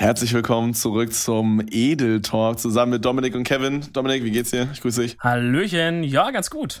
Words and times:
Herzlich 0.00 0.32
willkommen 0.32 0.74
zurück 0.74 1.12
zum 1.12 1.60
Edel 1.72 2.22
Talk 2.22 2.60
zusammen 2.60 2.92
mit 2.92 3.04
Dominik 3.04 3.34
und 3.34 3.42
Kevin. 3.42 3.84
Dominik, 3.92 4.22
wie 4.22 4.30
geht's 4.30 4.52
dir? 4.52 4.68
Ich 4.72 4.80
grüße 4.80 5.02
dich. 5.02 5.16
Hallöchen, 5.18 6.04
ja, 6.04 6.30
ganz 6.30 6.50
gut. 6.50 6.80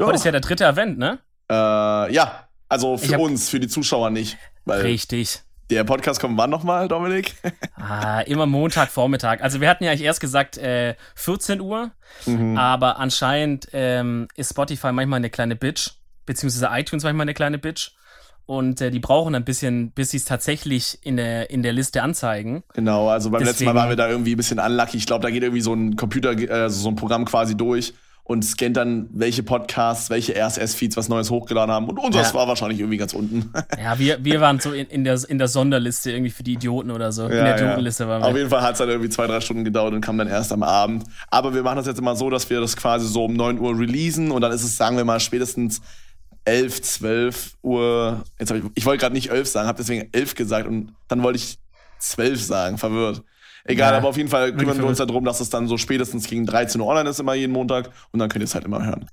Jo. 0.00 0.06
Heute 0.06 0.16
ist 0.16 0.24
ja 0.24 0.32
der 0.32 0.40
dritte 0.40 0.64
Event, 0.64 0.98
ne? 0.98 1.20
Äh, 1.48 1.54
ja, 1.54 2.48
also 2.68 2.98
für 2.98 3.14
hab... 3.14 3.20
uns, 3.20 3.48
für 3.48 3.60
die 3.60 3.68
Zuschauer 3.68 4.10
nicht. 4.10 4.38
Richtig. 4.66 5.42
Der 5.70 5.84
Podcast 5.84 6.20
kommt 6.20 6.36
wann 6.36 6.50
nochmal, 6.50 6.88
Dominik? 6.88 7.36
ah, 7.76 8.22
immer 8.22 8.46
Montag, 8.46 8.90
Vormittag. 8.90 9.40
Also 9.40 9.60
wir 9.60 9.68
hatten 9.68 9.84
ja 9.84 9.92
eigentlich 9.92 10.02
erst 10.02 10.20
gesagt 10.20 10.58
äh, 10.58 10.96
14 11.14 11.60
Uhr, 11.60 11.92
mhm. 12.26 12.58
aber 12.58 12.98
anscheinend 12.98 13.68
ähm, 13.72 14.26
ist 14.34 14.50
Spotify 14.50 14.90
manchmal 14.90 15.18
eine 15.18 15.30
kleine 15.30 15.54
Bitch, 15.54 15.90
beziehungsweise 16.26 16.68
iTunes 16.72 17.04
manchmal 17.04 17.26
eine 17.26 17.34
kleine 17.34 17.58
Bitch 17.58 17.92
und 18.48 18.80
äh, 18.80 18.90
die 18.90 18.98
brauchen 18.98 19.34
ein 19.34 19.44
bisschen, 19.44 19.90
bis 19.90 20.12
sie 20.12 20.16
es 20.16 20.24
tatsächlich 20.24 20.98
in 21.02 21.18
der, 21.18 21.50
in 21.50 21.62
der 21.62 21.74
Liste 21.74 22.02
anzeigen. 22.02 22.62
Genau, 22.72 23.10
also 23.10 23.28
beim 23.28 23.40
Deswegen, 23.40 23.50
letzten 23.50 23.64
Mal 23.66 23.74
waren 23.74 23.88
wir 23.90 23.96
da 23.96 24.08
irgendwie 24.08 24.32
ein 24.32 24.38
bisschen 24.38 24.58
unlucky. 24.58 24.96
Ich 24.96 25.04
glaube, 25.04 25.22
da 25.22 25.30
geht 25.30 25.42
irgendwie 25.42 25.60
so 25.60 25.74
ein 25.74 25.96
Computer, 25.96 26.30
äh, 26.30 26.70
so 26.70 26.88
ein 26.88 26.96
Programm 26.96 27.26
quasi 27.26 27.58
durch 27.58 27.92
und 28.24 28.42
scannt 28.42 28.78
dann, 28.78 29.10
welche 29.12 29.42
Podcasts, 29.42 30.08
welche 30.08 30.34
RSS-Feeds 30.34 30.96
was 30.96 31.10
Neues 31.10 31.30
hochgeladen 31.30 31.70
haben. 31.70 31.90
Und 31.90 31.98
unseres 31.98 32.28
ja. 32.28 32.34
war 32.38 32.48
wahrscheinlich 32.48 32.80
irgendwie 32.80 32.96
ganz 32.96 33.12
unten. 33.12 33.52
ja, 33.78 33.98
wir, 33.98 34.24
wir 34.24 34.40
waren 34.40 34.60
so 34.60 34.72
in, 34.72 34.86
in, 34.86 35.04
der, 35.04 35.20
in 35.28 35.36
der 35.36 35.48
Sonderliste 35.48 36.10
irgendwie 36.10 36.30
für 36.30 36.42
die 36.42 36.54
Idioten 36.54 36.90
oder 36.90 37.12
so. 37.12 37.24
Ja, 37.24 37.28
in 37.28 37.44
der 37.44 37.56
Idiotenliste 37.56 38.04
ja. 38.04 38.08
waren 38.08 38.22
wir. 38.22 38.28
Auf 38.28 38.36
jeden 38.36 38.48
Fall 38.48 38.62
hat 38.62 38.72
es 38.72 38.78
dann 38.78 38.88
irgendwie 38.88 39.10
zwei, 39.10 39.26
drei 39.26 39.42
Stunden 39.42 39.64
gedauert 39.64 39.92
und 39.92 40.00
kam 40.00 40.16
dann 40.16 40.28
erst 40.28 40.54
am 40.54 40.62
Abend. 40.62 41.04
Aber 41.30 41.52
wir 41.52 41.62
machen 41.62 41.76
das 41.76 41.86
jetzt 41.86 41.98
immer 41.98 42.16
so, 42.16 42.30
dass 42.30 42.48
wir 42.48 42.60
das 42.60 42.78
quasi 42.78 43.06
so 43.06 43.26
um 43.26 43.34
9 43.34 43.58
Uhr 43.58 43.78
releasen 43.78 44.30
und 44.30 44.40
dann 44.40 44.52
ist 44.52 44.64
es, 44.64 44.78
sagen 44.78 44.96
wir 44.96 45.04
mal, 45.04 45.20
spätestens 45.20 45.82
11, 46.48 46.82
12 46.82 47.52
Uhr. 47.62 48.24
Jetzt 48.38 48.50
ich, 48.50 48.62
ich 48.74 48.86
wollte 48.86 49.00
gerade 49.00 49.14
nicht 49.14 49.30
11 49.30 49.48
sagen, 49.48 49.68
habe 49.68 49.76
deswegen 49.76 50.08
11 50.12 50.34
gesagt 50.34 50.66
und 50.66 50.94
dann 51.06 51.22
wollte 51.22 51.38
ich 51.38 51.58
12 51.98 52.42
sagen, 52.42 52.78
verwirrt. 52.78 53.22
Egal, 53.64 53.92
ja, 53.92 53.98
aber 53.98 54.08
auf 54.08 54.16
jeden 54.16 54.30
Fall 54.30 54.54
kümmern 54.56 54.78
wir 54.78 54.86
uns 54.86 54.96
darum, 54.96 55.26
dass 55.26 55.40
es 55.40 55.50
dann 55.50 55.68
so 55.68 55.76
spätestens 55.76 56.26
gegen 56.26 56.46
13 56.46 56.80
Uhr 56.80 56.86
online 56.86 57.10
ist, 57.10 57.20
immer 57.20 57.34
jeden 57.34 57.52
Montag 57.52 57.90
und 58.12 58.18
dann 58.18 58.30
könnt 58.30 58.42
ihr 58.42 58.46
es 58.46 58.54
halt 58.54 58.64
immer 58.64 58.82
hören. 58.82 59.10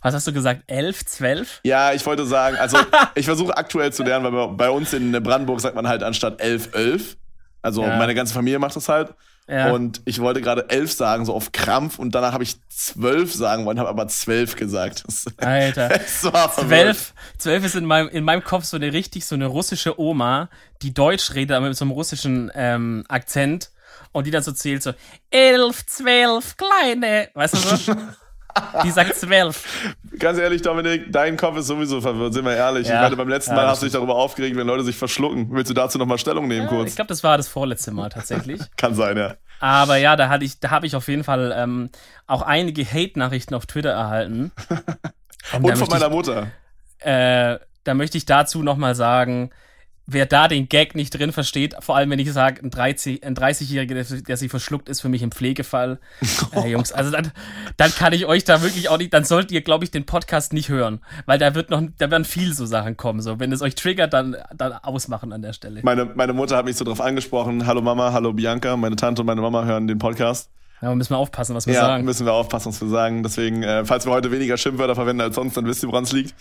Was 0.00 0.14
hast 0.14 0.28
du 0.28 0.32
gesagt? 0.32 0.62
11, 0.68 1.04
12? 1.06 1.60
Ja, 1.64 1.92
ich 1.92 2.06
wollte 2.06 2.24
sagen, 2.24 2.56
also 2.56 2.78
ich 3.16 3.26
versuche 3.26 3.56
aktuell 3.56 3.92
zu 3.92 4.04
lernen, 4.04 4.32
weil 4.32 4.48
bei 4.48 4.70
uns 4.70 4.92
in 4.92 5.10
Brandenburg 5.10 5.60
sagt 5.60 5.74
man 5.74 5.88
halt 5.88 6.04
anstatt 6.04 6.40
11, 6.40 6.72
11. 6.72 7.16
Also 7.62 7.82
ja. 7.82 7.96
meine 7.96 8.14
ganze 8.14 8.32
Familie 8.32 8.60
macht 8.60 8.76
das 8.76 8.88
halt. 8.88 9.12
Ja. 9.48 9.70
Und 9.72 10.00
ich 10.04 10.20
wollte 10.20 10.40
gerade 10.40 10.70
elf 10.70 10.92
sagen, 10.92 11.24
so 11.24 11.32
auf 11.32 11.52
Krampf, 11.52 11.98
und 11.98 12.14
danach 12.14 12.32
habe 12.32 12.42
ich 12.42 12.56
zwölf 12.68 13.32
sagen 13.32 13.64
wollen, 13.64 13.78
habe 13.78 13.88
aber 13.88 14.08
zwölf 14.08 14.56
gesagt. 14.56 15.04
Alter. 15.36 16.00
zwölf, 16.06 17.14
zwölf 17.38 17.64
ist 17.64 17.76
in 17.76 17.84
meinem, 17.84 18.08
in 18.08 18.24
meinem 18.24 18.42
Kopf 18.42 18.64
so 18.64 18.76
eine 18.76 18.92
richtig, 18.92 19.24
so 19.24 19.36
eine 19.36 19.46
russische 19.46 20.00
Oma, 20.00 20.48
die 20.82 20.92
Deutsch 20.92 21.34
redet, 21.34 21.56
aber 21.56 21.68
mit 21.68 21.76
so 21.76 21.84
einem 21.84 21.92
russischen 21.92 22.50
ähm, 22.54 23.04
Akzent. 23.08 23.70
Und 24.12 24.26
die 24.26 24.30
dann 24.30 24.42
so 24.42 24.52
zählt 24.52 24.82
so, 24.82 24.92
elf, 25.30 25.84
zwölf, 25.86 26.56
kleine. 26.56 27.28
Weißt 27.34 27.54
du 27.54 27.58
so? 27.76 27.96
Die 28.84 28.90
sagt 28.90 29.14
zwölf. 29.16 29.64
Ganz 30.18 30.38
ehrlich, 30.38 30.62
Dominik, 30.62 31.12
dein 31.12 31.36
Kopf 31.36 31.58
ist 31.58 31.66
sowieso 31.66 32.00
verwirrt, 32.00 32.34
sind 32.34 32.44
wir 32.44 32.56
ehrlich. 32.56 32.88
Ja, 32.88 32.96
ich 32.96 33.00
meine, 33.02 33.16
beim 33.16 33.28
letzten 33.28 33.52
ja, 33.52 33.56
Mal 33.56 33.66
hast 33.68 33.82
du 33.82 33.86
dich 33.86 33.92
darüber 33.92 34.16
aufgeregt, 34.16 34.56
wenn 34.56 34.66
Leute 34.66 34.84
sich 34.84 34.96
verschlucken. 34.96 35.48
Willst 35.50 35.70
du 35.70 35.74
dazu 35.74 35.98
nochmal 35.98 36.18
Stellung 36.18 36.48
nehmen, 36.48 36.64
ja, 36.64 36.68
kurz? 36.68 36.90
Ich 36.90 36.96
glaube, 36.96 37.08
das 37.08 37.22
war 37.22 37.36
das 37.36 37.48
vorletzte 37.48 37.90
Mal 37.90 38.08
tatsächlich. 38.08 38.60
Kann 38.76 38.94
sein, 38.94 39.16
ja. 39.16 39.34
Aber 39.60 39.96
ja, 39.96 40.16
da 40.16 40.28
hatte 40.28 40.44
ich, 40.44 40.60
da 40.60 40.70
habe 40.70 40.86
ich 40.86 40.96
auf 40.96 41.08
jeden 41.08 41.24
Fall 41.24 41.54
ähm, 41.56 41.90
auch 42.26 42.42
einige 42.42 42.84
Hate-Nachrichten 42.84 43.54
auf 43.54 43.66
Twitter 43.66 43.90
erhalten. 43.90 44.52
Und, 45.52 45.64
Und 45.64 45.76
von 45.76 45.88
meiner 45.88 46.06
ich, 46.06 46.12
Mutter. 46.12 46.48
Äh, 46.98 47.58
da 47.84 47.94
möchte 47.94 48.18
ich 48.18 48.26
dazu 48.26 48.62
nochmal 48.62 48.94
sagen, 48.94 49.50
wer 50.06 50.26
da 50.26 50.48
den 50.48 50.68
Gag 50.68 50.94
nicht 50.94 51.10
drin 51.10 51.32
versteht, 51.32 51.74
vor 51.80 51.96
allem 51.96 52.10
wenn 52.10 52.18
ich 52.18 52.32
sage, 52.32 52.62
ein 52.62 52.70
30-Jähriger, 52.70 53.24
ein 53.24 53.34
30 53.34 53.68
der, 53.88 54.04
der 54.22 54.36
sich 54.36 54.50
verschluckt, 54.50 54.88
ist 54.88 55.00
für 55.00 55.08
mich 55.08 55.22
ein 55.22 55.32
Pflegefall. 55.32 55.98
Äh, 56.52 56.68
Jungs, 56.70 56.92
also 56.92 57.10
dann, 57.10 57.32
dann 57.76 57.90
kann 57.90 58.12
ich 58.12 58.26
euch 58.26 58.44
da 58.44 58.62
wirklich 58.62 58.88
auch 58.88 58.98
nicht, 58.98 59.12
dann 59.12 59.24
solltet 59.24 59.50
ihr, 59.52 59.62
glaube 59.62 59.84
ich, 59.84 59.90
den 59.90 60.06
Podcast 60.06 60.52
nicht 60.52 60.68
hören. 60.68 61.00
Weil 61.26 61.38
da 61.38 61.54
wird 61.54 61.70
noch, 61.70 61.82
da 61.98 62.10
werden 62.10 62.24
viel 62.24 62.52
so 62.54 62.66
Sachen 62.66 62.96
kommen. 62.96 63.20
So, 63.20 63.40
wenn 63.40 63.50
es 63.52 63.62
euch 63.62 63.74
triggert, 63.74 64.12
dann, 64.12 64.36
dann 64.54 64.72
ausmachen 64.72 65.32
an 65.32 65.42
der 65.42 65.52
Stelle. 65.52 65.80
Meine, 65.82 66.04
meine 66.04 66.32
Mutter 66.32 66.56
hat 66.56 66.64
mich 66.64 66.76
so 66.76 66.84
drauf 66.84 67.00
angesprochen. 67.00 67.66
Hallo 67.66 67.82
Mama, 67.82 68.12
hallo 68.12 68.32
Bianca, 68.32 68.76
meine 68.76 68.96
Tante 68.96 69.22
und 69.22 69.26
meine 69.26 69.40
Mama 69.40 69.64
hören 69.64 69.88
den 69.88 69.98
Podcast. 69.98 70.50
Ja, 70.82 70.94
müssen 70.94 71.10
wir 71.10 71.18
aufpassen, 71.18 71.54
was 71.54 71.66
wir 71.66 71.74
ja, 71.74 71.80
sagen. 71.80 72.02
Ja, 72.02 72.04
müssen 72.04 72.26
wir 72.26 72.34
aufpassen, 72.34 72.68
was 72.68 72.80
wir 72.80 72.88
sagen. 72.88 73.22
Deswegen, 73.22 73.62
äh, 73.62 73.84
falls 73.84 74.04
wir 74.04 74.12
heute 74.12 74.30
weniger 74.30 74.56
Schimpfwörter 74.58 74.94
verwenden 74.94 75.22
als 75.22 75.34
sonst, 75.34 75.56
dann 75.56 75.66
wisst 75.66 75.82
ihr, 75.82 75.88
woran 75.88 76.04
es 76.04 76.12
liegt. 76.12 76.34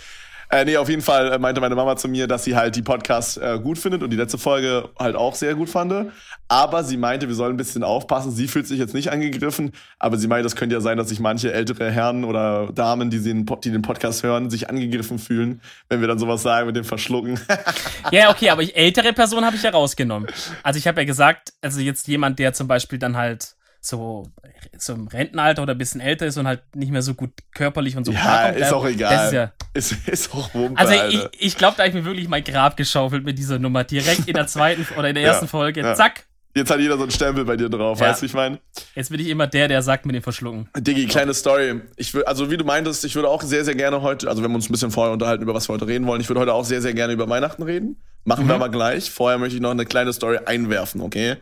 Äh, 0.49 0.65
nee, 0.65 0.77
auf 0.77 0.89
jeden 0.89 1.01
Fall 1.01 1.33
äh, 1.33 1.39
meinte 1.39 1.61
meine 1.61 1.75
Mama 1.75 1.95
zu 1.95 2.07
mir, 2.07 2.27
dass 2.27 2.43
sie 2.43 2.55
halt 2.55 2.75
die 2.75 2.81
Podcasts 2.81 3.37
äh, 3.37 3.59
gut 3.61 3.77
findet 3.77 4.03
und 4.03 4.09
die 4.09 4.17
letzte 4.17 4.37
Folge 4.37 4.89
halt 4.99 5.15
auch 5.15 5.35
sehr 5.35 5.55
gut 5.55 5.69
fand. 5.69 6.11
Aber 6.47 6.83
sie 6.83 6.97
meinte, 6.97 7.27
wir 7.27 7.35
sollen 7.35 7.55
ein 7.55 7.57
bisschen 7.57 7.83
aufpassen. 7.83 8.31
Sie 8.31 8.47
fühlt 8.47 8.67
sich 8.67 8.77
jetzt 8.77 8.93
nicht 8.93 9.11
angegriffen, 9.11 9.71
aber 9.99 10.17
sie 10.17 10.27
meinte, 10.27 10.45
es 10.47 10.55
könnte 10.55 10.75
ja 10.75 10.81
sein, 10.81 10.97
dass 10.97 11.09
sich 11.09 11.19
manche 11.19 11.51
ältere 11.51 11.91
Herren 11.91 12.23
oder 12.23 12.67
Damen, 12.73 13.09
die, 13.09 13.21
den, 13.21 13.45
die 13.63 13.71
den 13.71 13.81
Podcast 13.81 14.23
hören, 14.23 14.49
sich 14.49 14.69
angegriffen 14.69 15.19
fühlen, 15.19 15.61
wenn 15.89 16.01
wir 16.01 16.07
dann 16.07 16.19
sowas 16.19 16.43
sagen 16.43 16.67
mit 16.67 16.75
dem 16.75 16.83
Verschlucken. 16.83 17.39
ja, 18.11 18.29
okay, 18.29 18.49
aber 18.49 18.61
ich, 18.61 18.75
ältere 18.75 19.13
Person 19.13 19.45
habe 19.45 19.55
ich 19.55 19.63
ja 19.63 19.71
rausgenommen. 19.71 20.29
Also 20.63 20.77
ich 20.77 20.87
habe 20.87 21.01
ja 21.01 21.05
gesagt, 21.05 21.53
also 21.61 21.79
jetzt 21.79 22.07
jemand, 22.07 22.39
der 22.39 22.53
zum 22.53 22.67
Beispiel 22.67 22.99
dann 22.99 23.17
halt 23.17 23.54
so, 23.85 24.31
so 24.77 24.93
im 24.93 25.07
Rentenalter 25.07 25.61
oder 25.61 25.73
ein 25.73 25.77
bisschen 25.77 26.01
älter 26.01 26.25
ist 26.25 26.37
und 26.37 26.47
halt 26.47 26.63
nicht 26.75 26.91
mehr 26.91 27.03
so 27.03 27.13
gut 27.13 27.31
körperlich 27.53 27.95
und 27.95 28.05
so 28.05 28.11
ja, 28.11 28.47
ist 28.47 28.73
auch 28.73 28.85
egal. 28.85 29.27
Ist, 29.27 29.33
ja, 29.33 29.51
ist, 29.73 30.07
ist 30.07 30.33
auch 30.33 30.53
Wumpe, 30.55 30.79
Also 30.79 30.93
ich, 30.93 31.27
ich 31.37 31.57
glaube, 31.57 31.77
da 31.77 31.83
habe 31.83 31.89
ich 31.89 31.95
mir 31.95 32.05
wirklich 32.05 32.27
mein 32.27 32.43
Grab 32.43 32.77
geschaufelt 32.77 33.23
mit 33.23 33.37
dieser 33.37 33.59
Nummer. 33.59 33.83
Direkt 33.83 34.27
in 34.27 34.33
der 34.33 34.47
zweiten 34.47 34.87
oder 34.97 35.09
in 35.09 35.15
der 35.15 35.23
ersten 35.23 35.45
ja, 35.45 35.49
Folge. 35.49 35.81
Ja. 35.81 35.93
Zack. 35.93 36.25
Jetzt 36.55 36.71
hat 36.71 36.79
jeder 36.79 36.95
so 36.95 37.03
einen 37.03 37.11
Stempel 37.11 37.43
bei 37.43 37.57
dir 37.57 37.67
drauf, 37.67 37.99
ja. 37.99 38.07
weißt 38.07 38.21
du, 38.21 38.25
ich 38.25 38.33
meine? 38.33 38.59
Jetzt 38.95 39.11
bin 39.11 39.19
ich 39.19 39.27
immer 39.27 39.45
der, 39.45 39.67
der 39.67 39.81
sagt 39.81 40.05
mit 40.05 40.15
dem 40.15 40.23
Verschlucken. 40.23 40.69
Diggi, 40.77 41.05
kleine 41.05 41.33
Story. 41.33 41.81
Ich 41.97 42.13
will, 42.13 42.23
also 42.23 42.49
wie 42.49 42.55
du 42.55 42.63
meintest, 42.63 43.03
ich 43.03 43.13
würde 43.15 43.29
auch 43.29 43.43
sehr, 43.43 43.65
sehr 43.65 43.75
gerne 43.75 44.01
heute, 44.01 44.29
also 44.29 44.41
wir 44.41 44.45
haben 44.45 44.55
uns 44.55 44.69
ein 44.69 44.71
bisschen 44.71 44.89
vorher 44.89 45.11
unterhalten, 45.11 45.43
über 45.43 45.53
was 45.53 45.67
wir 45.67 45.73
heute 45.73 45.85
reden 45.85 46.07
wollen. 46.07 46.21
Ich 46.21 46.29
würde 46.29 46.39
heute 46.39 46.53
auch 46.53 46.63
sehr, 46.63 46.81
sehr 46.81 46.93
gerne 46.93 47.11
über 47.11 47.27
Weihnachten 47.27 47.61
reden. 47.61 48.01
Machen 48.23 48.45
mhm. 48.45 48.49
wir 48.49 48.55
aber 48.55 48.69
gleich. 48.69 49.11
Vorher 49.11 49.37
möchte 49.37 49.55
ich 49.55 49.61
noch 49.61 49.71
eine 49.71 49.85
kleine 49.85 50.13
Story 50.13 50.39
einwerfen, 50.45 51.01
okay? 51.01 51.35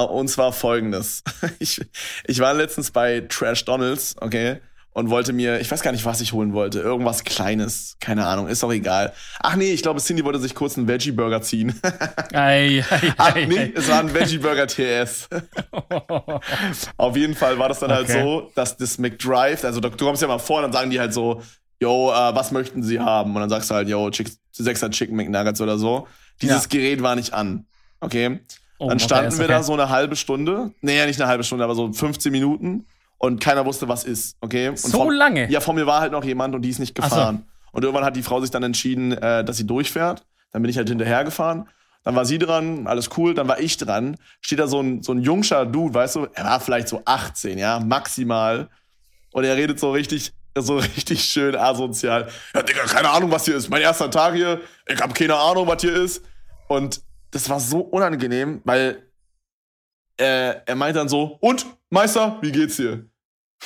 Und 0.00 0.28
zwar 0.28 0.52
folgendes. 0.52 1.22
Ich, 1.58 1.80
ich 2.26 2.40
war 2.40 2.54
letztens 2.54 2.90
bei 2.90 3.20
Trash 3.28 3.64
Donalds, 3.64 4.16
okay? 4.20 4.60
Und 4.94 5.08
wollte 5.08 5.32
mir, 5.32 5.60
ich 5.60 5.70
weiß 5.70 5.82
gar 5.82 5.92
nicht, 5.92 6.04
was 6.04 6.20
ich 6.20 6.32
holen 6.32 6.52
wollte. 6.52 6.80
Irgendwas 6.80 7.24
Kleines. 7.24 7.96
Keine 8.00 8.26
Ahnung, 8.26 8.48
ist 8.48 8.62
auch 8.62 8.72
egal. 8.72 9.12
Ach 9.40 9.56
nee, 9.56 9.72
ich 9.72 9.82
glaube, 9.82 10.00
Cindy 10.00 10.24
wollte 10.24 10.38
sich 10.38 10.54
kurz 10.54 10.76
einen 10.76 10.86
Veggie-Burger 10.86 11.40
ziehen. 11.40 11.80
ei, 12.32 12.84
ei, 12.90 13.14
Ach 13.16 13.34
nee, 13.34 13.58
ei. 13.58 13.72
es 13.74 13.88
war 13.88 14.00
ein 14.00 14.12
Veggie-Burger 14.12 14.66
TS. 14.66 15.28
Auf 16.98 17.16
jeden 17.16 17.34
Fall 17.34 17.58
war 17.58 17.68
das 17.68 17.78
dann 17.78 17.90
halt 17.90 18.04
okay. 18.04 18.14
halt 18.14 18.24
so, 18.24 18.52
dass 18.54 18.76
das 18.76 18.98
McDrive, 18.98 19.64
also 19.64 19.80
du 19.80 19.90
kommst 19.90 20.20
ja 20.20 20.28
mal 20.28 20.38
vor, 20.38 20.60
dann 20.60 20.72
sagen 20.72 20.90
die 20.90 21.00
halt 21.00 21.14
so, 21.14 21.42
yo, 21.80 22.10
uh, 22.10 22.34
was 22.34 22.50
möchten 22.50 22.82
sie 22.82 23.00
haben? 23.00 23.34
Und 23.34 23.40
dann 23.40 23.50
sagst 23.50 23.70
du 23.70 23.74
halt, 23.74 23.88
yo, 23.88 24.10
sechser 24.52 24.90
Chicken 24.90 25.16
McNuggets 25.16 25.60
oder 25.60 25.78
so. 25.78 26.06
Dieses 26.40 26.64
ja. 26.64 26.68
Gerät 26.68 27.02
war 27.02 27.16
nicht 27.16 27.32
an. 27.32 27.66
Okay. 28.00 28.40
Oh, 28.78 28.88
dann 28.88 28.98
standen 28.98 29.28
okay, 29.28 29.38
wir 29.38 29.44
okay. 29.44 29.54
da 29.54 29.62
so 29.62 29.72
eine 29.72 29.88
halbe 29.88 30.16
Stunde. 30.16 30.72
Nee, 30.80 30.98
ja, 30.98 31.06
nicht 31.06 31.20
eine 31.20 31.28
halbe 31.28 31.44
Stunde, 31.44 31.64
aber 31.64 31.74
so 31.74 31.92
15 31.92 32.32
Minuten. 32.32 32.86
Und 33.18 33.40
keiner 33.40 33.64
wusste, 33.64 33.86
was 33.86 34.02
ist. 34.02 34.36
Okay? 34.40 34.68
Und 34.68 34.78
so 34.78 34.98
vor, 34.98 35.12
lange? 35.12 35.48
Ja, 35.48 35.60
vor 35.60 35.74
mir 35.74 35.86
war 35.86 36.00
halt 36.00 36.10
noch 36.10 36.24
jemand 36.24 36.56
und 36.56 36.62
die 36.62 36.70
ist 36.70 36.80
nicht 36.80 36.94
gefahren. 36.94 37.44
So. 37.46 37.70
Und 37.72 37.84
irgendwann 37.84 38.04
hat 38.04 38.16
die 38.16 38.22
Frau 38.22 38.40
sich 38.40 38.50
dann 38.50 38.64
entschieden, 38.64 39.12
äh, 39.12 39.44
dass 39.44 39.56
sie 39.56 39.66
durchfährt. 39.66 40.24
Dann 40.50 40.62
bin 40.62 40.70
ich 40.70 40.76
halt 40.76 40.88
hinterher 40.88 41.22
gefahren. 41.22 41.68
Dann 42.02 42.16
war 42.16 42.24
sie 42.24 42.38
dran, 42.38 42.86
alles 42.86 43.10
cool. 43.16 43.34
Dann 43.34 43.46
war 43.46 43.60
ich 43.60 43.76
dran. 43.76 44.16
Steht 44.40 44.58
da 44.58 44.66
so 44.66 44.80
ein, 44.80 45.02
so 45.02 45.12
ein 45.12 45.20
jungscher 45.20 45.66
Dude, 45.66 45.94
weißt 45.94 46.16
du? 46.16 46.26
Er 46.34 46.44
war 46.44 46.60
vielleicht 46.60 46.88
so 46.88 47.02
18, 47.04 47.58
ja, 47.58 47.78
maximal. 47.78 48.68
Und 49.32 49.44
er 49.44 49.56
redet 49.56 49.78
so 49.78 49.92
richtig, 49.92 50.32
so 50.58 50.78
richtig 50.78 51.24
schön 51.24 51.54
asozial. 51.54 52.28
Ja, 52.54 52.62
Digga, 52.62 52.82
keine 52.86 53.10
Ahnung, 53.10 53.30
was 53.30 53.44
hier 53.44 53.56
ist. 53.56 53.70
Mein 53.70 53.82
erster 53.82 54.10
Tag 54.10 54.34
hier. 54.34 54.60
Ich 54.86 55.00
hab 55.00 55.14
keine 55.14 55.36
Ahnung, 55.36 55.68
was 55.68 55.80
hier 55.80 55.94
ist. 55.94 56.24
Und 56.68 57.02
das 57.32 57.48
war 57.48 57.58
so 57.58 57.80
unangenehm, 57.80 58.60
weil 58.64 59.02
äh, 60.18 60.54
er 60.64 60.74
meinte 60.76 60.98
dann 61.00 61.08
so, 61.08 61.38
und, 61.40 61.66
Meister, 61.90 62.38
wie 62.42 62.52
geht's 62.52 62.76
dir? 62.76 63.06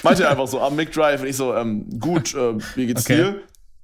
Meinte 0.02 0.24
er 0.24 0.30
einfach 0.30 0.48
so, 0.48 0.60
am 0.60 0.76
McDrive. 0.76 1.20
Und 1.20 1.26
ich 1.26 1.36
so, 1.36 1.54
ähm, 1.54 1.88
gut, 1.98 2.34
äh, 2.34 2.54
wie 2.76 2.86
geht's 2.86 3.04
okay. 3.04 3.16
dir? 3.16 3.42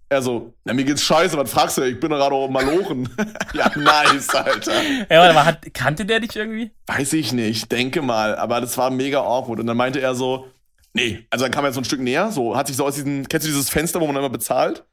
Er 0.09 0.23
so, 0.23 0.53
na, 0.65 0.75
mir 0.75 0.85
geht's 0.85 1.03
scheiße, 1.03 1.37
was 1.37 1.51
fragst 1.51 1.79
du? 1.79 1.83
Ich 1.83 1.99
bin 1.99 2.11
gerade 2.11 2.35
auch 2.35 2.49
malochen. 2.49 3.09
ja, 3.55 3.71
nice, 3.77 4.29
Alter. 4.31 4.73
Ja, 5.11 5.31
aber 5.31 5.45
hat, 5.45 5.73
kannte 5.73 6.05
der 6.05 6.21
dich 6.21 6.37
irgendwie? 6.37 6.71
Weiß 6.87 7.15
ich 7.15 7.33
nicht, 7.33 7.73
denke 7.73 8.03
mal. 8.03 8.37
Aber 8.37 8.61
das 8.61 8.77
war 8.77 8.91
mega 8.91 9.21
awkward. 9.21 9.61
Und 9.61 9.67
dann 9.67 9.77
meinte 9.77 10.01
er 10.01 10.15
so, 10.15 10.49
nee, 10.93 11.27
also 11.31 11.47
dann 11.47 11.53
kam 11.53 11.65
er 11.65 11.73
so 11.73 11.81
ein 11.81 11.85
Stück 11.85 12.01
näher, 12.01 12.31
so, 12.31 12.57
hat 12.57 12.67
sich 12.67 12.77
so 12.77 12.85
aus 12.85 12.95
diesem, 12.95 13.27
kennst 13.27 13.47
du 13.47 13.51
dieses 13.51 13.71
Fenster, 13.71 14.01
wo 14.01 14.07
man 14.07 14.17
immer 14.17 14.29
bezahlt? 14.29 14.85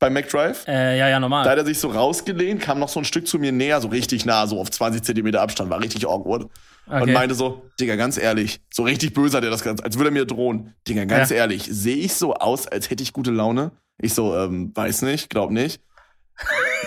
Beim 0.00 0.14
McDrive. 0.14 0.66
Äh, 0.66 0.98
ja, 0.98 1.08
ja, 1.08 1.20
normal. 1.20 1.44
Da 1.44 1.50
hat 1.50 1.58
er 1.58 1.64
sich 1.64 1.78
so 1.78 1.88
rausgelehnt, 1.88 2.60
kam 2.60 2.80
noch 2.80 2.88
so 2.88 2.98
ein 3.00 3.04
Stück 3.04 3.28
zu 3.28 3.38
mir 3.38 3.52
näher, 3.52 3.80
so 3.80 3.88
richtig 3.88 4.24
nah, 4.24 4.46
so 4.46 4.58
auf 4.58 4.70
20 4.70 5.02
Zentimeter 5.02 5.40
Abstand, 5.40 5.70
war 5.70 5.80
richtig 5.80 6.06
awkward. 6.08 6.48
Okay. 6.86 7.02
Und 7.02 7.12
meinte 7.12 7.36
so, 7.36 7.62
Digga, 7.78 7.94
ganz 7.94 8.18
ehrlich, 8.18 8.60
so 8.72 8.82
richtig 8.82 9.12
böse 9.12 9.36
hat 9.36 9.44
er 9.44 9.50
das 9.50 9.62
Ganze, 9.62 9.84
als 9.84 9.96
würde 9.96 10.08
er 10.10 10.12
mir 10.12 10.24
drohen. 10.24 10.74
Digga, 10.88 11.04
ganz 11.04 11.30
ja. 11.30 11.36
ehrlich, 11.36 11.68
sehe 11.70 11.96
ich 11.96 12.14
so 12.14 12.34
aus, 12.34 12.66
als 12.66 12.90
hätte 12.90 13.04
ich 13.04 13.12
gute 13.12 13.30
Laune? 13.30 13.70
Ich 13.98 14.14
so, 14.14 14.36
ähm, 14.36 14.72
weiß 14.74 15.02
nicht, 15.02 15.30
glaub 15.30 15.50
nicht. 15.50 15.80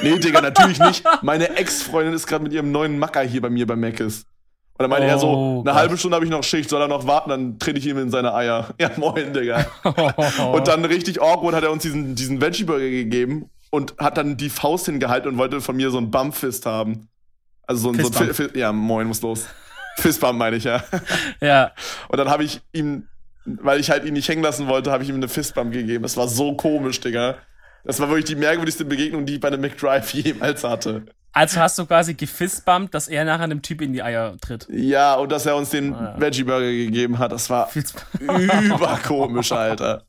nee, 0.02 0.18
Digga, 0.18 0.42
natürlich 0.42 0.80
nicht. 0.80 1.06
Meine 1.22 1.56
Ex-Freundin 1.56 2.14
ist 2.14 2.28
gerade 2.28 2.44
mit 2.44 2.52
ihrem 2.52 2.72
neuen 2.72 2.98
Macker 3.00 3.22
hier 3.22 3.42
bei 3.42 3.50
mir 3.50 3.68
bei 3.68 3.76
Mc's. 3.76 4.26
Und 4.76 4.84
dann 4.84 4.90
meinte 4.90 5.08
er 5.08 5.20
so, 5.20 5.28
Oh 5.28 5.54
eine 5.60 5.64
Gott. 5.66 5.74
halbe 5.76 5.98
Stunde 5.98 6.16
habe 6.16 6.26
ich 6.26 6.32
noch 6.32 6.44
Schicht, 6.44 6.70
soll 6.70 6.82
er 6.82 6.88
noch 6.88 7.06
warten, 7.06 7.30
dann 7.30 7.60
trete 7.60 7.78
ich 7.80 7.86
ihm 7.86 7.98
in 8.00 8.10
seine 8.10 8.34
Eier. 8.34 8.74
Ja, 8.80 8.90
moin, 8.98 9.32
Digga. 9.34 9.66
Und 10.52 10.68
dann 10.68 10.84
richtig 10.86 11.22
awkward 11.22 11.56
hat 11.56 11.64
er 11.64 11.72
uns 11.72 11.84
diesen, 11.84 12.16
diesen 12.16 12.42
Veggie-Burger 12.42 12.90
gegeben 12.90 13.50
und 13.70 13.96
hat 14.00 14.18
dann 14.18 14.36
die 14.38 14.50
Faust 14.50 14.86
hingehalten 14.88 15.30
und 15.32 15.38
wollte 15.38 15.62
von 15.62 15.76
mir 15.76 15.90
so 15.92 15.98
einen 16.00 16.10
Bump-Fist 16.12 16.66
haben. 16.66 17.08
Also 17.68 17.92
so 17.92 17.98
ein, 17.98 18.04
so 18.12 18.20
ein 18.20 18.34
Fi- 18.34 18.50
Ja, 18.60 18.72
moin, 18.72 19.08
muss 19.08 19.22
los. 19.22 19.46
Fistbump 19.98 20.38
meine 20.40 20.56
ich, 20.56 20.64
ja. 20.64 20.84
ja. 21.40 21.72
Und 22.10 22.18
dann 22.18 22.30
habe 22.30 22.44
ich 22.44 22.62
ihm, 22.72 23.08
weil 23.46 23.80
ich 23.80 23.92
halt 23.92 24.06
ihn 24.06 24.14
nicht 24.14 24.28
hängen 24.28 24.42
lassen 24.44 24.68
wollte, 24.68 24.92
habe 24.92 25.04
ich 25.04 25.10
ihm 25.10 25.16
eine 25.16 25.28
Fistbump 25.28 25.72
gegeben. 25.72 26.02
Das 26.04 26.18
war 26.18 26.28
so 26.28 26.56
komisch, 26.56 27.00
Digga. 27.00 27.36
Das 27.86 28.00
war 28.00 28.08
wirklich 28.10 28.26
die 28.26 28.36
merkwürdigste 28.36 28.86
Begegnung, 28.86 29.26
die 29.28 29.36
ich 29.36 29.40
bei 29.40 29.50
einem 29.50 29.62
McDrive 29.62 30.12
jemals 30.14 30.64
hatte. 30.64 31.06
Also 31.34 31.60
hast 31.60 31.78
du 31.80 31.86
quasi 31.86 32.14
gefistbumpt, 32.14 32.94
dass 32.94 33.08
er 33.08 33.26
nachher 33.26 33.44
einem 33.44 33.62
Typ 33.62 33.82
in 33.82 33.92
die 33.92 34.04
Eier 34.04 34.38
tritt. 34.40 34.68
Ja, 34.70 35.16
und 35.16 35.32
dass 35.32 35.46
er 35.46 35.56
uns 35.56 35.72
den 35.72 35.94
Ah, 35.94 36.14
ja. 36.16 36.22
Veggie-Burger 36.22 36.72
gegeben 36.72 37.18
hat, 37.18 37.32
das 37.32 37.50
war 37.50 37.70
überkomisch, 38.20 39.52
Alter. 39.52 40.04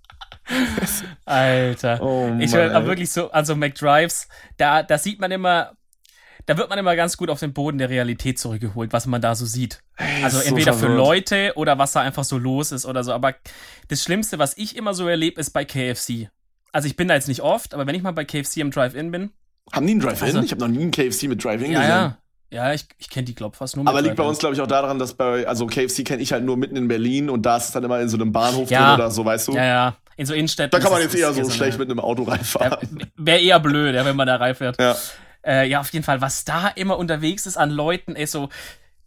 Alter. 1.24 2.02
Oh 2.02 2.30
ich 2.38 2.52
will 2.52 2.70
aber 2.70 2.86
wirklich 2.86 3.10
so, 3.10 3.30
also 3.30 3.56
McDrives, 3.56 4.28
da, 4.58 4.82
da 4.82 4.98
sieht 4.98 5.18
man 5.18 5.30
immer, 5.30 5.72
da 6.46 6.58
wird 6.58 6.68
man 6.68 6.78
immer 6.78 6.94
ganz 6.96 7.16
gut 7.16 7.30
auf 7.30 7.40
den 7.40 7.54
Boden 7.54 7.78
der 7.78 7.88
Realität 7.88 8.38
zurückgeholt, 8.38 8.92
was 8.92 9.06
man 9.06 9.22
da 9.22 9.34
so 9.34 9.46
sieht. 9.46 9.80
Also 10.22 10.38
ist 10.38 10.44
so 10.44 10.50
entweder 10.50 10.74
für. 10.74 10.88
Leute 10.88 11.52
oder 11.56 11.78
was 11.78 11.92
da 11.92 12.02
einfach 12.02 12.24
so 12.24 12.36
los 12.36 12.72
ist 12.72 12.84
oder 12.84 13.02
so. 13.02 13.12
Aber 13.14 13.34
das 13.88 14.02
Schlimmste, 14.02 14.38
was 14.38 14.56
ich 14.58 14.76
immer 14.76 14.92
so 14.92 15.08
erlebe, 15.08 15.40
ist 15.40 15.50
bei 15.50 15.64
KFC. 15.64 16.28
Also 16.72 16.86
ich 16.86 16.96
bin 16.96 17.08
da 17.08 17.14
jetzt 17.14 17.28
nicht 17.28 17.40
oft, 17.40 17.72
aber 17.72 17.86
wenn 17.86 17.94
ich 17.94 18.02
mal 18.02 18.12
bei 18.12 18.24
KFC 18.26 18.58
im 18.58 18.70
Drive-In 18.70 19.10
bin, 19.10 19.30
Haben 19.72 19.86
die 19.86 19.92
einen 19.92 20.00
Drive-In? 20.00 20.26
Also- 20.26 20.40
ich 20.42 20.50
habe 20.50 20.60
noch 20.60 20.68
nie 20.68 20.82
einen 20.82 20.90
KFC 20.90 21.24
mit 21.28 21.42
Drive-In 21.44 21.72
ja, 21.72 21.78
gesehen. 21.80 21.90
ja, 21.90 22.18
ja, 22.68 22.72
ich, 22.74 22.84
ich 22.98 23.10
kenne 23.10 23.24
die 23.24 23.34
glaub 23.34 23.56
fast 23.56 23.76
nur 23.76 23.84
mit 23.84 23.90
Aber 23.90 24.02
liegt 24.02 24.16
bei 24.16 24.22
uns, 24.24 24.38
glaube 24.38 24.54
ich, 24.54 24.60
auch 24.60 24.66
daran, 24.66 24.98
dass 24.98 25.14
bei, 25.14 25.46
also 25.46 25.66
KFC 25.66 26.04
kenne 26.04 26.22
ich 26.22 26.32
halt 26.32 26.44
nur 26.44 26.56
mitten 26.56 26.76
in 26.76 26.86
Berlin 26.88 27.28
und 27.30 27.42
da 27.42 27.56
ist 27.56 27.64
es 27.66 27.70
dann 27.72 27.82
immer 27.84 28.00
in 28.00 28.08
so 28.08 28.16
einem 28.16 28.30
Bahnhof 28.32 28.70
Ja. 28.70 28.90
drin 28.92 29.00
oder 29.00 29.10
so, 29.10 29.24
weißt 29.24 29.48
du? 29.48 29.52
Ja, 29.54 29.64
ja, 29.64 29.96
in 30.16 30.26
so 30.26 30.34
Innenstädten. 30.34 30.70
Da 30.70 30.78
kann 30.78 30.92
man 30.92 31.02
jetzt 31.02 31.14
eher 31.16 31.32
so 31.32 31.40
eine- 31.40 31.50
schlecht 31.50 31.78
mit 31.78 31.90
einem 31.90 31.98
Auto 32.00 32.22
reinfahren. 32.24 33.10
Wäre 33.16 33.40
eher 33.40 33.58
blöd, 33.58 33.94
ja, 33.94 34.04
wenn 34.04 34.14
man 34.16 34.26
da 34.26 34.36
reinfährt. 34.36 34.78
Ja. 34.80 34.94
Äh, 35.44 35.68
ja, 35.68 35.80
auf 35.80 35.92
jeden 35.92 36.04
Fall, 36.04 36.20
was 36.20 36.44
da 36.44 36.68
immer 36.68 36.96
unterwegs 36.96 37.44
ist 37.46 37.56
an 37.56 37.70
Leuten, 37.70 38.14
ey, 38.16 38.26
so 38.26 38.48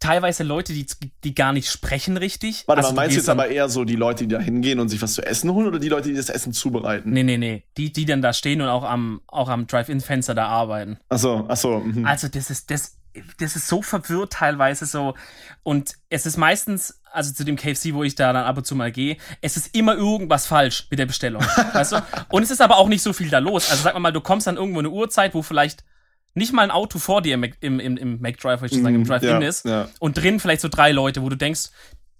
teilweise 0.00 0.42
Leute, 0.44 0.72
die, 0.72 0.86
die 1.24 1.34
gar 1.34 1.52
nicht 1.52 1.70
sprechen 1.70 2.16
richtig. 2.16 2.64
Warte 2.66 2.82
Also, 2.82 2.94
mal, 2.94 3.02
meinst 3.02 3.16
du 3.16 3.20
jetzt 3.20 3.28
aber 3.28 3.48
eher 3.48 3.68
so 3.68 3.84
die 3.84 3.96
Leute, 3.96 4.26
die 4.26 4.34
da 4.34 4.40
hingehen 4.40 4.80
und 4.80 4.88
sich 4.88 5.02
was 5.02 5.14
zu 5.14 5.22
essen 5.22 5.52
holen 5.52 5.66
oder 5.66 5.78
die 5.78 5.88
Leute, 5.88 6.08
die 6.08 6.14
das 6.14 6.28
Essen 6.28 6.52
zubereiten? 6.52 7.10
Nee, 7.10 7.22
nee, 7.22 7.36
nee. 7.38 7.64
Die, 7.76 7.92
die 7.92 8.04
dann 8.04 8.22
da 8.22 8.32
stehen 8.32 8.60
und 8.60 8.68
auch 8.68 8.84
am, 8.84 9.20
auch 9.26 9.48
am 9.48 9.66
Drive-In-Fenster 9.66 10.34
da 10.34 10.46
arbeiten. 10.46 10.98
Achso, 11.08 11.46
achso. 11.48 11.80
Mhm. 11.80 12.04
Also, 12.06 12.28
das 12.28 12.50
ist, 12.50 12.70
das, 12.70 12.96
das 13.38 13.56
ist 13.56 13.68
so 13.68 13.82
verwirrt 13.82 14.34
teilweise 14.34 14.86
so. 14.86 15.14
Und 15.62 15.94
es 16.08 16.26
ist 16.26 16.36
meistens, 16.36 17.00
also 17.10 17.32
zu 17.32 17.44
dem 17.44 17.56
KFC, 17.56 17.94
wo 17.94 18.04
ich 18.04 18.14
da 18.14 18.32
dann 18.32 18.44
ab 18.44 18.56
und 18.56 18.66
zu 18.66 18.76
mal 18.76 18.92
gehe, 18.92 19.16
es 19.40 19.56
ist 19.56 19.74
immer 19.74 19.94
irgendwas 19.94 20.46
falsch 20.46 20.86
mit 20.90 20.98
der 20.98 21.06
Bestellung. 21.06 21.42
weißt 21.42 21.92
du? 21.92 22.02
Und 22.30 22.42
es 22.42 22.50
ist 22.50 22.60
aber 22.60 22.76
auch 22.76 22.88
nicht 22.88 23.02
so 23.02 23.12
viel 23.12 23.30
da 23.30 23.38
los. 23.38 23.70
Also, 23.70 23.82
sag 23.82 23.94
mal 23.94 24.00
mal, 24.00 24.12
du 24.12 24.20
kommst 24.20 24.46
dann 24.46 24.56
irgendwo 24.56 24.78
eine 24.78 24.90
Uhrzeit, 24.90 25.34
wo 25.34 25.42
vielleicht 25.42 25.84
nicht 26.38 26.52
mal 26.52 26.62
ein 26.62 26.70
Auto 26.70 26.98
vor 26.98 27.20
dir 27.22 27.34
im, 27.34 27.40
Mac- 27.40 27.56
im, 27.60 27.78
im, 27.80 27.96
im 27.96 28.20
McDrive, 28.20 28.60
würde 28.62 28.74
ich 28.74 28.82
sagen, 28.82 28.94
im 28.94 29.04
Drive-In 29.04 29.36
Mhm, 29.36 29.42
ja, 29.42 29.48
ist. 29.48 29.64
ja. 29.66 29.88
Und 29.98 30.16
drin 30.16 30.40
vielleicht 30.40 30.62
so 30.62 30.68
drei 30.68 30.92
Leute, 30.92 31.22
wo 31.22 31.28
du 31.28 31.36
denkst, 31.36 31.70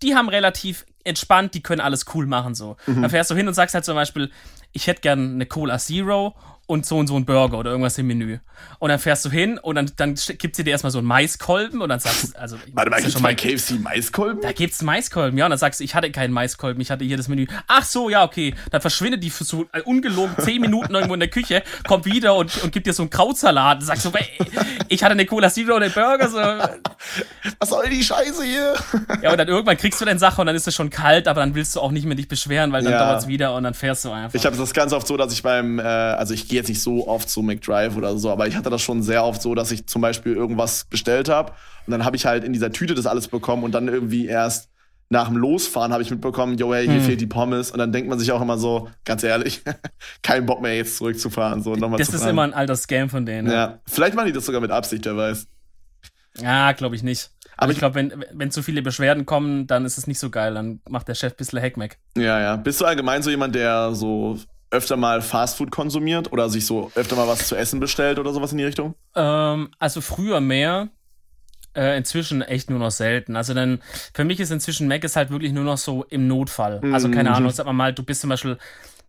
die 0.03 0.15
haben 0.15 0.29
relativ 0.29 0.85
entspannt, 1.05 1.55
die 1.55 1.62
können 1.62 1.81
alles 1.81 2.05
cool 2.15 2.26
machen 2.26 2.55
so. 2.55 2.76
Mhm. 2.87 3.00
Dann 3.03 3.11
fährst 3.11 3.31
du 3.31 3.35
hin 3.35 3.49
und 3.49 3.55
sagst 3.55 3.75
halt 3.75 3.85
zum 3.85 3.94
Beispiel, 3.94 4.31
ich 4.73 4.87
hätte 4.87 5.00
gern 5.00 5.35
eine 5.35 5.47
Cola 5.47 5.79
Zero 5.79 6.35
und 6.69 6.87
so 6.87 6.99
und 6.99 7.06
so 7.09 7.17
ein 7.17 7.25
Burger 7.25 7.59
oder 7.59 7.70
irgendwas 7.70 7.99
im 7.99 8.06
Menü. 8.06 8.38
Und 8.79 8.91
dann 8.91 8.99
fährst 8.99 9.25
du 9.25 9.31
hin 9.31 9.59
und 9.59 9.75
dann, 9.75 9.91
dann 9.97 10.15
gibt 10.38 10.55
sie 10.55 10.62
dir 10.65 10.70
erstmal 10.70 10.91
so 10.93 10.99
einen 10.99 11.06
Maiskolben 11.06 11.81
und 11.81 11.88
dann 11.88 11.99
sagst 11.99 12.35
du, 12.35 12.38
also 12.38 12.56
Warte 12.73 12.91
mal, 12.91 13.03
ja 13.03 13.11
schon 13.11 13.23
mal 13.23 13.35
KFC 13.35 13.81
Maiskolben? 13.81 14.43
da 14.43 14.53
gibt's 14.53 14.82
Maiskolben, 14.82 15.38
ja, 15.38 15.47
und 15.47 15.50
dann 15.50 15.59
sagst 15.59 15.81
du, 15.81 15.85
ich 15.85 15.94
hatte 15.94 16.11
keinen 16.12 16.32
Maiskolben, 16.32 16.81
ich 16.81 16.91
hatte 16.91 17.05
hier 17.05 17.17
das 17.17 17.26
Menü. 17.29 17.47
Ach 17.67 17.85
so, 17.85 18.11
ja, 18.11 18.23
okay. 18.23 18.55
Dann 18.70 18.81
verschwindet 18.81 19.25
die 19.25 19.31
für 19.31 19.44
so 19.44 19.67
äh, 19.73 19.81
ungelogen 19.82 20.37
zehn 20.44 20.61
Minuten 20.61 20.94
irgendwo 20.94 21.15
in 21.15 21.20
der 21.20 21.31
Küche, 21.31 21.62
kommt 21.87 22.05
wieder 22.05 22.37
und, 22.37 22.62
und 22.62 22.70
gibt 22.73 22.87
dir 22.87 22.93
so 22.93 23.03
einen 23.03 23.11
Krautsalat. 23.11 23.79
Und 23.81 23.87
sagst 23.87 24.03
so, 24.03 24.12
ey, 24.12 24.26
ich 24.88 25.03
hatte 25.03 25.12
eine 25.12 25.25
Cola 25.26 25.50
Zero 25.50 25.76
und 25.76 25.82
einen 25.82 25.93
Burger. 25.94 26.29
So. 26.29 26.38
Was 27.59 27.69
soll 27.70 27.88
die 27.88 28.03
Scheiße 28.05 28.44
hier? 28.44 28.75
Ja, 29.23 29.31
und 29.32 29.38
dann 29.38 29.49
irgendwann 29.49 29.76
kriegst 29.76 30.00
du 30.00 30.05
deine 30.05 30.19
Sache 30.19 30.41
und 30.41 30.47
dann 30.47 30.56
ist 30.56 30.67
es 30.69 30.75
schon 30.75 30.91
kalt, 30.91 31.26
aber 31.29 31.41
dann 31.41 31.55
willst 31.55 31.75
du 31.76 31.81
auch 31.81 31.91
nicht 31.91 32.05
mehr 32.06 32.17
dich 32.17 32.29
beschweren, 32.29 32.73
weil 32.73 32.82
dann 32.82 32.93
Ja. 32.93 32.99
dauert's 32.99 33.26
wieder 33.26 33.55
und 33.55 33.62
dann 33.65 33.75
fährst 33.75 34.05
du 34.05 34.11
einfach. 34.11 34.35
Ich 34.35 34.44
habe 34.44 34.56
das 34.56 34.75
ganz 34.75 34.93
oft 34.93 35.06
so, 35.06 35.17
dass 35.17 35.32
ich 35.32 35.43
beim, 35.43 35.79
äh, 35.79 35.82
also 35.82 36.35
ich 36.35 36.49
gehe 36.49 36.57
jetzt 36.58 36.69
nicht 36.69 36.82
so 36.82 37.08
oft 37.08 37.28
zu 37.28 37.43
McDrive 37.43 37.96
oder 37.96 38.16
so, 38.19 38.31
aber 38.31 38.46
ich 38.46 38.56
hatte 38.56 38.70
das 38.70 38.82
schon 38.82 39.02
sehr 39.02 39.25
oft 39.25 39.40
so, 39.43 39.55
dass 39.55 39.70
ich 39.70 39.87
zum 39.87 40.02
Beispiel 40.02 40.34
irgendwas 40.34 40.84
bestellt 40.84 41.28
habe 41.28 41.52
und 41.87 41.90
dann 41.93 42.05
habe 42.05 42.16
ich 42.16 42.26
halt 42.26 42.44
in 42.44 42.52
dieser 42.52 42.70
Tüte 42.72 42.94
das 42.94 43.06
alles 43.06 43.28
bekommen 43.28 43.64
und 43.64 43.72
dann 43.72 43.88
irgendwie 43.88 44.26
erst 44.26 44.69
nach 45.10 45.28
dem 45.28 45.38
Losfahren 45.38 45.93
habe 45.94 46.02
ich 46.02 46.10
mitbekommen, 46.10 46.58
yo, 46.58 46.75
hey, 46.75 46.84
Hm. 46.84 46.93
hier 46.93 47.00
fehlt 47.02 47.20
die 47.22 47.26
Pommes 47.26 47.70
und 47.70 47.78
dann 47.78 47.93
denkt 47.93 48.10
man 48.10 48.19
sich 48.19 48.31
auch 48.31 48.43
immer 48.43 48.58
so, 48.58 48.90
ganz 49.06 49.22
ehrlich, 49.22 49.62
kein 50.22 50.44
Bock 50.44 50.60
mehr 50.60 50.76
jetzt 50.76 50.99
zurückzufahren, 50.99 51.62
so 51.62 51.75
nochmal 51.76 51.99
das 51.99 52.10
zu 52.10 52.16
ist 52.16 52.26
immer 52.26 52.43
ein 52.43 52.52
alter 52.52 52.76
Scam 52.76 53.08
von 53.08 53.25
denen. 53.25 53.49
Ja, 53.49 53.55
ja, 53.55 53.78
vielleicht 53.87 54.14
machen 54.14 54.26
die 54.26 54.32
das 54.32 54.44
sogar 54.44 54.60
mit 54.60 54.70
Absicht, 54.70 55.06
wer 55.06 55.16
weiß. 55.16 55.46
ja 56.40 56.72
glaube 56.72 56.94
ich 56.96 57.02
nicht. 57.02 57.31
Aber 57.56 57.64
Aber 57.64 57.72
ich- 57.72 57.78
glaube, 57.78 57.94
wenn, 57.96 58.25
wenn 58.34 58.50
zu 58.52 58.62
viele 58.62 58.82
Beschwerden 58.82 59.26
kommen, 59.26 59.66
dann 59.66 59.84
ist 59.84 59.99
es 59.99 60.06
nicht 60.06 60.20
so 60.20 60.31
geil. 60.31 60.55
Dann 60.55 60.81
macht 60.88 61.08
der 61.08 61.14
Chef 61.14 61.32
ein 61.32 61.37
bisschen 61.37 61.58
Heckmeck. 61.58 61.99
Ja, 62.16 62.38
ja. 62.40 62.55
Bist 62.56 62.81
du 62.81 62.84
allgemein 62.84 63.20
so 63.22 63.31
jemand, 63.31 63.55
der 63.56 63.94
so 63.96 64.38
öfter 64.70 64.97
mal 64.97 65.23
Fastfood 65.23 65.70
konsumiert 65.70 66.32
oder 66.32 66.49
sich 66.50 66.67
so 66.67 66.91
öfter 66.94 67.17
mal 67.17 67.26
was 67.29 67.49
zu 67.49 67.56
essen 67.56 67.81
bestellt 67.81 68.19
oder 68.19 68.32
sowas 68.32 68.53
in 68.53 68.59
die 68.59 68.65
Richtung? 68.65 68.94
Ähm, 69.15 69.70
also 69.79 70.00
früher 70.00 70.41
mehr, 70.41 70.88
äh, 71.75 71.97
inzwischen 71.97 72.43
echt 72.43 72.70
nur 72.70 72.79
noch 72.79 72.91
selten. 72.91 73.37
Also 73.37 73.55
dann, 73.55 73.81
für 74.15 74.25
mich 74.25 74.41
ist 74.41 74.50
inzwischen 74.50 74.88
Mac 74.88 75.05
ist 75.05 75.17
halt 75.17 75.31
wirklich 75.31 75.53
nur 75.53 75.65
noch 75.65 75.79
so 75.79 76.05
im 76.05 76.26
Notfall. 76.26 76.81
Also 76.93 77.11
keine 77.11 77.31
Mhm. 77.31 77.37
Ahnung, 77.37 77.50
sag 77.50 77.67
mal 77.67 77.73
mal, 77.73 77.93
du 77.94 78.03
bist 78.03 78.20
zum 78.20 78.31
Beispiel 78.31 78.59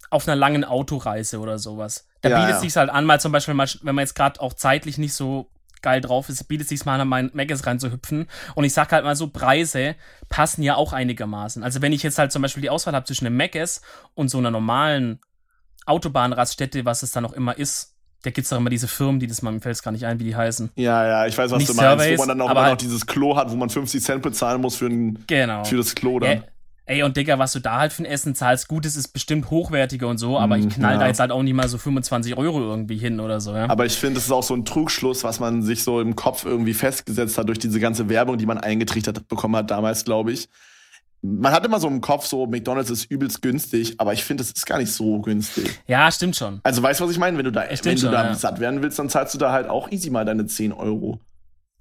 auf 0.10 0.28
einer 0.28 0.36
langen 0.36 0.64
Autoreise 0.64 1.40
oder 1.40 1.60
sowas. 1.60 2.08
Da 2.22 2.30
Ja, 2.30 2.36
bietet 2.36 2.50
ja. 2.52 2.56
es 2.56 2.62
sich 2.62 2.76
halt 2.76 2.90
an, 2.90 3.06
mal 3.06 3.20
zum 3.20 3.32
Beispiel, 3.32 3.54
mal, 3.54 3.68
wenn 3.84 3.96
man 3.96 4.04
jetzt 4.04 4.16
gerade 4.16 4.40
auch 4.42 4.54
zeitlich 4.54 4.98
nicht 4.98 5.14
so 5.14 5.50
geil 5.82 6.02
drauf 6.02 6.28
ist, 6.30 6.44
bietet 6.48 6.66
es 6.66 6.70
sich 6.70 6.86
mal 6.86 7.00
an, 7.00 7.08
mein 7.08 7.32
Mac 7.34 7.48
rein 7.66 7.80
zu 7.80 7.92
hüpfen. 7.92 8.28
Und 8.56 8.66
ich 8.66 8.74
sag 8.74 8.92
halt 8.92 9.06
mal 9.06 9.16
so, 9.16 9.28
Preise 9.30 9.96
passen 10.28 10.62
ja 10.62 10.76
auch 10.76 10.92
einigermaßen. 10.94 11.64
Also 11.64 11.82
wenn 11.82 11.94
ich 11.94 12.04
jetzt 12.04 12.18
halt 12.18 12.32
zum 12.32 12.42
Beispiel 12.42 12.62
die 12.62 12.70
Auswahl 12.70 12.94
habe 12.94 13.06
zwischen 13.06 13.26
einem 13.28 13.38
Mac 13.38 13.56
und 14.16 14.30
so 14.30 14.38
einer 14.38 14.52
normalen 14.52 15.20
Autobahnraststätte, 15.90 16.86
was 16.86 17.04
es 17.04 17.12
dann 17.12 17.26
auch 17.26 17.34
immer 17.34 17.58
ist, 17.58 17.94
da 18.24 18.32
gibt's 18.32 18.50
doch 18.50 18.58
immer 18.58 18.70
diese 18.70 18.88
Firmen, 18.88 19.20
die 19.20 19.28
das 19.28 19.42
mal, 19.42 19.52
mir 19.52 19.62
fällt 19.62 19.76
es 19.76 19.84
gar 19.84 19.92
nicht 19.92 20.06
ein, 20.06 20.20
wie 20.20 20.26
die 20.26 20.36
heißen. 20.36 20.72
Ja, 20.76 21.08
ja, 21.08 21.26
ich 21.26 21.38
weiß, 21.38 21.52
was 21.52 21.60
Nicht 21.60 21.70
du 21.70 21.74
meinst, 21.76 22.04
Surveys, 22.04 22.20
wo 22.20 22.22
man 22.24 22.28
dann 22.30 22.42
auch 22.42 22.52
immer 22.52 22.62
noch 22.62 22.68
halt- 22.68 22.82
dieses 22.82 23.06
Klo 23.06 23.36
hat, 23.38 23.50
wo 23.52 23.56
man 23.56 23.70
50 23.70 24.04
Cent 24.04 24.22
bezahlen 24.22 24.60
muss 24.62 24.76
für, 24.76 24.88
ein, 24.88 25.24
Genau. 25.28 25.64
für 25.64 25.78
das 25.78 25.96
Klo 25.96 26.20
dann. 26.20 26.30
Ey, 26.30 26.42
ey, 26.86 27.04
und 27.04 27.16
Digga, 27.16 27.40
was 27.40 27.54
du 27.54 27.60
da 27.60 27.80
halt 27.80 27.94
für 27.94 28.04
ein 28.04 28.06
Essen 28.06 28.36
zahlst, 28.36 28.68
gut, 28.68 28.86
es 28.86 28.98
ist 28.98 29.10
bestimmt 29.10 29.50
hochwertiger 29.50 30.10
und 30.10 30.18
so, 30.18 30.38
aber 30.38 30.58
ich 30.58 30.68
knall 30.68 30.96
ja. 30.96 31.00
da 31.00 31.08
jetzt 31.08 31.22
halt 31.22 31.32
auch 31.32 31.42
nicht 31.44 31.54
mal 31.54 31.70
so 31.70 31.78
25 31.78 32.36
Euro 32.36 32.60
irgendwie 32.60 32.98
hin 32.98 33.22
oder 33.22 33.40
so, 33.40 33.56
ja. 33.56 33.70
Aber 33.70 33.86
ich 33.86 33.94
finde, 33.94 34.16
das 34.16 34.26
ist 34.26 34.32
auch 34.32 34.44
so 34.44 34.54
ein 34.54 34.66
Trugschluss, 34.66 35.24
was 35.24 35.40
man 35.40 35.62
sich 35.62 35.84
so 35.86 36.02
im 36.02 36.18
Kopf 36.18 36.44
irgendwie 36.44 36.74
festgesetzt 36.74 37.38
hat 37.38 37.48
durch 37.48 37.60
diese 37.60 37.80
ganze 37.80 38.10
Werbung, 38.10 38.38
die 38.38 38.46
man 38.46 38.58
eingetrichtert 38.58 39.30
bekommen 39.30 39.56
hat 39.56 39.72
damals, 39.72 40.04
glaube 40.04 40.34
ich. 40.34 40.50
Man 41.22 41.52
hat 41.52 41.66
immer 41.66 41.80
so 41.80 41.88
im 41.88 42.00
Kopf 42.00 42.26
so, 42.26 42.46
McDonalds 42.48 42.90
ist 42.90 43.06
übelst 43.12 43.42
günstig, 43.42 43.96
aber 43.98 44.14
ich 44.14 44.24
finde, 44.24 44.44
es 44.44 44.52
ist 44.52 44.66
gar 44.66 44.78
nicht 44.78 44.92
so 44.94 45.20
günstig. 45.20 45.80
Ja, 45.86 46.10
stimmt 46.12 46.38
schon. 46.38 46.62
Also 46.64 46.82
weißt 46.82 47.00
du, 47.00 47.04
was 47.06 47.12
ich 47.12 47.18
meine? 47.18 47.38
Wenn 47.38 47.44
du 47.46 47.52
da, 47.52 47.66
wenn 47.70 47.96
du 47.96 48.02
schon, 48.02 48.12
da 48.12 48.28
ja. 48.28 48.34
satt 48.36 48.60
werden 48.62 48.82
willst, 48.82 49.00
dann 49.00 49.10
zahlst 49.10 49.34
du 49.34 49.38
da 49.38 49.52
halt 49.52 49.68
auch 49.68 49.92
easy 49.92 50.10
mal 50.10 50.24
deine 50.24 50.46
10 50.46 50.72
Euro. 50.72 51.20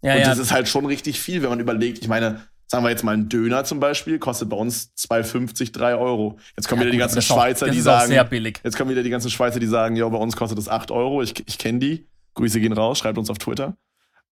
Ja, 0.03 0.15
Und 0.15 0.21
ja. 0.21 0.27
das 0.29 0.39
ist 0.39 0.53
halt 0.53 0.69
schon 0.69 0.87
richtig 0.87 1.21
viel, 1.21 1.43
wenn 1.43 1.51
man 1.51 1.61
überlegt. 1.61 1.99
Ich 2.01 2.09
meine, 2.09 2.41
sagen 2.67 2.85
wir 2.85 2.91
jetzt 2.91 3.05
mal 3.05 3.13
ein 3.17 3.29
Döner 3.29 3.63
zum 3.65 3.79
Beispiel, 3.81 4.19
kostet 4.19 4.49
bei 4.49 4.57
uns 4.57 4.93
2,50, 4.97 5.73
3 5.73 5.95
Euro. 5.95 6.39
Jetzt 6.57 6.69
kommen 6.69 6.81
Ja, 6.81 6.87
wieder 6.87 6.93
die 6.93 6.99
ganzen 6.99 7.19
auch- 7.19 7.23
Schweizer, 7.23 7.67
das 7.67 7.75
die 7.75 7.81
ist 7.81 7.87
auch 7.87 7.99
sagen, 8.01 8.09
sehr 8.09 8.25
billig. 8.25 8.61
jetzt 8.65 8.77
kommen 8.77 8.91
wieder 8.91 9.03
die 9.05 9.11
ganzen 9.11 9.31
Schweizer, 9.31 9.61
die 9.61 9.67
sagen, 9.67 9.95
ja, 9.97 10.09
bei 10.09 10.19
uns 10.19 10.37
kostet 10.37 10.59
das 10.59 10.69
8 10.69 10.91
Euro. 10.91 11.23
Ich, 11.23 11.35
ich 11.47 11.59
kenne 11.59 11.79
die. 11.79 12.07
Grüße 12.35 12.61
gehen 12.61 12.73
raus, 12.73 12.99
schreibt 12.99 13.19
uns 13.19 13.31
auf 13.31 13.39
Twitter. 13.39 13.77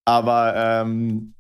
Aber 0.04 0.54
ähm, 0.56 1.34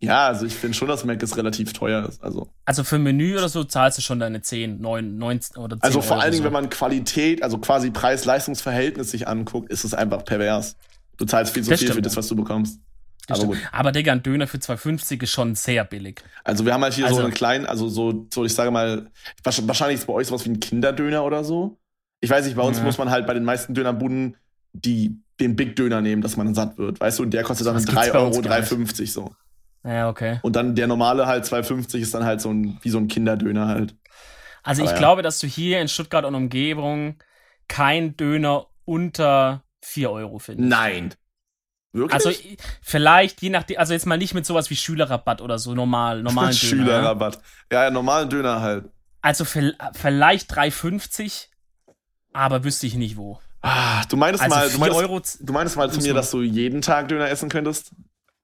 ja, 0.00 0.26
also 0.28 0.46
ich 0.46 0.54
finde 0.54 0.76
schon, 0.76 0.86
dass 0.88 1.04
Mac 1.04 1.22
ist 1.22 1.36
relativ 1.36 1.72
teuer 1.72 2.08
ist. 2.08 2.22
Also, 2.22 2.48
Also 2.64 2.84
für 2.84 2.96
ein 2.96 3.02
Menü 3.02 3.36
oder 3.36 3.48
so 3.48 3.64
zahlst 3.64 3.98
du 3.98 4.02
schon 4.02 4.20
deine 4.20 4.42
10, 4.42 4.80
9, 4.80 5.18
19 5.18 5.56
oder 5.56 5.76
10 5.76 5.82
also 5.82 6.00
vor 6.00 6.12
Euro 6.16 6.22
allen 6.22 6.32
Dingen, 6.32 6.42
so. 6.42 6.46
wenn 6.46 6.52
man 6.52 6.70
Qualität, 6.70 7.42
also 7.42 7.58
quasi 7.58 7.90
Preis-Leistungs-Verhältnis 7.90 9.10
sich 9.10 9.26
anguckt, 9.26 9.70
ist 9.70 9.84
es 9.84 9.94
einfach 9.94 10.24
pervers. 10.24 10.76
Du 11.16 11.24
zahlst 11.24 11.52
viel 11.52 11.64
zu 11.64 11.70
Das 11.70 11.80
viel 11.80 11.88
für 11.88 11.92
stimmt, 11.94 12.06
das, 12.06 12.12
ja. 12.14 12.18
was 12.18 12.28
du 12.28 12.36
bekommst. 12.36 12.80
Das 13.26 13.40
Aber 13.40 13.48
stimmt. 13.54 13.62
gut. 13.64 13.72
Aber 13.78 13.92
Digga, 13.92 14.12
ein 14.12 14.22
Döner 14.22 14.46
für 14.46 14.58
2,50 14.58 15.22
ist 15.22 15.32
schon 15.32 15.54
sehr 15.54 15.84
billig. 15.84 16.22
Also 16.44 16.64
wir 16.64 16.72
haben 16.72 16.82
halt 16.82 16.94
hier 16.94 17.04
Also- 17.06 17.16
so 17.18 17.24
einen 17.24 17.34
kleinen, 17.34 17.66
also 17.66 17.88
so, 17.88 18.26
so 18.32 18.44
ich 18.44 18.54
sage 18.54 18.70
mal, 18.70 19.10
wahrsch- 19.44 19.66
wahrscheinlich 19.66 19.98
ist 20.00 20.06
bei 20.06 20.12
euch 20.14 20.28
sowas 20.28 20.44
wie 20.44 20.50
ein 20.50 20.60
Kinderdöner 20.60 21.24
oder 21.24 21.42
so. 21.44 21.76
Ich 22.20 22.30
weiß 22.30 22.44
nicht, 22.46 22.56
bei 22.56 22.62
uns 22.62 22.78
Ja. 22.78 22.84
muss 22.84 22.98
man 22.98 23.10
halt 23.10 23.26
bei 23.26 23.34
den 23.34 23.44
meisten 23.44 23.74
Dönerbuden 23.74 24.36
die, 24.72 25.18
den 25.40 25.56
Big 25.56 25.76
Döner 25.76 26.00
nehmen, 26.00 26.22
dass 26.22 26.36
man 26.36 26.54
satt 26.54 26.78
wird. 26.78 27.00
Weißt 27.00 27.18
du, 27.18 27.22
und 27.24 27.30
der 27.32 27.42
kostet 27.42 27.66
dann 27.66 27.74
Das 27.74 27.84
gibt's 27.84 28.00
3 28.00 28.10
bei 28.12 28.18
uns 28.20 28.36
Euro, 28.36 28.48
gar 28.48 28.60
nicht. 28.60 28.70
3,50 28.72 29.12
so. 29.12 29.32
Ja, 29.84 30.08
okay. 30.08 30.40
Und 30.42 30.56
dann 30.56 30.74
der 30.74 30.86
normale 30.86 31.26
halt 31.26 31.44
2,50 31.44 31.98
ist 31.98 32.14
dann 32.14 32.24
halt 32.24 32.40
so 32.40 32.50
ein, 32.50 32.78
wie 32.82 32.90
so 32.90 32.98
ein 32.98 33.08
Kinderdöner 33.08 33.68
halt. 33.68 33.94
Also 34.62 34.82
ich 34.82 34.90
ja. 34.90 34.96
glaube, 34.96 35.22
dass 35.22 35.38
du 35.38 35.46
hier 35.46 35.80
in 35.80 35.88
Stuttgart 35.88 36.24
und 36.24 36.34
Umgebung 36.34 37.16
kein 37.68 38.16
Döner 38.16 38.66
unter 38.84 39.64
4 39.82 40.10
Euro 40.10 40.38
findest. 40.38 40.68
Nein. 40.68 41.14
Wirklich? 41.92 42.12
Also 42.12 42.32
vielleicht, 42.82 43.40
je 43.40 43.50
nachdem, 43.50 43.78
also 43.78 43.92
jetzt 43.92 44.06
mal 44.06 44.18
nicht 44.18 44.34
mit 44.34 44.44
sowas 44.44 44.68
wie 44.68 44.76
Schülerrabatt 44.76 45.40
oder 45.40 45.58
so, 45.58 45.74
normal, 45.74 46.22
normalen 46.22 46.54
Döner. 46.54 46.70
Schülerrabatt. 46.70 47.38
Ja, 47.72 47.84
ja, 47.84 47.90
normalen 47.90 48.28
Döner 48.28 48.60
halt. 48.60 48.90
Also 49.20 49.44
vielleicht 49.44 50.52
3,50, 50.52 51.48
aber 52.32 52.64
wüsste 52.64 52.86
ich 52.86 52.94
nicht 52.94 53.16
wo. 53.16 53.40
Ah, 53.62 54.04
du 54.08 54.16
meinst 54.16 54.40
Also 54.40 54.54
mal, 54.54 54.64
du 54.66 54.70
4 54.70 54.78
meinst, 54.78 54.96
Euro 54.96 55.22
du 55.40 55.52
meinst 55.52 55.76
mal 55.76 55.90
zu 55.90 56.00
mir, 56.00 56.14
dass 56.14 56.30
du 56.30 56.42
jeden 56.42 56.82
Tag 56.82 57.08
Döner 57.08 57.28
essen 57.28 57.48
könntest? 57.48 57.92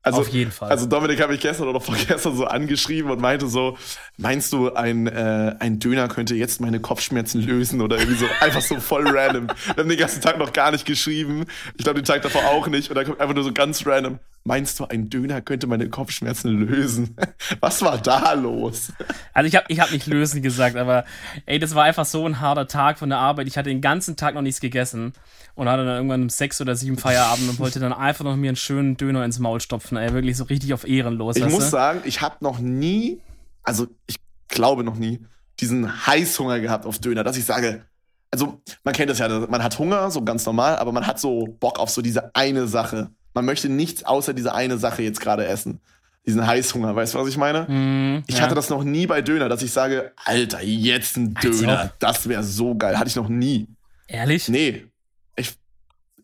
Also, 0.04 0.20
auf 0.20 0.28
jeden 0.28 0.50
Fall. 0.50 0.70
Also 0.70 0.84
Dominik 0.84 1.22
habe 1.22 1.34
ich 1.34 1.40
gestern 1.40 1.66
oder 1.66 1.80
vorgestern 1.80 2.36
so 2.36 2.44
angeschrieben 2.44 3.10
und 3.10 3.20
meinte 3.22 3.48
so, 3.48 3.78
meinst 4.18 4.52
du, 4.52 4.72
ein, 4.74 5.06
äh, 5.06 5.56
ein 5.58 5.78
Döner 5.78 6.08
könnte 6.08 6.34
jetzt 6.34 6.60
meine 6.60 6.78
Kopfschmerzen 6.78 7.40
lösen 7.40 7.80
oder 7.80 7.96
irgendwie 7.96 8.18
so 8.18 8.26
einfach 8.40 8.60
so 8.60 8.78
voll 8.80 9.08
random. 9.08 9.46
Wir 9.74 9.82
haben 9.82 9.88
den 9.88 9.98
ganzen 9.98 10.20
Tag 10.20 10.38
noch 10.38 10.52
gar 10.52 10.72
nicht 10.72 10.84
geschrieben. 10.84 11.46
Ich 11.78 11.84
glaube, 11.84 12.00
den 12.00 12.04
Tag 12.04 12.20
davor 12.20 12.44
auch 12.44 12.66
nicht. 12.66 12.90
Und 12.90 12.96
dann 12.96 13.06
kommt 13.06 13.18
einfach 13.18 13.34
nur 13.34 13.44
so 13.44 13.52
ganz 13.52 13.86
random. 13.86 14.18
Meinst 14.46 14.78
du, 14.78 14.84
ein 14.84 15.08
Döner 15.08 15.40
könnte 15.40 15.66
meine 15.66 15.88
Kopfschmerzen 15.88 16.50
lösen? 16.50 17.16
Was 17.60 17.80
war 17.80 17.96
da 17.96 18.34
los? 18.34 18.92
Also 19.32 19.48
ich 19.48 19.56
habe 19.56 19.64
ich 19.68 19.80
hab 19.80 19.90
nicht 19.90 20.06
lösen 20.06 20.42
gesagt, 20.42 20.76
aber 20.76 21.06
ey, 21.46 21.58
das 21.58 21.74
war 21.74 21.84
einfach 21.84 22.04
so 22.04 22.26
ein 22.26 22.40
harter 22.40 22.68
Tag 22.68 22.98
von 22.98 23.08
der 23.08 23.20
Arbeit. 23.20 23.46
Ich 23.46 23.56
hatte 23.56 23.70
den 23.70 23.80
ganzen 23.80 24.16
Tag 24.16 24.34
noch 24.34 24.42
nichts 24.42 24.60
gegessen 24.60 25.14
und 25.54 25.68
hatte 25.68 25.84
dann 25.84 25.96
irgendwann 25.96 26.22
um 26.22 26.28
sechs 26.28 26.60
oder 26.60 26.74
sieben 26.74 26.98
Feierabend 26.98 27.48
und 27.48 27.58
wollte 27.58 27.80
dann 27.80 27.92
einfach 27.92 28.24
noch 28.24 28.36
mir 28.36 28.48
einen 28.48 28.56
schönen 28.56 28.96
Döner 28.96 29.24
ins 29.24 29.38
Maul 29.38 29.60
stopfen. 29.60 29.93
Ey, 29.96 30.12
wirklich 30.12 30.36
so 30.36 30.44
richtig 30.44 30.72
auf 30.74 30.86
Ehrenlos. 30.86 31.36
Ich 31.36 31.44
muss 31.44 31.64
du? 31.64 31.70
sagen, 31.70 32.00
ich 32.04 32.20
habe 32.20 32.36
noch 32.40 32.58
nie, 32.58 33.20
also 33.62 33.86
ich 34.06 34.16
glaube 34.48 34.84
noch 34.84 34.96
nie, 34.96 35.20
diesen 35.60 36.06
Heißhunger 36.06 36.60
gehabt 36.60 36.86
auf 36.86 36.98
Döner, 36.98 37.24
dass 37.24 37.36
ich 37.36 37.44
sage, 37.44 37.82
also 38.30 38.60
man 38.82 38.92
kennt 38.94 39.10
das 39.10 39.18
ja, 39.18 39.28
man 39.28 39.62
hat 39.62 39.78
Hunger, 39.78 40.10
so 40.10 40.22
ganz 40.22 40.44
normal, 40.46 40.76
aber 40.76 40.92
man 40.92 41.06
hat 41.06 41.20
so 41.20 41.56
Bock 41.60 41.78
auf 41.78 41.90
so 41.90 42.02
diese 42.02 42.34
eine 42.34 42.66
Sache. 42.66 43.10
Man 43.32 43.44
möchte 43.44 43.68
nichts 43.68 44.04
außer 44.04 44.34
diese 44.34 44.54
eine 44.54 44.78
Sache 44.78 45.02
jetzt 45.02 45.20
gerade 45.20 45.46
essen. 45.46 45.80
Diesen 46.26 46.46
Heißhunger, 46.46 46.96
weißt 46.96 47.14
du, 47.14 47.18
was 47.18 47.28
ich 47.28 47.36
meine? 47.36 47.66
Mm, 47.68 48.24
Ich 48.26 48.36
ja. 48.38 48.42
hatte 48.42 48.54
das 48.54 48.70
noch 48.70 48.82
nie 48.82 49.06
bei 49.06 49.20
Döner, 49.20 49.48
dass 49.48 49.62
ich 49.62 49.72
sage, 49.72 50.12
Alter, 50.24 50.62
jetzt 50.62 51.16
ein 51.16 51.34
Döner, 51.34 51.90
ob. 51.92 51.98
das 52.00 52.28
wäre 52.28 52.42
so 52.42 52.74
geil. 52.74 52.98
Hatte 52.98 53.08
ich 53.08 53.16
noch 53.16 53.28
nie. 53.28 53.68
Ehrlich? 54.08 54.48
Nee. 54.48 54.86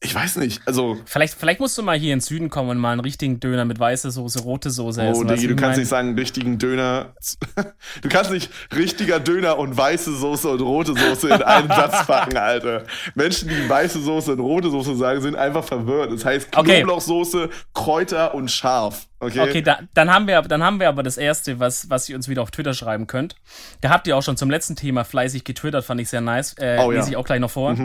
Ich, 0.03 0.15
weiß 0.15 0.37
nicht. 0.37 0.63
Also, 0.67 0.97
Vielleicht, 1.05 1.35
vielleicht 1.35 1.61
musst 1.61 1.77
du 1.77 1.83
mal 1.83 1.99
hier 1.99 2.15
in 2.15 2.21
den 2.21 2.23
Süden 2.23 2.49
kommen 2.49 2.71
und 2.71 2.79
mal 2.79 2.93
einen 2.93 3.01
richtigen 3.03 3.39
Döner 3.39 3.67
mit 3.67 3.79
weißer 3.79 4.11
Soße, 4.11 4.41
rote 4.41 4.71
Soße 4.71 5.03
Oh, 5.03 5.11
essen. 5.11 5.29
weißt 5.29 5.43
Digi, 5.43 5.49
du 5.49 5.57
kannst 5.57 5.73
mein? 5.77 5.79
nicht 5.81 5.89
sagen, 5.89 6.15
richtigen 6.19 6.59
Döner. 6.59 7.15
Du 8.03 8.09
kannst 8.09 8.31
nicht 8.31 8.51
richtiger 8.75 9.21
Döner 9.21 9.59
und 9.59 9.77
weiße 9.77 10.17
Soße 10.17 10.49
und 10.49 10.61
rote 10.63 10.95
Soße 10.97 11.29
in 11.29 11.43
einen 11.43 11.69
Satz 11.69 12.07
packen, 12.07 12.39
Alter. 12.39 12.85
Menschen, 13.15 13.49
die 13.51 13.69
weiße 13.69 14.01
Soße 14.01 14.33
und 14.33 14.41
rote 14.41 14.71
Soße 14.71 14.97
sagen, 14.97 15.21
sind 15.21 15.37
einfach 15.37 15.65
verwirrt. 15.65 16.11
Das 16.13 16.25
heißt 16.25 16.57
Okay. 16.57 16.79
Knoblauchsoße, 16.83 17.51
Kräuter 17.75 18.35
und 18.35 18.51
scharf. 18.51 19.07
Okay. 19.23 19.41
Okay, 19.41 19.61
da, 19.63 19.81
dann, 19.93 20.11
haben 20.11 20.27
wir, 20.27 20.41
dann 20.43 20.63
haben 20.63 20.81
wir 20.81 20.89
aber 20.89 21.03
das 21.03 21.19
Erste, 21.19 21.61
was, 21.61 21.91
was 21.91 22.09
ihr 22.09 22.17
uns 22.17 22.29
wieder 22.29 22.41
auf 22.43 22.51
Twitter 22.51 22.73
schreiben 22.73 23.07
könnt. 23.07 23.37
Da 23.83 23.91
habt 23.91 24.07
ihr 24.07 24.17
auch 24.17 24.23
schon 24.23 24.39
zum 24.39 24.49
letzten 24.51 24.77
Thema 24.77 25.05
fleißig 25.05 25.45
getwittert, 25.45 25.85
fand 25.85 26.01
ich 26.01 26.09
sehr 26.09 26.23
nice. 26.23 26.55
Äh, 26.59 26.79
Oh, 26.81 26.91
ja. 26.91 26.99
Lese 26.99 27.11
ich 27.11 27.17
auch 27.19 27.25
gleich 27.27 27.41
noch 27.41 27.51
vor. 27.51 27.77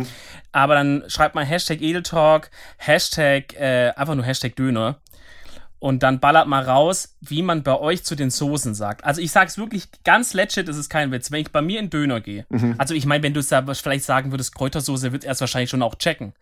Aber 0.54 0.76
dann 0.76 1.04
schreibt 1.08 1.36
mal 1.36 1.44
Hashtag 1.46 1.82
Edeltalk, 1.82 2.50
Hashtag, 2.78 3.54
äh, 3.60 3.92
einfach 3.98 4.16
nur 4.16 4.24
Hashtag 4.24 4.56
Döner. 4.56 4.96
Und 5.80 6.02
dann 6.04 6.20
ballert 6.22 6.48
mal 6.48 6.64
raus, 6.64 7.16
wie 7.20 7.42
man 7.44 7.62
bei 7.62 7.78
euch 7.78 8.04
zu 8.06 8.16
den 8.16 8.30
Soßen 8.32 8.74
sagt. 8.74 9.04
Also 9.04 9.22
ich 9.22 9.32
sag's 9.32 9.58
wirklich 9.58 9.90
ganz 10.06 10.34
legit, 10.34 10.68
das 10.70 10.78
ist 10.78 10.90
kein 10.90 11.12
Witz. 11.12 11.32
Wenn 11.32 11.42
ich 11.42 11.52
bei 11.52 11.62
mir 11.62 11.80
in 11.80 11.90
Döner 11.90 12.22
gehe, 12.22 12.46
also 12.78 12.94
ich 12.94 13.06
meine, 13.06 13.22
wenn 13.24 13.34
du 13.34 13.42
es 13.42 13.50
da 13.50 13.62
vielleicht 13.74 14.06
sagen 14.06 14.32
würdest, 14.32 14.56
Kräutersoße, 14.56 15.12
wird 15.12 15.26
er 15.26 15.34
es 15.34 15.42
wahrscheinlich 15.42 15.70
schon 15.70 15.84
auch 15.84 15.96
checken. 15.96 16.34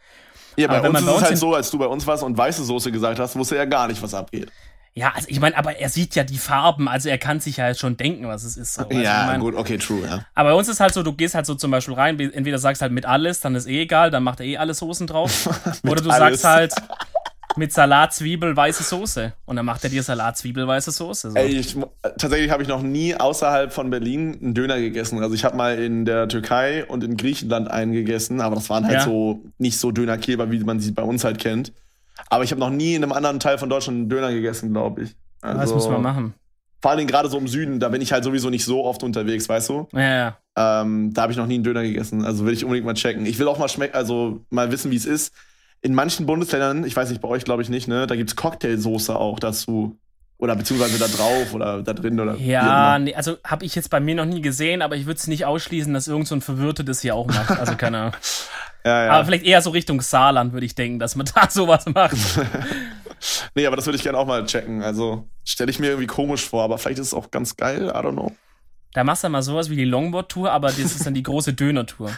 ja, 0.56 0.68
bei 0.68 0.76
aber 0.78 0.84
wenn 0.84 0.96
uns 0.96 1.02
man 1.02 1.04
ist 1.04 1.06
bei 1.06 1.12
es 1.12 1.16
uns 1.16 1.24
halt 1.24 1.32
in- 1.34 1.38
so, 1.40 1.56
als 1.56 1.72
du 1.72 1.80
bei 1.80 1.88
uns 1.88 2.06
warst 2.08 2.24
und 2.24 2.38
weiße 2.38 2.64
Soße 2.64 2.92
gesagt 2.92 3.20
hast, 3.20 3.36
wusste 3.36 3.56
er 3.56 3.64
ja 3.64 3.70
gar 3.70 3.88
nicht, 3.88 4.02
was 4.04 4.14
abgeht. 4.14 4.50
Ja, 4.96 5.12
also 5.16 5.28
ich 5.30 5.40
meine, 5.40 5.58
aber 5.58 5.78
er 5.78 5.90
sieht 5.90 6.14
ja 6.14 6.24
die 6.24 6.38
Farben, 6.38 6.88
also 6.88 7.10
er 7.10 7.18
kann 7.18 7.40
sich 7.40 7.58
ja 7.58 7.74
schon 7.74 7.98
denken, 7.98 8.28
was 8.28 8.44
es 8.44 8.58
ist. 8.58 8.76
So. 8.76 8.84
Also 8.84 9.00
ja, 9.00 9.22
ich 9.24 9.28
mein, 9.32 9.40
gut, 9.40 9.56
okay, 9.56 9.80
true, 9.80 10.02
ja. 10.06 10.24
Aber 10.36 10.50
bei 10.52 10.56
uns 10.56 10.68
ist 10.68 10.80
halt 10.80 10.94
so, 10.94 11.02
du 11.02 11.14
gehst 11.14 11.34
halt 11.34 11.48
so 11.48 11.56
zum 11.56 11.72
Beispiel 11.72 11.96
rein, 11.96 12.20
entweder 12.20 12.60
sagst 12.60 12.82
halt 12.84 12.92
mit 12.92 13.06
alles, 13.08 13.40
dann 13.40 13.56
ist 13.56 13.68
eh 13.68 13.82
egal, 13.82 14.12
dann 14.12 14.22
macht 14.24 14.40
er 14.40 14.46
eh 14.46 14.58
alle 14.58 14.76
Soßen 14.76 15.08
drauf. 15.08 15.50
Oder 15.88 16.02
du 16.04 16.12
alles. 16.12 16.42
sagst 16.42 16.44
halt 16.46 16.74
mit 17.56 17.74
Salat, 17.74 18.14
Zwiebel, 18.14 18.56
weiße 18.56 18.84
Soße. 18.84 19.34
Und 19.46 19.56
dann 19.56 19.66
macht 19.66 19.84
er 19.84 19.90
dir 19.90 20.04
Salat, 20.04 20.38
Zwiebel, 20.38 20.68
weiße 20.68 20.92
Soße. 20.92 21.32
So. 21.32 21.36
Ey, 21.38 21.50
ich, 21.50 21.76
tatsächlich 22.18 22.52
habe 22.52 22.62
ich 22.64 22.70
noch 22.70 22.82
nie 22.82 23.16
außerhalb 23.16 23.72
von 23.74 23.90
Berlin 23.90 24.38
einen 24.42 24.54
Döner 24.54 24.80
gegessen. 24.80 25.22
Also 25.22 25.34
ich 25.36 25.44
habe 25.44 25.56
mal 25.56 25.78
in 25.78 26.06
der 26.06 26.28
Türkei 26.28 26.86
und 26.86 27.04
in 27.04 27.18
Griechenland 27.18 27.70
einen 27.70 27.94
gegessen, 27.94 28.42
aber 28.42 28.56
das 28.56 28.70
waren 28.70 28.86
halt 28.86 28.96
Ja. 28.96 29.02
so 29.06 29.42
nicht 29.58 29.78
so 29.80 29.92
Dönerkleber, 29.92 30.52
wie 30.52 30.60
man 30.60 30.80
sie 30.80 30.92
bei 30.92 31.04
uns 31.04 31.24
halt 31.24 31.40
kennt. 31.40 31.74
Aber 32.30 32.44
ich 32.44 32.52
habe 32.52 32.60
noch 32.60 32.70
nie 32.70 32.96
in 32.96 33.04
einem 33.04 33.12
anderen 33.12 33.40
Teil 33.40 33.58
von 33.58 33.70
Deutschland 33.70 33.98
einen 33.98 34.10
Döner 34.10 34.32
gegessen, 34.32 34.72
glaube 34.72 35.04
ich. 35.04 35.16
Also, 35.42 35.60
das 35.60 35.74
müssen 35.74 35.92
wir 35.92 36.00
machen. 36.00 36.34
Vor 36.82 36.92
allen 36.92 36.98
Dingen 36.98 37.10
gerade 37.10 37.30
so 37.30 37.38
im 37.38 37.48
Süden, 37.48 37.80
da 37.80 37.90
bin 37.90 38.02
ich 38.02 38.12
halt 38.12 38.24
sowieso 38.24 38.50
nicht 38.50 38.66
so 38.66 38.84
oft 38.84 39.04
unterwegs, 39.04 39.48
weißt 39.48 39.70
du? 39.70 39.88
Ja, 39.94 40.02
ja. 40.02 40.38
Ähm, 40.56 41.14
da 41.14 41.24
habe 41.24 41.32
ich 41.32 41.38
noch 41.38 41.48
nie 41.48 41.56
einen 41.56 41.64
Döner 41.64 41.84
gegessen. 41.84 42.26
Also 42.26 42.46
will 42.46 42.54
ich 42.54 42.64
unbedingt 42.66 42.86
mal 42.86 42.94
checken. 42.94 43.26
Ich 43.26 43.40
will 43.40 43.48
auch 43.48 43.58
mal 43.58 43.70
schmecken, 43.70 43.96
also 43.96 44.42
mal 44.50 44.72
wissen, 44.72 44.92
wie 44.92 44.98
es 44.98 45.06
ist. 45.06 45.34
In 45.82 45.96
manchen 45.96 46.26
Bundesländern, 46.26 46.84
ich 46.86 46.96
weiß 46.96 47.10
nicht, 47.10 47.22
bei 47.22 47.28
euch 47.28 47.46
glaube 47.46 47.62
ich 47.62 47.70
nicht, 47.70 47.88
ne, 47.88 48.06
da 48.06 48.16
gibt's 48.16 48.36
Cocktailsoße 48.36 49.16
auch 49.16 49.40
dazu. 49.40 49.98
Oder 50.44 50.58
beziehungsweise 50.58 51.00
da 51.00 51.08
drauf 51.08 51.54
oder 51.54 51.82
da 51.82 51.94
drin 51.94 52.20
oder 52.20 52.36
Ja, 52.36 53.00
nee, 53.00 53.16
also 53.16 53.38
habe 53.46 53.64
ich 53.64 53.76
jetzt 53.76 53.90
bei 53.90 54.02
mir 54.02 54.14
noch 54.14 54.26
nie 54.26 54.42
gesehen, 54.42 54.82
aber 54.82 54.98
ich 54.98 55.06
würde 55.06 55.18
es 55.18 55.28
nicht 55.28 55.46
ausschließen, 55.46 55.94
dass 55.94 56.10
irgend 56.10 56.28
so 56.28 56.36
ein 56.36 56.42
Verwirrte 56.42 56.84
das 56.84 57.00
hier 57.00 57.16
auch 57.16 57.28
macht. 57.28 57.52
Also 57.52 57.76
keine 57.76 57.98
Ahnung. 57.98 58.14
Ja, 58.86 59.06
ja. 59.06 59.12
Aber 59.14 59.24
vielleicht 59.24 59.46
eher 59.46 59.62
so 59.62 59.70
Richtung 59.70 60.02
Saarland, 60.02 60.52
würde 60.52 60.66
ich 60.66 60.76
denken, 60.76 61.00
dass 61.00 61.16
man 61.16 61.26
da 61.36 61.50
sowas 61.50 61.86
macht. 61.86 62.18
Nee, 63.56 63.66
aber 63.66 63.78
das 63.78 63.86
würde 63.86 63.96
ich 63.96 64.04
gerne 64.04 64.18
auch 64.18 64.28
mal 64.28 64.44
checken. 64.46 64.84
Also 64.84 65.26
stelle 65.46 65.72
ich 65.72 65.80
mir 65.80 65.88
irgendwie 65.88 66.08
komisch 66.08 66.46
vor, 66.46 66.66
aber 66.66 66.78
vielleicht 66.78 67.00
ist 67.00 67.08
es 67.08 67.14
auch 67.14 67.32
ganz 67.32 67.56
geil. 67.56 67.84
I 67.86 68.00
don't 68.00 68.12
know. 68.12 68.34
Da 68.92 69.06
machst 69.06 69.24
du 69.24 69.30
mal 69.30 69.42
sowas 69.42 69.70
wie 69.70 69.78
die 69.78 69.86
Longboard-Tour, 69.86 70.52
aber 70.52 70.68
das 70.68 70.80
ist 70.80 71.06
dann 71.06 71.14
die 71.14 71.24
große 71.24 71.54
Döner-Tour. 71.54 72.12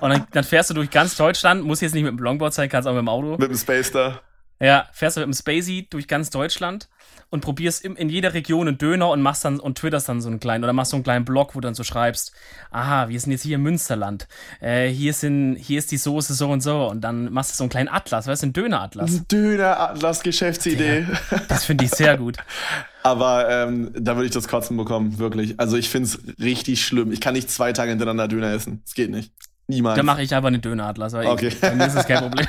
Und 0.00 0.10
dann, 0.10 0.26
dann 0.32 0.42
fährst 0.42 0.70
du 0.70 0.74
durch 0.74 0.90
ganz 0.90 1.14
Deutschland, 1.14 1.62
muss 1.62 1.80
jetzt 1.80 1.94
nicht 1.94 2.02
mit 2.02 2.10
dem 2.10 2.18
Longboard 2.18 2.52
sein, 2.52 2.68
kannst 2.68 2.88
auch 2.88 2.92
mit 2.92 3.02
dem 3.02 3.08
Auto. 3.08 3.36
Mit 3.38 3.48
dem 3.48 3.56
Space 3.56 3.92
da. 3.92 4.20
Ja, 4.58 4.88
fährst 4.92 5.16
du 5.16 5.20
mit 5.20 5.28
dem 5.28 5.34
Spacey 5.34 5.86
durch 5.88 6.08
ganz 6.08 6.30
Deutschland 6.30 6.88
und 7.30 7.40
probierst 7.42 7.84
im, 7.84 7.96
in 7.96 8.08
jeder 8.08 8.32
Region 8.34 8.68
einen 8.68 8.78
Döner 8.78 9.10
und 9.10 9.20
machst 9.22 9.44
dann 9.44 9.60
und 9.60 9.76
twitterst 9.78 10.08
dann 10.08 10.20
so 10.20 10.28
einen 10.28 10.40
kleinen 10.40 10.64
oder 10.64 10.72
machst 10.72 10.90
so 10.92 10.96
einen 10.96 11.04
kleinen 11.04 11.24
Blog, 11.24 11.54
wo 11.54 11.60
du 11.60 11.66
dann 11.66 11.74
so 11.74 11.84
schreibst, 11.84 12.32
aha, 12.70 13.08
wir 13.08 13.20
sind 13.20 13.32
jetzt 13.32 13.42
hier 13.42 13.56
im 13.56 13.62
Münsterland, 13.62 14.26
äh, 14.60 14.88
hier 14.88 15.12
sind, 15.12 15.56
hier 15.56 15.78
ist 15.78 15.90
die 15.90 15.96
Soße 15.98 16.34
so 16.34 16.50
und 16.50 16.62
so 16.62 16.86
und 16.88 17.02
dann 17.02 17.32
machst 17.32 17.52
du 17.52 17.56
so 17.56 17.64
einen 17.64 17.70
kleinen 17.70 17.88
Atlas, 17.88 18.26
weißt 18.26 18.42
du, 18.42 18.46
einen 18.46 18.52
Döner-Atlas. 18.54 19.26
Döner-Atlas-Geschäftsidee. 19.28 21.06
Das 21.48 21.64
finde 21.64 21.84
ich 21.84 21.90
sehr 21.90 22.16
gut. 22.16 22.36
Aber 23.02 23.48
ähm, 23.48 23.90
da 23.94 24.16
würde 24.16 24.26
ich 24.26 24.32
das 24.32 24.48
Kotzen 24.48 24.76
bekommen, 24.76 25.18
wirklich. 25.18 25.58
Also 25.58 25.76
ich 25.76 25.88
finde 25.88 26.08
es 26.08 26.18
richtig 26.40 26.84
schlimm. 26.84 27.12
Ich 27.12 27.20
kann 27.20 27.34
nicht 27.34 27.50
zwei 27.50 27.72
Tage 27.72 27.90
hintereinander 27.90 28.28
Döner 28.28 28.52
essen. 28.52 28.82
Das 28.84 28.94
geht 28.94 29.10
nicht. 29.10 29.32
Niemals. 29.66 29.96
Da 29.96 30.02
mache 30.02 30.22
ich 30.22 30.34
einfach 30.34 30.48
einen 30.48 30.62
Döner-Atlas, 30.62 31.12
Okay. 31.12 31.52
mir 31.74 31.86
ist 31.86 31.94
das 31.94 32.06
kein 32.06 32.18
Problem. 32.22 32.46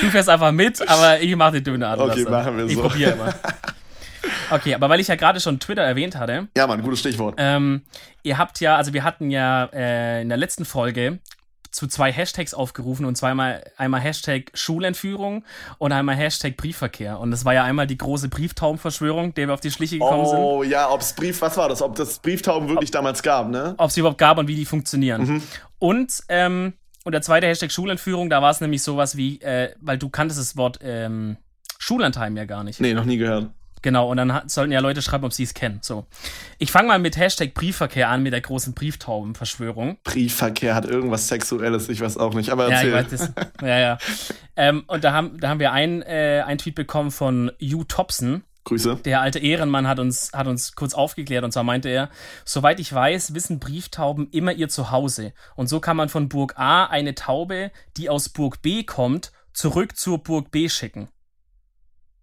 Du 0.00 0.10
fährst 0.10 0.28
einfach 0.28 0.52
mit, 0.52 0.86
aber 0.88 1.20
ich 1.20 1.34
mache 1.36 1.52
den 1.52 1.64
Döner-Atlas. 1.64 2.10
Okay, 2.10 2.30
machen 2.30 2.56
wir 2.56 2.66
ich 2.66 2.74
so. 2.74 2.82
probiere 2.82 3.12
immer. 3.12 3.34
Okay, 4.50 4.74
aber 4.74 4.88
weil 4.88 5.00
ich 5.00 5.08
ja 5.08 5.16
gerade 5.16 5.40
schon 5.40 5.60
Twitter 5.60 5.82
erwähnt 5.82 6.16
hatte, 6.16 6.48
ja, 6.56 6.66
Mann, 6.66 6.82
gutes 6.82 7.00
Stichwort. 7.00 7.34
Ähm, 7.38 7.82
ihr 8.22 8.38
habt 8.38 8.60
ja, 8.60 8.76
also 8.76 8.92
wir 8.92 9.04
hatten 9.04 9.30
ja 9.30 9.64
äh, 9.72 10.22
in 10.22 10.28
der 10.28 10.38
letzten 10.38 10.64
Folge 10.64 11.18
zu 11.70 11.88
zwei 11.88 12.12
Hashtags 12.12 12.54
aufgerufen 12.54 13.04
und 13.04 13.16
zweimal 13.16 13.64
einmal 13.76 14.00
Hashtag 14.00 14.52
Schulentführung 14.54 15.44
und 15.78 15.92
einmal 15.92 16.14
Hashtag 16.14 16.56
Briefverkehr. 16.56 17.18
Und 17.18 17.32
das 17.32 17.44
war 17.44 17.52
ja 17.52 17.64
einmal 17.64 17.86
die 17.86 17.98
große 17.98 18.28
Brieftaubenverschwörung, 18.28 19.34
der 19.34 19.48
wir 19.48 19.54
auf 19.54 19.60
die 19.60 19.72
Schliche 19.72 19.98
gekommen 19.98 20.26
sind. 20.26 20.38
Oh 20.38 20.62
ja, 20.62 20.88
ob's 20.88 21.14
Brief, 21.14 21.40
was 21.42 21.56
war 21.56 21.68
das? 21.68 21.82
Ob 21.82 21.96
das 21.96 22.20
Brieftauben 22.20 22.68
wirklich 22.68 22.92
damals 22.92 23.22
gab, 23.22 23.48
ne? 23.48 23.74
Ob 23.76 23.90
es 23.90 23.96
überhaupt 23.96 24.18
gab 24.18 24.38
und 24.38 24.46
wie 24.46 24.54
die 24.54 24.64
funktionieren. 24.64 25.24
Mhm. 25.24 25.42
Und, 25.80 26.22
ähm, 26.28 26.74
und 27.04 27.12
der 27.12 27.22
zweite 27.22 27.46
Hashtag 27.46 27.70
Schulentführung, 27.70 28.30
da 28.30 28.42
war 28.42 28.50
es 28.50 28.60
nämlich 28.60 28.82
sowas 28.82 29.16
wie, 29.16 29.40
äh, 29.40 29.74
weil 29.80 29.98
du 29.98 30.08
kanntest 30.08 30.40
das 30.40 30.56
Wort 30.56 30.78
ähm, 30.82 31.36
Schullandheim 31.78 32.36
ja 32.36 32.44
gar 32.46 32.64
nicht. 32.64 32.80
Nee, 32.80 32.94
noch 32.94 33.04
nie 33.04 33.18
gehört. 33.18 33.50
Genau, 33.82 34.10
und 34.10 34.16
dann 34.16 34.48
sollten 34.48 34.72
ja 34.72 34.80
Leute 34.80 35.02
schreiben, 35.02 35.26
ob 35.26 35.34
sie 35.34 35.42
es 35.42 35.52
kennen. 35.52 35.80
So. 35.82 36.06
Ich 36.58 36.72
fange 36.72 36.88
mal 36.88 36.98
mit 36.98 37.18
Hashtag 37.18 37.52
Briefverkehr 37.52 38.08
an, 38.08 38.22
mit 38.22 38.32
der 38.32 38.40
großen 38.40 38.72
Brieftaubenverschwörung. 38.72 39.98
Briefverkehr 40.04 40.74
hat 40.74 40.86
irgendwas 40.86 41.28
Sexuelles, 41.28 41.90
ich 41.90 42.00
weiß 42.00 42.16
auch 42.16 42.32
nicht. 42.32 42.48
Aber 42.48 42.70
Ja, 42.70 42.82
ich 42.82 42.88
erzähl. 42.90 42.92
weiß 42.94 43.10
das. 43.10 43.32
Ja, 43.60 43.78
ja. 43.78 43.98
ähm, 44.56 44.84
und 44.86 45.04
da 45.04 45.12
haben, 45.12 45.38
da 45.38 45.50
haben 45.50 45.60
wir 45.60 45.72
ein, 45.72 46.00
äh, 46.00 46.42
ein 46.46 46.56
Tweet 46.56 46.74
bekommen 46.74 47.10
von 47.10 47.52
Hugh 47.60 47.84
Thompson. 47.86 48.44
Grüße. 48.64 48.96
Der 49.04 49.20
alte 49.20 49.38
Ehrenmann 49.38 49.86
hat 49.86 49.98
uns, 49.98 50.32
hat 50.32 50.46
uns 50.46 50.74
kurz 50.74 50.94
aufgeklärt 50.94 51.44
und 51.44 51.52
zwar 51.52 51.64
meinte 51.64 51.88
er, 51.90 52.08
soweit 52.46 52.80
ich 52.80 52.92
weiß, 52.92 53.34
wissen 53.34 53.58
Brieftauben 53.60 54.28
immer 54.30 54.52
ihr 54.52 54.68
Zuhause. 54.70 55.32
Und 55.54 55.68
so 55.68 55.80
kann 55.80 55.96
man 55.98 56.08
von 56.08 56.28
Burg 56.30 56.54
A 56.58 56.86
eine 56.86 57.14
Taube, 57.14 57.70
die 57.98 58.08
aus 58.08 58.30
Burg 58.30 58.62
B 58.62 58.82
kommt, 58.84 59.32
zurück 59.52 59.96
zur 59.96 60.18
Burg 60.22 60.50
B 60.50 60.68
schicken. 60.70 61.08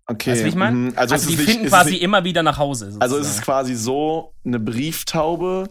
Okay. 0.07 0.31
Weißt 0.31 0.43
du, 0.43 0.48
ich 0.48 0.55
meine? 0.55 0.75
mhm. 0.75 0.93
Also, 0.95 1.15
ist 1.15 1.29
die 1.29 1.36
nicht- 1.36 1.45
finden 1.50 1.65
ist 1.65 1.71
quasi 1.71 1.91
nicht- 1.91 2.01
immer 2.01 2.24
wieder 2.24 2.43
nach 2.43 2.57
Hause. 2.57 2.95
Also 3.00 3.17
ist 3.17 3.21
es 3.27 3.36
sozusagen. 3.36 3.45
quasi 3.45 3.75
so, 3.75 4.33
eine 4.43 4.60
Brieftaube. 4.60 5.69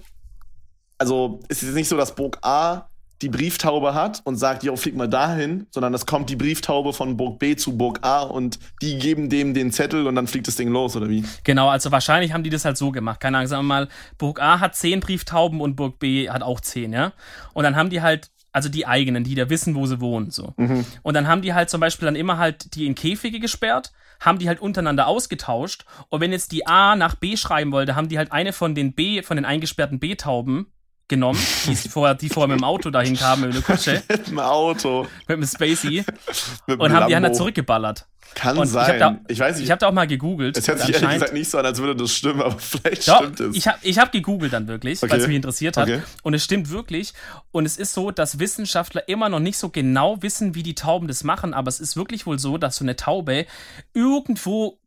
Also 0.99 1.41
ist 1.49 1.63
es 1.63 1.75
nicht 1.75 1.89
so, 1.89 1.97
dass 1.97 2.15
Burg 2.15 2.39
A 2.43 2.90
die 3.23 3.29
Brieftaube 3.29 3.95
hat 3.95 4.23
und 4.25 4.37
sagt, 4.37 4.63
jo, 4.63 4.77
flieg 4.77 4.97
mal 4.97 5.09
dahin, 5.09 5.67
sondern 5.71 5.93
es 5.93 6.07
kommt 6.07 6.31
die 6.31 6.37
Brieftaube 6.37 6.93
von 6.93 7.17
Burg 7.17 7.39
B 7.39 7.57
zu 7.57 7.77
Burg 7.77 7.99
A 8.03 8.23
und 8.23 8.59
die 8.81 8.99
geben 8.99 9.29
dem 9.29 9.53
den 9.53 9.73
Zettel 9.73 10.07
und 10.07 10.15
dann 10.15 10.27
fliegt 10.27 10.49
das 10.49 10.57
Ding 10.57 10.69
los, 10.69 10.97
oder 10.97 11.09
wie? 11.09 11.25
Genau, 11.45 11.69
also 11.69 11.93
wahrscheinlich 11.93 12.33
haben 12.33 12.45
die 12.45 12.51
das 12.51 12.65
halt 12.65 12.79
so 12.79 12.91
gemacht. 12.91 13.21
Keine 13.21 13.39
Ahnung, 13.39 13.49
sagen 13.49 13.63
wir 13.63 13.69
mal, 13.69 13.89
Burg 14.17 14.41
A 14.41 14.61
hat 14.61 14.75
zehn 14.75 15.01
Brieftauben 15.01 15.61
und 15.61 15.77
Burg 15.77 15.99
B 15.99 16.31
hat 16.31 16.43
auch 16.43 16.61
zehn, 16.61 16.93
ja? 16.93 17.13
Und 17.53 17.65
dann 17.65 17.77
haben 17.77 17.91
die 17.91 18.01
halt 18.01 18.31
also 18.53 18.69
die 18.69 18.87
eigenen, 18.87 19.23
die 19.23 19.35
da 19.35 19.49
wissen, 19.49 19.75
wo 19.75 19.87
sie 19.87 20.01
wohnen, 20.01 20.31
so. 20.31 20.55
Mhm. 20.57 20.85
Und 21.03 21.15
dann 21.15 21.29
haben 21.29 21.43
die 21.43 21.55
halt 21.55 21.71
zum 21.71 21.81
Beispiel 21.81 22.07
dann 22.07 22.17
immer 22.17 22.39
halt 22.39 22.75
die 22.75 22.87
in 22.87 22.95
Käfige 22.95 23.39
gesperrt, 23.39 23.93
haben 24.19 24.39
die 24.39 24.49
halt 24.49 24.61
untereinander 24.61 25.07
ausgetauscht. 25.07 25.85
Und 26.09 26.21
wenn 26.21 26.33
jetzt 26.33 26.53
die 26.53 26.67
A 26.67 26.97
nach 26.97 27.15
B 27.15 27.37
schreiben 27.37 27.73
wollte, 27.73 27.95
haben 27.95 28.09
die 28.09 28.19
halt 28.19 28.33
eine 28.33 28.53
von 28.53 28.75
den 28.75 28.93
B, 28.95 29.23
von 29.23 29.37
den 29.37 29.45
eingesperrten 29.45 30.01
B-Tauben 30.01 30.67
genommen, 31.11 31.39
die 31.67 31.77
vorher, 31.77 32.15
die 32.15 32.31
vorher 32.31 32.49
mit 32.49 32.61
dem 32.61 32.65
Auto 32.65 32.89
dahin 32.89 33.17
kamen, 33.17 33.49
mit 33.49 33.53
einer 33.53 33.63
Kutsche. 33.63 34.03
mit 34.09 34.29
dem 34.29 34.39
Auto. 34.39 35.07
Mit 35.29 35.37
dem 35.37 35.47
Spacey. 35.47 36.05
mit 36.67 36.81
und 36.81 36.93
haben 36.93 37.09
die 37.09 37.13
dann 37.13 37.35
zurückgeballert. 37.35 38.07
Kann 38.35 38.57
und 38.57 38.67
sein. 38.67 38.95
Ich, 38.95 38.99
da, 39.01 39.19
ich 39.29 39.39
weiß 39.41 39.57
nicht. 39.57 39.65
Ich 39.65 39.71
habe 39.71 39.81
da 39.81 39.89
auch 39.89 39.93
mal 39.93 40.07
gegoogelt. 40.07 40.57
Es 40.57 40.69
hört 40.69 40.79
sich 40.79 40.95
ehrlich 40.95 41.11
gesagt 41.11 41.33
nicht 41.33 41.51
so 41.51 41.59
an, 41.59 41.67
als 41.67 41.79
würde 41.81 41.97
das 41.97 42.13
stimmen, 42.13 42.41
aber 42.41 42.57
vielleicht 42.59 43.09
doch, 43.09 43.19
stimmt 43.19 43.41
es. 43.41 43.57
Ich 43.57 43.67
habe 43.67 43.79
ich 43.83 43.99
hab 43.99 44.13
gegoogelt 44.13 44.53
dann 44.53 44.69
wirklich, 44.69 45.03
okay. 45.03 45.13
weil 45.13 45.21
es 45.21 45.27
mich 45.27 45.37
interessiert 45.37 45.77
hat. 45.77 45.89
Okay. 45.89 46.03
Und 46.23 46.35
es 46.35 46.45
stimmt 46.45 46.71
wirklich. 46.71 47.13
Und 47.51 47.67
es 47.67 47.77
ist 47.77 47.93
so, 47.93 48.11
dass 48.11 48.39
Wissenschaftler 48.39 49.09
immer 49.09 49.29
noch 49.29 49.41
nicht 49.41 49.59
so 49.59 49.69
genau 49.69 50.23
wissen, 50.23 50.55
wie 50.55 50.63
die 50.63 50.77
Tauben 50.77 51.09
das 51.09 51.25
machen. 51.25 51.55
Aber 51.55 51.69
es 51.69 51.81
ist 51.81 51.97
wirklich 51.97 52.25
wohl 52.27 52.39
so, 52.39 52.57
dass 52.57 52.77
so 52.77 52.85
eine 52.85 52.95
Taube 52.95 53.47
irgendwo 53.95 54.79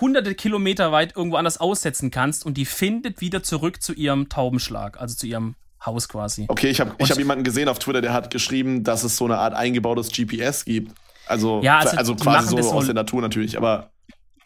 hunderte 0.00 0.34
Kilometer 0.34 0.92
weit 0.92 1.16
irgendwo 1.16 1.36
anders 1.36 1.58
aussetzen 1.58 2.10
kannst 2.10 2.44
und 2.44 2.54
die 2.56 2.64
findet 2.64 3.20
wieder 3.20 3.42
zurück 3.42 3.82
zu 3.82 3.92
ihrem 3.92 4.28
Taubenschlag, 4.28 5.00
also 5.00 5.14
zu 5.14 5.26
ihrem 5.26 5.54
Haus 5.86 6.08
quasi. 6.08 6.46
Okay, 6.48 6.68
ich 6.68 6.80
habe 6.80 6.94
hab 6.98 7.18
jemanden 7.18 7.44
gesehen 7.44 7.68
auf 7.68 7.78
Twitter, 7.78 8.00
der 8.00 8.12
hat 8.12 8.30
geschrieben, 8.30 8.84
dass 8.84 9.04
es 9.04 9.16
so 9.16 9.24
eine 9.24 9.38
Art 9.38 9.54
eingebautes 9.54 10.10
GPS 10.10 10.64
gibt. 10.64 10.92
Also, 11.26 11.62
ja, 11.62 11.78
also, 11.78 11.96
also 11.96 12.16
quasi 12.16 12.62
so 12.62 12.72
aus 12.72 12.86
der 12.86 12.94
Natur 12.94 13.22
natürlich, 13.22 13.56
aber. 13.56 13.90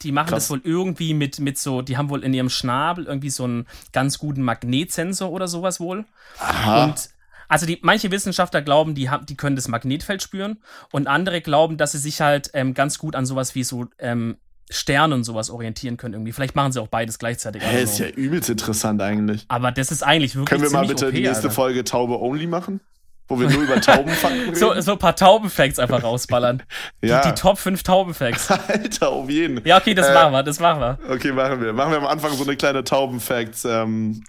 Die 0.01 0.13
machen 0.13 0.29
krass. 0.29 0.47
das 0.47 0.49
wohl 0.49 0.61
irgendwie 0.63 1.13
mit, 1.13 1.39
mit 1.39 1.57
so, 1.57 1.81
die 1.81 1.97
haben 1.97 2.09
wohl 2.09 2.23
in 2.23 2.33
ihrem 2.33 2.49
Schnabel 2.49 3.05
irgendwie 3.05 3.29
so 3.29 3.43
einen 3.43 3.67
ganz 3.91 4.17
guten 4.17 4.41
Magnetsensor 4.41 5.29
oder 5.29 5.49
sowas 5.49 5.81
wohl. 5.81 6.05
Aha. 6.39 6.85
Und 6.85 7.09
also 7.49 7.65
die, 7.65 7.79
manche 7.81 8.09
Wissenschaftler 8.11 8.61
glauben, 8.61 8.95
die, 8.95 9.09
haben, 9.09 9.25
die 9.25 9.35
können 9.35 9.57
das 9.57 9.67
Magnetfeld 9.67 10.21
spüren 10.21 10.59
und 10.91 11.07
andere 11.07 11.41
glauben, 11.41 11.77
dass 11.77 11.91
sie 11.91 11.97
sich 11.97 12.21
halt 12.21 12.51
ähm, 12.53 12.73
ganz 12.73 12.97
gut 12.99 13.15
an 13.15 13.25
sowas 13.25 13.55
wie 13.55 13.63
so 13.63 13.87
ähm, 13.97 14.37
Sterne 14.69 15.15
und 15.15 15.23
sowas 15.23 15.49
orientieren 15.49 15.97
können 15.97 16.13
irgendwie. 16.13 16.31
Vielleicht 16.31 16.55
machen 16.55 16.71
sie 16.71 16.81
auch 16.81 16.87
beides 16.87 17.17
gleichzeitig. 17.17 17.63
Hä, 17.63 17.81
ist 17.83 17.97
ja 17.99 18.07
übelst 18.07 18.49
interessant 18.49 19.01
eigentlich. 19.01 19.45
Aber 19.47 19.71
das 19.71 19.91
ist 19.91 20.03
eigentlich 20.03 20.35
wirklich 20.35 20.49
Können 20.49 20.61
wir 20.63 20.69
mal 20.77 20.87
bitte 20.87 21.07
okay, 21.07 21.15
die 21.17 21.21
nächste 21.23 21.45
Alter. 21.47 21.55
Folge 21.55 21.83
Taube 21.83 22.19
Only 22.21 22.45
machen? 22.47 22.79
Wo 23.27 23.39
wir 23.39 23.47
nur 23.49 23.61
über 23.63 23.79
Taubenfakten 23.79 24.39
reden? 24.45 24.55
So, 24.55 24.79
so 24.81 24.93
ein 24.93 24.97
paar 24.99 25.15
Taubenfacts 25.15 25.77
einfach 25.79 26.03
rausballern. 26.03 26.63
ja. 27.03 27.21
Die, 27.21 27.29
die 27.29 27.35
Top 27.35 27.57
5 27.59 27.81
Taubenfacts. 27.83 28.49
Alter, 28.67 29.09
auf 29.09 29.29
jeden. 29.29 29.63
Ja, 29.65 29.77
okay, 29.77 29.93
das 29.93 30.07
Äh, 30.07 30.13
machen 30.13 30.33
wir, 30.33 30.43
das 30.43 30.59
machen 30.59 30.79
wir. 30.81 30.99
Okay, 31.09 31.31
machen 31.31 31.61
wir. 31.61 31.73
Machen 31.73 31.91
wir 31.91 31.97
am 31.99 32.07
Anfang 32.07 32.33
so 32.33 32.43
eine 32.43 32.55
kleine 32.55 32.83
Taubenfacts, 32.83 33.65
ähm, 33.65 34.23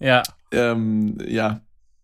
Ja, 0.00 0.22
ähm, 0.52 1.18
ja, 1.26 1.60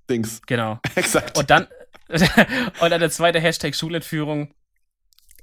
Dings. 0.08 0.42
genau. 0.46 0.78
Exakt. 0.96 1.36
Und 1.38 1.50
dann, 1.50 1.66
und 2.08 2.90
dann 2.90 3.00
der 3.00 3.10
zweite 3.10 3.40
Hashtag 3.40 3.74
Schulentführung. 3.76 4.52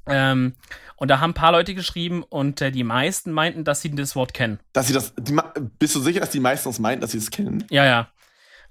Ähm, 0.10 0.56
und 0.98 1.08
da 1.10 1.20
haben 1.22 1.32
ein 1.32 1.36
paar 1.36 1.52
Leute 1.54 1.74
geschrieben 1.74 2.24
und 2.24 2.62
äh, 2.62 2.72
die 2.72 2.84
meisten 2.84 3.32
meinten, 3.32 3.64
dass 3.64 3.82
sie 3.82 3.96
das 3.96 4.16
Wort 4.16 4.34
kennen. 4.34 4.60
dass 4.74 4.88
sie 4.88 4.94
das, 4.94 5.14
die, 5.18 5.36
bist 5.80 5.96
du 5.96 6.00
sicher, 6.02 6.20
dass 6.20 6.30
die 6.32 6.40
meisten 6.42 6.68
uns 6.68 6.80
meinten, 6.80 7.02
dass 7.02 7.12
sie 7.12 7.18
es 7.20 7.32
kennen? 7.32 7.64
Ja, 7.70 7.86
ja. 7.86 8.10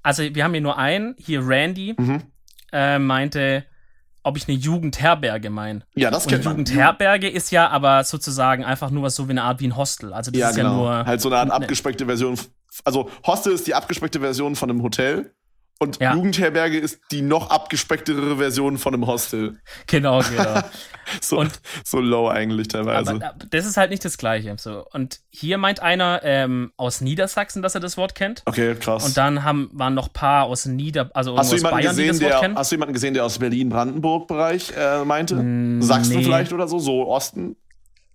Also 0.03 0.23
wir 0.23 0.45
haben 0.45 0.53
hier 0.53 0.61
nur 0.61 0.77
einen, 0.79 1.15
hier 1.19 1.41
Randy, 1.47 1.95
Mhm. 1.99 2.23
äh, 2.73 2.99
meinte, 2.99 3.65
ob 4.23 4.37
ich 4.37 4.49
eine 4.49 4.57
Jugendherberge 4.57 5.51
meine. 5.51 5.83
Ja, 5.95 6.11
das 6.11 6.27
kennt 6.27 6.45
man. 6.45 6.53
Jugendherberge 6.59 7.29
ist 7.29 7.51
ja 7.53 7.69
aber 7.69 8.03
sozusagen 8.05 8.65
einfach 8.65 8.91
nur 8.91 9.05
was 9.05 9.15
so 9.15 9.27
wie 9.29 9.33
eine 9.33 9.43
Art 9.43 9.61
wie 9.61 9.69
ein 9.69 9.77
Hostel. 9.77 10.13
Also 10.13 10.31
das 10.33 10.41
Ja, 10.41 10.51
ist 10.51 10.57
genau. 10.57 10.85
ja 10.87 10.97
nur. 10.99 11.07
halt 11.07 11.21
so 11.21 11.29
eine 11.29 11.39
Art 11.39 11.51
abgespeckte 11.51 12.07
Version. 12.07 12.37
Also 12.85 13.09
Hostel 13.27 13.53
ist 13.53 13.67
die 13.69 13.75
abgespeckte 13.75 14.19
Version 14.21 14.57
von 14.57 14.69
einem 14.71 14.83
Hotel 14.83 15.33
und 15.79 16.01
Ja. 16.01 16.15
Jugendherberge 16.15 16.79
ist 16.79 17.01
die 17.11 17.23
noch 17.23 17.51
abgespecktere 17.51 18.37
Version 18.39 18.79
von 18.79 18.95
einem 18.95 19.07
Hostel. 19.07 19.59
Genau, 19.87 20.21
genau. 20.23 20.61
So, 21.21 21.39
Und- 21.39 21.61
so 21.85 22.01
low 22.01 22.29
eigentlich 22.29 22.67
teilweise. 22.67 23.11
aber 23.13 23.25
äh, 23.25 23.47
das 23.51 23.65
ist 23.65 23.77
halt 23.77 23.91
nicht 23.91 24.05
das 24.05 24.19
Gleiche. 24.19 24.57
So. 24.59 24.85
Und 24.93 25.21
hier 25.31 25.57
meint 25.57 25.81
einer 25.81 26.21
ähm, 26.25 26.73
aus 26.77 27.01
Niedersachsen, 27.01 27.63
dass 27.63 27.77
er 27.77 27.81
das 27.81 27.97
Wort 27.97 28.17
kennt. 28.17 28.43
okay, 28.45 28.75
krass. 28.75 29.05
Und 29.07 29.17
dann 29.17 29.45
haben, 29.45 29.71
waren 29.73 29.95
noch 29.95 30.09
ein 30.09 30.13
paar 30.13 30.47
aus 30.47 30.67
Nieder, 30.67 31.11
also 31.15 31.39
hast, 31.39 31.53
du 31.53 31.57
jemanden 31.57 31.79
Bayern, 31.79 31.97
die 31.97 32.07
gesehen, 32.07 32.29
der, 32.29 32.55
hast 32.57 32.73
du 32.73 32.75
jemanden 32.75 32.95
gesehen, 32.95 33.15
der 33.15 33.25
aus 33.25 33.39
Berlin-Brandenburg-Bereich 33.39 34.73
äh, 34.77 35.05
meinte? 35.05 35.37
Mm, 35.37 35.81
Sachsen 35.81 36.17
nee. 36.17 36.25
vielleicht 36.25 36.53
oder 36.53 36.67
so? 36.67 36.81
So 36.81 37.07
Osten? 37.09 37.55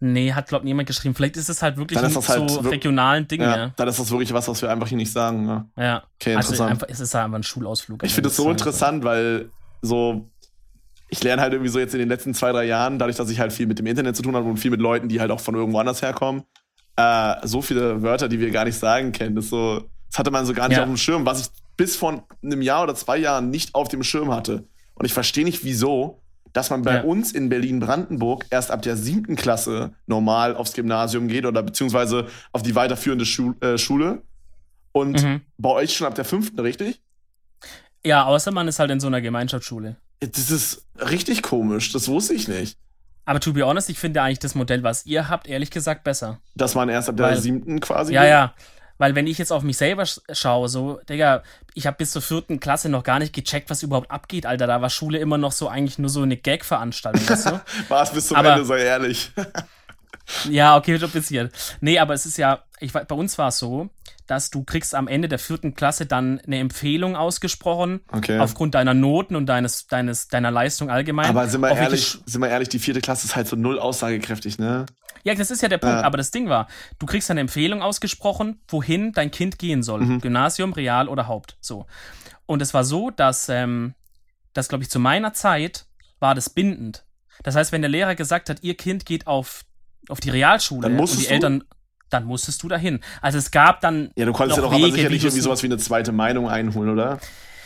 Nee, 0.03 0.33
hat, 0.33 0.47
glaub 0.47 0.63
niemand 0.63 0.87
geschrieben. 0.87 1.13
Vielleicht 1.13 1.37
ist 1.37 1.47
es 1.47 1.61
halt 1.61 1.77
wirklich 1.77 1.99
Dann 1.99 2.09
ein 2.11 2.27
halt 2.27 2.49
so 2.49 2.59
regionalen 2.61 3.27
Ding, 3.27 3.39
Ja, 3.39 3.55
ja. 3.55 3.73
dann 3.75 3.87
ist 3.87 3.99
das 3.99 4.09
wirklich 4.09 4.33
was, 4.33 4.47
was 4.47 4.59
wir 4.61 4.71
einfach 4.71 4.87
hier 4.87 4.97
nicht 4.97 5.11
sagen. 5.11 5.47
Ja. 5.47 5.65
ja. 5.77 6.03
Okay, 6.19 6.35
also 6.35 6.49
interessant. 6.49 6.71
einfach, 6.71 6.87
es 6.89 6.99
ist 6.99 7.13
halt 7.13 7.25
einfach 7.25 7.37
ein 7.37 7.43
Schulausflug. 7.43 8.03
Ich 8.03 8.13
finde 8.13 8.29
es 8.29 8.35
so 8.35 8.49
interessant, 8.49 9.03
weil 9.03 9.51
so, 9.83 10.27
ich 11.07 11.23
lerne 11.23 11.41
halt 11.43 11.53
irgendwie 11.53 11.69
so 11.69 11.77
jetzt 11.77 11.93
in 11.93 11.99
den 11.99 12.09
letzten 12.09 12.33
zwei, 12.33 12.51
drei 12.51 12.65
Jahren, 12.65 12.97
dadurch, 12.97 13.15
dass 13.17 13.29
ich 13.29 13.39
halt 13.39 13.53
viel 13.53 13.67
mit 13.67 13.77
dem 13.77 13.85
Internet 13.85 14.15
zu 14.15 14.23
tun 14.23 14.35
habe 14.35 14.49
und 14.49 14.57
viel 14.57 14.71
mit 14.71 14.81
Leuten, 14.81 15.07
die 15.07 15.19
halt 15.21 15.29
auch 15.29 15.39
von 15.39 15.53
irgendwo 15.53 15.77
anders 15.77 16.01
herkommen, 16.01 16.43
äh, 16.95 17.35
so 17.43 17.61
viele 17.61 18.01
Wörter, 18.01 18.27
die 18.27 18.39
wir 18.39 18.49
gar 18.49 18.65
nicht 18.65 18.79
sagen 18.79 19.11
kennen. 19.11 19.35
Das, 19.35 19.49
so, 19.49 19.87
das 20.09 20.17
hatte 20.17 20.31
man 20.31 20.47
so 20.47 20.53
gar 20.53 20.67
nicht 20.67 20.77
Ja. 20.77 20.83
auf 20.83 20.89
dem 20.89 20.97
Schirm, 20.97 21.27
was 21.27 21.41
ich 21.41 21.47
bis 21.77 21.95
vor 21.95 22.25
einem 22.43 22.61
Jahr 22.63 22.83
oder 22.83 22.95
zwei 22.95 23.17
Jahren 23.17 23.51
nicht 23.51 23.75
auf 23.75 23.87
dem 23.87 24.01
Schirm 24.01 24.33
hatte. 24.33 24.67
Und 24.95 25.05
ich 25.05 25.13
verstehe 25.13 25.43
nicht, 25.43 25.63
wieso, 25.63 26.20
dass 26.53 26.69
man 26.69 26.81
bei 26.81 26.95
Ja. 26.95 27.01
uns 27.03 27.31
in 27.31 27.49
Berlin-Brandenburg 27.49 28.45
erst 28.49 28.71
ab 28.71 28.81
der 28.81 28.95
siebten 28.97 29.35
Klasse 29.35 29.93
normal 30.07 30.55
aufs 30.55 30.73
Gymnasium 30.73 31.27
geht 31.27 31.45
oder 31.45 31.63
beziehungsweise 31.63 32.27
auf 32.51 32.61
die 32.63 32.75
weiterführende 32.75 33.25
Schu 33.25 33.53
äh, 33.61 33.77
Schule. 33.77 34.21
Und 34.93 35.23
Mhm. 35.23 35.41
bei 35.57 35.69
euch 35.69 35.95
schon 35.95 36.07
ab 36.07 36.15
der 36.15 36.25
fünften, 36.25 36.59
richtig? 36.59 37.01
Ja, 38.05 38.25
außer 38.25 38.51
man 38.51 38.67
ist 38.67 38.79
halt 38.79 38.91
in 38.91 38.99
so 38.99 39.07
einer 39.07 39.21
Gemeinschaftsschule. 39.21 39.95
Das 40.19 40.49
ist 40.51 40.85
richtig 40.99 41.41
komisch, 41.43 41.91
das 41.93 42.07
wusste 42.07 42.33
ich 42.33 42.47
nicht. 42.47 42.77
Aber 43.25 43.39
to 43.39 43.53
be 43.53 43.63
honest, 43.65 43.89
ich 43.89 43.99
finde 43.99 44.21
eigentlich 44.21 44.39
das 44.39 44.55
Modell, 44.55 44.83
was 44.83 45.05
ihr 45.05 45.29
habt, 45.29 45.47
ehrlich 45.47 45.69
gesagt 45.71 46.03
besser. 46.03 46.39
Dass 46.55 46.75
man 46.75 46.89
erst 46.89 47.07
ab 47.09 47.17
der 47.17 47.27
Weil- 47.27 47.37
siebten 47.37 47.79
quasi. 47.79 48.13
Ja, 48.13 48.21
geht? 48.21 48.29
ja. 48.31 48.53
Weil 49.01 49.15
wenn 49.15 49.25
ich 49.25 49.39
jetzt 49.39 49.51
auf 49.51 49.63
mich 49.63 49.77
selber 49.77 50.05
sch 50.05 50.19
schaue, 50.31 50.69
so, 50.69 50.99
Digga, 51.09 51.41
ich 51.73 51.87
habe 51.87 51.97
bis 51.97 52.11
zur 52.11 52.21
vierten 52.21 52.59
Klasse 52.59 52.87
noch 52.87 53.01
gar 53.03 53.17
nicht 53.17 53.33
gecheckt, 53.33 53.71
was 53.71 53.81
überhaupt 53.81 54.11
abgeht, 54.11 54.45
Alter. 54.45 54.67
Da 54.67 54.79
war 54.79 54.91
Schule 54.91 55.17
immer 55.17 55.39
noch 55.39 55.53
so 55.53 55.67
eigentlich 55.67 55.97
nur 55.97 56.11
so 56.11 56.21
eine 56.21 56.37
Gag-Veranstaltung, 56.37 57.27
weißt 57.27 57.47
du? 57.47 57.61
War 57.89 58.03
es 58.03 58.11
bis 58.11 58.27
zum 58.27 58.37
Aber- 58.37 58.51
Ende, 58.53 58.65
sei 58.65 58.83
ehrlich. 58.83 59.31
Ja, 60.49 60.77
okay, 60.77 60.95
ein 61.01 61.09
bisschen. 61.09 61.49
Nee, 61.81 61.99
aber 61.99 62.13
es 62.13 62.25
ist 62.25 62.37
ja, 62.37 62.59
ich, 62.79 62.93
bei 62.93 63.15
uns 63.15 63.37
war 63.37 63.49
es 63.49 63.57
so, 63.57 63.89
dass 64.27 64.49
du 64.49 64.63
kriegst 64.63 64.95
am 64.95 65.07
Ende 65.09 65.27
der 65.27 65.39
vierten 65.39 65.73
Klasse 65.73 66.05
dann 66.05 66.39
eine 66.45 66.59
Empfehlung 66.59 67.15
ausgesprochen, 67.17 67.99
Okay. 68.11 68.39
aufgrund 68.39 68.75
deiner 68.75 68.93
Noten 68.93 69.35
und 69.35 69.47
deines, 69.47 69.87
deines, 69.87 70.27
deiner 70.29 70.51
Leistung 70.51 70.89
allgemein. 70.89 71.25
Aber 71.27 71.47
sind 71.47 71.59
wir 71.61 71.75
ehrlich, 71.75 72.17
sind 72.25 72.39
wir 72.39 72.49
ehrlich, 72.49 72.69
die 72.69 72.79
vierte 72.79 73.01
Klasse 73.01 73.25
ist 73.27 73.35
halt 73.35 73.47
so 73.47 73.57
null 73.57 73.77
aussagekräftig, 73.79 74.57
ne? 74.57 74.85
Ja, 75.23 75.35
das 75.35 75.51
ist 75.51 75.61
ja 75.61 75.67
der 75.69 75.77
Punkt. 75.77 75.97
Ja. 75.97 76.03
Aber 76.03 76.17
das 76.17 76.31
Ding 76.31 76.49
war, 76.49 76.67
du 76.99 77.05
kriegst 77.05 77.29
eine 77.31 77.41
Empfehlung 77.41 77.81
ausgesprochen, 77.81 78.59
wohin 78.67 79.11
dein 79.13 79.31
Kind 79.31 79.59
gehen 79.59 79.83
soll. 79.83 80.01
Mhm. 80.01 80.21
Gymnasium, 80.21 80.73
Real 80.73 81.07
oder 81.09 81.27
Haupt. 81.27 81.57
So. 81.61 81.85
Und 82.45 82.61
es 82.61 82.73
war 82.73 82.83
so, 82.83 83.09
dass, 83.11 83.49
ähm, 83.49 83.93
dass 84.53 84.67
glaube 84.67 84.83
ich, 84.83 84.89
zu 84.89 84.99
meiner 84.99 85.33
Zeit 85.33 85.85
war 86.19 86.35
das 86.35 86.49
bindend. 86.49 87.05
Das 87.43 87.55
heißt, 87.55 87.71
wenn 87.71 87.81
der 87.81 87.89
Lehrer 87.89 88.15
gesagt 88.15 88.49
hat, 88.49 88.61
ihr 88.63 88.75
Kind 88.75 89.05
geht 89.05 89.25
auf, 89.27 89.63
auf 90.09 90.19
die 90.19 90.29
Realschule 90.29 90.81
Dann 90.81 90.91
und 90.93 90.97
musstest 90.97 91.23
die 91.23 91.27
du? 91.27 91.33
Eltern, 91.33 91.63
dann 92.09 92.25
musstest 92.25 92.61
du 92.61 92.67
dahin. 92.67 92.99
Also 93.21 93.37
es 93.37 93.51
gab 93.51 93.79
dann 93.81 94.11
Ja, 94.15 94.25
du 94.25 94.33
konntest 94.33 94.57
ja 94.57 94.63
noch 94.63 94.69
doch 94.71 94.75
aber 94.77 94.85
Wege, 94.85 94.95
sicherlich 94.97 95.21
wie 95.21 95.25
du's- 95.25 95.33
irgendwie 95.33 95.43
sowas 95.43 95.63
wie 95.63 95.67
eine 95.67 95.77
zweite 95.77 96.11
Meinung 96.11 96.49
einholen, 96.49 96.89
oder? 96.89 97.19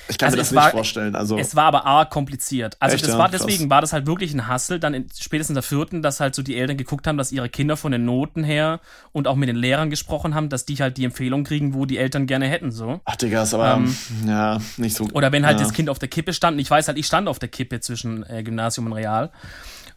Ich 0.08 0.18
kann 0.18 0.28
Also 0.28 0.36
mir 0.38 0.42
das 0.42 0.52
nicht 0.52 0.62
war- 0.64 0.72
vorstellen. 0.72 1.16
Also, 1.16 1.38
Es 1.38 1.56
war 1.56 1.66
aber 1.66 1.86
arg 1.86 2.10
kompliziert. 2.12 2.78
Also 2.80 2.96
Echt, 2.96 3.04
das 3.06 3.12
ja? 3.14 3.18
war 3.18 3.30
Krass. 3.30 3.44
deswegen 3.46 3.70
war 3.70 3.82
das 3.82 3.92
halt 3.94 4.06
wirklich 4.06 4.34
ein 4.34 4.48
Hassel, 4.48 4.80
dann 4.80 4.94
in, 4.94 5.08
spätestens 5.20 5.50
in 5.52 5.56
der 5.56 5.64
vierten, 5.64 6.02
dass 6.02 6.20
halt 6.20 6.36
so 6.36 6.44
die 6.44 6.56
Eltern 6.58 6.78
geguckt 6.78 7.08
haben, 7.08 7.18
dass 7.18 7.32
ihre 7.32 7.50
Kinder 7.50 7.76
von 7.78 7.92
den 7.92 8.06
Noten 8.06 8.44
her 8.44 8.80
und 9.12 9.28
auch 9.28 9.36
mit 9.36 9.50
den 9.50 9.56
Lehrern 9.56 9.90
gesprochen 9.90 10.36
haben, 10.36 10.50
dass 10.50 10.66
die 10.66 10.76
halt 10.78 10.98
die 10.98 11.06
Empfehlung 11.06 11.44
kriegen, 11.44 11.74
wo 11.74 11.86
die 11.86 11.98
Eltern 11.98 12.28
gerne 12.28 12.48
hätten 12.48 12.72
so. 12.72 13.02
ach 13.06 13.16
Digga, 13.16 13.44
ist 13.44 13.54
aber 13.54 13.74
Ähm, 13.76 13.96
ja 14.28 14.60
nicht 14.78 14.96
so. 14.96 15.06
Oder 15.14 15.32
wenn 15.32 15.46
halt 15.46 15.60
ja. 15.60 15.64
das 15.66 15.74
Kind 15.74 15.90
auf 15.90 15.98
der 16.00 16.10
Kippe 16.10 16.34
stand. 16.34 16.60
Ich 16.62 16.70
weiß 16.70 16.88
halt, 16.88 16.98
ich 16.98 17.08
stand 17.08 17.28
auf 17.28 17.40
der 17.40 17.50
Kippe 17.50 17.80
zwischen 17.80 18.24
äh, 18.30 18.44
Gymnasium 18.44 18.86
und 18.88 18.94
Real. 18.94 19.32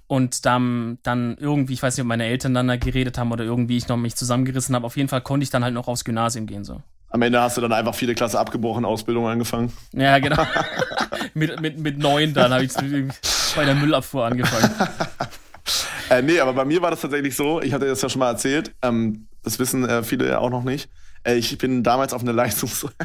Und 0.06 0.46
dann, 0.46 0.96
dann 1.02 1.36
irgendwie, 1.38 1.74
ich 1.74 1.82
weiß 1.82 1.96
nicht, 1.96 2.02
ob 2.02 2.08
meine 2.08 2.24
Eltern 2.24 2.54
dann 2.54 2.66
da 2.68 2.76
geredet 2.76 3.18
haben 3.18 3.30
oder 3.30 3.44
irgendwie 3.44 3.76
ich 3.76 3.88
noch 3.88 3.98
mich 3.98 4.16
zusammengerissen 4.16 4.74
habe. 4.74 4.86
Auf 4.86 4.96
jeden 4.96 5.10
Fall 5.10 5.20
konnte 5.20 5.44
ich 5.44 5.50
dann 5.50 5.62
halt 5.62 5.74
noch 5.74 5.86
aufs 5.86 6.04
Gymnasium 6.04 6.46
gehen 6.46 6.64
so. 6.64 6.80
Am 7.10 7.22
Ende 7.22 7.40
hast 7.40 7.56
du 7.56 7.60
dann 7.60 7.72
einfach 7.72 7.94
vierte 7.94 8.14
Klasse 8.14 8.38
abgebrochen, 8.38 8.84
Ausbildung 8.84 9.26
angefangen. 9.26 9.72
Ja, 9.92 10.18
genau. 10.18 10.42
mit, 11.34 11.60
mit, 11.60 11.78
mit 11.78 11.98
neun 11.98 12.34
dann 12.34 12.52
habe 12.52 12.64
ich 12.64 12.72
bei 13.56 13.64
der 13.64 13.74
Müllabfuhr 13.74 14.26
angefangen. 14.26 14.70
Äh, 16.10 16.22
nee, 16.22 16.40
aber 16.40 16.54
bei 16.54 16.64
mir 16.64 16.80
war 16.80 16.90
das 16.90 17.02
tatsächlich 17.02 17.36
so, 17.36 17.60
ich 17.60 17.74
hatte 17.74 17.86
das 17.86 18.00
ja 18.00 18.08
schon 18.08 18.20
mal 18.20 18.30
erzählt, 18.30 18.72
ähm, 18.80 19.26
das 19.42 19.58
wissen 19.58 19.86
äh, 19.86 20.02
viele 20.02 20.26
ja 20.26 20.38
auch 20.38 20.48
noch 20.48 20.64
nicht. 20.64 20.88
Äh, 21.22 21.34
ich 21.34 21.58
bin 21.58 21.82
damals 21.82 22.14
auf 22.14 22.22
eine 22.22 22.32
Leistungs... 22.32 22.86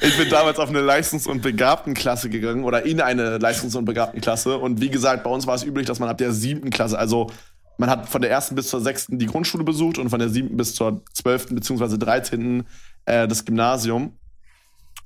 ich 0.00 0.16
bin 0.16 0.28
damals 0.28 0.58
auf 0.58 0.68
eine 0.68 0.80
Leistungs- 0.80 1.28
und 1.28 1.40
Begabtenklasse 1.40 2.30
gegangen 2.30 2.64
oder 2.64 2.84
in 2.84 3.00
eine 3.00 3.38
Leistungs- 3.38 3.76
und 3.76 3.84
Begabtenklasse. 3.84 4.58
Und 4.58 4.80
wie 4.80 4.90
gesagt, 4.90 5.22
bei 5.22 5.30
uns 5.30 5.46
war 5.46 5.54
es 5.54 5.64
üblich, 5.64 5.86
dass 5.86 6.00
man 6.00 6.08
ab 6.08 6.18
der 6.18 6.32
siebten 6.32 6.70
Klasse, 6.70 6.98
also 6.98 7.30
man 7.78 7.90
hat 7.90 8.08
von 8.08 8.22
der 8.22 8.30
ersten 8.30 8.54
bis 8.54 8.68
zur 8.68 8.80
sechsten 8.80 9.18
die 9.18 9.26
Grundschule 9.26 9.64
besucht 9.64 9.98
und 9.98 10.10
von 10.10 10.18
der 10.18 10.28
siebten 10.28 10.56
bis 10.56 10.74
zur 10.74 11.02
zwölften 11.12 11.54
beziehungsweise 11.54 11.98
dreizehnten 11.98 12.66
äh, 13.06 13.26
das 13.26 13.44
Gymnasium. 13.44 14.16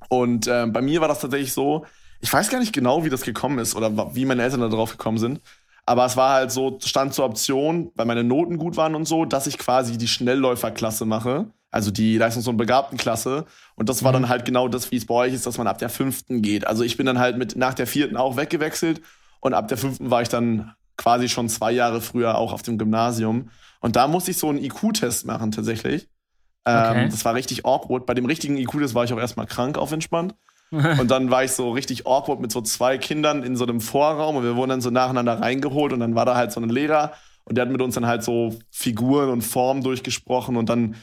Und 0.09 0.47
äh, 0.47 0.67
bei 0.67 0.81
mir 0.81 1.01
war 1.01 1.07
das 1.07 1.19
tatsächlich 1.19 1.53
so, 1.53 1.85
ich 2.21 2.31
weiß 2.31 2.49
gar 2.49 2.59
nicht 2.59 2.73
genau, 2.73 3.03
wie 3.03 3.09
das 3.09 3.21
gekommen 3.21 3.59
ist 3.59 3.75
oder 3.75 4.15
wie 4.15 4.25
meine 4.25 4.43
Eltern 4.43 4.61
da 4.61 4.67
drauf 4.67 4.91
gekommen 4.91 5.17
sind. 5.17 5.41
Aber 5.85 6.05
es 6.05 6.15
war 6.15 6.35
halt 6.35 6.51
so, 6.51 6.77
stand 6.83 7.13
zur 7.13 7.25
Option, 7.25 7.91
weil 7.95 8.05
meine 8.05 8.23
Noten 8.23 8.57
gut 8.57 8.77
waren 8.77 8.93
und 8.93 9.07
so, 9.07 9.25
dass 9.25 9.47
ich 9.47 9.57
quasi 9.57 9.97
die 9.97 10.07
Schnellläuferklasse 10.07 11.05
mache, 11.05 11.47
also 11.71 11.89
die 11.89 12.17
Leistungs- 12.17 12.47
und 12.47 12.57
Begabtenklasse. 12.57 13.45
Und 13.75 13.89
das 13.89 14.03
war 14.03 14.13
dann 14.13 14.29
halt 14.29 14.45
genau 14.45 14.67
das, 14.67 14.91
wie 14.91 14.97
es 14.97 15.07
bei 15.07 15.15
euch 15.15 15.33
ist, 15.33 15.47
dass 15.47 15.57
man 15.57 15.67
ab 15.67 15.79
der 15.79 15.89
fünften 15.89 16.43
geht. 16.43 16.67
Also 16.67 16.83
ich 16.83 16.97
bin 16.97 17.07
dann 17.07 17.17
halt 17.17 17.37
mit 17.37 17.55
nach 17.55 17.73
der 17.73 17.87
vierten 17.87 18.17
auch 18.17 18.37
weggewechselt 18.37 19.01
und 19.39 19.53
ab 19.53 19.67
der 19.67 19.77
fünften 19.77 20.11
war 20.11 20.21
ich 20.21 20.29
dann 20.29 20.75
quasi 20.99 21.29
schon 21.29 21.49
zwei 21.49 21.71
Jahre 21.71 22.01
früher 22.01 22.37
auch 22.37 22.51
auf 22.53 22.61
dem 22.61 22.77
Gymnasium. 22.77 23.49
Und 23.79 23.95
da 23.95 24.07
musste 24.07 24.31
ich 24.31 24.37
so 24.37 24.49
einen 24.49 24.59
IQ-Test 24.59 25.25
machen 25.25 25.51
tatsächlich. 25.51 26.09
Okay. 26.65 27.05
Ähm, 27.05 27.09
das 27.09 27.23
war 27.23 27.33
richtig 27.33 27.65
awkward. 27.65 28.05
Bei 28.05 28.13
dem 28.13 28.25
richtigen 28.25 28.57
IQ-Test 28.57 28.93
war 28.93 29.05
ich 29.05 29.13
auch 29.13 29.17
erstmal 29.17 29.47
krank 29.47 29.77
auf 29.77 29.93
entspannt. 29.93 30.35
und 30.71 31.09
dann 31.09 31.31
war 31.31 31.43
ich 31.43 31.53
so 31.53 31.71
richtig 31.71 32.05
awkward 32.05 32.41
mit 32.41 32.51
so 32.51 32.61
zwei 32.61 32.99
Kindern 32.99 33.41
in 33.41 33.55
so 33.55 33.63
einem 33.63 33.81
Vorraum 33.81 34.35
und 34.35 34.43
wir 34.43 34.55
wurden 34.55 34.69
dann 34.69 34.81
so 34.81 34.91
nacheinander 34.91 35.41
reingeholt 35.41 35.93
und 35.93 35.99
dann 35.99 36.13
war 36.13 36.25
da 36.25 36.35
halt 36.35 36.51
so 36.51 36.61
ein 36.61 36.69
Lehrer 36.69 37.13
und 37.43 37.55
der 37.55 37.65
hat 37.65 37.71
mit 37.71 37.81
uns 37.81 37.95
dann 37.95 38.05
halt 38.05 38.23
so 38.23 38.59
Figuren 38.69 39.29
und 39.29 39.41
Formen 39.41 39.81
durchgesprochen 39.81 40.57
und 40.57 40.69
dann 40.69 40.93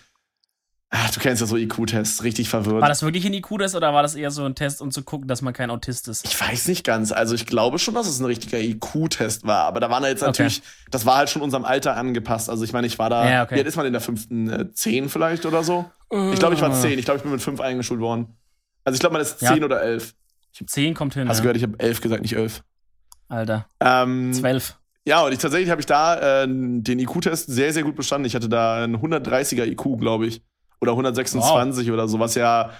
Ach, 0.90 1.10
du 1.10 1.18
kennst 1.18 1.40
ja 1.40 1.48
so 1.48 1.56
IQ-Tests, 1.56 2.22
richtig 2.22 2.48
verwirrt. 2.48 2.80
War 2.80 2.88
das 2.88 3.02
wirklich 3.02 3.26
ein 3.26 3.34
IQ-Test 3.34 3.74
oder 3.74 3.92
war 3.92 4.02
das 4.02 4.14
eher 4.14 4.30
so 4.30 4.44
ein 4.44 4.54
Test, 4.54 4.80
um 4.80 4.92
zu 4.92 5.02
gucken, 5.02 5.26
dass 5.26 5.42
man 5.42 5.52
kein 5.52 5.68
Autist 5.70 6.06
ist? 6.06 6.24
Ich 6.24 6.40
weiß 6.40 6.68
nicht 6.68 6.84
ganz. 6.84 7.10
Also 7.10 7.34
ich 7.34 7.44
glaube 7.44 7.80
schon, 7.80 7.94
dass 7.94 8.06
es 8.06 8.20
ein 8.20 8.24
richtiger 8.24 8.60
IQ-Test 8.60 9.44
war. 9.46 9.64
Aber 9.64 9.80
da 9.80 9.90
waren 9.90 10.04
jetzt 10.04 10.22
natürlich, 10.22 10.58
okay. 10.58 10.88
das 10.92 11.04
war 11.04 11.16
halt 11.16 11.28
schon 11.28 11.42
unserem 11.42 11.64
Alter 11.64 11.96
angepasst. 11.96 12.48
Also 12.48 12.62
ich 12.62 12.72
meine, 12.72 12.86
ich 12.86 13.00
war 13.00 13.10
da, 13.10 13.28
ja, 13.28 13.42
okay. 13.42 13.56
wie 13.56 13.58
alt 13.58 13.66
ist 13.66 13.76
man 13.76 13.86
in 13.86 13.92
der 13.92 14.00
fünften? 14.00 14.48
Äh, 14.48 14.72
zehn 14.72 15.08
vielleicht 15.08 15.44
oder 15.44 15.64
so? 15.64 15.90
Uh. 16.12 16.32
Ich 16.32 16.38
glaube, 16.38 16.54
ich 16.54 16.60
war 16.60 16.72
zehn. 16.72 16.98
Ich 17.00 17.04
glaube, 17.04 17.18
ich 17.18 17.24
bin 17.24 17.32
mit 17.32 17.42
fünf 17.42 17.60
eingeschult 17.60 18.00
worden. 18.00 18.36
Also 18.84 18.94
ich 18.94 19.00
glaube, 19.00 19.14
man 19.14 19.22
ist 19.22 19.40
zehn 19.40 19.58
ja. 19.58 19.64
oder 19.64 19.82
elf. 19.82 20.14
Ich 20.52 20.60
habe 20.60 20.70
zehn 20.70 20.94
kommt 20.94 21.14
hin. 21.14 21.28
Hast 21.28 21.38
du 21.38 21.40
ja. 21.40 21.52
gehört, 21.52 21.56
ich 21.56 21.62
habe 21.64 21.80
elf 21.80 22.00
gesagt, 22.00 22.22
nicht 22.22 22.36
elf. 22.36 22.62
Alter. 23.28 23.66
Ähm, 23.80 24.32
Zwölf. 24.32 24.78
Ja, 25.04 25.24
und 25.24 25.32
ich, 25.32 25.38
tatsächlich 25.38 25.70
habe 25.70 25.80
ich 25.80 25.86
da 25.86 26.42
äh, 26.44 26.46
den 26.48 26.98
IQ-Test 27.00 27.48
sehr, 27.48 27.72
sehr 27.72 27.82
gut 27.82 27.96
bestanden. 27.96 28.26
Ich 28.26 28.36
hatte 28.36 28.48
da 28.48 28.84
einen 28.84 28.96
130er 28.96 29.66
IQ, 29.66 29.98
glaube 29.98 30.26
ich. 30.26 30.42
Oder 30.80 30.92
126 30.92 31.86
wow. 31.86 31.94
oder 31.94 32.08
so, 32.08 32.18
was 32.18 32.34
ja, 32.34 32.70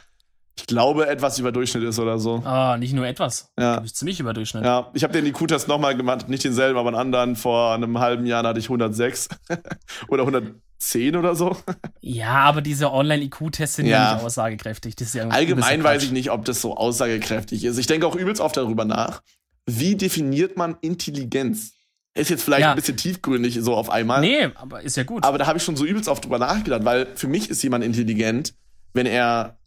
ich 0.59 0.66
glaube, 0.66 1.06
etwas 1.06 1.38
über 1.38 1.52
Durchschnitt 1.52 1.85
ist 1.85 1.98
oder 1.98 2.18
so. 2.18 2.42
Ah, 2.44 2.76
nicht 2.78 2.94
nur 2.94 3.06
etwas. 3.06 3.52
Ja. 3.59 3.82
Ich 3.85 3.94
ziemlich 3.94 4.20
über 4.20 4.32
Durchschnitt. 4.32 4.64
Ja, 4.64 4.90
ich 4.94 5.02
habe 5.02 5.12
den 5.12 5.26
IQ-Test 5.26 5.68
nochmal 5.68 5.96
gemacht, 5.96 6.28
nicht 6.28 6.44
denselben, 6.44 6.78
aber 6.78 6.88
einen 6.88 6.98
anderen. 6.98 7.37
Vor 7.37 7.74
einem 7.74 7.98
halben 7.98 8.26
Jahr 8.26 8.42
hatte 8.42 8.59
ich 8.59 8.66
106 8.66 9.28
oder 10.09 10.22
110 10.22 11.14
oder 11.16 11.35
so. 11.35 11.56
Ja, 12.00 12.37
aber 12.37 12.62
diese 12.62 12.90
Online-IQ-Tests 12.90 13.76
sind 13.76 13.87
ja. 13.87 14.02
ja, 14.02 14.14
nicht 14.14 14.24
aussagekräftig. 14.24 14.96
Das 14.96 15.09
ist 15.09 15.14
ja 15.14 15.28
Allgemein 15.28 15.85
weiß 15.85 16.04
ich 16.04 16.12
nicht, 16.12 16.30
ob 16.30 16.46
das 16.46 16.62
so 16.62 16.76
aussagekräftig 16.76 17.64
ist. 17.64 17.78
Ich 17.78 17.87
denke 17.87 18.06
auch 18.06 18.16
übelst 18.16 18.40
oft 18.40 18.56
darüber 18.56 18.87
nach. 18.87 19.22
Wie 19.66 19.94
definiert 19.94 20.56
man 20.56 20.76
Intelligenz? 20.80 21.75
Ist 22.16 22.31
jetzt 22.31 22.42
vielleicht 22.42 22.62
ja. 22.62 22.70
ein 22.70 22.76
bisschen 22.76 22.96
tiefgründig 22.96 23.59
so 23.61 23.74
auf 23.74 23.90
einmal. 23.90 24.22
Nee, 24.22 24.48
aber 24.55 24.83
ist 24.83 24.96
ja 24.96 25.05
gut. 25.05 25.22
Aber 25.22 25.37
da 25.37 25.46
habe 25.46 25.59
ich 25.59 25.64
schon 25.64 25.76
so 25.76 25.85
übelst 25.85 26.09
oft 26.09 26.24
drüber 26.24 26.38
nachgedacht, 26.38 26.85
weil 26.85 27.09
für 27.14 27.29
mich 27.29 27.50
ist 27.50 27.62
jemand 27.62 27.85
intelligent, 27.85 28.55
wenn 28.94 29.05
er, 29.05 29.59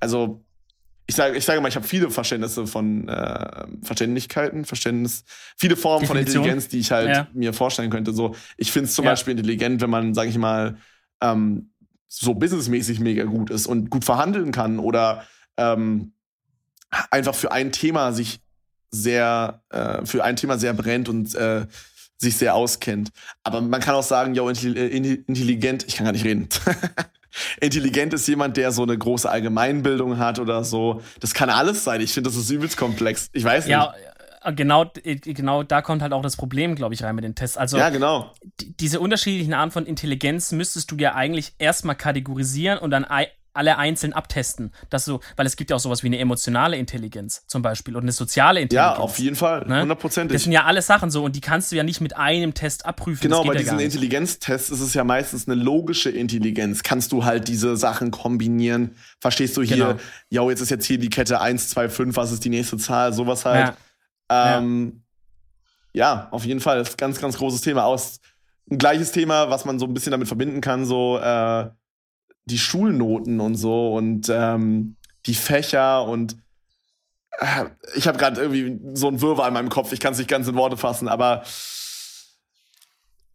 also 0.00 0.42
ich 1.06 1.14
sage, 1.14 1.36
ich 1.36 1.44
sage 1.44 1.60
mal, 1.60 1.68
ich 1.68 1.76
habe 1.76 1.86
viele 1.86 2.10
Verständnisse 2.10 2.66
von 2.66 3.08
äh, 3.08 3.66
Verständlichkeiten, 3.82 4.64
Verständnis, 4.64 5.24
viele 5.56 5.76
Formen 5.76 6.06
Definition. 6.06 6.32
von 6.32 6.42
Intelligenz, 6.42 6.68
die 6.68 6.78
ich 6.78 6.90
halt 6.90 7.08
ja. 7.08 7.28
mir 7.34 7.52
vorstellen 7.52 7.90
könnte. 7.90 8.12
So, 8.12 8.34
ich 8.56 8.72
finde 8.72 8.88
es 8.88 8.94
zum 8.94 9.04
ja. 9.04 9.12
Beispiel 9.12 9.32
intelligent, 9.32 9.82
wenn 9.82 9.90
man, 9.90 10.14
sage 10.14 10.30
ich 10.30 10.38
mal, 10.38 10.78
ähm, 11.20 11.70
so 12.08 12.34
businessmäßig 12.34 13.00
mega 13.00 13.24
gut 13.24 13.50
ist 13.50 13.66
und 13.66 13.90
gut 13.90 14.04
verhandeln 14.04 14.50
kann 14.50 14.78
oder 14.78 15.24
ähm, 15.58 16.12
einfach 17.10 17.34
für 17.34 17.52
ein 17.52 17.70
Thema 17.70 18.12
sich 18.12 18.40
sehr, 18.90 19.62
äh, 19.68 20.06
für 20.06 20.24
ein 20.24 20.36
Thema 20.36 20.58
sehr 20.58 20.72
brennt 20.72 21.08
und 21.10 21.34
äh, 21.34 21.66
sich 22.18 22.36
sehr 22.36 22.54
auskennt. 22.54 23.10
Aber 23.44 23.60
man 23.60 23.80
kann 23.80 23.94
auch 23.94 24.02
sagen, 24.02 24.34
ja, 24.34 24.48
äh, 24.48 24.52
intelligent, 24.52 25.84
ich 25.86 25.96
kann 25.96 26.04
gar 26.04 26.12
nicht 26.12 26.24
reden. 26.24 26.48
intelligent 27.60 28.12
ist 28.14 28.26
jemand, 28.26 28.56
der 28.56 28.72
so 28.72 28.82
eine 28.82 28.98
große 28.98 29.30
Allgemeinbildung 29.30 30.18
hat 30.18 30.38
oder 30.38 30.64
so. 30.64 31.00
Das 31.20 31.34
kann 31.34 31.50
alles 31.50 31.84
sein. 31.84 32.00
Ich 32.00 32.12
finde, 32.12 32.30
das 32.30 32.36
ist 32.36 32.50
übelst 32.50 32.76
komplex. 32.76 33.30
Ich 33.32 33.44
weiß 33.44 33.64
nicht. 33.64 33.72
Ja, 33.72 33.94
äh, 34.42 34.52
genau, 34.52 34.90
äh, 35.04 35.16
genau 35.16 35.62
da 35.62 35.82
kommt 35.82 36.02
halt 36.02 36.12
auch 36.12 36.22
das 36.22 36.36
Problem, 36.36 36.74
glaube 36.74 36.94
ich, 36.94 37.02
rein 37.02 37.14
mit 37.14 37.24
den 37.24 37.34
Tests. 37.34 37.56
Also, 37.56 37.78
ja, 37.78 37.90
genau. 37.90 38.32
diese 38.58 39.00
unterschiedlichen 39.00 39.54
Arten 39.54 39.70
von 39.70 39.86
Intelligenz 39.86 40.52
müsstest 40.52 40.90
du 40.90 40.96
ja 40.96 41.14
eigentlich 41.14 41.54
erstmal 41.58 41.96
kategorisieren 41.96 42.78
und 42.78 42.90
dann 42.90 43.04
alle 43.58 43.76
einzeln 43.76 44.12
abtesten. 44.12 44.72
Dass 44.88 45.04
so, 45.04 45.20
weil 45.36 45.46
es 45.46 45.56
gibt 45.56 45.70
ja 45.70 45.76
auch 45.76 45.80
sowas 45.80 46.02
wie 46.02 46.06
eine 46.06 46.18
emotionale 46.18 46.76
Intelligenz 46.76 47.44
zum 47.46 47.60
Beispiel 47.60 47.96
und 47.96 48.02
eine 48.02 48.12
soziale 48.12 48.60
Intelligenz. 48.60 48.96
Ja, 48.96 49.02
auf 49.02 49.18
jeden 49.18 49.36
Fall, 49.36 49.66
ne? 49.66 49.82
hundertprozentig. 49.82 50.30
Ne? 50.30 50.36
Das 50.36 50.44
sind 50.44 50.52
ja 50.52 50.64
alle 50.64 50.80
Sachen 50.80 51.10
so 51.10 51.24
und 51.24 51.36
die 51.36 51.40
kannst 51.40 51.70
du 51.70 51.76
ja 51.76 51.82
nicht 51.82 52.00
mit 52.00 52.16
einem 52.16 52.54
Test 52.54 52.86
abprüfen. 52.86 53.20
Genau, 53.20 53.44
bei 53.44 53.54
ja 53.54 53.60
diesen 53.60 53.80
Intelligenztests 53.80 54.70
ist 54.70 54.80
es 54.80 54.94
ja 54.94 55.04
meistens 55.04 55.46
eine 55.46 55.60
logische 55.60 56.10
Intelligenz. 56.10 56.82
Kannst 56.82 57.12
du 57.12 57.24
halt 57.24 57.48
diese 57.48 57.76
Sachen 57.76 58.10
kombinieren? 58.10 58.94
Verstehst 59.20 59.56
du 59.56 59.62
hier, 59.62 59.76
ja, 59.76 59.98
genau. 60.30 60.50
jetzt 60.50 60.60
ist 60.60 60.70
jetzt 60.70 60.86
hier 60.86 60.98
die 60.98 61.10
Kette 61.10 61.40
1, 61.40 61.70
2, 61.70 61.88
5, 61.88 62.16
was 62.16 62.32
ist 62.32 62.44
die 62.44 62.50
nächste 62.50 62.78
Zahl? 62.78 63.12
Sowas 63.12 63.44
halt. 63.44 63.74
Ja, 64.30 64.58
ähm, 64.58 65.02
ja. 65.92 66.28
auf 66.30 66.44
jeden 66.44 66.60
Fall. 66.60 66.78
Das 66.78 66.90
ist 66.90 66.94
ein 66.94 66.98
ganz, 66.98 67.20
ganz 67.20 67.36
großes 67.36 67.60
Thema. 67.60 67.84
Aus 67.84 68.20
ein 68.70 68.78
gleiches 68.78 69.12
Thema, 69.12 69.50
was 69.50 69.64
man 69.64 69.78
so 69.78 69.86
ein 69.86 69.94
bisschen 69.94 70.12
damit 70.12 70.28
verbinden 70.28 70.60
kann, 70.60 70.84
so 70.84 71.18
äh, 71.18 71.70
die 72.48 72.58
Schulnoten 72.58 73.40
und 73.40 73.54
so 73.54 73.94
und 73.94 74.28
ähm, 74.28 74.96
die 75.26 75.34
Fächer 75.34 76.04
und 76.04 76.36
äh, 77.38 77.66
ich 77.94 78.08
habe 78.08 78.18
gerade 78.18 78.40
irgendwie 78.40 78.80
so 78.94 79.08
ein 79.08 79.20
Wirrwarr 79.20 79.48
in 79.48 79.54
meinem 79.54 79.68
Kopf. 79.68 79.92
Ich 79.92 80.00
kann 80.00 80.12
es 80.12 80.18
nicht 80.18 80.30
ganz 80.30 80.48
in 80.48 80.56
Worte 80.56 80.76
fassen, 80.76 81.08
aber 81.08 81.42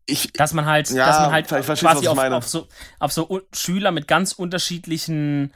ich, 0.05 0.33
dass 0.33 0.53
man 0.53 0.65
halt, 0.65 0.89
ja, 0.89 1.05
dass 1.05 1.19
man 1.19 1.31
halt 1.31 1.47
quasi 1.47 2.07
auf, 2.07 2.17
auf, 2.17 2.47
so, 2.47 2.67
auf 2.99 3.13
so 3.13 3.41
Schüler 3.53 3.91
mit 3.91 4.07
ganz 4.07 4.33
unterschiedlichen, 4.33 5.53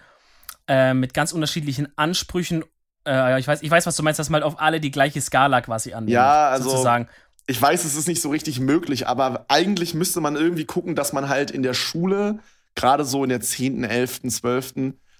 äh, 0.67 0.93
mit 0.93 1.13
ganz 1.13 1.33
unterschiedlichen 1.33 1.89
Ansprüchen, 1.97 2.63
äh, 3.05 3.39
ich 3.39 3.47
weiß, 3.47 3.61
ich 3.61 3.69
weiß, 3.69 3.85
was 3.85 3.95
du 3.95 4.03
meinst, 4.03 4.19
dass 4.19 4.29
man 4.29 4.41
halt 4.41 4.53
auf 4.53 4.61
alle 4.61 4.79
die 4.79 4.91
gleiche 4.91 5.19
Skala 5.19 5.61
quasi 5.61 5.93
anlegt. 5.93 6.13
Ja, 6.13 6.49
also 6.49 6.69
sozusagen. 6.69 7.09
ich 7.45 7.61
weiß, 7.61 7.83
es 7.83 7.95
ist 7.95 8.07
nicht 8.07 8.21
so 8.21 8.29
richtig 8.29 8.61
möglich, 8.61 9.07
aber 9.07 9.45
eigentlich 9.49 9.93
müsste 9.93 10.21
man 10.21 10.37
irgendwie 10.37 10.65
gucken, 10.65 10.95
dass 10.95 11.11
man 11.11 11.27
halt 11.27 11.51
in 11.51 11.63
der 11.63 11.73
Schule 11.73 12.39
gerade 12.77 13.03
so 13.03 13.23
in 13.23 13.29
der 13.29 13.41
10., 13.41 13.83
11., 13.83 14.21
12., 14.29 14.73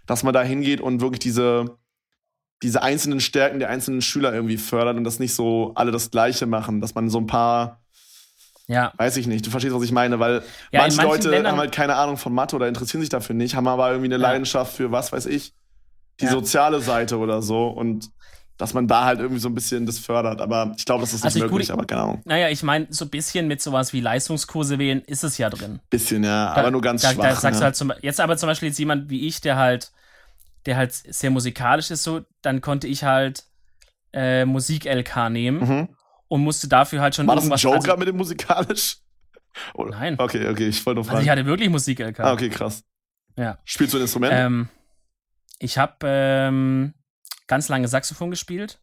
dass 0.06 0.24
man 0.24 0.34
da 0.34 0.42
hingeht 0.42 0.80
und 0.80 1.02
wirklich 1.02 1.20
diese, 1.20 1.78
diese 2.64 2.82
einzelnen 2.82 3.20
Stärken 3.20 3.60
der 3.60 3.70
einzelnen 3.70 4.02
Schüler 4.02 4.34
irgendwie 4.34 4.58
fördert 4.58 4.96
und 4.96 5.04
das 5.04 5.20
nicht 5.20 5.34
so 5.34 5.74
alle 5.76 5.92
das 5.92 6.10
Gleiche 6.12 6.46
machen, 6.46 6.80
dass 6.80 6.96
man 6.96 7.10
so 7.10 7.18
ein 7.20 7.28
paar 7.28 7.82
ja. 8.70 8.92
Weiß 8.98 9.16
ich 9.16 9.28
nicht. 9.28 9.46
Du 9.46 9.50
verstehst, 9.50 9.74
was 9.74 9.84
ich 9.84 9.94
meine, 9.94 10.20
weil 10.20 10.44
ja, 10.74 10.82
manche 10.82 11.02
Leute 11.02 11.30
Ländern 11.30 11.54
haben 11.54 11.60
halt 11.60 11.72
keine 11.72 11.96
Ahnung 11.96 12.18
von 12.18 12.34
Mathe 12.34 12.54
oder 12.54 12.68
interessieren 12.68 13.00
sich 13.00 13.10
dafür 13.10 13.34
nicht, 13.34 13.56
haben 13.56 13.66
aber 13.66 13.90
irgendwie 13.92 14.14
eine 14.14 14.22
ja. 14.22 14.30
Leidenschaft 14.30 14.76
für 14.76 14.92
was 14.92 15.14
weiß 15.14 15.26
ich, 15.28 15.54
die 16.20 16.28
soziale 16.28 16.82
Seite 16.82 17.18
oder 17.18 17.42
so 17.42 17.68
und 17.70 18.12
dass 18.58 18.74
man 18.74 18.88
da 18.88 19.06
halt 19.06 19.20
irgendwie 19.20 19.40
so 19.40 19.50
ein 19.50 19.56
bisschen 19.56 19.86
das 19.86 20.00
fördert. 20.00 20.42
Aber 20.42 20.74
ich 20.78 20.86
glaube, 20.86 21.02
das 21.02 21.14
ist 21.14 21.24
nicht 21.24 21.36
also 21.36 21.40
möglich, 21.40 21.68
gut, 21.68 21.74
aber 21.74 21.86
keine 21.86 22.02
Ahnung. 22.02 22.22
Naja, 22.26 22.50
ich 22.50 22.64
meine, 22.64 22.88
so 22.90 23.06
ein 23.06 23.10
bisschen 23.10 23.48
mit 23.48 23.62
sowas 23.62 23.94
wie 23.94 24.02
Leistungskurse 24.02 24.80
wählen 24.80 25.02
ist 25.02 25.24
es 25.24 25.38
ja 25.38 25.50
drin. 25.50 25.80
Bisschen, 25.90 26.24
ja, 26.24 26.54
da, 26.54 26.62
aber 26.62 26.72
nur 26.72 26.82
ganz 26.82 27.04
da, 27.04 27.12
schwach. 27.12 27.24
Da 27.24 27.36
sagst 27.36 27.60
du 27.62 27.66
halt 27.66 27.76
zum, 27.76 27.94
jetzt 28.02 28.20
aber 28.20 28.38
zum 28.38 28.48
Beispiel 28.48 28.70
jetzt 28.70 28.80
jemand 28.80 29.10
wie 29.10 29.28
ich, 29.28 29.42
der 29.42 29.58
halt, 29.58 29.92
der 30.66 30.78
halt 30.78 30.94
sehr 30.94 31.30
musikalisch 31.30 31.92
ist, 31.92 32.04
so, 32.04 32.22
dann 32.42 32.62
konnte 32.62 32.88
ich 32.88 33.04
halt 33.04 33.44
äh, 34.14 34.46
Musik-LK 34.46 35.30
nehmen 35.30 35.60
mhm. 35.60 35.90
und 36.28 36.42
musste 36.42 36.68
dafür 36.68 37.02
halt 37.02 37.16
schon 37.16 37.28
War 37.28 37.36
irgendwas... 37.36 37.64
War 37.64 37.72
das 37.74 37.78
ein 37.78 37.82
Joker 37.82 37.92
also, 37.92 38.00
mit 38.00 38.08
dem 38.08 38.18
musikalisch? 38.18 38.98
Oder? 39.76 39.92
Nein. 39.92 40.16
Okay, 40.18 40.48
okay, 40.50 40.68
ich 40.68 40.84
wollte 40.86 40.96
nur 40.96 41.06
fragen. 41.06 41.18
Also 41.18 41.26
ich 41.26 41.30
hatte 41.30 41.46
wirklich 41.46 41.70
Musik-LK. 41.70 42.20
Ah, 42.20 42.34
okay, 42.34 42.50
krass. 42.50 42.84
Ja. 43.36 43.60
Spielst 43.66 43.94
du 43.94 44.00
ein 44.00 44.02
Instrument? 44.02 44.34
Ähm, 44.36 44.70
ich 45.60 45.78
habe 45.78 45.96
ähm, 46.04 46.94
ganz 47.48 47.70
lange 47.70 47.88
Saxophon 47.88 48.30
gespielt. 48.30 48.80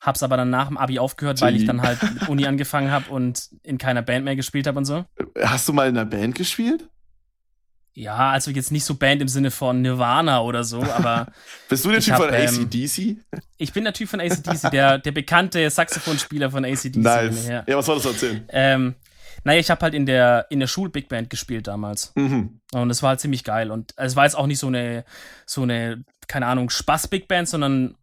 Hab's 0.00 0.22
aber 0.22 0.36
dann 0.36 0.50
nach 0.50 0.68
dem 0.68 0.76
Abi 0.76 0.98
aufgehört, 0.98 1.40
weil 1.40 1.56
ich 1.56 1.64
dann 1.64 1.80
halt 1.80 2.02
mit 2.02 2.28
Uni 2.28 2.46
angefangen 2.46 2.90
habe 2.90 3.10
und 3.10 3.48
in 3.62 3.78
keiner 3.78 4.02
Band 4.02 4.24
mehr 4.24 4.36
gespielt 4.36 4.66
habe 4.66 4.78
und 4.78 4.84
so. 4.84 5.06
Hast 5.40 5.66
du 5.68 5.72
mal 5.72 5.88
in 5.88 5.96
einer 5.96 6.04
Band 6.04 6.34
gespielt? 6.34 6.88
Ja, 7.96 8.32
also 8.32 8.50
jetzt 8.50 8.72
nicht 8.72 8.84
so 8.84 8.96
Band 8.96 9.22
im 9.22 9.28
Sinne 9.28 9.52
von 9.52 9.80
Nirvana 9.80 10.42
oder 10.42 10.64
so, 10.64 10.82
aber. 10.82 11.28
Bist 11.68 11.84
du 11.84 11.90
der 11.90 12.00
Typ 12.00 12.14
hab, 12.14 12.22
von 12.22 12.34
ACDC? 12.34 12.98
Ähm, 12.98 13.20
ich 13.56 13.72
bin 13.72 13.84
der 13.84 13.92
Typ 13.92 14.08
von 14.08 14.20
ACDC, 14.20 14.70
der, 14.72 14.98
der 14.98 15.12
bekannte 15.12 15.70
Saxophonspieler 15.70 16.50
von 16.50 16.64
ACDC. 16.64 16.96
Nice. 16.96 17.46
Ja, 17.46 17.64
was 17.68 17.86
solltest 17.86 18.06
du 18.06 18.10
erzählen? 18.10 18.44
Ähm, 18.48 18.94
naja, 19.44 19.60
ich 19.60 19.70
habe 19.70 19.82
halt 19.82 19.94
in 19.94 20.06
der, 20.06 20.46
in 20.50 20.60
der 20.60 20.66
Schul-Big 20.66 21.08
Band 21.08 21.30
gespielt 21.30 21.66
damals. 21.66 22.12
Mhm. 22.14 22.60
Und 22.72 22.90
es 22.90 23.02
war 23.02 23.10
halt 23.10 23.20
ziemlich 23.20 23.44
geil. 23.44 23.70
Und 23.70 23.92
es 23.96 24.16
war 24.16 24.24
jetzt 24.24 24.36
auch 24.36 24.46
nicht 24.46 24.58
so 24.58 24.68
eine, 24.68 25.04
so 25.46 25.62
eine 25.62 26.04
keine 26.26 26.46
Ahnung, 26.46 26.70
Spaß-Big 26.70 27.28
Band, 27.28 27.48
sondern 27.48 27.96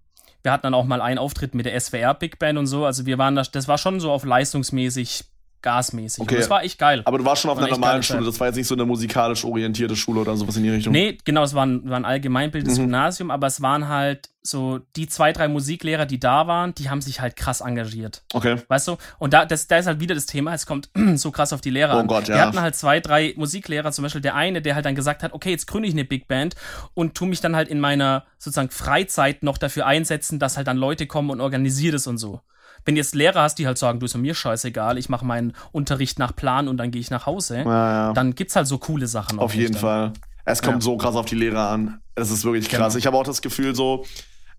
wir 0.43 0.51
hatten 0.51 0.63
dann 0.63 0.73
auch 0.73 0.85
mal 0.85 1.01
einen 1.01 1.17
Auftritt 1.17 1.53
mit 1.55 1.65
der 1.65 1.79
SWR 1.79 2.13
Big 2.13 2.39
Band 2.39 2.57
und 2.57 2.67
so. 2.67 2.85
Also 2.85 3.05
wir 3.05 3.17
waren 3.17 3.35
da, 3.35 3.43
das 3.43 3.67
war 3.67 3.77
schon 3.77 3.99
so 3.99 4.11
auf 4.11 4.23
leistungsmäßig 4.23 5.25
gasmäßig. 5.61 6.21
Okay. 6.21 6.35
Und 6.35 6.41
das 6.41 6.49
war 6.49 6.63
echt 6.63 6.77
geil. 6.79 7.01
Aber 7.05 7.17
du 7.17 7.25
warst 7.25 7.41
schon 7.41 7.51
auf 7.51 7.57
War 7.57 7.63
einer 7.65 7.73
normalen 7.73 8.03
Schule, 8.03 8.25
das 8.25 8.39
war 8.39 8.47
jetzt 8.47 8.55
nicht 8.57 8.67
so 8.67 8.75
eine 8.75 8.85
musikalisch 8.85 9.45
orientierte 9.45 9.95
Schule 9.95 10.21
oder 10.21 10.35
sowas 10.35 10.55
in 10.57 10.63
die 10.63 10.69
Richtung. 10.69 10.93
Nee, 10.93 11.17
genau, 11.23 11.43
es 11.43 11.53
war 11.53 11.65
ein, 11.65 11.89
war 11.89 11.97
ein 11.97 12.05
allgemeinbildendes 12.05 12.77
Mhm. 12.77 12.83
Gymnasium, 12.83 13.31
aber 13.31 13.47
es 13.47 13.61
waren 13.61 13.87
halt 13.87 14.29
so 14.43 14.79
die 14.95 15.07
zwei, 15.07 15.33
drei 15.33 15.47
Musiklehrer, 15.47 16.07
die 16.07 16.19
da 16.19 16.47
waren, 16.47 16.73
die 16.73 16.89
haben 16.89 17.01
sich 17.01 17.21
halt 17.21 17.35
krass 17.35 17.61
engagiert. 17.61 18.23
Okay. 18.33 18.55
Weißt 18.67 18.87
du? 18.87 18.97
Und 19.19 19.33
da, 19.33 19.45
das, 19.45 19.67
da 19.67 19.77
ist 19.77 19.85
halt 19.85 19.99
wieder 19.99 20.15
das 20.15 20.25
Thema, 20.25 20.53
es 20.53 20.65
kommt 20.65 20.89
so 21.15 21.29
krass 21.29 21.53
auf 21.53 21.61
die 21.61 21.69
Lehrer 21.69 21.95
Oh 21.95 21.99
an. 21.99 22.07
Gott, 22.07 22.27
ja. 22.27 22.35
Wir 22.35 22.41
hatten 22.47 22.59
halt 22.59 22.75
zwei, 22.75 22.99
drei 22.99 23.33
Musiklehrer, 23.37 23.91
zum 23.91 24.01
Beispiel 24.03 24.21
der 24.21 24.33
eine, 24.33 24.61
der 24.63 24.73
halt 24.73 24.85
dann 24.85 24.95
gesagt 24.95 25.21
hat, 25.21 25.33
okay, 25.33 25.51
jetzt 25.51 25.67
gründe 25.67 25.87
ich 25.87 25.93
eine 25.93 26.05
Big 26.05 26.27
Band 26.27 26.55
und 26.95 27.13
tu 27.13 27.27
mich 27.27 27.39
dann 27.41 27.55
halt 27.55 27.67
in 27.69 27.79
meiner 27.79 28.25
sozusagen 28.39 28.71
Freizeit 28.71 29.43
noch 29.43 29.59
dafür 29.59 29.85
einsetzen, 29.85 30.39
dass 30.39 30.57
halt 30.57 30.65
dann 30.67 30.77
Leute 30.77 31.05
kommen 31.05 31.29
und 31.29 31.39
organisiere 31.39 31.93
das 31.93 32.07
und 32.07 32.17
so. 32.17 32.41
Wenn 32.85 32.95
du 32.95 32.99
jetzt 32.99 33.13
Lehrer 33.15 33.41
hast, 33.41 33.55
die 33.59 33.67
halt 33.67 33.77
sagen, 33.77 33.99
du 33.99 34.05
ist 34.05 34.17
mir 34.17 34.33
scheißegal, 34.35 34.97
ich 34.97 35.09
mache 35.09 35.25
meinen 35.25 35.53
Unterricht 35.71 36.17
nach 36.19 36.35
Plan 36.35 36.67
und 36.67 36.77
dann 36.77 36.91
gehe 36.91 37.01
ich 37.01 37.11
nach 37.11 37.25
Hause, 37.25 37.57
Ja, 37.57 37.63
ja. 38.07 38.13
dann 38.13 38.33
gibt's 38.35 38.55
halt 38.55 38.67
so 38.67 38.77
coole 38.77 39.07
Sachen. 39.07 39.39
Auf 39.39 39.53
jeden 39.55 39.75
Fall. 39.75 40.13
Es 40.45 40.61
kommt 40.61 40.77
Ja. 40.77 40.81
so 40.81 40.97
krass 40.97 41.15
auf 41.15 41.25
die 41.25 41.35
Lehrer 41.35 41.69
an. 41.69 41.99
Es 42.15 42.31
ist 42.31 42.43
wirklich 42.43 42.67
krass. 42.69 42.93
Genau. 42.93 42.97
Ich 42.97 43.05
habe 43.07 43.17
auch 43.17 43.23
das 43.23 43.41
Gefühl, 43.41 43.75
so, 43.75 44.05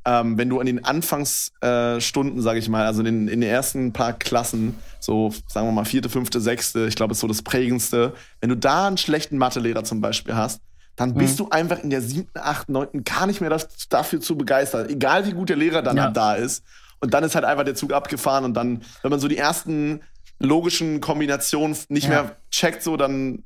ähm, 0.05 0.39
wenn 0.39 0.49
du 0.49 0.59
in 0.61 0.67
den 0.67 0.85
Anfangsstunden, 0.85 1.97
äh, 1.97 2.01
Stunden, 2.01 2.41
sag 2.43 2.57
ich 2.57 2.69
mal, 2.69 2.87
also 2.87 3.01
in, 3.01 3.07
den- 3.07 3.29
in 3.29 3.41
den 3.41 3.51
ersten 3.51 3.93
paar 3.93 4.13
Klassen, 4.13 4.75
so 5.01 5.33
sagen 5.49 5.67
wir 5.69 5.73
mal 5.73 5.85
vierte, 5.85 6.09
fünfte, 6.09 6.41
sechste, 6.41 6.87
ich 6.87 6.95
glaube, 6.97 7.13
ist 7.13 7.21
so 7.21 7.27
das 7.29 7.43
prägendste, 7.43 8.13
wenn 8.41 8.51
du 8.51 8.57
da 8.57 8.87
einen 8.87 8.99
schlechten 8.99 9.39
Mathelehrer 9.39 9.85
zum 9.85 10.01
Beispiel 10.01 10.35
hast, 10.35 10.61
dann 10.97 11.15
bist 11.15 11.35
Mhm. 11.35 11.45
du 11.45 11.51
einfach 11.51 11.79
in 11.83 11.91
der 11.91 12.03
siebten, 12.03 12.39
achten, 12.39 12.73
neunten 12.73 13.03
gar 13.05 13.27
nicht 13.27 13.41
mehr 13.41 13.51
das, 13.51 13.69
dafür 13.89 14.21
zu 14.21 14.37
begeistern. 14.37 14.89
Egal 14.89 15.27
wie 15.27 15.33
gut 15.33 15.49
der 15.49 15.57
Lehrer 15.57 15.83
dann 15.83 15.97
Ja. 15.97 16.05
halt 16.05 16.17
da 16.17 16.35
ist. 16.35 16.63
Und 17.03 17.13
dann 17.13 17.25
ist 17.25 17.35
halt 17.35 17.45
einfach 17.45 17.65
der 17.65 17.75
Zug 17.75 17.93
abgefahren 17.93 18.45
und 18.45 18.55
dann, 18.55 18.83
wenn 19.03 19.11
man 19.11 19.19
so 19.19 19.27
die 19.27 19.37
ersten 19.37 20.03
logischen 20.39 21.01
Kombinationen 21.01 21.77
nicht 21.89 22.05
Ja. 22.05 22.11
mehr 22.11 22.37
checkt, 22.51 22.83
so 22.83 22.97
dann 22.97 23.45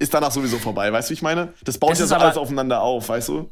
ist 0.00 0.12
danach 0.14 0.32
sowieso 0.32 0.58
vorbei. 0.58 0.92
Weißt 0.92 1.08
du, 1.08 1.10
wie 1.10 1.14
ich 1.14 1.22
meine? 1.22 1.54
Das 1.64 1.78
baut 1.78 1.92
Das 1.92 2.00
ja 2.00 2.06
so 2.06 2.14
alles 2.16 2.36
aufeinander 2.36 2.82
auf, 2.82 3.08
weißt 3.08 3.28
du? 3.28 3.50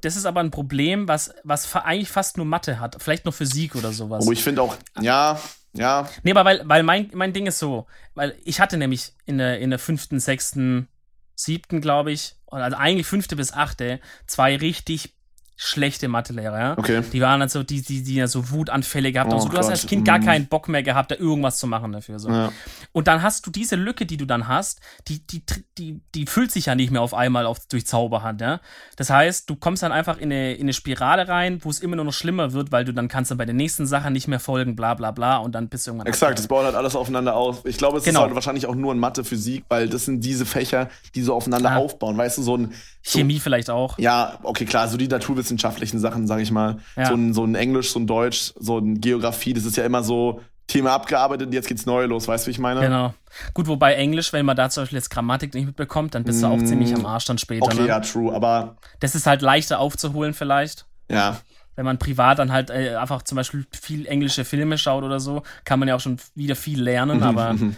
Das 0.00 0.16
ist 0.16 0.24
aber 0.26 0.40
ein 0.40 0.50
Problem, 0.50 1.08
was, 1.08 1.34
was 1.44 1.74
eigentlich 1.74 2.08
fast 2.10 2.36
nur 2.38 2.46
Mathe 2.46 2.80
hat. 2.80 2.96
Vielleicht 3.00 3.26
noch 3.26 3.34
Physik 3.34 3.74
oder 3.76 3.92
sowas. 3.92 4.26
Oh, 4.26 4.32
ich 4.32 4.42
finde 4.42 4.62
auch, 4.62 4.76
ja, 5.00 5.38
ja, 5.74 6.08
Nee, 6.22 6.30
aber 6.30 6.44
weil, 6.46 6.62
weil 6.64 6.82
mein, 6.82 7.10
mein 7.12 7.34
Ding 7.34 7.46
ist 7.46 7.58
so, 7.58 7.86
weil 8.14 8.34
ich 8.44 8.60
hatte 8.60 8.78
nämlich 8.78 9.12
in 9.26 9.36
der, 9.38 9.58
in 9.60 9.68
der 9.68 9.78
fünften, 9.78 10.20
sechsten, 10.20 10.88
siebten, 11.34 11.82
glaube 11.82 12.12
ich, 12.12 12.36
also 12.50 12.76
eigentlich 12.78 13.06
fünfte 13.06 13.36
bis 13.36 13.52
achte, 13.52 14.00
zwei 14.26 14.56
richtig 14.56 15.15
schlechte 15.56 16.06
Mathelehrer, 16.08 16.58
ja. 16.58 16.78
okay. 16.78 17.02
Die 17.12 17.20
waren 17.20 17.40
dann 17.40 17.48
so, 17.48 17.62
die, 17.62 17.80
die, 17.80 18.02
die 18.02 18.16
ja 18.16 18.28
so 18.28 18.50
Wutanfälle 18.50 19.10
gehabt 19.10 19.30
haben. 19.32 19.38
Oh 19.40 19.42
So, 19.42 19.48
du 19.48 19.56
hast 19.56 19.70
als 19.70 19.86
Kind 19.86 20.04
gar 20.04 20.18
mm. 20.18 20.24
keinen 20.24 20.46
Bock 20.48 20.68
mehr 20.68 20.82
gehabt, 20.82 21.10
da 21.10 21.14
irgendwas 21.16 21.58
zu 21.58 21.66
machen 21.66 21.92
dafür. 21.92 22.18
So. 22.18 22.28
Ja. 22.28 22.52
Und 22.92 23.08
dann 23.08 23.22
hast 23.22 23.46
du 23.46 23.50
diese 23.50 23.74
Lücke, 23.76 24.04
die 24.04 24.18
du 24.18 24.26
dann 24.26 24.48
hast, 24.48 24.80
die, 25.08 25.26
die, 25.26 25.42
die, 25.78 26.00
die 26.14 26.26
füllt 26.26 26.52
sich 26.52 26.66
ja 26.66 26.74
nicht 26.74 26.90
mehr 26.90 27.00
auf 27.00 27.14
einmal 27.14 27.46
auf, 27.46 27.58
durch 27.68 27.86
Zauberhand, 27.86 28.40
ja. 28.42 28.60
Das 28.96 29.08
heißt, 29.08 29.48
du 29.48 29.56
kommst 29.56 29.82
dann 29.82 29.92
einfach 29.92 30.18
in 30.18 30.30
eine, 30.30 30.54
in 30.54 30.62
eine 30.62 30.72
Spirale 30.74 31.26
rein, 31.26 31.58
wo 31.62 31.70
es 31.70 31.80
immer 31.80 31.96
nur 31.96 32.04
noch 32.04 32.12
schlimmer 32.12 32.52
wird, 32.52 32.70
weil 32.70 32.84
du 32.84 32.92
dann 32.92 33.08
kannst 33.08 33.30
dann 33.30 33.38
bei 33.38 33.46
den 33.46 33.56
nächsten 33.56 33.86
Sachen 33.86 34.12
nicht 34.12 34.28
mehr 34.28 34.40
folgen, 34.40 34.76
bla 34.76 34.94
bla 34.94 35.10
bla, 35.10 35.38
und 35.38 35.54
dann 35.54 35.68
bist 35.68 35.86
du 35.86 35.92
irgendwann. 35.92 36.06
Exakt, 36.06 36.38
das 36.38 36.48
baut 36.48 36.64
halt 36.64 36.74
alles 36.74 36.94
aufeinander 36.94 37.34
auf. 37.34 37.64
Ich 37.64 37.78
glaube, 37.78 37.98
es 37.98 38.04
Genau. 38.04 38.20
ist 38.20 38.24
halt 38.24 38.34
wahrscheinlich 38.34 38.66
auch 38.66 38.74
nur 38.74 38.92
in 38.92 38.98
Mathe, 38.98 39.24
Physik, 39.24 39.64
weil 39.68 39.88
das 39.88 40.04
sind 40.04 40.20
diese 40.22 40.44
Fächer, 40.44 40.90
die 41.14 41.22
so 41.22 41.34
aufeinander 41.34 41.70
Ja. 41.70 41.76
aufbauen. 41.76 42.16
Weißt 42.18 42.36
du, 42.38 42.42
so 42.42 42.56
ein. 42.56 42.74
So, 43.08 43.18
Chemie 43.20 43.38
vielleicht 43.38 43.70
auch. 43.70 43.96
ja, 43.98 44.38
okay, 44.42 44.64
klar, 44.64 44.88
so 44.88 44.96
die 44.96 45.06
naturwissenschaftlichen 45.06 46.00
Sachen, 46.00 46.26
sage 46.26 46.42
ich 46.42 46.50
mal. 46.50 46.78
Ja. 46.96 47.06
So, 47.06 47.14
ein, 47.14 47.32
so 47.34 47.44
ein 47.44 47.54
Englisch, 47.54 47.90
so 47.92 48.00
ein 48.00 48.06
Deutsch, 48.08 48.52
so 48.58 48.78
ein 48.78 49.00
Geografie, 49.00 49.52
das 49.52 49.64
ist 49.64 49.76
ja 49.76 49.84
immer 49.84 50.02
so 50.02 50.40
Thema 50.66 50.90
abgearbeitet, 50.92 51.54
jetzt 51.54 51.68
geht's 51.68 51.86
neu 51.86 52.06
los, 52.06 52.26
weißt 52.26 52.44
du, 52.44 52.48
wie 52.48 52.50
ich 52.50 52.58
meine? 52.58 52.80
Genau. 52.80 53.14
Gut, 53.54 53.68
wobei 53.68 53.94
Englisch, 53.94 54.32
wenn 54.32 54.44
man 54.44 54.56
da 54.56 54.68
zum 54.70 54.82
Beispiel 54.82 54.96
jetzt 54.98 55.10
Grammatik 55.10 55.54
nicht 55.54 55.66
mitbekommt, 55.66 56.16
dann 56.16 56.24
bist 56.24 56.42
du 56.42 56.48
auch 56.48 56.56
Mm, 56.56 56.66
ziemlich 56.66 56.92
am 56.94 57.06
Arsch 57.06 57.26
dann 57.26 57.38
später. 57.38 57.64
Okay, 57.66 57.82
ne? 57.82 57.86
ja, 57.86 58.00
true, 58.00 58.34
aber 58.34 58.76
Das 58.98 59.14
ist 59.14 59.26
halt 59.26 59.40
leichter 59.42 59.78
aufzuholen 59.78 60.34
vielleicht. 60.34 60.86
ja. 61.08 61.36
Wenn 61.76 61.84
man 61.84 61.98
privat 61.98 62.38
dann 62.38 62.52
halt 62.52 62.70
äh, 62.70 62.96
einfach 62.96 63.20
zum 63.20 63.36
Beispiel 63.36 63.66
viel 63.70 64.06
englische 64.06 64.46
Filme 64.46 64.78
schaut 64.78 65.04
oder 65.04 65.20
so, 65.20 65.42
kann 65.66 65.78
man 65.78 65.86
ja 65.88 65.94
auch 65.94 66.00
schon 66.00 66.16
wieder 66.34 66.56
viel 66.56 66.82
lernen, 66.82 67.22
aber, 67.22 67.52
Mhm. 67.52 67.76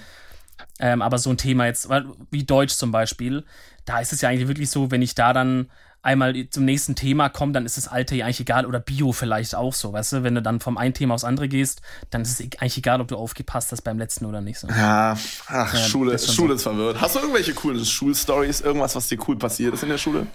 Ähm, 0.78 1.02
aber 1.02 1.18
so 1.18 1.30
ein 1.30 1.36
Thema 1.36 1.66
jetzt, 1.66 1.88
wie 2.30 2.44
Deutsch 2.44 2.74
zum 2.74 2.92
Beispiel, 2.92 3.44
da 3.84 4.00
ist 4.00 4.12
es 4.12 4.20
ja 4.20 4.28
eigentlich 4.28 4.48
wirklich 4.48 4.70
so, 4.70 4.90
wenn 4.90 5.02
ich 5.02 5.14
da 5.14 5.32
dann 5.32 5.70
einmal 6.02 6.34
zum 6.50 6.64
nächsten 6.64 6.94
Thema 6.94 7.28
komme, 7.28 7.52
dann 7.52 7.66
ist 7.66 7.76
das 7.76 7.88
alte 7.88 8.14
ja 8.14 8.24
eigentlich 8.24 8.40
egal 8.40 8.66
oder 8.66 8.78
Bio 8.80 9.12
vielleicht 9.12 9.54
auch 9.54 9.74
so, 9.74 9.92
weißt 9.92 10.12
du, 10.12 10.22
wenn 10.22 10.34
du 10.34 10.42
dann 10.42 10.60
vom 10.60 10.78
einen 10.78 10.94
Thema 10.94 11.14
aufs 11.14 11.24
andere 11.24 11.48
gehst, 11.48 11.82
dann 12.10 12.22
ist 12.22 12.30
es 12.32 12.40
e- 12.40 12.50
eigentlich 12.60 12.78
egal, 12.78 13.00
ob 13.00 13.08
du 13.08 13.16
aufgepasst 13.16 13.72
hast 13.72 13.82
beim 13.82 13.98
letzten 13.98 14.24
oder 14.24 14.40
nicht 14.40 14.58
so. 14.58 14.68
Ja, 14.68 15.16
ach, 15.48 15.74
Ja, 15.74 15.80
Schule, 15.80 16.12
ist 16.12 16.32
Schule 16.32 16.54
ist 16.54 16.62
verwirrt. 16.62 17.00
Hast 17.00 17.16
du 17.16 17.20
irgendwelche 17.20 17.52
coolen 17.52 17.84
Schulstories, 17.84 18.60
irgendwas, 18.60 18.94
was 18.94 19.08
dir 19.08 19.18
cool 19.26 19.36
passiert 19.36 19.74
ist 19.74 19.82
in 19.82 19.88
der 19.88 19.98
Schule? 19.98 20.26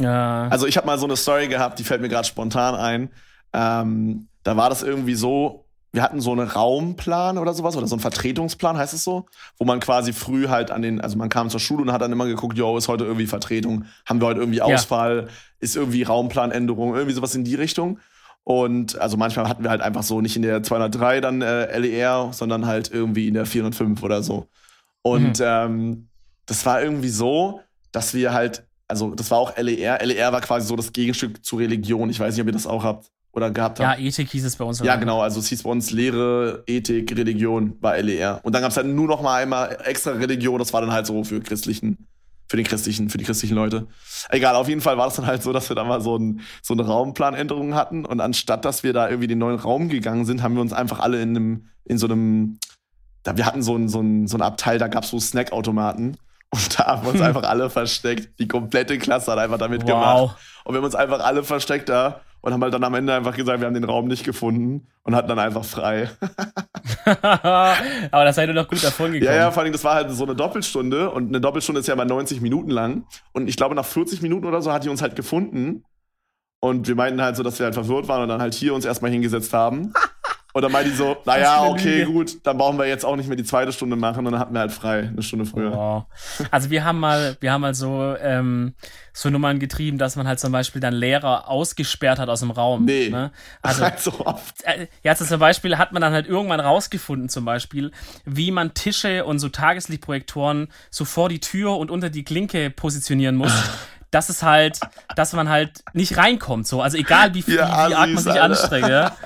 Ja. 0.00 0.48
Also 0.48 0.66
ich 0.66 0.76
habe 0.76 0.86
mal 0.86 0.98
so 0.98 1.06
eine 1.06 1.16
Story 1.16 1.48
gehabt, 1.48 1.78
die 1.78 1.84
fällt 1.84 2.00
mir 2.00 2.08
gerade 2.08 2.26
spontan 2.26 2.74
ein. 2.74 3.10
Ähm, 3.52 4.28
da 4.42 4.56
war 4.56 4.70
das 4.70 4.82
irgendwie 4.82 5.14
so, 5.14 5.63
wir 5.94 6.02
hatten 6.02 6.20
so 6.20 6.32
einen 6.32 6.48
Raumplan 6.48 7.38
oder 7.38 7.54
sowas 7.54 7.76
oder 7.76 7.86
so 7.86 7.94
einen 7.94 8.00
Vertretungsplan, 8.00 8.76
heißt 8.76 8.94
es 8.94 9.04
so, 9.04 9.26
wo 9.58 9.64
man 9.64 9.78
quasi 9.78 10.12
früh 10.12 10.48
halt 10.48 10.72
an 10.72 10.82
den, 10.82 11.00
also 11.00 11.16
man 11.16 11.28
kam 11.28 11.50
zur 11.50 11.60
Schule 11.60 11.82
und 11.82 11.92
hat 11.92 12.02
dann 12.02 12.10
immer 12.10 12.26
geguckt, 12.26 12.58
yo, 12.58 12.76
ist 12.76 12.88
heute 12.88 13.04
irgendwie 13.04 13.28
Vertretung, 13.28 13.84
haben 14.04 14.20
wir 14.20 14.26
heute 14.26 14.40
irgendwie 14.40 14.60
Ausfall, 14.60 15.28
ist 15.60 15.76
irgendwie 15.76 16.02
Raumplanänderung, 16.02 16.96
irgendwie 16.96 17.14
sowas 17.14 17.36
in 17.36 17.44
die 17.44 17.54
Richtung. 17.54 18.00
Und 18.42 18.98
also 19.00 19.16
manchmal 19.16 19.48
hatten 19.48 19.62
wir 19.62 19.70
halt 19.70 19.82
einfach 19.82 20.02
so 20.02 20.20
nicht 20.20 20.34
in 20.34 20.42
der 20.42 20.64
203 20.64 21.20
dann 21.20 21.42
äh, 21.42 21.78
LER, 21.78 22.30
sondern 22.32 22.66
halt 22.66 22.90
irgendwie 22.90 23.28
in 23.28 23.34
der 23.34 23.46
405 23.46 24.02
oder 24.02 24.24
so. 24.24 24.48
Und 25.02 25.40
ähm, 25.40 26.08
das 26.46 26.66
war 26.66 26.82
irgendwie 26.82 27.08
so, 27.08 27.60
dass 27.92 28.14
wir 28.14 28.34
halt, 28.34 28.66
also 28.88 29.14
das 29.14 29.30
war 29.30 29.38
auch 29.38 29.56
LER. 29.56 30.04
LER 30.04 30.32
war 30.32 30.40
quasi 30.40 30.66
so 30.66 30.74
das 30.74 30.92
Gegenstück 30.92 31.44
zu 31.44 31.54
Religion. 31.56 32.10
Ich 32.10 32.18
weiß 32.18 32.34
nicht, 32.34 32.42
ob 32.42 32.48
ihr 32.48 32.52
das 32.52 32.66
auch 32.66 32.82
habt 32.82 33.13
oder 33.34 33.50
gehabt 33.50 33.78
ja, 33.80 33.90
habt. 33.90 34.00
Ethik 34.00 34.30
hieß 34.30 34.44
es 34.44 34.56
bei 34.56 34.64
uns. 34.64 34.78
Ja, 34.80 34.96
genau. 34.96 35.20
Also 35.20 35.40
es 35.40 35.48
hieß 35.48 35.64
bei 35.64 35.70
uns 35.70 35.90
Lehre, 35.90 36.62
Ethik, 36.66 37.10
Religion 37.16 37.76
war 37.80 38.00
LER. 38.00 38.40
Und 38.42 38.54
dann 38.54 38.62
gab 38.62 38.70
es 38.70 38.76
halt 38.76 38.86
nur 38.86 39.08
noch 39.08 39.22
mal 39.22 39.42
einmal 39.42 39.76
extra 39.84 40.12
Religion. 40.12 40.58
Das 40.58 40.72
war 40.72 40.80
dann 40.80 40.92
halt 40.92 41.06
so 41.06 41.24
für 41.24 41.40
christlichen, 41.40 42.06
für 42.48 42.56
den 42.56 42.64
christlichen, 42.64 43.10
für 43.10 43.18
die 43.18 43.24
christlichen 43.24 43.56
Leute. 43.56 43.88
Egal, 44.28 44.54
auf 44.54 44.68
jeden 44.68 44.80
Fall 44.80 44.96
war 44.96 45.06
das 45.06 45.16
dann 45.16 45.26
halt 45.26 45.42
so, 45.42 45.52
dass 45.52 45.68
wir 45.68 45.74
da 45.76 45.82
mal 45.84 46.00
so, 46.00 46.16
ein, 46.16 46.40
so 46.62 46.74
eine 46.74 46.86
Raumplanänderung 46.86 47.74
hatten. 47.74 48.04
Und 48.04 48.20
anstatt, 48.20 48.64
dass 48.64 48.84
wir 48.84 48.92
da 48.92 49.08
irgendwie 49.08 49.28
den 49.28 49.38
neuen 49.38 49.58
Raum 49.58 49.88
gegangen 49.88 50.24
sind, 50.24 50.42
haben 50.42 50.54
wir 50.54 50.62
uns 50.62 50.72
einfach 50.72 51.00
alle 51.00 51.20
in 51.20 51.30
einem, 51.30 51.68
in 51.84 51.98
so 51.98 52.06
einem, 52.06 52.58
da, 53.24 53.36
wir 53.36 53.46
hatten 53.46 53.62
so 53.62 53.74
ein, 53.76 53.88
so 53.88 54.00
ein, 54.00 54.28
so 54.28 54.36
ein 54.36 54.42
Abteil, 54.42 54.78
da 54.78 54.86
gab 54.86 55.04
es 55.04 55.10
so 55.10 55.18
Snackautomaten. 55.18 56.16
Und 56.50 56.78
da 56.78 56.86
haben 56.86 57.02
wir 57.02 57.10
uns 57.10 57.20
einfach 57.20 57.42
alle 57.42 57.68
versteckt. 57.68 58.38
Die 58.38 58.46
komplette 58.46 58.96
Klasse 58.98 59.32
hat 59.32 59.38
einfach 59.40 59.58
damit 59.58 59.82
Wow. 59.82 59.88
gemacht. 59.88 60.36
Und 60.64 60.74
wir 60.74 60.78
haben 60.78 60.84
uns 60.84 60.94
einfach 60.94 61.18
alle 61.18 61.42
versteckt 61.42 61.88
da 61.88 62.20
und 62.44 62.52
haben 62.52 62.62
halt 62.62 62.74
dann 62.74 62.84
am 62.84 62.92
Ende 62.92 63.14
einfach 63.14 63.34
gesagt, 63.34 63.60
wir 63.60 63.66
haben 63.66 63.72
den 63.72 63.84
Raum 63.84 64.06
nicht 64.06 64.22
gefunden 64.22 64.86
und 65.02 65.16
hatten 65.16 65.28
dann 65.28 65.38
einfach 65.38 65.64
frei. 65.64 66.10
Aber 67.06 68.24
da 68.24 68.32
seid 68.34 68.50
ihr 68.50 68.54
doch 68.54 68.68
gut 68.68 68.84
davon 68.84 69.12
gekommen. 69.12 69.32
Ja, 69.32 69.34
ja, 69.34 69.50
vor 69.50 69.62
allem, 69.62 69.72
das 69.72 69.82
war 69.82 69.94
halt 69.94 70.10
so 70.10 70.24
eine 70.24 70.36
Doppelstunde 70.36 71.10
und 71.10 71.28
eine 71.28 71.40
Doppelstunde 71.40 71.80
ist 71.80 71.86
ja 71.86 71.96
mal 71.96 72.04
90 72.04 72.42
Minuten 72.42 72.68
lang. 72.68 73.06
Und 73.32 73.48
ich 73.48 73.56
glaube, 73.56 73.74
nach 73.74 73.86
40 73.86 74.20
Minuten 74.20 74.44
oder 74.44 74.60
so 74.60 74.72
hat 74.72 74.84
die 74.84 74.90
uns 74.90 75.00
halt 75.00 75.16
gefunden. 75.16 75.84
Und 76.60 76.86
wir 76.86 76.94
meinten 76.94 77.22
halt 77.22 77.36
so, 77.36 77.42
dass 77.42 77.58
wir 77.58 77.64
halt 77.64 77.74
verwirrt 77.74 78.08
waren 78.08 78.22
und 78.22 78.28
dann 78.28 78.42
halt 78.42 78.52
hier 78.52 78.74
uns 78.74 78.84
erstmal 78.84 79.10
hingesetzt 79.10 79.54
haben. 79.54 79.94
Und 80.54 80.62
dann 80.62 80.70
meinte 80.70 80.90
die 80.90 80.96
so, 80.96 81.16
naja, 81.24 81.64
okay, 81.64 82.04
gut, 82.04 82.38
dann 82.46 82.56
brauchen 82.56 82.78
wir 82.78 82.86
jetzt 82.86 83.04
auch 83.04 83.16
nicht 83.16 83.26
mehr 83.26 83.36
die 83.36 83.42
zweite 83.44 83.72
Stunde 83.72 83.96
machen 83.96 84.24
und 84.24 84.32
dann 84.32 84.40
hatten 84.40 84.54
wir 84.54 84.60
halt 84.60 84.70
frei, 84.72 85.00
eine 85.00 85.22
Stunde 85.22 85.46
früher. 85.46 85.72
Wow. 85.72 86.04
Also 86.52 86.70
wir 86.70 86.84
haben 86.84 87.00
mal, 87.00 87.36
wir 87.40 87.52
haben 87.52 87.60
mal 87.60 87.74
so, 87.74 88.14
ähm, 88.20 88.74
so 89.12 89.30
Nummern 89.30 89.58
getrieben, 89.58 89.98
dass 89.98 90.14
man 90.14 90.28
halt 90.28 90.38
zum 90.38 90.52
Beispiel 90.52 90.80
dann 90.80 90.94
Lehrer 90.94 91.48
ausgesperrt 91.48 92.20
hat 92.20 92.28
aus 92.28 92.40
dem 92.40 92.52
Raum. 92.52 92.84
Nee. 92.84 93.08
Ne? 93.10 93.32
Also 93.62 93.82
Halt 93.82 93.98
so 93.98 94.12
oft. 94.24 94.62
äh, 94.62 94.86
ja, 95.02 95.12
also 95.12 95.24
zum 95.24 95.40
Beispiel 95.40 95.76
hat 95.76 95.92
man 95.92 96.00
dann 96.02 96.12
halt 96.12 96.28
irgendwann 96.28 96.60
rausgefunden, 96.60 97.28
zum 97.28 97.44
Beispiel, 97.44 97.90
wie 98.24 98.52
man 98.52 98.74
Tische 98.74 99.24
und 99.24 99.40
so 99.40 99.48
Tageslichtprojektoren 99.48 100.68
so 100.90 101.04
vor 101.04 101.28
die 101.28 101.40
Tür 101.40 101.76
und 101.78 101.90
unter 101.90 102.10
die 102.10 102.24
Klinke 102.24 102.70
positionieren 102.70 103.34
muss. 103.36 103.52
Das 104.10 104.30
ist 104.30 104.44
halt, 104.44 104.78
dass 105.16 105.32
man 105.32 105.48
halt 105.48 105.82
nicht 105.92 106.16
reinkommt. 106.16 106.68
So. 106.68 106.80
Also 106.80 106.96
egal 106.96 107.34
wie, 107.34 107.42
viel, 107.42 107.56
Ja, 107.56 107.88
wie 107.88 107.94
arg 107.96 108.10
man 108.10 108.22
sich 108.22 108.40
anstrengt. 108.40 108.86
Ja. 108.86 109.16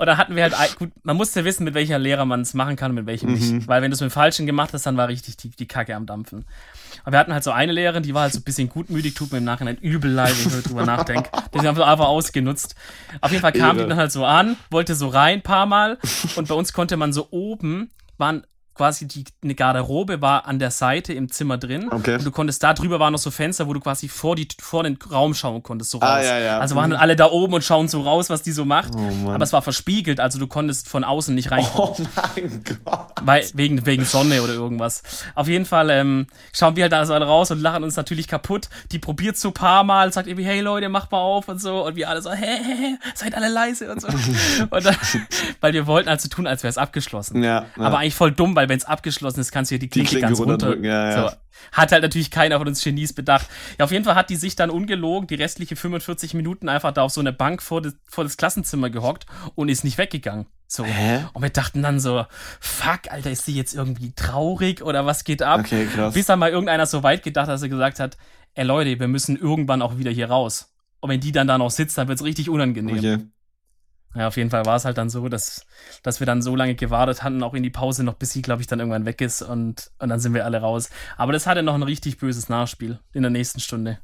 Und 0.00 0.06
da 0.06 0.16
hatten 0.16 0.34
wir 0.34 0.44
halt, 0.44 0.76
gut, 0.78 0.90
man 1.02 1.14
musste 1.18 1.44
wissen, 1.44 1.62
mit 1.64 1.74
welcher 1.74 1.98
Lehrer 1.98 2.24
man 2.24 2.40
es 2.40 2.54
machen 2.54 2.74
kann 2.74 2.92
und 2.92 2.94
mit 2.94 3.06
welchem 3.06 3.28
Mhm. 3.28 3.34
nicht. 3.34 3.68
Weil 3.68 3.82
wenn 3.82 3.90
du 3.90 3.94
es 3.94 4.00
mit 4.00 4.08
dem 4.08 4.12
Falschen 4.12 4.46
gemacht 4.46 4.72
hast, 4.72 4.86
dann 4.86 4.96
war 4.96 5.08
richtig 5.08 5.36
die, 5.36 5.50
die 5.50 5.66
Kacke 5.66 5.94
am 5.94 6.06
Dampfen. 6.06 6.46
Und 7.04 7.12
wir 7.12 7.18
hatten 7.18 7.34
halt 7.34 7.44
so 7.44 7.50
eine 7.50 7.72
Lehrerin, 7.72 8.02
die 8.02 8.14
war 8.14 8.22
halt 8.22 8.32
so 8.32 8.38
ein 8.38 8.42
bisschen 8.44 8.70
gutmütig, 8.70 9.12
tut 9.12 9.30
mir 9.30 9.38
im 9.38 9.44
Nachhinein 9.44 9.76
übel 9.76 10.10
leid, 10.10 10.34
wenn 10.50 10.58
ich 10.58 10.64
drüber 10.64 10.86
nachdenke. 10.86 11.28
Die 11.52 11.58
haben 11.68 11.76
wir 11.76 11.86
einfach 11.86 12.06
ausgenutzt. 12.08 12.76
Auf 13.20 13.30
jeden 13.30 13.42
Fall 13.42 13.52
kam 13.52 13.76
Irre. 13.76 13.84
die 13.84 13.88
dann 13.90 13.98
halt 13.98 14.10
so 14.10 14.24
an, 14.24 14.56
wollte 14.70 14.94
so 14.94 15.08
rein 15.08 15.40
ein 15.40 15.42
paar 15.42 15.66
Mal. 15.66 15.98
Und 16.34 16.48
bei 16.48 16.54
uns 16.54 16.72
konnte 16.72 16.96
man 16.96 17.12
so 17.12 17.28
oben, 17.30 17.90
waren 18.16 18.44
quasi 18.74 19.06
die 19.06 19.24
eine 19.42 19.54
Garderobe 19.54 20.22
war 20.22 20.46
an 20.46 20.58
der 20.58 20.70
Seite 20.70 21.12
im 21.12 21.30
Zimmer 21.30 21.58
drin. 21.58 21.88
Okay. 21.90 22.14
Und 22.16 22.24
du 22.24 22.30
konntest 22.30 22.62
da 22.62 22.72
drüber 22.72 22.98
waren 23.00 23.12
noch 23.12 23.18
so 23.18 23.30
Fenster, 23.30 23.66
wo 23.68 23.74
du 23.74 23.80
quasi 23.80 24.08
vor 24.08 24.36
die 24.36 24.48
vor 24.60 24.84
den 24.84 24.98
Raum 25.10 25.34
schauen 25.34 25.62
konntest, 25.62 25.90
so 25.90 25.98
raus. 25.98 26.08
Ah, 26.08 26.22
ja, 26.22 26.38
ja. 26.38 26.58
Also 26.58 26.76
waren 26.76 26.90
dann 26.90 27.00
alle 27.00 27.16
da 27.16 27.30
oben 27.30 27.54
und 27.54 27.64
schauen 27.64 27.88
so 27.88 28.02
raus, 28.02 28.30
was 28.30 28.42
die 28.42 28.52
so 28.52 28.64
macht. 28.64 28.92
Oh. 28.94 29.30
Aber 29.30 29.44
es 29.44 29.52
war 29.52 29.62
verspiegelt, 29.62 30.20
also 30.20 30.38
du 30.38 30.46
konntest 30.46 30.88
von 30.88 31.04
außen 31.04 31.34
nicht 31.34 31.50
reinkommen. 31.50 31.94
Oh 31.98 32.20
mein 32.36 32.64
Gott. 32.84 33.09
Weil, 33.24 33.44
wegen, 33.54 33.84
wegen 33.86 34.04
Sonne 34.04 34.42
oder 34.42 34.54
irgendwas. 34.54 35.02
Auf 35.34 35.48
jeden 35.48 35.64
Fall 35.64 35.90
ähm, 35.90 36.26
schauen 36.52 36.76
wir 36.76 36.84
halt 36.84 36.92
da 36.92 37.04
so 37.04 37.14
alle 37.14 37.26
raus 37.26 37.50
und 37.50 37.60
lachen 37.60 37.84
uns 37.84 37.96
natürlich 37.96 38.28
kaputt. 38.28 38.68
Die 38.92 38.98
probiert 38.98 39.36
so 39.36 39.48
ein 39.48 39.54
paar 39.54 39.84
Mal, 39.84 40.12
sagt 40.12 40.28
irgendwie, 40.28 40.44
hey 40.44 40.60
Leute, 40.60 40.88
macht 40.88 41.12
mal 41.12 41.18
auf 41.18 41.48
und 41.48 41.60
so. 41.60 41.86
Und 41.86 41.96
wir 41.96 42.08
alle 42.08 42.22
so, 42.22 42.30
hä, 42.30 42.58
hä, 42.62 42.74
hä, 42.76 42.96
seid 43.14 43.34
alle 43.34 43.48
leise 43.48 43.90
und 43.90 44.00
so. 44.00 44.08
und 44.70 44.84
dann, 44.84 44.96
weil 45.60 45.72
wir 45.72 45.86
wollten 45.86 46.08
also 46.08 46.28
tun, 46.28 46.46
als 46.46 46.62
wäre 46.62 46.70
es 46.70 46.78
abgeschlossen. 46.78 47.42
Ja, 47.42 47.66
ja. 47.76 47.84
Aber 47.84 47.98
eigentlich 47.98 48.14
voll 48.14 48.32
dumm, 48.32 48.56
weil 48.56 48.68
wenn 48.68 48.78
es 48.78 48.84
abgeschlossen 48.84 49.40
ist, 49.40 49.52
kannst 49.52 49.70
du 49.70 49.76
ja 49.76 49.78
die 49.78 49.88
Klinke, 49.88 50.10
Klinke 50.10 50.26
ganz 50.26 50.40
runter. 50.40 50.76
ja, 50.78 51.10
ja. 51.10 51.28
So. 51.28 51.36
Hat 51.72 51.92
halt 51.92 52.02
natürlich 52.02 52.30
keiner 52.30 52.58
von 52.58 52.68
uns 52.68 52.82
Genies 52.82 53.12
bedacht. 53.12 53.46
Ja, 53.78 53.84
auf 53.84 53.92
jeden 53.92 54.04
Fall 54.04 54.14
hat 54.14 54.30
die 54.30 54.36
sich 54.36 54.56
dann 54.56 54.70
ungelogen 54.70 55.26
die 55.26 55.34
restliche 55.34 55.76
45 55.76 56.34
Minuten 56.34 56.68
einfach 56.68 56.92
da 56.92 57.02
auf 57.02 57.12
so 57.12 57.20
eine 57.20 57.32
Bank 57.32 57.62
vor, 57.62 57.82
das, 57.82 57.94
vor 58.08 58.24
das 58.24 58.36
Klassenzimmer 58.36 58.90
gehockt 58.90 59.26
und 59.54 59.68
ist 59.68 59.84
nicht 59.84 59.98
weggegangen. 59.98 60.46
So. 60.72 60.84
Hä? 60.84 61.24
Und 61.32 61.42
wir 61.42 61.50
dachten 61.50 61.82
dann 61.82 61.98
so, 61.98 62.24
fuck, 62.60 63.10
Alter, 63.10 63.32
ist 63.32 63.44
sie 63.44 63.56
jetzt 63.56 63.74
irgendwie 63.74 64.12
traurig 64.12 64.82
oder 64.82 65.04
was 65.04 65.24
geht 65.24 65.42
ab? 65.42 65.60
Okay, 65.60 65.86
krass. 65.92 66.14
Bis 66.14 66.26
dann 66.26 66.38
mal 66.38 66.50
irgendeiner 66.50 66.86
so 66.86 67.02
weit 67.02 67.24
gedacht 67.24 67.48
hat, 67.48 67.54
dass 67.54 67.62
er 67.62 67.68
gesagt 67.68 67.98
hat, 67.98 68.16
ey 68.54 68.64
Leute, 68.64 69.00
wir 69.00 69.08
müssen 69.08 69.36
irgendwann 69.36 69.82
auch 69.82 69.98
wieder 69.98 70.12
hier 70.12 70.30
raus. 70.30 70.72
Und 71.00 71.10
wenn 71.10 71.18
die 71.18 71.32
dann 71.32 71.48
da 71.48 71.58
noch 71.58 71.72
sitzt, 71.72 71.98
dann 71.98 72.06
wird's 72.06 72.22
richtig 72.22 72.48
unangenehm. 72.48 72.98
Okay. 72.98 73.18
Ja, 74.14 74.28
auf 74.28 74.36
jeden 74.36 74.50
Fall 74.50 74.64
war 74.64 74.76
es 74.76 74.84
halt 74.84 74.96
dann 74.96 75.10
so, 75.10 75.28
dass, 75.28 75.66
dass 76.04 76.20
wir 76.20 76.26
dann 76.26 76.40
so 76.40 76.54
lange 76.54 76.76
gewartet 76.76 77.24
hatten, 77.24 77.42
auch 77.42 77.54
in 77.54 77.64
die 77.64 77.70
Pause 77.70 78.04
noch, 78.04 78.14
bis 78.14 78.30
sie, 78.30 78.42
glaube 78.42 78.60
ich, 78.60 78.68
dann 78.68 78.78
irgendwann 78.78 79.06
weg 79.06 79.20
ist 79.20 79.42
und, 79.42 79.90
und 79.98 80.08
dann 80.08 80.20
sind 80.20 80.34
wir 80.34 80.44
alle 80.44 80.60
raus. 80.60 80.90
Aber 81.16 81.32
das 81.32 81.48
hatte 81.48 81.64
noch 81.64 81.74
ein 81.74 81.82
richtig 81.82 82.18
böses 82.18 82.48
Nachspiel 82.48 83.00
in 83.12 83.22
der 83.22 83.30
nächsten 83.30 83.58
Stunde. 83.58 83.98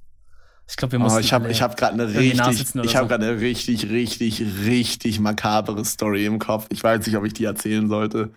Ich 0.68 0.76
glaube, 0.76 0.92
wir 0.92 0.98
mussten. 0.98 1.18
Oh, 1.18 1.20
ich 1.20 1.33
habe 1.33 1.52
hab 1.52 1.76
gerade 1.76 1.94
eine 1.94 2.09
richtig, 2.12 2.40
habe 2.40 2.55
so. 2.55 2.81
gerade 3.07 3.26
eine 3.26 3.40
richtig, 3.40 3.88
richtig, 3.90 4.42
richtig 4.64 5.20
makabere 5.20 5.85
Story 5.85 6.26
im 6.26 6.38
Kopf. 6.38 6.66
Ich 6.70 6.83
weiß 6.83 7.07
nicht, 7.07 7.16
ob 7.16 7.24
ich 7.24 7.35
die 7.35 7.44
erzählen 7.44 7.88
sollte. 7.88 8.31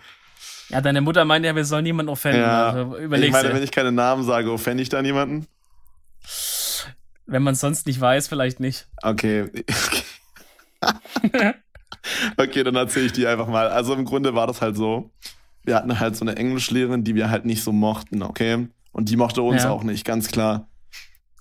Ja, 0.70 0.82
deine 0.82 1.02
Mutter 1.02 1.26
meinte 1.26 1.48
ja, 1.48 1.56
wir 1.56 1.66
sollen 1.66 1.84
niemanden 1.84 2.12
offenden. 2.12 2.42
Ja, 2.42 2.70
Also 2.70 2.98
ich 2.98 3.10
meine, 3.10 3.50
dir. 3.50 3.56
wenn 3.56 3.64
ich 3.64 3.72
keine 3.72 3.92
Namen 3.92 4.24
sage, 4.24 4.52
offende 4.52 4.84
ich 4.84 4.90
da 4.90 5.02
niemanden? 5.02 5.48
Wenn 7.26 7.42
man 7.42 7.54
es 7.56 7.60
sonst 7.60 7.88
nicht 7.88 8.00
weiß, 8.00 8.28
vielleicht 8.28 8.60
nicht. 8.60 8.88
Okay. 9.02 9.50
okay, 12.38 12.64
dann 12.64 12.76
erzähle 12.76 13.08
ich 13.08 13.14
die 13.14 13.26
einfach 13.28 13.48
mal. 13.48 13.68
Also 13.70 13.94
im 13.96 14.06
Grunde 14.06 14.36
war 14.36 14.46
das 14.48 14.62
halt 14.62 14.76
so. 14.76 15.12
Wir 15.64 15.76
hatten 15.76 16.00
halt 16.00 16.16
so 16.16 16.24
eine 16.24 16.36
Englischlehrerin, 16.36 17.04
die 17.04 17.16
wir 17.16 17.30
halt 17.30 17.46
nicht 17.46 17.64
so 17.64 17.72
mochten, 17.72 18.22
okay? 18.24 18.68
Und 18.92 19.10
die 19.10 19.18
mochte 19.18 19.42
uns 19.42 19.64
Ja. 19.64 19.70
auch 19.72 19.84
nicht, 19.84 20.06
ganz 20.06 20.30
klar. 20.30 20.68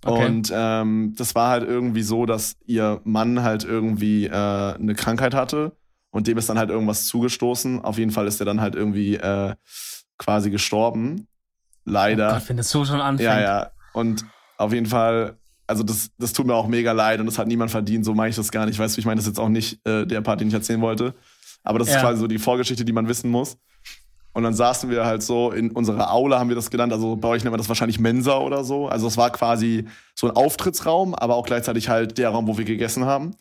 Okay. 0.04 0.26
Und 0.26 0.52
ähm, 0.54 1.14
das 1.16 1.34
war 1.34 1.50
halt 1.50 1.64
irgendwie 1.68 2.02
so, 2.02 2.24
dass 2.26 2.56
ihr 2.66 3.00
Mann 3.04 3.42
halt 3.42 3.64
irgendwie 3.64 4.26
äh, 4.26 4.30
eine 4.32 4.94
Krankheit 4.94 5.34
hatte 5.34 5.72
und 6.10 6.26
dem 6.26 6.38
ist 6.38 6.48
dann 6.48 6.58
halt 6.58 6.70
irgendwas 6.70 7.06
zugestoßen. 7.06 7.82
Auf 7.84 7.98
jeden 7.98 8.10
Fall 8.12 8.26
ist 8.26 8.40
er 8.40 8.46
dann 8.46 8.60
halt 8.60 8.74
irgendwie 8.74 9.16
äh, 9.16 9.54
quasi 10.18 10.50
gestorben. 10.50 11.26
Leider. 11.84 12.30
Oh 12.30 12.32
Gott, 12.34 12.48
wenn 12.48 12.56
das 12.58 12.70
so 12.70 12.84
schon 12.84 13.00
anfängt. 13.00 13.26
Ja, 13.28 13.40
ja. 13.40 13.70
Und 13.92 14.24
auf 14.56 14.72
jeden 14.72 14.86
Fall, 14.86 15.36
also 15.66 15.82
das, 15.82 16.10
das 16.18 16.32
tut 16.32 16.46
mir 16.46 16.54
auch 16.54 16.68
mega 16.68 16.92
leid 16.92 17.20
und 17.20 17.26
das 17.26 17.38
hat 17.38 17.46
niemand 17.48 17.70
verdient, 17.70 18.04
so 18.04 18.14
meine 18.14 18.30
ich 18.30 18.36
das 18.36 18.50
gar 18.52 18.66
nicht. 18.66 18.78
Weißt 18.78 18.96
du, 18.96 19.00
ich 19.00 19.06
meine 19.06 19.16
das 19.16 19.24
ist 19.24 19.30
jetzt 19.32 19.40
auch 19.40 19.48
nicht 19.48 19.84
äh, 19.86 20.06
der 20.06 20.20
Part, 20.20 20.40
den 20.40 20.48
ich 20.48 20.54
erzählen 20.54 20.80
wollte. 20.80 21.14
Aber 21.64 21.78
das 21.78 21.88
ist 21.88 21.94
Ja. 21.94 22.00
quasi 22.02 22.20
so 22.20 22.26
die 22.26 22.38
Vorgeschichte, 22.38 22.84
die 22.84 22.92
man 22.92 23.08
wissen 23.08 23.30
muss. 23.30 23.56
Und 24.38 24.44
dann 24.44 24.54
saßen 24.54 24.88
wir 24.88 25.04
halt 25.04 25.24
so 25.24 25.50
in 25.50 25.72
unserer 25.72 26.12
Aula, 26.12 26.38
haben 26.38 26.48
wir 26.48 26.54
das 26.54 26.70
genannt. 26.70 26.92
Also 26.92 27.16
bei 27.16 27.26
euch 27.26 27.42
nennt 27.42 27.50
man 27.50 27.58
das 27.58 27.68
wahrscheinlich 27.68 27.98
Mensa 27.98 28.38
oder 28.38 28.62
so. 28.62 28.86
Also 28.86 29.08
es 29.08 29.16
war 29.16 29.30
quasi 29.30 29.86
so 30.14 30.28
ein 30.28 30.36
Auftrittsraum, 30.36 31.16
aber 31.16 31.34
auch 31.34 31.44
gleichzeitig 31.44 31.88
halt 31.88 32.18
der 32.18 32.28
Raum, 32.30 32.46
wo 32.46 32.56
wir 32.56 32.64
gegessen 32.64 33.04
haben. 33.04 33.34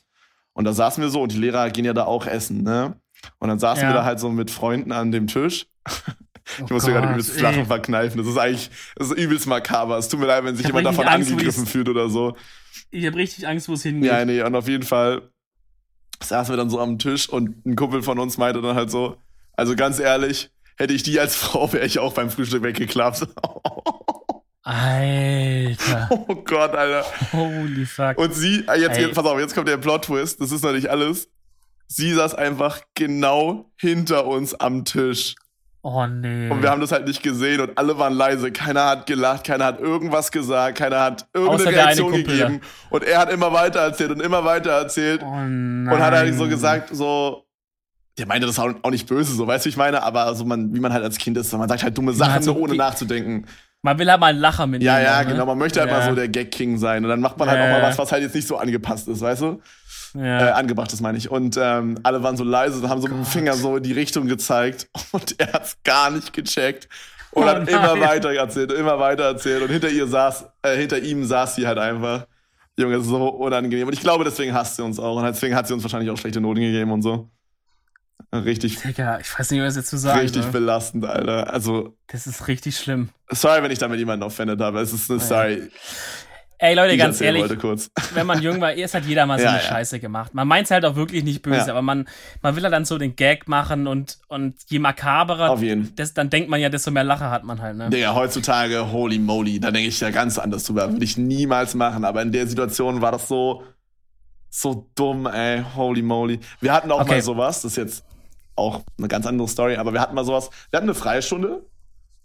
Und 0.54 0.66
da 0.66 0.74
saßen 0.74 1.04
wir 1.04 1.12
so 1.12 1.22
und 1.22 1.32
die 1.34 1.38
Lehrer 1.38 1.70
gehen 1.70 1.86
ja 1.86 1.94
da 1.94 2.06
auch 2.06 2.26
essen, 2.26 2.64
ne? 2.64 2.96
Und 3.38 3.48
dann 3.48 3.60
saßen 3.60 3.84
Ja. 3.84 3.90
wir 3.90 3.94
da 3.94 4.06
halt 4.06 4.20
so 4.20 4.32
mit 4.32 4.50
Freunden 4.50 4.92
an 4.92 5.12
dem 5.12 5.28
Tisch. 5.28 5.68
Oh 6.62 6.64
Ich 6.64 6.72
muss 6.72 6.86
mir 6.88 6.94
gerade 6.94 7.08
Gott, 7.08 7.16
übelst 7.18 7.36
ey. 7.36 7.44
Lachen 7.44 7.66
verkneifen. 7.68 8.18
Das 8.18 8.26
ist 8.26 8.38
eigentlich, 8.38 8.72
das 8.96 9.10
ist 9.12 9.18
übelst 9.18 9.46
makaber. 9.48 9.98
Es 10.00 10.08
tut 10.08 10.20
mir 10.22 10.26
leid, 10.28 10.46
wenn 10.46 10.56
sich 10.56 10.66
jemand 10.66 10.86
davon 10.88 11.06
Angst, 11.06 11.30
angegriffen 11.30 11.66
fühlt 11.68 11.90
oder 11.90 12.10
so. 12.10 12.36
Ich 12.90 13.06
habe 13.06 13.18
richtig 13.18 13.46
Angst, 13.48 13.68
wo 13.70 13.74
es 13.74 13.84
hingeht. 13.84 14.10
Ja, 14.10 14.24
nee, 14.26 14.42
und 14.42 14.56
auf 14.56 14.68
jeden 14.70 14.84
Fall 14.84 15.24
saßen 16.24 16.54
wir 16.54 16.58
dann 16.58 16.70
so 16.70 16.80
am 16.80 16.98
Tisch 16.98 17.28
und 17.28 17.66
ein 17.66 17.76
Kumpel 17.76 18.02
von 18.02 18.18
uns 18.18 18.38
meinte 18.38 18.62
dann 18.62 18.76
halt 18.78 18.90
so, 18.90 19.18
also 19.58 19.76
ganz 19.76 20.00
ehrlich, 20.00 20.50
hätte 20.78 20.94
ich 20.94 21.04
die 21.04 21.20
als 21.20 21.36
Frau, 21.36 21.72
wäre 21.74 21.86
ich 21.86 22.00
auch 22.00 22.14
beim 22.14 22.30
Frühstück 22.30 22.64
weggeklappt. 22.64 23.28
Alter. 24.64 26.10
oh 26.28 26.36
Gott, 26.36 26.76
Alter. 26.76 27.06
Holy 27.32 27.86
fuck. 27.86 28.18
Und 28.18 28.34
sie, 28.34 28.66
äh, 28.68 28.80
jetzt, 28.80 29.00
jetzt, 29.00 29.16
pass 29.16 29.26
auf, 29.26 29.40
jetzt 29.40 29.56
kommt 29.56 29.70
der 29.70 29.78
Plot-Twist, 29.78 30.42
das 30.42 30.52
ist 30.52 30.64
noch 30.64 30.74
nicht 30.74 30.90
alles. 30.90 31.30
Sie 31.88 32.12
saß 32.12 32.36
einfach 32.36 32.82
genau 32.96 33.72
hinter 33.78 34.28
uns 34.28 34.54
am 34.54 34.84
Tisch. 34.84 35.36
oh 35.84 36.06
nee. 36.06 36.50
Und 36.50 36.62
wir 36.62 36.70
haben 36.70 36.82
das 36.82 36.92
halt 36.92 37.08
nicht 37.08 37.24
gesehen 37.24 37.62
und 37.62 37.78
alle 37.78 37.98
waren 37.98 38.12
leise. 38.12 38.52
Keiner 38.52 38.88
hat 38.88 39.06
gelacht, 39.06 39.46
keiner 39.46 39.64
hat 39.64 39.80
irgendwas 39.80 40.34
gesagt, 40.34 40.78
keiner 40.78 41.00
hat 41.00 41.28
irgendeine 41.34 41.70
Reaktion 41.70 42.12
gegeben. 42.12 42.62
Und 42.90 43.06
er 43.06 43.20
hat 43.20 43.32
immer 43.32 43.54
weiter 43.54 43.80
erzählt 43.80 44.12
und 44.12 44.22
immer 44.22 44.44
weiter 44.44 44.72
erzählt. 44.72 45.22
oh 45.24 45.30
nein. 45.32 45.88
Und 45.88 46.00
hat 46.02 46.14
halt 46.14 46.36
so 46.36 46.50
gesagt, 46.50 46.90
so, 46.94 47.47
der 48.18 48.26
meinte 48.28 48.48
das 48.48 48.58
auch 48.60 48.74
auch 48.82 48.92
nicht 48.92 49.08
böse, 49.08 49.34
so, 49.34 49.46
weißt 49.48 49.66
du, 49.66 49.68
wie 49.68 49.72
ich 49.72 49.78
meine? 49.78 50.04
Aber 50.04 50.34
so 50.36 50.46
man, 50.46 50.74
wie 50.74 50.80
man 50.80 50.92
halt 50.94 51.04
als 51.04 51.18
Kind 51.18 51.38
ist, 51.38 51.52
man 51.54 51.70
sagt 51.70 51.84
halt 51.84 51.98
dumme 51.98 52.14
Sachen, 52.14 52.42
so 52.44 52.56
ohne 52.56 52.74
die- 52.74 52.78
nachzudenken. 52.78 53.46
Man 53.84 54.00
will 54.00 54.10
halt 54.10 54.20
mal 54.20 54.28
einen 54.28 54.40
Lacher 54.40 54.66
mitnehmen. 54.66 54.88
Ja, 54.88 55.00
ja, 55.00 55.24
ne? 55.24 55.32
genau. 55.32 55.46
Man 55.46 55.58
möchte 55.60 55.80
halt 55.80 55.92
ja. 55.92 55.98
mal 56.00 56.10
so 56.10 56.16
der 56.16 56.28
Gag-King 56.28 56.80
sein. 56.80 57.04
Und 57.04 57.10
dann 57.10 57.22
macht 57.22 57.38
man 57.38 57.48
halt 57.48 57.60
Ja, 57.60 57.66
auch 57.68 57.80
mal 57.80 57.84
was, 57.88 57.98
was 57.98 58.12
halt 58.12 58.24
jetzt 58.24 58.34
nicht 58.34 58.48
so 58.48 58.58
angepasst 58.58 59.08
ist, 59.08 59.22
weißt 59.22 59.42
du? 59.44 59.62
Ja. 60.16 60.48
Äh, 60.48 60.52
angebracht 60.52 60.92
ist, 60.92 61.00
meine 61.02 61.18
ich. 61.18 61.30
Und 61.30 61.58
ähm, 61.62 61.98
alle 62.02 62.24
waren 62.24 62.36
so 62.38 62.44
leise 62.44 62.80
und 62.80 62.90
haben 62.90 63.00
so 63.02 63.08
mit 63.08 63.18
dem 63.18 63.24
Gott. 63.24 63.32
Finger 63.32 63.54
so 63.54 63.78
in 63.78 63.84
die 63.84 63.94
Richtung 63.94 64.28
gezeigt. 64.28 64.88
Und 65.12 65.36
er 65.40 65.54
hat's 65.54 65.78
gar 65.84 66.10
nicht 66.10 66.34
gecheckt. 66.34 66.90
Und 67.32 67.44
Oh 67.44 67.48
hat 67.48 67.70
immer 67.70 68.00
weiter 68.00 68.34
erzählt, 68.34 68.72
immer 68.72 69.00
weiter 69.00 69.26
erzählt. 69.26 69.62
Und 69.62 69.70
hinter 69.70 69.90
ihr 69.90 70.08
saß, 70.08 70.46
äh, 70.64 70.76
hinter 70.76 70.98
ihm 70.98 71.24
saß 71.24 71.56
sie 71.56 71.68
halt 71.68 71.78
einfach. 71.78 72.26
Junge, 72.80 73.00
so 73.02 73.28
unangenehm. 73.28 73.88
Und 73.88 73.94
ich 73.94 74.02
glaube, 74.02 74.24
deswegen 74.24 74.54
hasst 74.54 74.76
sie 74.78 74.84
uns 74.84 75.00
auch. 75.00 75.18
Und 75.18 75.24
deswegen 75.24 75.56
hat 75.56 75.68
sie 75.68 75.74
uns 75.74 75.84
wahrscheinlich 75.84 76.10
auch 76.10 76.18
schlechte 76.18 76.42
Noten 76.42 76.62
gegeben 76.62 76.92
und 76.92 77.04
so. 77.04 77.30
Richtig, 78.34 78.82
Digga, 78.82 79.20
ich 79.20 79.40
weiß 79.40 79.52
nicht, 79.52 79.62
was 79.62 79.76
jetzt 79.76 79.90
zu 79.90 79.98
sagen 79.98 80.20
richtig 80.20 80.44
soll. 80.44 80.52
belastend, 80.52 81.06
Alter. 81.06 81.52
Also, 81.54 81.96
Das 82.08 82.28
ist 82.28 82.48
richtig 82.48 82.78
schlimm. 82.78 83.10
sorry, 83.30 83.64
wenn 83.64 83.72
ich 83.72 83.80
damit 83.80 84.00
jemanden 84.00 84.24
offended 84.24 84.60
habe. 84.60 84.80
Es 84.82 84.92
ist 84.92 85.10
eine 85.10 85.20
Story, 85.20 85.70
Ey, 86.60 86.74
Leute, 86.74 86.94
ich 86.94 87.00
ganz 87.00 87.22
ehrlich, 87.22 87.44
wenn 88.16 88.26
man 88.26 88.42
jung 88.42 88.60
war, 88.60 88.74
erst 88.74 88.96
hat 88.96 89.06
jeder 89.06 89.28
mal 89.28 89.38
so 89.38 89.44
Ja, 89.46 89.52
eine 89.52 89.60
ja. 89.60 89.64
Scheiße 89.64 90.00
gemacht. 90.00 90.34
Man 90.34 90.48
meint 90.48 90.66
es 90.66 90.72
halt 90.72 90.86
auch 90.86 90.96
wirklich 90.96 91.24
nicht 91.24 91.44
böse, 91.44 91.68
Ja. 91.68 91.74
aber 91.74 91.84
man, 91.84 92.08
man 92.42 92.56
will 92.56 92.64
halt 92.64 92.74
dann 92.74 92.84
so 92.84 92.98
den 92.98 93.16
Gag 93.16 93.48
machen 93.48 93.86
und, 93.86 94.18
und 94.28 94.56
je 94.68 94.80
makaberer, 94.80 95.52
Auf 95.52 95.62
jeden 95.62 95.96
das, 95.96 96.16
dann 96.16 96.32
denkt 96.32 96.50
man 96.50 96.60
ja, 96.60 96.70
desto 96.70 96.90
mehr 96.90 97.04
Lacher 97.04 97.30
hat 97.30 97.44
man 97.44 97.62
halt, 97.62 97.78
ne? 97.78 97.92
Digga, 97.92 98.16
heutzutage, 98.16 98.92
holy 98.92 99.20
moly, 99.20 99.60
da 99.60 99.70
denke 99.70 99.88
ich 99.90 100.00
ja 100.00 100.10
ganz 100.10 100.40
anders 100.40 100.64
drüber. 100.64 100.92
Würde 100.92 101.06
ich 101.06 101.16
niemals 101.16 101.76
machen. 101.76 102.04
Aber 102.04 102.24
in 102.24 102.32
der 102.32 102.48
Situation 102.48 103.02
war 103.02 103.12
das 103.12 103.28
so, 103.28 103.64
so 104.50 104.90
dumm, 104.96 105.28
ey, 105.28 105.64
holy 105.76 106.02
moly. 106.02 106.40
Wir 106.60 106.74
hatten 106.74 106.92
auch 106.92 107.02
Okay. 107.02 107.12
mal 107.12 107.22
sowas, 107.22 107.62
das 107.62 107.74
ist 107.74 107.78
jetzt 107.78 108.04
auch 108.58 108.82
eine 108.98 109.08
ganz 109.08 109.26
andere 109.26 109.48
Story, 109.48 109.76
aber 109.78 109.94
wir 109.94 110.02
hatten 110.02 110.16
mal 110.16 110.26
sowas, 110.26 110.50
wir 110.70 110.78
hatten 110.78 110.88
eine 110.88 110.96
Freistunde 110.96 111.66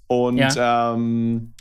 und 0.06 0.38
ja, 0.38 0.94
ähm, 0.94 1.54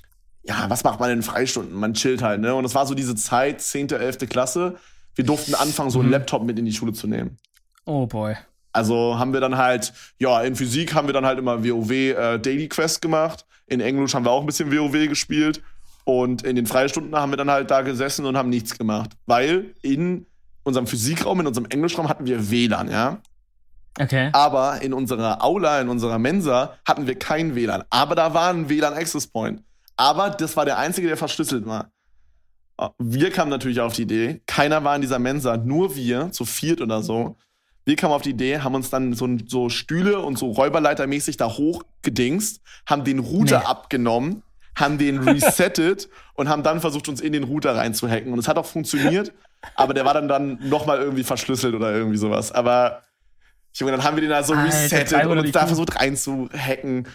ja 0.43 0.65
was 0.69 0.83
macht 0.83 0.99
man 0.99 1.11
in 1.11 1.23
Freistunden? 1.23 1.73
Man 1.77 1.93
chillt 1.93 2.21
halt, 2.21 2.41
ne? 2.41 2.55
Und 2.55 2.65
es 2.65 2.75
war 2.75 2.85
so 2.85 2.93
diese 2.93 3.15
Zeit, 3.15 3.61
10., 3.61 3.89
11. 3.91 4.29
Klasse, 4.29 4.75
wir 5.15 5.25
durften 5.25 5.55
anfangen, 5.55 5.89
so 5.89 5.99
einen 5.99 6.07
Mhm. 6.07 6.13
Laptop 6.13 6.43
mit 6.43 6.57
in 6.57 6.65
die 6.65 6.73
Schule 6.73 6.93
zu 6.93 7.07
nehmen. 7.07 7.37
Oh 7.85 8.05
boy. 8.07 8.35
Also 8.73 9.19
haben 9.19 9.33
wir 9.33 9.41
dann 9.41 9.57
halt, 9.57 9.91
ja, 10.17 10.41
in 10.41 10.55
Physik 10.55 10.93
haben 10.93 11.07
wir 11.07 11.13
dann 11.13 11.25
halt 11.25 11.39
immer 11.39 11.63
WoW 11.63 11.91
äh, 11.91 12.37
Daily 12.39 12.69
Quest 12.69 13.01
gemacht. 13.01 13.45
In 13.67 13.81
Englisch 13.81 14.13
haben 14.13 14.23
wir 14.25 14.31
auch 14.31 14.39
ein 14.41 14.45
bisschen 14.45 14.71
WoW 14.71 15.07
gespielt. 15.09 15.61
Und 16.05 16.43
in 16.43 16.55
den 16.55 16.65
Freistunden 16.65 17.13
haben 17.15 17.31
wir 17.31 17.37
dann 17.37 17.51
halt 17.51 17.69
da 17.69 17.81
gesessen 17.81 18.25
und 18.25 18.37
haben 18.37 18.49
nichts 18.49 18.77
gemacht. 18.77 19.11
Weil 19.25 19.75
in 19.81 20.25
unserem 20.63 20.87
Physikraum, 20.87 21.41
in 21.41 21.47
unserem 21.47 21.67
Englischraum 21.69 22.07
hatten 22.07 22.25
wir 22.25 22.49
WLAN, 22.49 22.89
ja. 22.89 23.17
Okay. 23.99 24.29
Aber 24.33 24.81
in 24.81 24.93
unserer 24.93 25.43
Aula, 25.43 25.81
in 25.81 25.89
unserer 25.89 26.17
Mensa 26.17 26.77
hatten 26.85 27.07
wir 27.07 27.17
kein 27.19 27.55
WLAN. 27.55 27.83
Aber 27.89 28.15
da 28.15 28.33
war 28.33 28.49
ein 28.49 28.69
WLAN-Access 28.69 29.27
Point. 29.27 29.63
Aber 29.97 30.29
das 30.29 30.55
war 30.55 30.65
der 30.65 30.77
einzige, 30.77 31.07
der 31.07 31.17
verschlüsselt 31.17 31.65
war. 31.65 31.91
Wir 32.97 33.31
kamen 33.31 33.51
natürlich 33.51 33.79
auf 33.79 33.93
die 33.93 34.03
Idee, 34.03 34.41
keiner 34.47 34.83
war 34.83 34.95
in 34.95 35.01
dieser 35.01 35.19
Mensa, 35.19 35.57
nur 35.57 35.95
wir, 35.95 36.31
zu 36.31 36.45
viert 36.45 36.81
oder 36.81 37.03
so. 37.03 37.37
Wir 37.85 37.95
kamen 37.95 38.13
auf 38.13 38.23
die 38.23 38.31
Idee, 38.31 38.59
haben 38.59 38.73
uns 38.73 38.89
dann 38.89 39.13
so, 39.13 39.27
so 39.45 39.69
Stühle 39.69 40.19
und 40.19 40.37
so 40.39 40.49
Räuberleitermäßig 40.51 41.37
da 41.37 41.47
hochgedingst, 41.47 42.61
haben 42.87 43.03
den 43.03 43.19
Router 43.19 43.59
Nee. 43.59 43.65
abgenommen, 43.65 44.43
haben 44.75 44.97
den 44.97 45.19
resettet 45.19 46.09
und 46.33 46.49
haben 46.49 46.63
dann 46.63 46.79
versucht, 46.79 47.07
uns 47.09 47.21
in 47.21 47.33
den 47.33 47.43
Router 47.43 47.75
reinzuhacken. 47.75 48.33
Und 48.33 48.39
es 48.39 48.47
hat 48.47 48.57
auch 48.57 48.65
funktioniert, 48.65 49.31
aber 49.75 49.93
der 49.93 50.05
war 50.05 50.13
dann, 50.15 50.27
dann 50.27 50.57
nochmal 50.67 50.99
irgendwie 50.99 51.23
verschlüsselt 51.23 51.75
oder 51.75 51.91
irgendwie 51.93 52.17
sowas. 52.17 52.51
Aber 52.51 53.03
Junge, 53.73 53.91
dann 53.91 54.03
haben 54.03 54.17
wir 54.17 54.21
den 54.21 54.29
da 54.29 54.43
so 54.43 54.53
Alter, 54.53 54.67
resettet 54.67 55.25
und 55.25 55.39
uns 55.39 55.51
da 55.51 55.65
versucht 55.65 55.99
reinzuhacken. 55.99 57.07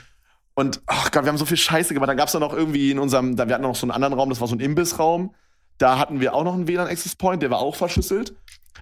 Und 0.55 0.81
ach 0.87 1.11
Gott, 1.11 1.25
wir 1.25 1.29
haben 1.29 1.39
so 1.39 1.45
viel 1.45 1.59
Scheiße 1.59 1.93
gemacht. 1.93 2.09
Dann 2.09 2.17
gab 2.17 2.29
es 2.29 2.33
da 2.33 2.39
noch 2.39 2.55
irgendwie 2.55 2.91
in 2.91 2.99
unserem, 2.99 3.37
da 3.37 3.47
wir 3.47 3.55
hatten 3.55 3.63
noch 3.63 3.77
so 3.77 3.85
einen 3.85 3.91
anderen 3.91 4.15
Raum, 4.15 4.31
das 4.31 4.41
war 4.41 4.49
so 4.49 4.57
ein 4.57 4.61
Imbissraum. 4.61 5.35
Da 5.79 5.99
hatten 5.99 6.21
wir 6.21 6.35
auch 6.35 6.45
noch 6.45 6.55
einen 6.55 6.67
WLAN-Access 6.67 7.17
Point, 7.17 7.43
der 7.43 7.51
war 7.51 7.59
auch 7.59 7.77
verschlüsselt. 7.77 8.35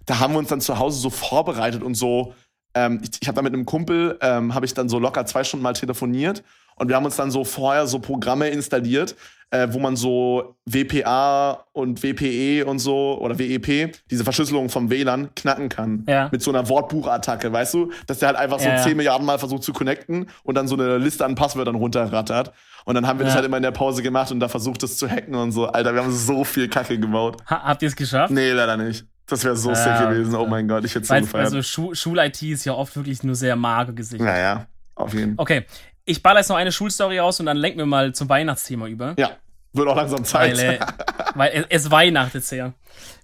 Da 0.06 0.20
haben 0.20 0.34
wir 0.34 0.38
uns 0.38 0.48
dann 0.48 0.60
zu 0.60 0.78
Hause 0.78 1.00
so 1.00 1.10
vorbereitet 1.10 1.82
und 1.82 1.94
so. 1.94 2.34
Ähm, 2.74 3.00
ich 3.02 3.10
ich 3.20 3.28
habe 3.28 3.36
da 3.36 3.42
mit 3.42 3.52
einem 3.52 3.66
Kumpel, 3.66 4.18
ähm, 4.20 4.54
habe 4.54 4.66
ich 4.66 4.74
dann 4.74 4.88
so 4.88 5.00
locker 5.00 5.26
zwei 5.26 5.42
Stunden 5.42 5.64
mal 5.64 5.72
telefoniert. 5.72 6.44
Und 6.76 6.88
wir 6.88 6.96
haben 6.96 7.04
uns 7.04 7.16
dann 7.16 7.30
so 7.30 7.44
vorher 7.44 7.86
so 7.86 7.98
Programme 7.98 8.48
installiert, 8.48 9.14
äh, 9.50 9.68
wo 9.70 9.78
man 9.78 9.94
so 9.96 10.56
WPA 10.66 11.64
und 11.72 12.02
WPE 12.02 12.64
und 12.66 12.78
so 12.80 13.18
oder 13.20 13.38
WEP, 13.38 13.92
diese 14.10 14.24
Verschlüsselung 14.24 14.68
vom 14.68 14.90
WLAN, 14.90 15.34
knacken 15.36 15.68
kann. 15.68 16.04
Ja. 16.08 16.28
Mit 16.32 16.42
so 16.42 16.50
einer 16.50 16.68
Wortbuchattacke, 16.68 17.52
weißt 17.52 17.74
du? 17.74 17.92
Dass 18.06 18.18
der 18.18 18.28
halt 18.28 18.38
einfach 18.38 18.58
so 18.58 18.66
Ja, 18.68 18.76
ja. 18.76 18.82
10 18.82 18.96
Milliarden 18.96 19.26
Mal 19.26 19.38
versucht 19.38 19.62
zu 19.62 19.72
connecten 19.72 20.26
und 20.42 20.56
dann 20.56 20.66
so 20.66 20.74
eine 20.74 20.98
Liste 20.98 21.24
an 21.24 21.34
Passwörtern 21.36 21.76
runterrattert. 21.76 22.52
Und 22.84 22.94
dann 22.96 23.06
haben 23.06 23.18
wir 23.18 23.24
das 23.24 23.34
Ja. 23.34 23.36
halt 23.36 23.46
immer 23.46 23.56
in 23.56 23.62
der 23.62 23.70
Pause 23.70 24.02
gemacht 24.02 24.30
und 24.32 24.40
da 24.40 24.48
versucht, 24.48 24.82
das 24.82 24.96
zu 24.96 25.08
hacken 25.08 25.34
und 25.34 25.52
so. 25.52 25.66
Alter, 25.66 25.94
wir 25.94 26.02
haben 26.02 26.12
so 26.12 26.44
viel 26.44 26.68
Kacke 26.68 26.98
gebaut. 26.98 27.36
Ha 27.48 27.62
habt 27.64 27.82
ihr 27.82 27.88
es 27.88 27.96
geschafft? 27.96 28.32
Nee, 28.32 28.50
leider 28.50 28.76
nicht. 28.76 29.06
Das 29.26 29.42
wäre 29.44 29.56
so 29.56 29.70
Ja, 29.70 29.74
sick 29.76 30.08
gewesen. 30.08 30.34
Oh 30.34 30.46
mein 30.46 30.68
Gott, 30.68 30.84
ich 30.84 30.94
hätte 30.94 31.06
so 31.06 31.14
Weil 31.14 31.22
gefeiert. 31.22 31.44
also 31.46 31.62
Schu 31.62 31.94
Schul-IT 31.94 32.42
ist 32.42 32.64
ja 32.66 32.74
oft 32.74 32.94
wirklich 32.96 33.22
nur 33.22 33.34
sehr 33.36 33.56
mager 33.56 33.92
gesichert. 33.92 34.26
naja, 34.26 34.66
auf 34.96 35.14
jeden 35.14 35.36
Fall. 35.36 35.42
Okay, 35.42 35.66
ich 36.04 36.22
baller 36.22 36.40
jetzt 36.40 36.48
noch 36.48 36.56
eine 36.56 36.72
Schulstory 36.72 37.20
aus 37.20 37.40
und 37.40 37.46
dann 37.46 37.56
lenken 37.56 37.78
wir 37.78 37.86
mal 37.86 38.12
zum 38.14 38.28
Weihnachtsthema 38.28 38.86
über. 38.86 39.14
Ja, 39.18 39.30
wird 39.72 39.88
auch 39.88 39.96
langsam 39.96 40.24
Zeit. 40.24 40.56
Weil, 40.58 40.74
äh, 40.74 40.78
weil 41.34 41.66
es, 41.70 41.84
es 41.84 41.90
weihnachtet 41.90 42.44
sehr 42.44 42.74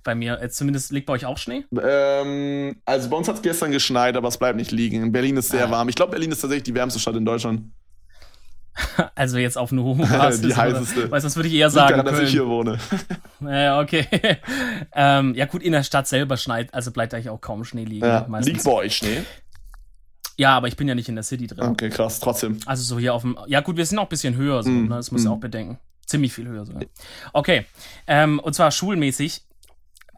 bei 0.02 0.14
mir. 0.14 0.40
Äh, 0.40 0.48
Zumindest 0.50 0.90
liegt 0.92 1.06
bei 1.06 1.12
euch 1.14 1.26
auch 1.26 1.38
Schnee? 1.38 1.64
ähm, 1.82 2.76
also 2.84 3.10
bei 3.10 3.16
uns 3.16 3.28
hat 3.28 3.36
es 3.36 3.42
gestern 3.42 3.70
geschneit, 3.70 4.16
aber 4.16 4.28
es 4.28 4.38
bleibt 4.38 4.56
nicht 4.56 4.70
liegen. 4.72 5.02
In 5.02 5.12
Berlin 5.12 5.36
ist 5.36 5.50
sehr 5.50 5.66
Ah. 5.66 5.70
warm. 5.70 5.88
Ich 5.88 5.94
glaube, 5.94 6.12
Berlin 6.12 6.32
ist 6.32 6.40
tatsächlich 6.40 6.64
die 6.64 6.74
wärmste 6.74 6.98
Stadt 7.00 7.16
in 7.16 7.24
Deutschland. 7.24 7.62
Also 9.14 9.36
jetzt 9.36 9.58
auf 9.58 9.72
eine 9.72 9.82
Homo-Basis. 9.82 10.40
Die 10.42 10.46
oder- 10.46 10.56
heißeste. 10.56 11.10
Weißt 11.10 11.24
du, 11.24 11.26
was 11.26 11.36
würde 11.36 11.48
ich 11.48 11.54
eher 11.54 11.70
sagen? 11.70 11.90
daran, 11.98 12.06
dass 12.06 12.20
ich 12.20 12.30
hier 12.30 12.46
wohne. 12.46 12.78
Ja, 13.40 13.80
okay. 13.80 14.06
ähm, 14.94 15.34
ja 15.34 15.44
gut, 15.46 15.62
in 15.62 15.72
der 15.72 15.82
Stadt 15.82 16.06
selber 16.08 16.36
schneit, 16.36 16.72
also 16.72 16.90
bleibt 16.92 17.12
eigentlich 17.12 17.28
auch 17.30 17.40
kaum 17.40 17.64
Schnee 17.64 17.84
liegen. 17.84 18.06
Ja. 18.06 18.24
meistens. 18.28 18.52
Liegt 18.54 18.64
bei 18.64 18.72
euch 18.72 18.96
Schnee? 18.96 19.22
Ja, 20.40 20.56
aber 20.56 20.68
ich 20.68 20.76
bin 20.76 20.88
ja 20.88 20.94
nicht 20.94 21.10
in 21.10 21.16
der 21.16 21.22
City 21.22 21.46
drin. 21.46 21.60
Okay, 21.60 21.90
krass, 21.90 22.18
trotzdem. 22.18 22.60
Also 22.64 22.82
so 22.82 22.98
hier 22.98 23.12
auf 23.12 23.20
dem. 23.20 23.38
Ja, 23.46 23.60
gut, 23.60 23.76
wir 23.76 23.84
sind 23.84 23.98
auch 23.98 24.04
ein 24.04 24.08
bisschen 24.08 24.36
höher, 24.36 24.62
so, 24.62 24.70
Mm, 24.70 24.88
ne? 24.88 24.96
das 24.96 25.10
muss 25.10 25.24
mm. 25.24 25.28
auch 25.28 25.36
bedenken. 25.36 25.78
Ziemlich 26.06 26.32
viel 26.32 26.48
höher 26.48 26.64
sogar. 26.64 26.80
Okay. 27.34 27.66
Ähm, 28.06 28.40
und 28.40 28.54
zwar 28.54 28.70
schulmäßig. 28.70 29.42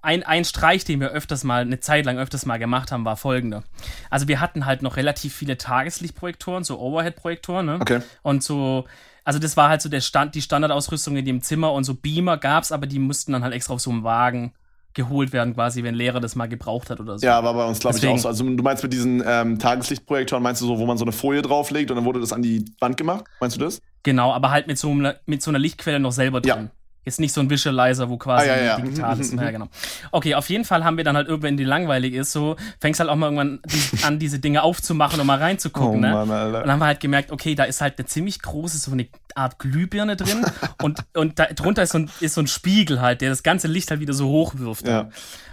Ein, 0.01 0.23
ein 0.23 0.45
Streich, 0.45 0.85
den 0.85 1.01
wir 1.01 1.09
öfters 1.11 1.43
mal, 1.43 1.63
eine 1.63 1.81
Zeit 1.81 2.07
lang 2.07 2.19
öfters 2.19 2.47
mal 2.47 2.59
gemacht 2.59 2.93
haben, 2.93 3.05
war 3.05 3.17
folgender. 3.17 3.65
Also 4.11 4.29
wir 4.29 4.41
hatten 4.41 4.65
halt 4.65 4.83
noch 4.83 4.97
relativ 4.97 5.35
viele 5.35 5.59
Tageslichtprojektoren, 5.59 6.63
so 6.63 6.79
Overhead-Projektoren, 6.79 7.67
ne? 7.67 7.79
Okay. 7.81 8.01
Und 8.23 8.45
so, 8.45 8.85
also 9.25 9.41
das 9.41 9.57
war 9.57 9.71
halt 9.71 9.83
so 9.83 9.89
der 9.89 10.01
Stand, 10.01 10.37
die 10.37 10.43
Standardausrüstung 10.43 11.17
in 11.17 11.25
dem 11.25 11.43
Zimmer 11.43 11.73
und 11.73 11.83
so 11.83 11.95
Beamer 11.95 12.37
gab's, 12.37 12.71
aber 12.71 12.87
die 12.87 13.01
mussten 13.01 13.33
dann 13.33 13.43
halt 13.43 13.55
extra 13.55 13.75
auf 13.75 13.81
so 13.81 13.91
einem 13.91 14.05
Wagen 14.05 14.53
geholt 14.95 15.33
werden, 15.33 15.55
quasi, 15.55 15.83
wenn 15.83 15.95
Lehrer 15.95 16.21
das 16.21 16.35
mal 16.37 16.47
gebraucht 16.47 16.91
hat 16.91 17.01
oder 17.01 17.19
so. 17.19 17.27
Ja, 17.27 17.43
war 17.43 17.55
bei 17.55 17.65
uns, 17.65 17.79
glaube 17.81 17.99
ich, 17.99 18.07
auch 18.07 18.19
so. 18.19 18.29
Also 18.29 18.45
du 18.45 18.63
meinst 18.63 18.83
mit 18.83 18.93
diesen 18.93 19.23
ähm, 19.27 19.59
Tageslichtprojektoren, 19.59 20.43
meinst 20.43 20.61
du 20.63 20.67
so, 20.67 20.79
wo 20.79 20.87
man 20.87 20.99
so 20.99 21.05
eine 21.05 21.13
Folie 21.13 21.43
drauflegt 21.43 21.91
und 21.91 21.97
dann 21.97 22.05
wurde 22.05 22.21
das 22.21 22.33
an 22.33 22.43
die 22.43 22.65
Wand 22.81 22.97
gemacht? 22.97 23.25
Meinst 23.41 23.57
du 23.57 23.61
das? 23.61 23.81
Genau, 24.03 24.33
aber 24.33 24.51
halt 24.51 24.67
mit 24.67 24.79
so, 24.79 24.91
einer, 24.91 25.17
mit 25.27 25.43
so 25.43 25.51
einer 25.51 25.59
Lichtquelle 25.59 26.01
noch 26.01 26.13
selber 26.13 26.41
Ja. 26.45 26.69
Jetzt 27.05 27.19
nicht 27.19 27.33
so 27.33 27.41
ein 27.41 27.51
Visualizer, 27.51 28.09
wo 28.09 28.17
quasi 28.17 28.49
Ah, 28.49 28.57
ja, 28.57 28.63
ja. 28.63 28.77
digital 28.77 29.19
ist. 29.19 29.33
Ja, 29.35 29.51
genau. 29.51 29.67
Okay, 30.13 30.35
auf 30.37 30.49
jeden 30.49 30.65
Fall 30.65 30.85
haben 30.85 30.97
wir 30.97 31.03
dann 31.05 31.17
halt 31.17 31.27
irgendwann, 31.27 31.49
wenn 31.51 31.57
die 31.57 31.65
langweilig 31.65 32.15
ist, 32.15 32.31
so 32.31 32.55
fängst 32.81 33.01
halt 33.01 33.11
auch 33.11 33.17
mal 33.17 33.27
irgendwann 33.27 33.61
die, 33.67 34.05
an, 34.05 34.19
diese 34.21 34.39
Dinge 34.39 34.63
aufzumachen 34.63 35.19
und 35.21 35.27
mal 35.27 35.39
reinzugucken. 35.39 36.01
ne? 36.01 36.23
Und 36.23 36.31
Alter. 36.31 36.61
dann 36.61 36.71
haben 36.71 36.79
wir 36.79 36.87
halt 36.87 37.01
gemerkt, 37.01 37.33
okay, 37.33 37.55
da 37.57 37.65
ist 37.65 37.81
halt 37.81 37.99
eine 37.99 38.07
ziemlich 38.07 38.41
große, 38.41 38.79
so 38.79 38.93
eine 38.93 39.09
Art 39.35 39.59
Glühbirne 39.59 40.15
drin 40.17 40.45
und, 40.83 41.01
und 41.15 41.39
da 41.41 41.47
drunter 41.47 41.83
ist 41.83 41.91
so, 41.93 41.99
ein, 41.99 42.11
ist 42.21 42.35
so 42.35 42.41
ein 42.41 42.47
Spiegel 42.47 43.01
halt, 43.01 43.21
der 43.21 43.31
das 43.31 43.43
ganze 43.43 43.67
Licht 43.67 43.91
halt 43.91 43.99
wieder 44.01 44.13
so 44.15 44.29
hochwirft. 44.29 44.87
Ja. 44.87 45.09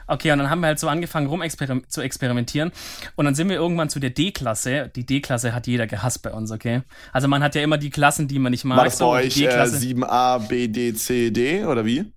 Okay, 0.10 0.32
und 0.32 0.40
dann 0.40 0.50
haben 0.50 0.62
wir 0.62 0.68
halt 0.68 0.80
so 0.80 0.88
angefangen, 0.88 1.28
rum 1.28 1.44
zu 1.88 2.02
experimentieren. 2.02 2.72
Und 3.16 3.26
dann 3.26 3.36
sind 3.36 3.48
wir 3.48 3.58
irgendwann 3.58 3.90
zu 3.90 4.00
der 4.00 4.10
D-Klasse. 4.10 4.92
Die 4.96 5.06
D-Klasse 5.06 5.54
hat 5.54 5.68
jeder 5.68 5.86
gehasst 5.86 6.24
bei 6.24 6.32
uns, 6.32 6.52
okay? 6.52 6.82
Also 7.14 7.28
man 7.28 7.44
hat 7.44 7.54
ja 7.54 7.62
immer 7.62 7.78
die 7.78 7.92
Klassen, 7.92 8.28
die 8.28 8.40
man 8.40 8.52
nicht 8.52 8.66
mag. 8.66 8.78
War 8.78 8.86
das 8.86 8.98
bei 8.98 9.06
so, 9.06 9.12
euch 9.12 9.34
die 9.36 9.46
äh, 9.46 9.50
D-Klasse. 9.50 9.78
7a, 9.78 10.48
B, 10.48 10.68
D, 10.68 10.94
C, 10.96 11.30
D 11.30 11.64
oder 11.64 11.86
wie? 11.86 12.12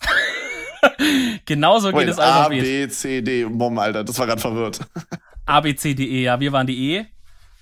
Genauso 1.44 1.88
geht 1.88 1.96
Wait, 1.96 2.08
es 2.08 2.18
A, 2.18 2.44
Alphabet. 2.44 2.62
B, 2.62 2.88
C, 2.88 3.20
D. 3.20 3.44
Bom, 3.44 3.78
Alter, 3.78 4.02
das 4.02 4.18
war 4.18 4.26
gerade 4.26 4.40
verwirrt. 4.40 4.80
A, 5.44 5.60
B, 5.60 5.74
C, 5.76 5.94
D, 5.94 6.04
E. 6.04 6.22
Ja, 6.22 6.40
wir 6.40 6.52
waren 6.52 6.66
die 6.66 6.92
E. 6.92 7.06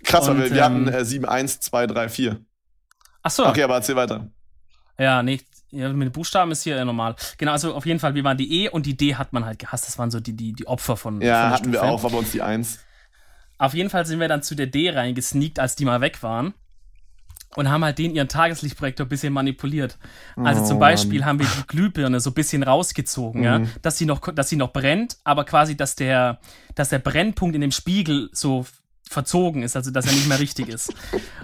Krass, 0.05 0.29
weil 0.29 0.37
wir, 0.37 0.51
wir 0.51 0.57
ähm, 0.59 0.87
hatten 0.87 0.89
äh, 0.89 1.05
7, 1.05 1.25
1, 1.25 1.61
2, 1.61 1.87
3, 1.89 2.09
4. 2.09 2.41
Ach 3.23 3.31
so. 3.31 3.47
Okay, 3.47 3.63
aber 3.63 3.75
erzähl 3.75 3.97
weiter. 3.97 4.31
Ja, 4.99 5.23
nee. 5.23 5.41
Ja, 5.75 5.93
mit 5.93 6.07
den 6.09 6.13
Buchstaben 6.13 6.51
ist 6.53 6.63
hier 6.63 6.77
ja 6.77 6.85
normal. 6.85 7.17
Genau, 7.39 7.53
also 7.53 7.75
auf 7.75 7.87
jeden 7.87 8.01
Fall, 8.01 8.15
wir 8.15 8.25
waren 8.25 8.37
die 8.37 8.63
E 8.65 8.69
und 8.69 8.87
die 8.87 8.97
D 8.97 9.15
hat 9.17 9.33
man 9.33 9.45
halt 9.45 9.59
gehasst. 9.59 9.87
Das 9.87 9.99
waren 9.99 10.11
so 10.11 10.21
die, 10.21 10.35
die, 10.35 10.53
die 10.53 10.67
Opfer 10.67 10.97
von. 10.97 11.15
von 11.15 11.23
Ja, 11.23 11.43
der 11.49 11.51
hatten 11.51 11.73
wir 11.73 11.83
auch, 11.83 12.03
war 12.03 12.11
bei 12.11 12.19
uns 12.19 12.31
die 12.33 12.43
1. 12.43 12.79
Auf 13.59 13.75
jeden 13.75 13.91
Fall 13.91 14.05
sind 14.07 14.21
wir 14.21 14.29
dann 14.29 14.43
zu 14.43 14.55
der 14.55 14.67
D 14.67 14.91
reingesneakt, 14.91 15.59
als 15.59 15.77
die 15.77 15.85
mal 15.85 16.01
weg 16.01 16.23
waren. 16.23 16.55
Und 17.57 17.71
haben 17.71 17.85
halt 17.85 17.99
den 17.99 18.17
ihren 18.17 18.27
Tageslichtprojektor 18.27 19.07
ein 19.07 19.09
bisschen 19.09 19.33
manipuliert. 19.33 19.97
Also 20.35 20.63
Oh, 20.63 20.67
zum 20.67 20.79
Beispiel 20.81 21.25
haben 21.25 21.39
wir 21.39 21.47
die 21.47 21.67
Glühbirne 21.69 22.19
so 22.19 22.31
ein 22.31 22.35
bisschen 22.35 22.65
rausgezogen, 22.65 23.45
ja, 23.45 23.61
Mhm. 23.61 23.69
dass 23.81 23.97
sie 23.97 24.07
noch, 24.07 24.21
dass 24.35 24.49
sie 24.49 24.57
noch 24.57 24.73
brennt, 24.73 25.19
aber 25.23 25.45
quasi, 25.45 25.77
dass 25.77 25.95
der, 25.95 26.41
dass 26.75 26.89
der 26.89 26.99
Brennpunkt 26.99 27.55
in 27.55 27.61
dem 27.61 27.71
Spiegel 27.71 28.29
so 28.33 28.67
verzogen 29.09 29.63
ist, 29.63 29.77
also 29.77 29.93
dass 29.93 30.05
er 30.07 30.13
nicht 30.15 30.27
mehr 30.27 30.41
richtig 30.41 30.69
ist. 30.69 30.93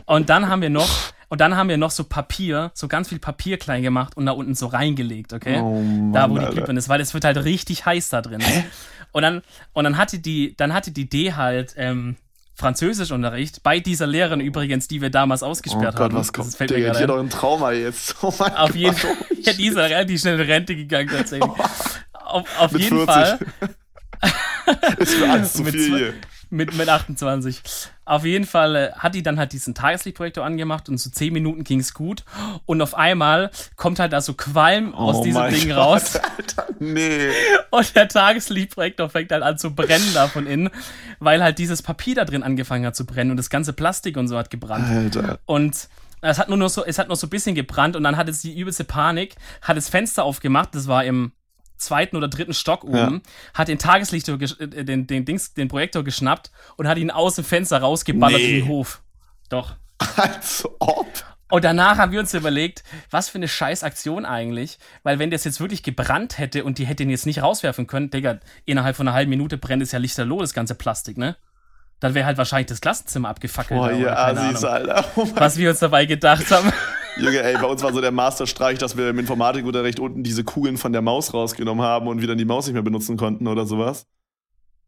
Und 0.05 0.31
dann 0.31 0.49
haben 0.49 0.63
wir 0.63 0.71
noch, 0.71 0.89
und 1.31 1.41
dann 1.41 1.57
haben 1.57 1.71
wir 1.71 1.79
noch 1.79 1.91
so 1.91 2.05
Papier, 2.05 2.71
so 2.75 2.87
ganz 2.89 3.09
viel 3.09 3.19
Papier 3.19 3.57
klein 3.57 3.83
gemacht 3.83 4.17
und 4.19 4.27
da 4.27 4.33
unten 4.33 4.55
so 4.55 4.67
reingelegt, 4.67 5.33
okay? 5.33 5.59
Oh 5.61 5.81
Mann, 5.81 6.13
da 6.13 6.29
wo 6.29 6.37
die. 6.37 6.45
Glühbirne 6.45 6.79
ist, 6.79 6.91
weil 6.91 7.01
es 7.01 7.15
wird 7.15 7.25
halt 7.25 7.39
richtig 7.45 7.87
heiß 7.87 8.11
da 8.11 8.21
drin. 8.21 8.43
Und 9.13 9.23
dann, 9.23 9.43
und 9.73 9.85
dann 9.85 9.97
hatte 9.97 10.19
die, 10.19 10.55
dann 10.59 10.75
hatte 10.75 10.91
die 10.91 11.09
D 11.09 11.33
halt 11.33 11.75
ähm, 11.77 12.17
Französischunterricht 12.55 13.63
bei 13.63 13.81
dieser 13.81 14.07
Lehrerin 14.07 14.41
übrigens, 14.41 14.87
die 14.87 15.01
wir 15.01 15.11
damals 15.11 15.43
Oh 15.43 15.47
ausgesperrt 15.47 15.97
Gott, 15.97 16.11
haben. 16.11 16.15
was 16.15 16.27
Das 16.29 16.33
kommt? 16.35 16.55
fällt 16.55 16.71
mir 16.71 16.77
Digga, 16.77 16.89
gerade 16.89 16.99
hier 16.99 17.07
doch 17.09 17.19
ein 17.19 17.31
Trauma 17.31 17.73
jetzt. 17.73 18.17
Oh 18.23 18.33
mein 18.39 18.55
Auf 18.55 18.69
Gott. 18.71 18.77
jeden 18.77 18.95
Fall. 18.97 19.11
Ja, 19.43 19.53
die 19.55 19.67
ist 19.69 19.77
relativ 19.79 20.21
schnell 20.21 20.39
in 20.39 20.47
Rente 20.47 20.77
gegangen 20.77 21.09
tatsächlich. 21.09 21.51
Auf, 22.13 22.47
auf 22.61 22.71
Mit 22.73 22.83
jeden 22.83 22.99
40. 22.99 23.07
Fall. 23.15 23.39
Ist 24.99 25.15
für 25.15 25.29
alles 25.31 25.53
zu 25.55 25.63
Mit 25.63 25.73
viel 25.75 25.97
hier. 25.97 26.15
Mit, 26.51 26.75
mit 26.75 26.89
28. 26.89 27.63
Auf 28.05 28.25
jeden 28.25 28.45
Fall 28.45 28.77
äh, 28.77 28.93
hat 28.93 29.15
die 29.15 29.23
dann 29.23 29.39
halt 29.39 29.53
diesen 29.53 29.75
Tageslichtprojektor 29.75 30.45
angemacht 30.45 30.89
und 30.89 30.99
so 30.99 31.11
10 31.11 31.33
Minuten 31.33 31.63
ging's 31.63 31.95
gut. 31.95 32.25
Und 32.67 32.83
auf 32.83 32.95
einmal 32.95 33.51
kommt 33.77 34.01
halt 34.01 34.13
da 34.13 34.21
so 34.21 34.35
Qualm 34.35 34.95
aus 34.95 35.19
oh 35.19 35.23
diesem 35.23 35.43
mein 35.43 35.55
Ding 35.55 35.69
Gott, 35.69 35.77
raus. 35.77 36.17
Alter, 36.37 36.67
nee. 36.81 37.31
Und 37.71 37.95
der 37.95 38.09
Tageslichtprojektor 38.09 39.09
fängt 39.09 39.31
halt 39.31 39.45
an 39.45 39.59
zu 39.59 39.75
brennen 39.75 40.13
da 40.13 40.27
von 40.27 40.47
innen, 40.47 40.71
weil 41.21 41.43
halt 41.43 41.59
dieses 41.59 41.83
Papier 41.83 42.17
da 42.17 42.25
drin 42.25 42.43
angefangen 42.43 42.85
hat 42.85 42.97
zu 42.97 43.07
brennen 43.07 43.31
und 43.31 43.37
das 43.37 43.49
ganze 43.49 43.73
Plastik 43.73 44.17
und 44.17 44.27
so 44.27 44.37
hat 44.37 44.51
gebrannt. 44.51 44.89
Alter. 44.89 45.39
Und 45.47 45.89
es 46.21 46.39
hat 46.39 46.49
nur 46.49 46.59
noch 46.59 46.69
so, 46.69 46.85
es 46.85 46.99
hat 46.99 47.09
noch 47.09 47.17
so 47.17 47.27
ein 47.27 47.31
bisschen 47.31 47.55
gebrannt 47.55 47.97
und 47.97 48.03
dann 48.03 48.17
hat 48.17 48.29
es 48.29 48.43
die 48.43 48.59
übelste 48.59 48.85
Panik, 48.85 49.37
hat 49.63 49.77
das 49.77 49.89
Fenster 49.89 50.25
aufgemacht, 50.25 50.75
das 50.75 50.87
war 50.87 51.05
im 51.05 51.33
zweiten 51.81 52.17
oder 52.17 52.29
dritten 52.29 52.55
Stock 52.55 52.85
oben, 52.85 53.23
hat 53.55 53.69
den 53.69 53.79
Tageslichter, 53.79 54.35
gesch- 54.35 54.61
äh, 54.61 54.85
den, 54.85 55.07
den 55.07 55.25
Dings, 55.25 55.55
den 55.55 55.69
Projektor 55.69 56.05
geschnappt 56.05 56.51
und 56.77 56.87
hat 56.89 56.99
ihn 56.99 57.11
aus 57.11 57.35
dem 57.37 57.45
Fenster 57.45 57.79
rausgeballert 57.81 58.39
Nee. 58.41 58.51
in 58.59 58.65
den 58.65 58.69
Hof. 58.69 59.03
Doch. 59.49 59.77
Als 60.17 60.65
ob. 60.79 61.07
Und 61.51 61.65
danach 61.65 61.99
haben 61.99 62.13
wir 62.13 62.21
uns 62.21 62.33
überlegt, 62.33 62.85
was 63.11 63.29
für 63.29 63.39
eine 63.39 63.49
scheiß 63.49 63.83
Aktion 63.83 64.25
eigentlich, 64.25 64.79
weil 65.03 65.19
wenn 65.19 65.33
das 65.33 65.43
jetzt 65.43 65.59
wirklich 65.61 65.83
gebrannt 65.83 66.39
hätte 66.39 66.63
und 66.63 66.79
die 66.79 66.87
hätte 66.87 67.03
ihn 67.03 67.11
jetzt 67.11 67.27
nicht 67.27 67.43
rauswerfen 67.43 67.89
können, 67.89 68.09
Digga, 68.11 68.39
innerhalb 68.67 68.95
von 68.95 69.09
einer 69.09 69.17
halben 69.17 69.31
Minute 69.31 69.59
brennt 69.59 69.83
es 69.83 69.91
ja 69.91 69.99
lichterloh, 69.99 70.41
das 70.41 70.55
ganze 70.55 70.77
Plastik, 70.77 71.19
ne? 71.19 71.37
Dann 71.99 72.15
wäre 72.15 72.25
halt 72.25 72.39
wahrscheinlich 72.39 72.69
das 72.69 72.81
Klassenzimmer 72.81 73.29
abgefackelt. 73.29 73.79
Boah, 73.81 73.91
ihr 73.93 74.17
Assis. 74.17 74.65
Alter. 74.65 75.05
Oh 75.17 75.29
Was 75.35 75.57
wir 75.59 75.71
uns 75.71 75.81
dabei 75.81 76.07
gedacht 76.07 76.51
haben. 76.51 76.73
Junge, 77.19 77.43
ey, 77.43 77.55
bei 77.55 77.67
uns 77.67 77.83
war 77.83 77.93
so 77.93 78.01
der 78.01 78.13
Masterstreich, 78.13 78.79
dass 78.79 78.97
wir 78.97 79.11
im 79.11 79.19
Informatikunterricht 79.19 80.01
unten 80.01 80.23
diese 80.23 80.45
Kugeln 80.45 80.77
von 80.79 80.93
der 80.93 81.03
Maus 81.03 81.35
rausgenommen 81.35 81.85
haben 81.85 82.07
und 82.09 82.21
wir 82.21 82.29
dann 82.29 82.39
die 82.39 82.45
Maus 82.45 82.67
nicht 82.67 82.75
mehr 82.75 82.83
benutzen 82.83 83.17
konnten 83.17 83.47
oder 83.47 83.67
sowas. 83.67 84.07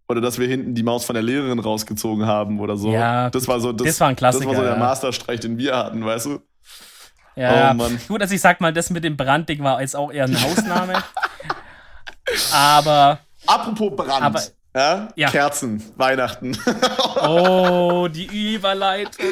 Oder 0.09 0.21
dass 0.21 0.39
wir 0.39 0.47
hinten 0.49 0.75
die 0.75 0.83
Maus 0.83 1.05
von 1.05 1.15
der 1.15 1.23
Lehrerin 1.23 1.59
rausgezogen 1.59 2.27
haben 2.27 2.61
oder 2.61 2.77
so. 2.77 2.91
Ja, 2.93 3.31
das 3.31 3.47
war 3.49 3.61
so, 3.61 3.73
das, 3.73 3.87
das 3.87 4.01
war 4.01 4.09
ein 4.09 4.17
Klassiker, 4.17 4.45
Das 4.47 4.57
war 4.57 4.63
so 4.63 4.69
der 4.69 4.73
ja. 4.79 4.79
Masterstreich, 4.79 5.41
den 5.41 5.59
wir 5.59 5.77
hatten, 5.77 6.05
weißt 6.05 6.27
du? 6.27 6.41
Ja, 7.37 7.71
Oh 7.71 7.75
Mann. 7.75 7.99
gut, 8.09 8.21
also 8.21 8.35
ich 8.35 8.41
sag 8.41 8.61
mal, 8.61 8.73
das 8.73 8.91
mit 8.91 9.05
dem 9.05 9.17
Brandding 9.17 9.63
war 9.63 9.81
jetzt 9.81 9.97
auch 9.97 10.13
eher 10.13 10.25
eine 10.25 10.37
Ausnahme. 10.37 11.03
aber, 12.53 13.21
Apropos 13.47 13.97
Brand. 13.97 14.23
Aber- 14.23 14.43
ja? 14.75 15.09
Ja. 15.17 15.31
Kerzen, 15.31 15.83
Weihnachten. 15.97 16.57
oh, 17.21 18.09
die 18.09 18.55
Überleitung. 18.55 19.27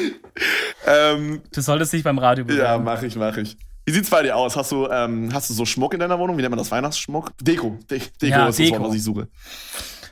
ähm, 0.85 1.41
Du 1.53 1.61
solltest 1.61 1.93
dich 1.93 2.03
beim 2.03 2.17
Radio 2.19 2.43
ja, 2.45 2.47
bewerben. 2.47 2.83
mach 2.83 3.01
ich, 3.03 3.15
mach 3.15 3.37
ich. 3.37 3.57
Wie 3.85 3.91
sieht's 3.91 4.09
bei 4.09 4.21
dir 4.21 4.35
aus? 4.35 4.55
Hast 4.55 4.71
du, 4.71 4.87
ähm, 4.87 5.31
hast 5.33 5.49
du 5.49 5.53
so 5.53 5.65
Schmuck 5.65 5.93
in 5.93 5.99
deiner 5.99 6.19
Wohnung? 6.19 6.37
Wie 6.37 6.41
nennt 6.41 6.51
man 6.51 6.59
das? 6.59 6.69
Weihnachtsschmuck? 6.71 7.31
Deko. 7.41 7.79
De 7.89 7.99
Deko 8.21 8.25
Ja, 8.25 8.47
ist 8.47 8.59
das 8.59 8.65
Deko. 8.65 8.79
Wort, 8.79 8.89
was 8.89 8.95
ich 8.95 9.03
suche. 9.03 9.27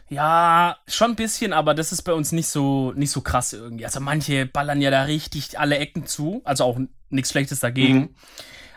Ja, 0.10 0.78
schon 0.88 1.12
ein 1.12 1.16
bisschen, 1.16 1.54
aber 1.54 1.76
das 1.76 1.92
ist 1.92 2.02
bei 2.02 2.14
uns 2.14 2.32
nicht 2.32 2.48
so, 2.48 2.94
nicht 2.94 3.12
so 3.12 3.22
krass 3.22 3.54
irgendwie. 3.54 3.86
Also 3.86 4.00
manche 4.00 4.48
ballern 4.48 4.82
ja 4.82 4.90
da 4.90 5.04
richtig 5.04 5.60
alle 5.60 5.78
Ecken 5.78 6.08
zu, 6.08 6.42
also 6.46 6.64
auch 6.64 6.80
nichts 7.10 7.30
Schlechtes 7.30 7.60
dagegen. 7.60 7.98
Mhm. 8.00 8.10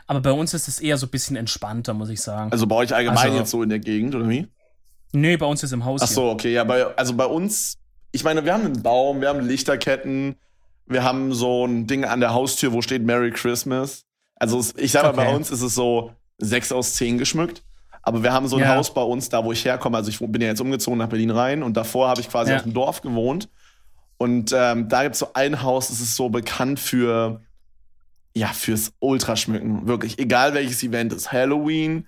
Aber 0.06 0.20
bei 0.20 0.32
uns 0.32 0.52
ist 0.52 0.68
es 0.68 0.78
eher 0.78 0.98
so 0.98 1.06
ein 1.06 1.10
bisschen 1.10 1.36
entspannter, 1.36 1.94
muss 1.94 2.10
ich 2.10 2.20
sagen. 2.20 2.52
Also 2.52 2.66
bei 2.66 2.76
euch 2.76 2.94
allgemein 2.94 3.18
also, 3.28 3.38
jetzt 3.38 3.50
so 3.50 3.62
in 3.62 3.70
der 3.70 3.78
Gegend, 3.78 4.14
oder 4.14 4.28
wie? 4.28 4.46
Nee, 5.12 5.36
bei 5.36 5.46
uns 5.46 5.62
ist 5.62 5.72
im 5.72 5.84
Haus. 5.84 6.00
Ach 6.02 6.08
so, 6.08 6.30
okay, 6.30 6.52
ja, 6.52 6.64
bei, 6.64 6.86
also 6.96 7.14
bei 7.14 7.26
uns, 7.26 7.78
ich 8.12 8.24
meine, 8.24 8.44
wir 8.44 8.54
haben 8.54 8.64
einen 8.64 8.82
Baum, 8.82 9.20
wir 9.20 9.28
haben 9.28 9.40
Lichterketten, 9.46 10.36
wir 10.86 11.04
haben 11.04 11.32
so 11.32 11.66
ein 11.66 11.86
Ding 11.86 12.04
an 12.04 12.20
der 12.20 12.34
Haustür, 12.34 12.72
wo 12.72 12.82
steht 12.82 13.04
Merry 13.04 13.30
Christmas. 13.30 14.04
Also 14.36 14.64
ich 14.76 14.92
sag 14.92 15.02
mal, 15.02 15.10
okay. 15.10 15.24
bei 15.24 15.34
uns 15.34 15.50
ist 15.50 15.62
es 15.62 15.74
so 15.74 16.12
sechs 16.38 16.72
aus 16.72 16.94
zehn 16.94 17.18
geschmückt. 17.18 17.62
Aber 18.02 18.22
wir 18.24 18.32
haben 18.32 18.48
so 18.48 18.56
ein 18.56 18.62
ja. 18.62 18.74
Haus 18.74 18.92
bei 18.92 19.02
uns, 19.02 19.28
da 19.28 19.44
wo 19.44 19.52
ich 19.52 19.64
herkomme. 19.64 19.96
Also 19.96 20.10
ich 20.10 20.18
bin 20.18 20.42
ja 20.42 20.48
jetzt 20.48 20.60
umgezogen 20.60 20.98
nach 20.98 21.08
Berlin 21.08 21.30
rein 21.30 21.62
und 21.62 21.76
davor 21.76 22.08
habe 22.08 22.20
ich 22.20 22.28
quasi 22.28 22.50
ja. 22.50 22.56
auf 22.56 22.64
dem 22.64 22.74
Dorf 22.74 23.00
gewohnt. 23.00 23.48
Und 24.18 24.52
ähm, 24.56 24.88
da 24.88 25.04
gibt 25.04 25.14
es 25.14 25.20
so 25.20 25.28
ein 25.34 25.62
Haus, 25.62 25.88
das 25.88 26.00
ist 26.00 26.16
so 26.16 26.28
bekannt 26.28 26.80
für, 26.80 27.40
ja, 28.34 28.48
fürs 28.48 28.92
Ultraschmücken. 28.98 29.86
Wirklich, 29.86 30.18
egal 30.18 30.54
welches 30.54 30.82
Event 30.82 31.12
ist. 31.12 31.30
Halloween, 31.32 32.06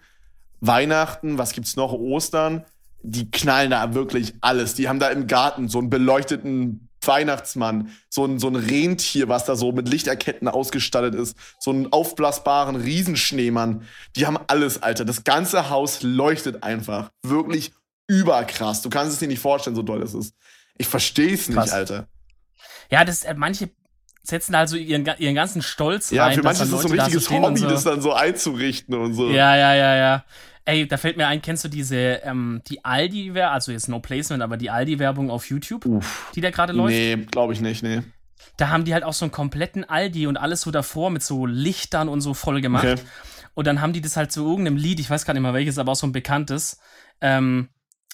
Weihnachten, 0.60 1.38
was 1.38 1.52
gibt's 1.52 1.76
noch? 1.76 1.92
Ostern. 1.92 2.64
Die 3.06 3.30
knallen 3.30 3.70
da 3.70 3.94
wirklich 3.94 4.34
alles. 4.40 4.74
Die 4.74 4.88
haben 4.88 4.98
da 4.98 5.08
im 5.08 5.26
Garten 5.26 5.68
so 5.68 5.78
einen 5.78 5.90
beleuchteten 5.90 6.88
Weihnachtsmann, 7.06 7.90
so 8.08 8.24
ein, 8.24 8.38
so 8.38 8.48
ein 8.48 8.56
Rentier, 8.56 9.28
was 9.28 9.44
da 9.44 9.56
so 9.56 9.72
mit 9.72 9.88
Lichterketten 9.88 10.48
ausgestattet 10.48 11.14
ist, 11.14 11.36
so 11.60 11.70
einen 11.70 11.92
aufblasbaren 11.92 12.76
Riesenschneemann. 12.76 13.82
Die 14.16 14.26
haben 14.26 14.38
alles, 14.46 14.82
Alter. 14.82 15.04
Das 15.04 15.24
ganze 15.24 15.68
Haus 15.68 16.02
leuchtet 16.02 16.62
einfach. 16.62 17.10
Wirklich 17.22 17.72
überkrass. 18.08 18.80
Du 18.80 18.88
kannst 18.88 19.12
es 19.12 19.18
dir 19.18 19.28
nicht 19.28 19.40
vorstellen, 19.40 19.76
so 19.76 19.82
doll 19.82 20.02
es 20.02 20.14
ist. 20.14 20.34
Ich 20.76 20.86
verstehe 20.86 21.34
es 21.34 21.48
nicht, 21.48 21.72
Alter. 21.72 22.08
Ja, 22.90 23.04
das, 23.04 23.24
äh, 23.24 23.34
manche 23.34 23.70
setzen 24.22 24.54
also 24.54 24.76
ihren, 24.76 25.08
ihren 25.18 25.34
ganzen 25.34 25.62
Stolz 25.62 26.10
ja, 26.10 26.24
rein. 26.24 26.32
Ja, 26.32 26.36
für 26.38 26.42
manche 26.42 26.62
ist 26.64 26.72
es 26.72 26.82
so 26.82 26.88
ein 26.88 26.98
richtiges 26.98 27.30
Hobby, 27.30 27.60
so. 27.60 27.68
das 27.68 27.84
dann 27.84 28.00
so 28.00 28.12
einzurichten 28.12 28.94
und 28.94 29.14
so. 29.14 29.28
Ja, 29.28 29.56
ja, 29.56 29.74
ja, 29.74 29.96
ja. 29.96 30.24
Ey, 30.66 30.88
da 30.88 30.96
fällt 30.96 31.16
mir 31.18 31.26
ein, 31.26 31.42
kennst 31.42 31.64
du 31.64 31.68
diese, 31.68 31.96
ähm, 31.96 32.62
die 32.68 32.84
Aldi-Werbung, 32.84 33.52
also 33.52 33.72
jetzt 33.72 33.88
No 33.88 34.00
Placement, 34.00 34.42
aber 34.42 34.56
die 34.56 34.70
Aldi-Werbung 34.70 35.30
auf 35.30 35.50
YouTube, 35.50 35.84
Uff. 35.84 36.30
die 36.34 36.40
da 36.40 36.50
gerade 36.50 36.72
läuft? 36.72 36.94
Nee, 36.94 37.16
glaube 37.30 37.52
ich 37.52 37.60
nicht, 37.60 37.82
nee. 37.82 38.00
Da 38.56 38.68
haben 38.68 38.84
die 38.84 38.94
halt 38.94 39.04
auch 39.04 39.12
so 39.12 39.24
einen 39.24 39.32
kompletten 39.32 39.84
Aldi 39.84 40.26
und 40.26 40.36
alles 40.36 40.62
so 40.62 40.70
davor 40.70 41.10
mit 41.10 41.22
so 41.22 41.44
Lichtern 41.44 42.08
und 42.08 42.20
so 42.20 42.34
voll 42.34 42.60
gemacht. 42.60 42.84
Okay. 42.84 43.00
Und 43.54 43.66
dann 43.66 43.80
haben 43.80 43.92
die 43.92 44.00
das 44.00 44.16
halt 44.16 44.32
zu 44.32 44.44
irgendeinem 44.44 44.76
Lied, 44.76 45.00
ich 45.00 45.10
weiß 45.10 45.24
gar 45.24 45.34
nicht 45.34 45.42
mal 45.42 45.54
welches, 45.54 45.78
aber 45.78 45.92
auch 45.92 45.96
so 45.96 46.06
ein 46.06 46.12
bekanntes, 46.12 46.78
ähm, 47.20 47.68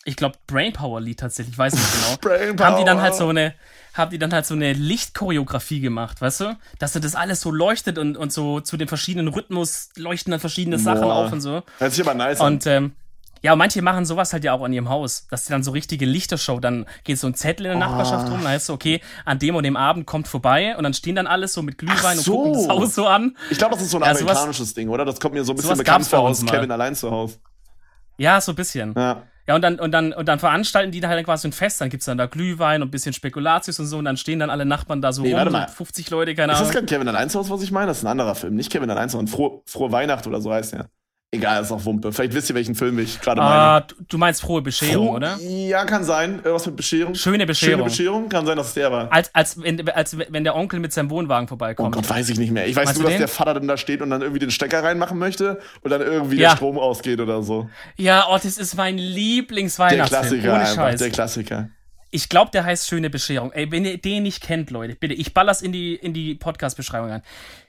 ich 0.04 0.16
glaube 0.16 0.36
Brainpower-Lied 0.46 1.20
tatsächlich, 1.20 1.54
ich 1.54 1.58
weiß 1.58 1.74
nicht 1.74 1.92
genau. 1.92 2.16
Brainpower. 2.20 2.66
Haben 2.66 2.76
die 2.78 2.84
dann 2.84 3.00
halt 3.00 3.14
so 3.14 3.28
eine, 3.28 3.54
haben 3.94 4.10
die 4.10 4.18
dann 4.18 4.32
halt 4.32 4.46
so 4.46 4.54
eine 4.54 4.72
Lichtchoreografie 4.72 5.80
gemacht, 5.80 6.20
weißt 6.20 6.40
du? 6.40 6.58
Dass 6.78 6.92
das 6.92 7.14
alles 7.14 7.40
so 7.40 7.50
leuchtet 7.50 7.98
und, 7.98 8.16
und 8.16 8.32
so 8.32 8.60
zu 8.60 8.76
den 8.76 8.88
verschiedenen 8.88 9.28
Rhythmus 9.28 9.90
leuchten 9.96 10.30
dann 10.30 10.40
verschiedene 10.40 10.76
Boah. 10.76 10.82
Sachen 10.82 11.04
auf 11.04 11.32
und 11.32 11.40
so. 11.40 11.62
Hört 11.78 11.92
sich 11.92 12.06
aber 12.06 12.14
nice 12.14 12.40
Und 12.40 12.66
ähm, 12.66 12.92
ja, 13.42 13.52
und 13.52 13.58
manche 13.58 13.80
machen 13.80 14.04
sowas 14.04 14.32
halt 14.32 14.44
ja 14.44 14.52
auch 14.52 14.62
an 14.62 14.72
ihrem 14.72 14.90
Haus, 14.90 15.26
dass 15.30 15.46
sie 15.46 15.52
dann 15.52 15.62
so 15.62 15.70
richtige 15.70 16.04
Lichtershow, 16.04 16.60
dann 16.60 16.86
geht 17.04 17.18
so 17.18 17.26
ein 17.26 17.34
Zettel 17.34 17.66
in 17.66 17.78
der 17.78 17.88
oh. 17.88 17.90
Nachbarschaft 17.90 18.30
rum, 18.30 18.42
dann 18.42 18.52
heißt 18.52 18.64
es, 18.64 18.70
okay, 18.70 19.00
an 19.24 19.38
dem 19.38 19.54
und 19.54 19.64
dem 19.64 19.76
Abend 19.76 20.06
kommt 20.06 20.28
vorbei 20.28 20.76
und 20.76 20.84
dann 20.84 20.92
stehen 20.92 21.16
dann 21.16 21.26
alles 21.26 21.54
so 21.54 21.62
mit 21.62 21.78
Glühwein 21.78 22.18
so. 22.18 22.34
und 22.34 22.52
gucken 22.52 22.68
das 22.68 22.68
Haus 22.68 22.94
so 22.94 23.06
an. 23.06 23.36
Ich 23.50 23.56
glaube, 23.56 23.74
das 23.74 23.84
ist 23.84 23.92
so 23.92 23.98
ein 23.98 24.02
ja, 24.02 24.10
amerikanisches 24.10 24.56
sowas, 24.58 24.74
Ding, 24.74 24.88
oder? 24.90 25.06
Das 25.06 25.18
kommt 25.20 25.34
mir 25.34 25.44
so 25.44 25.52
ein 25.52 25.56
bisschen 25.56 25.78
bekannt 25.78 26.06
vor 26.06 26.20
aus 26.20 26.44
Kevin 26.44 26.70
allein 26.70 26.94
zu 26.94 27.10
Hause. 27.10 27.38
Ja, 28.18 28.38
so 28.42 28.52
ein 28.52 28.56
bisschen. 28.56 28.92
Ja. 28.94 29.22
Ja, 29.50 29.56
und 29.56 29.62
dann, 29.62 29.80
und 29.80 29.90
dann, 29.90 30.12
und 30.12 30.28
dann 30.28 30.38
veranstalten 30.38 30.92
die 30.92 31.00
da 31.00 31.08
halt 31.08 31.24
quasi 31.24 31.48
ein 31.48 31.52
Fest, 31.52 31.80
dann 31.80 31.90
gibt 31.90 32.02
es 32.02 32.04
dann 32.04 32.16
da 32.16 32.26
Glühwein 32.26 32.82
und 32.82 32.88
ein 32.88 32.90
bisschen 32.92 33.12
Spekulatius 33.12 33.80
und 33.80 33.86
so, 33.86 33.98
und 33.98 34.04
dann 34.04 34.16
stehen 34.16 34.38
dann 34.38 34.48
alle 34.48 34.64
Nachbarn 34.64 35.02
da 35.02 35.12
so 35.12 35.22
nee, 35.22 35.34
rum, 35.34 35.52
50 35.52 36.08
Leute, 36.10 36.36
keine 36.36 36.52
Ahnung. 36.52 36.62
Ist 36.62 36.68
das 36.68 36.76
kein 36.76 36.86
Kevin 36.86 37.08
allein 37.08 37.28
zu 37.28 37.40
Hause, 37.40 37.50
was 37.50 37.60
ich 37.60 37.72
meine? 37.72 37.88
Das 37.88 37.98
ist 37.98 38.04
ein 38.04 38.12
anderer 38.12 38.36
Film, 38.36 38.54
nicht 38.54 38.70
Kevin 38.70 38.88
allein 38.90 39.08
zu 39.08 39.18
Hause, 39.18 39.26
Frohe, 39.26 39.62
Frohe 39.66 39.90
Weihnacht 39.90 40.24
oder 40.28 40.40
so 40.40 40.52
heißt 40.52 40.74
der. 40.74 40.88
Egal, 41.32 41.62
ist 41.62 41.70
auch 41.70 41.84
Wumpe. 41.84 42.12
Vielleicht 42.12 42.34
wisst 42.34 42.50
ihr, 42.50 42.56
welchen 42.56 42.74
Film 42.74 42.98
ich 42.98 43.20
gerade 43.20 43.40
meine. 43.40 43.54
Ah, 43.54 43.86
du 44.08 44.18
meinst 44.18 44.40
frohe 44.40 44.62
Bescherung, 44.62 45.06
Froh, 45.06 45.14
oder? 45.14 45.36
Ja, 45.38 45.84
kann 45.84 46.02
sein. 46.02 46.40
Was 46.42 46.66
mit 46.66 46.74
Bescherung? 46.74 47.14
Schöne 47.14 47.46
Bescherung. 47.46 47.74
Schöne 47.74 47.84
Bescherung, 47.84 48.28
kann 48.28 48.46
sein, 48.46 48.56
dass 48.56 48.68
es 48.68 48.74
der 48.74 48.90
war. 48.90 49.12
Als, 49.12 49.32
als, 49.32 49.62
wenn, 49.62 49.88
als 49.90 50.18
wenn 50.18 50.42
der 50.42 50.56
Onkel 50.56 50.80
mit 50.80 50.92
seinem 50.92 51.08
Wohnwagen 51.08 51.46
vorbeikommt. 51.46 51.94
Oh 51.94 52.00
Gott, 52.00 52.10
weiß 52.10 52.30
ich 52.30 52.38
nicht 52.38 52.50
mehr. 52.50 52.66
Ich 52.66 52.74
weiß 52.74 52.86
meinst 52.86 53.00
nur, 53.00 53.10
dass 53.10 53.18
der 53.18 53.28
Vater 53.28 53.54
dann 53.54 53.68
da 53.68 53.76
steht 53.76 54.02
und 54.02 54.10
dann 54.10 54.22
irgendwie 54.22 54.40
den 54.40 54.50
Stecker 54.50 54.82
reinmachen 54.82 55.20
möchte 55.20 55.60
und 55.82 55.92
dann 55.92 56.00
irgendwie 56.00 56.38
ja. 56.38 56.50
der 56.50 56.56
Strom 56.56 56.78
ausgeht 56.78 57.20
oder 57.20 57.44
so. 57.44 57.70
Ja, 57.96 58.26
oh, 58.28 58.38
das 58.42 58.58
ist 58.58 58.76
mein 58.76 58.98
Lieblingsweihnachtsfilm. 58.98 60.42
Der 60.42 60.50
Klassiker, 60.50 60.54
Ohne 60.54 60.66
Scheiß. 60.66 60.98
der 60.98 61.10
Klassiker. 61.10 61.70
Ich 62.10 62.28
glaube, 62.28 62.50
der 62.50 62.64
heißt 62.64 62.88
Schöne 62.88 63.10
Bescherung. 63.10 63.52
Ey, 63.52 63.70
wenn 63.70 63.84
ihr 63.84 63.98
den 63.98 64.24
nicht 64.24 64.42
kennt, 64.42 64.70
Leute, 64.70 64.96
bitte, 64.96 65.14
ich 65.14 65.32
baller's 65.32 65.62
in 65.62 65.72
die, 65.72 65.94
in 65.94 66.12
die 66.12 66.34
Podcast-Beschreibung 66.34 67.10
an. 67.10 67.22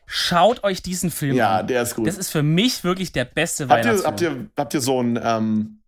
Schaut 0.06 0.64
euch 0.64 0.82
diesen 0.82 1.12
Film 1.12 1.36
ja, 1.36 1.52
an. 1.52 1.58
Ja, 1.58 1.64
der 1.64 1.82
ist 1.84 1.96
gut. 1.96 2.08
Das 2.08 2.18
ist 2.18 2.32
für 2.32 2.44
mich 2.44 2.84
wirklich 2.84 3.12
der 3.12 3.26
beste 3.26 3.64
habt 3.64 3.86
Weihnachtsfilm. 3.86 4.02
Ihr, 4.02 4.08
habt, 4.08 4.22
ihr, 4.22 4.50
habt 4.58 4.74
ihr 4.74 4.82
so 4.82 5.02
ein, 5.02 5.20
ähm, 5.24 5.82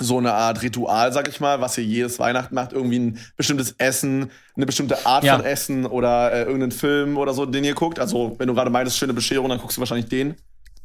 so 0.00 0.18
eine 0.18 0.32
Art 0.32 0.62
Ritual, 0.62 1.12
sag 1.12 1.28
ich 1.28 1.40
mal, 1.40 1.60
was 1.60 1.78
ihr 1.78 1.84
jedes 1.84 2.18
Weihnachten 2.18 2.54
macht? 2.54 2.72
Irgendwie 2.72 2.98
ein 2.98 3.18
bestimmtes 3.36 3.72
Essen, 3.78 4.30
eine 4.56 4.66
bestimmte 4.66 5.06
Art 5.06 5.24
ja. 5.24 5.36
von 5.36 5.44
Essen 5.44 5.86
oder 5.86 6.32
äh, 6.32 6.42
irgendeinen 6.42 6.72
Film 6.72 7.16
oder 7.16 7.34
so, 7.34 7.46
den 7.46 7.64
ihr 7.64 7.74
guckt? 7.74 7.98
Also, 7.98 8.34
wenn 8.38 8.48
du 8.48 8.54
gerade 8.54 8.70
meintest, 8.70 8.98
schöne 8.98 9.14
Bescherung, 9.14 9.48
dann 9.48 9.58
guckst 9.58 9.76
du 9.76 9.80
wahrscheinlich 9.80 10.08
den. 10.08 10.34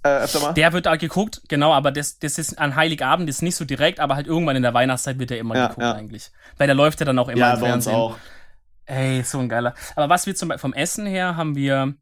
Äh? 0.03 0.27
Der 0.55 0.73
wird 0.73 0.87
da 0.87 0.95
geguckt, 0.95 1.41
genau, 1.47 1.73
aber 1.73 1.91
das, 1.91 2.17
das 2.17 2.39
ist 2.39 2.57
an 2.57 2.75
Heiligabend 2.75 3.29
ist 3.29 3.41
nicht 3.41 3.55
so 3.55 3.65
direkt, 3.65 3.99
aber 3.99 4.15
halt 4.15 4.25
irgendwann 4.25 4.55
in 4.55 4.63
der 4.63 4.73
Weihnachtszeit 4.73 5.19
wird 5.19 5.29
der 5.29 5.37
immer 5.37 5.55
ja, 5.55 5.67
geguckt 5.67 5.83
ja. 5.83 5.93
eigentlich. 5.93 6.31
Weil 6.57 6.67
der 6.67 6.75
läuft 6.75 6.99
ja 6.99 7.05
dann 7.05 7.19
auch 7.19 7.29
immer 7.29 7.39
ja, 7.39 7.53
im 7.53 7.59
Fernsehen. 7.59 7.95
Uns 7.95 8.13
auch. 8.13 8.17
Ey, 8.85 9.23
so 9.23 9.39
ein 9.39 9.47
geiler. 9.47 9.75
Aber 9.95 10.09
was 10.09 10.25
wir 10.25 10.35
zum 10.35 10.49
Beispiel 10.49 10.61
vom 10.61 10.73
Essen 10.73 11.05
her 11.05 11.37
haben 11.37 11.55
wir 11.55 11.93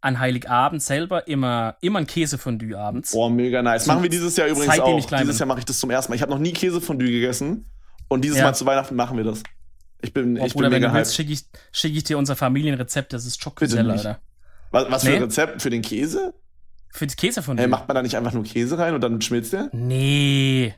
an 0.00 0.18
Heiligabend 0.18 0.82
selber 0.82 1.28
immer, 1.28 1.76
immer 1.80 2.00
ein 2.00 2.06
Käsefondue 2.06 2.76
abends. 2.76 3.14
Oh, 3.14 3.28
mega 3.28 3.62
nice. 3.62 3.86
Machen 3.86 4.02
wir 4.02 4.10
dieses 4.10 4.36
Jahr 4.36 4.48
übrigens 4.48 4.80
auch. 4.80 5.20
dieses 5.20 5.38
Jahr 5.38 5.46
mache 5.46 5.60
ich 5.60 5.64
das 5.64 5.78
zum 5.78 5.90
ersten 5.90 6.10
Mal. 6.10 6.16
Ich 6.16 6.22
habe 6.22 6.32
noch 6.32 6.40
nie 6.40 6.52
Käsefondue 6.52 7.08
gegessen 7.08 7.70
und 8.08 8.22
dieses 8.22 8.38
ja. 8.38 8.44
Mal 8.44 8.54
zu 8.54 8.66
Weihnachten 8.66 8.96
machen 8.96 9.16
wir 9.16 9.24
das. 9.24 9.42
Ich 10.00 10.12
bin, 10.12 10.38
oh, 10.38 10.44
ich 10.44 10.54
Bruder, 10.54 10.70
bin 10.70 10.80
mega 10.80 10.86
wenn 10.88 10.94
du 10.94 10.98
willst, 10.98 11.14
schicke 11.14 11.32
ich, 11.32 11.44
schick 11.70 11.94
ich 11.94 12.02
dir 12.02 12.18
unser 12.18 12.34
Familienrezept. 12.34 13.12
Das 13.12 13.24
ist 13.24 13.40
Schokogeselle, 13.40 13.92
Alter. 13.92 14.18
Was, 14.72 14.90
was 14.90 15.04
nee? 15.04 15.10
für 15.10 15.16
ein 15.16 15.22
Rezept? 15.22 15.62
Für 15.62 15.70
den 15.70 15.82
Käse? 15.82 16.34
Für 16.92 17.06
das 17.06 17.16
Käsefondue. 17.16 17.62
Hey, 17.62 17.70
macht 17.70 17.88
man 17.88 17.94
da 17.94 18.02
nicht 18.02 18.16
einfach 18.16 18.34
nur 18.34 18.44
Käse 18.44 18.78
rein 18.78 18.94
und 18.94 19.00
dann 19.00 19.20
schmilzt 19.22 19.54
der? 19.54 19.70
Nee. 19.72 20.74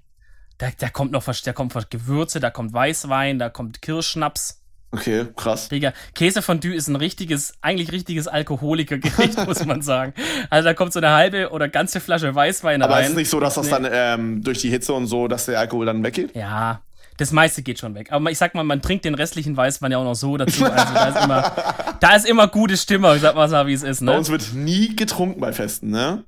Da, 0.58 0.68
da 0.78 0.88
kommt 0.88 1.10
noch 1.10 1.26
was, 1.26 1.42
da 1.42 1.52
kommt 1.52 1.74
was 1.74 1.90
Gewürze, 1.90 2.38
da 2.38 2.50
kommt 2.50 2.72
Weißwein, 2.72 3.40
da 3.40 3.50
kommt 3.50 3.82
Kirschschnaps. 3.82 4.60
Okay, 4.92 5.26
krass. 5.34 5.68
Digga, 5.68 5.92
Käsefondue 6.14 6.72
ist 6.72 6.86
ein 6.86 6.94
richtiges, 6.94 7.54
eigentlich 7.60 7.90
richtiges 7.90 8.28
Alkoholikergericht, 8.28 9.44
muss 9.46 9.64
man 9.64 9.82
sagen. 9.82 10.14
Also 10.50 10.68
da 10.68 10.74
kommt 10.74 10.92
so 10.92 11.00
eine 11.00 11.10
halbe 11.10 11.50
oder 11.50 11.68
ganze 11.68 11.98
Flasche 11.98 12.32
Weißwein 12.32 12.80
Aber 12.80 12.94
rein. 12.94 12.98
Aber 12.98 13.04
ist 13.06 13.10
es 13.10 13.16
nicht 13.16 13.30
so, 13.30 13.40
dass 13.40 13.54
das 13.54 13.68
dann 13.68 13.88
ähm, 13.90 14.44
durch 14.44 14.58
die 14.58 14.70
Hitze 14.70 14.92
und 14.92 15.08
so, 15.08 15.26
dass 15.26 15.46
der 15.46 15.58
Alkohol 15.58 15.86
dann 15.86 16.04
weggeht? 16.04 16.36
Ja, 16.36 16.80
das 17.16 17.32
meiste 17.32 17.62
geht 17.62 17.78
schon 17.78 17.94
weg. 17.94 18.10
Aber 18.10 18.30
ich 18.30 18.38
sag 18.38 18.54
mal, 18.54 18.64
man 18.64 18.82
trinkt 18.82 19.04
den 19.04 19.14
restlichen 19.14 19.56
Weißwein 19.56 19.92
ja 19.92 19.98
auch 19.98 20.04
noch 20.04 20.14
so 20.14 20.36
dazu. 20.36 20.64
Also 20.64 20.94
da 20.94 21.08
ist 21.08 21.24
immer, 21.24 21.52
da 22.00 22.16
ist 22.16 22.26
immer 22.26 22.48
gute 22.48 22.76
Stimmung, 22.76 23.18
sag 23.18 23.34
mal 23.34 23.48
so, 23.48 23.66
wie 23.66 23.72
es 23.72 23.82
ist. 23.82 24.00
Ne? 24.00 24.10
Bei 24.10 24.18
uns 24.18 24.30
wird 24.30 24.52
nie 24.54 24.94
getrunken 24.96 25.40
bei 25.40 25.52
Festen, 25.52 25.90
ne? 25.90 26.24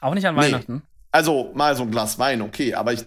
Auch 0.00 0.14
nicht 0.14 0.26
an 0.26 0.36
Weihnachten? 0.36 0.82
Also 1.10 1.52
mal 1.54 1.74
so 1.76 1.84
ein 1.84 1.90
Glas 1.90 2.18
Wein, 2.18 2.42
okay. 2.42 2.74
Aber 2.74 2.92
ich 2.92 3.06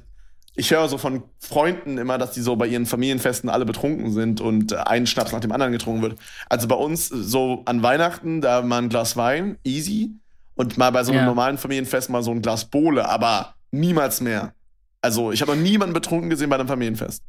ich 0.58 0.72
höre 0.72 0.90
so 0.90 0.98
von 0.98 1.24
Freunden 1.40 2.00
immer, 2.00 2.18
dass 2.18 2.32
die 2.32 2.42
so 2.42 2.56
bei 2.56 2.66
ihren 2.66 2.88
Familienfesten 2.88 3.48
alle 3.48 3.64
betrunken 3.64 4.12
sind 4.12 4.42
und 4.42 4.72
äh, 4.72 4.78
ein 4.78 5.06
Schnaps 5.06 5.32
nach 5.32 5.40
dem 5.40 5.52
anderen 5.52 5.72
getrunken 5.72 6.02
wird. 6.02 6.20
Also 6.50 6.68
bei 6.68 6.76
uns 6.76 7.08
so 7.08 7.62
an 7.66 7.84
Weihnachten, 7.84 8.42
da 8.42 8.64
mal 8.64 8.80
ein 8.80 8.90
Glas 8.90 9.16
Wein, 9.16 9.58
easy. 9.64 10.16
Und 10.56 10.80
mal 10.80 10.90
bei 10.90 11.04
so 11.04 11.12
einem 11.12 11.22
ja. 11.22 11.26
normalen 11.28 11.60
Familienfest 11.60 12.10
mal 12.10 12.24
so 12.24 12.32
ein 12.32 12.42
Glas 12.42 12.66
Bohle, 12.66 13.08
aber 13.08 13.54
niemals 13.70 14.20
mehr. 14.20 14.54
Also 15.02 15.32
ich 15.32 15.42
habe 15.42 15.56
noch 15.56 15.62
niemanden 15.62 15.94
betrunken 15.94 16.30
gesehen 16.30 16.50
bei 16.50 16.56
einem 16.56 16.68
Familienfest. 16.68 17.24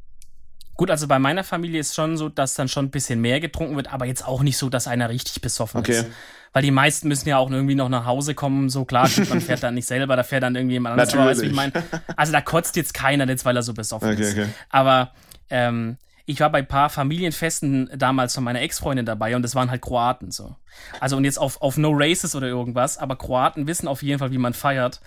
Gut, 0.75 0.93
also 0.93 1.09
bei 1.09 1.19
meiner 1.19 1.43
Familie 1.43 1.81
ist 1.81 1.97
schon 1.97 2.17
so, 2.17 2.29
dass 2.29 2.55
dann 2.55 2.69
schon 2.69 2.87
ein 2.87 2.91
bisschen 2.91 3.21
mehr 3.21 3.41
getrunken 3.41 3.75
wird, 3.75 3.93
aber 3.93 4.07
jetzt 4.07 4.25
auch 4.25 4.43
nicht 4.43 4.57
so, 4.57 4.69
dass 4.69 4.87
einer 4.87 5.09
richtig 5.09 5.41
besoffen 5.41 5.81
okay. 5.81 5.93
ist. 5.93 6.07
Weil 6.53 6.63
die 6.63 6.71
meisten 6.71 7.09
müssen 7.09 7.29
ja 7.29 7.37
auch 7.37 7.51
irgendwie 7.51 7.75
noch 7.75 7.89
nach 7.89 8.07
Hause 8.07 8.35
kommen, 8.35 8.69
so 8.69 8.85
klar, 8.85 9.09
man 9.29 9.41
fährt 9.41 9.63
dann 9.63 9.75
nicht 9.75 9.87
selber, 9.87 10.15
da 10.15 10.23
fährt 10.23 10.45
dann 10.45 10.55
irgendwie 10.55 10.75
jemand 10.75 10.93
anderes. 10.93 11.15
Weißt, 11.15 11.43
ich 11.43 11.53
mein? 11.53 11.73
Also 12.17 12.33
da 12.33 12.41
kotzt 12.41 12.77
jetzt 12.77 12.95
keiner 12.95 13.29
jetzt, 13.29 13.45
weil 13.45 13.57
er 13.57 13.63
so 13.63 13.75
besoffen 13.75 14.13
okay, 14.13 14.23
ist. 14.23 14.33
Okay. 14.33 14.47
Aber 14.71 15.11
ähm, 15.51 15.99
ich 16.27 16.39
war 16.41 16.51
bei 16.51 16.59
ein 16.59 16.69
paar 16.69 16.91
Familienfesten 16.91 17.91
damals 17.97 18.35
von 18.35 18.45
meiner 18.45 18.61
Ex-Freundin 18.61 19.05
dabei 19.05 19.35
und 19.35 19.43
das 19.43 19.55
waren 19.55 19.71
halt 19.71 19.83
Kroaten 19.83 20.31
so. 20.31 20.55
Also 21.01 21.17
und 21.17 21.25
jetzt 21.25 21.39
auf, 21.39 21.61
auf 21.61 21.77
No 21.77 21.91
Races 21.93 22.37
oder 22.37 22.47
irgendwas, 22.47 22.99
aber 22.99 23.17
Kroaten 23.17 23.67
wissen 23.67 23.89
auf 23.89 24.03
jeden 24.03 24.19
Fall, 24.19 24.31
wie 24.31 24.39
man 24.39 24.55
feiert. 24.55 25.01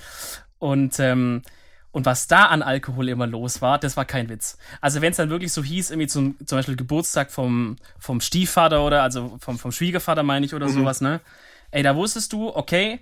Und 0.60 1.00
ähm, 1.00 1.44
und 1.92 2.06
was 2.06 2.28
da 2.28 2.46
an 2.46 2.62
Alkohol 2.62 3.10
immer 3.10 3.28
los 3.28 3.62
war, 3.62 3.78
das 3.78 3.98
war 3.98 4.06
kein 4.06 4.30
Witz. 4.30 4.58
Also 4.80 5.02
wenn 5.02 5.12
es 5.12 5.18
dann 5.18 5.30
wirklich 5.30 5.52
so 5.52 5.64
hieß, 5.64 5.92
irgendwie 5.92 6.08
zum, 6.08 6.36
zum 6.46 6.58
Beispiel 6.58 6.76
Geburtstag 6.76 7.32
vom, 7.32 7.76
vom 8.00 8.22
Stiefvater 8.22 8.86
oder 8.86 9.04
also 9.04 9.38
vom, 9.42 9.60
vom 9.60 9.72
Schwiegervater 9.72 10.24
meine 10.24 10.46
ich 10.46 10.54
oder 10.54 10.68
mhm. 10.68 10.74
sowas, 10.74 11.02
ne? 11.02 11.20
Ey, 11.72 11.84
da 11.84 11.96
wusstest 11.96 12.34
du, 12.34 12.56
okay, 12.56 13.00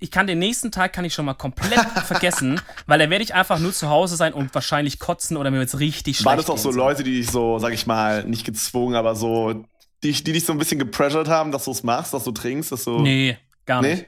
ich 0.00 0.10
kann 0.10 0.26
den 0.26 0.38
nächsten 0.38 0.72
Tag 0.72 0.92
kann 0.92 1.04
ich 1.04 1.14
schon 1.14 1.24
mal 1.24 1.34
komplett 1.34 1.80
vergessen, 2.06 2.60
weil 2.86 2.98
da 2.98 3.08
werde 3.08 3.24
ich 3.24 3.34
einfach 3.34 3.58
nur 3.58 3.72
zu 3.72 3.88
Hause 3.88 4.16
sein 4.16 4.32
und 4.32 4.54
wahrscheinlich 4.54 4.98
kotzen 4.98 5.36
oder 5.36 5.50
mir 5.50 5.60
jetzt 5.60 5.78
richtig 5.78 6.16
schlecht 6.16 6.26
War 6.26 6.36
das 6.36 6.50
auch 6.50 6.58
so. 6.58 6.70
Leute, 6.70 7.04
die 7.04 7.12
dich 7.12 7.30
so, 7.30 7.58
sag 7.58 7.72
ich 7.72 7.86
mal, 7.86 8.24
nicht 8.24 8.44
gezwungen, 8.44 8.96
aber 8.96 9.14
so, 9.14 9.64
die, 10.02 10.12
die 10.12 10.32
dich 10.32 10.44
so 10.44 10.52
ein 10.52 10.58
bisschen 10.58 10.78
gepressured 10.78 11.28
haben, 11.28 11.52
dass 11.52 11.64
du 11.64 11.70
es 11.70 11.82
machst, 11.84 12.12
dass 12.12 12.24
du 12.24 12.32
trinkst, 12.32 12.72
dass 12.72 12.84
du. 12.84 13.00
Nee, 13.00 13.38
gar 13.64 13.80
Nee? 13.80 13.94
nicht. 13.94 14.06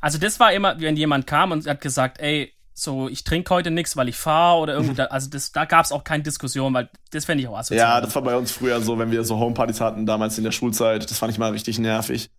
Also 0.00 0.18
das 0.18 0.40
war 0.40 0.52
immer, 0.52 0.80
wenn 0.80 0.96
jemand 0.96 1.26
kam 1.26 1.52
und 1.52 1.66
hat 1.66 1.80
gesagt, 1.80 2.20
ey, 2.20 2.54
so 2.82 3.08
ich 3.08 3.24
trinke 3.24 3.52
heute 3.54 3.70
nichts, 3.70 3.96
weil 3.96 4.08
ich 4.08 4.16
fahre 4.16 4.58
oder 4.60 4.74
irgendwie, 4.74 4.94
da, 4.96 5.04
also 5.06 5.28
das, 5.30 5.52
da 5.52 5.64
gab 5.64 5.84
es 5.84 5.92
auch 5.92 6.04
keine 6.04 6.22
Diskussion, 6.22 6.72
weil 6.74 6.88
das 7.10 7.24
fände 7.24 7.42
ich 7.42 7.48
auch 7.48 7.56
asozial. 7.58 7.78
Ja, 7.78 8.00
das 8.00 8.14
war 8.14 8.22
bei 8.22 8.36
uns 8.36 8.50
früher 8.52 8.80
so, 8.80 8.98
wenn 8.98 9.10
wir 9.10 9.24
so 9.24 9.38
Homepartys 9.38 9.80
hatten, 9.80 10.06
damals 10.06 10.38
in 10.38 10.44
der 10.44 10.52
Schulzeit. 10.52 11.10
Das 11.10 11.18
fand 11.18 11.32
ich 11.32 11.38
mal 11.38 11.50
richtig 11.52 11.78
nervig. 11.78 12.30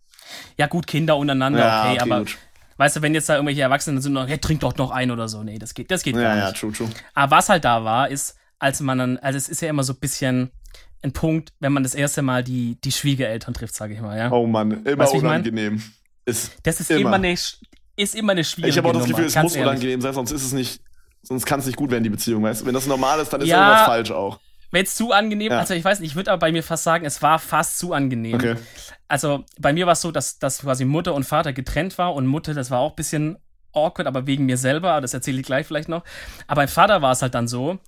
ja 0.57 0.67
gut, 0.67 0.87
Kinder 0.87 1.17
untereinander, 1.17 1.59
Ja, 1.59 1.81
okay, 1.83 1.91
okay, 1.91 1.99
aber 2.01 2.19
gut. 2.19 2.37
weißt 2.77 2.95
du, 2.97 3.01
wenn 3.01 3.13
jetzt 3.13 3.29
da 3.29 3.35
irgendwelche 3.35 3.61
Erwachsenen 3.61 4.01
sind, 4.01 4.13
noch, 4.13 4.27
hey, 4.27 4.37
trink 4.37 4.61
doch 4.61 4.75
noch 4.77 4.91
ein 4.91 5.11
oder 5.11 5.27
so, 5.27 5.43
nee, 5.43 5.59
das 5.59 5.73
geht, 5.73 5.91
das 5.91 6.03
geht 6.03 6.15
Ja, 6.15 6.21
gar 6.23 6.37
ja, 6.37 6.49
nicht. 6.49 6.59
true, 6.59 6.71
true. 6.71 6.89
Aber 7.13 7.35
was 7.37 7.49
halt 7.49 7.63
da 7.65 7.83
war, 7.83 8.09
ist, 8.09 8.35
als 8.59 8.79
man 8.79 8.97
dann, 8.97 9.17
also 9.17 9.37
es 9.37 9.49
ist 9.49 9.61
ja 9.61 9.69
immer 9.69 9.83
so 9.83 9.93
ein 9.93 9.99
bisschen 9.99 10.51
ein 11.03 11.13
Punkt, 11.13 11.51
wenn 11.59 11.73
man 11.73 11.83
das 11.83 11.95
erste 11.95 12.21
Mal 12.21 12.43
die, 12.43 12.79
die 12.81 12.91
Schwiegereltern 12.91 13.53
trifft, 13.55 13.75
sage 13.75 13.93
ich 13.95 14.01
mal, 14.01 14.17
ja. 14.17 14.31
Oh 14.31 14.45
Mann, 14.47 14.85
immer 14.85 15.03
Weißt 15.03 15.15
unangenehm. 15.15 15.81
Ist 16.25 16.51
Das 16.63 16.79
ist 16.79 16.91
immer. 16.91 16.99
immer, 17.01 17.15
eine, 17.15 17.35
ist 18.01 18.15
immer 18.15 18.31
eine 18.33 18.43
schwierige 18.43 18.69
ich 18.71 18.77
habe 18.77 18.87
auch 18.89 18.93
das 18.93 19.03
Nummer, 19.03 19.15
Gefühl, 19.15 19.25
es 19.27 19.35
muss 19.43 19.55
ehrlich. 19.55 19.69
unangenehm 19.69 20.01
sein, 20.01 20.13
sonst 20.13 20.31
ist 20.31 20.43
es 20.43 20.51
nicht, 20.53 20.81
sonst 21.23 21.45
kann 21.45 21.59
es 21.59 21.65
nicht 21.65 21.75
gut 21.77 21.91
werden, 21.91 22.03
die 22.03 22.09
Beziehung, 22.09 22.43
weißt 22.43 22.61
du? 22.61 22.65
Wenn 22.65 22.73
das 22.73 22.87
normal 22.87 23.19
ist, 23.19 23.29
dann 23.31 23.41
ist 23.41 23.47
Ja. 23.49 23.59
irgendwas 23.67 23.85
falsch 23.85 24.11
auch. 24.11 24.39
Wenn 24.71 24.83
es 24.85 24.95
zu 24.95 25.11
angenehm, 25.11 25.51
Ja. 25.51 25.59
also 25.59 25.73
ich 25.73 25.83
weiß 25.83 25.99
nicht, 25.99 26.11
ich 26.11 26.15
würde 26.15 26.31
aber 26.31 26.39
bei 26.39 26.51
mir 26.51 26.63
fast 26.63 26.83
sagen, 26.83 27.05
es 27.05 27.21
war 27.21 27.39
fast 27.39 27.77
zu 27.77 27.93
angenehm. 27.93 28.35
Okay. 28.35 28.55
Also 29.09 29.43
bei 29.59 29.73
mir 29.73 29.85
war 29.85 29.93
es 29.93 30.01
so, 30.01 30.11
dass, 30.11 30.39
dass 30.39 30.59
quasi 30.59 30.85
Mutter 30.85 31.13
und 31.13 31.23
Vater 31.25 31.51
getrennt 31.51 31.97
war 31.97 32.13
und 32.15 32.25
Mutter, 32.25 32.53
das 32.53 32.71
war 32.71 32.79
auch 32.79 32.91
ein 32.91 32.95
bisschen 32.95 33.37
awkward, 33.73 34.07
aber 34.07 34.27
wegen 34.27 34.45
mir 34.45 34.57
selber, 34.57 34.99
das 35.01 35.13
erzähle 35.13 35.39
ich 35.41 35.45
gleich 35.45 35.67
vielleicht 35.67 35.89
noch. 35.89 36.03
Aber 36.47 36.61
beim 36.61 36.69
Vater 36.69 37.01
war 37.01 37.11
es 37.11 37.21
halt 37.21 37.35
dann 37.35 37.47
so, 37.49 37.79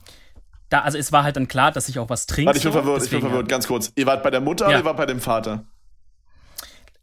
da, 0.69 0.79
also 0.81 0.97
es 0.97 1.11
war 1.11 1.23
halt 1.23 1.35
dann 1.37 1.47
klar, 1.47 1.71
dass 1.71 1.87
ich 1.87 1.99
auch 1.99 2.09
was 2.09 2.25
trinke. 2.25 2.47
Warte, 2.47 2.57
ich 2.57 2.63
bin 2.63 2.73
so, 2.73 2.79
verwirrt, 2.79 3.03
ich 3.03 3.09
bin 3.09 3.21
verwirrt, 3.21 3.47
ganz 3.47 3.67
kurz. 3.67 3.91
Ihr 3.95 4.05
wart 4.05 4.23
bei 4.23 4.31
der 4.31 4.41
Mutter 4.41 4.65
Ja. 4.65 4.69
oder 4.71 4.79
ihr 4.79 4.85
wart 4.85 4.97
bei 4.97 5.05
dem 5.05 5.21
Vater? 5.21 5.63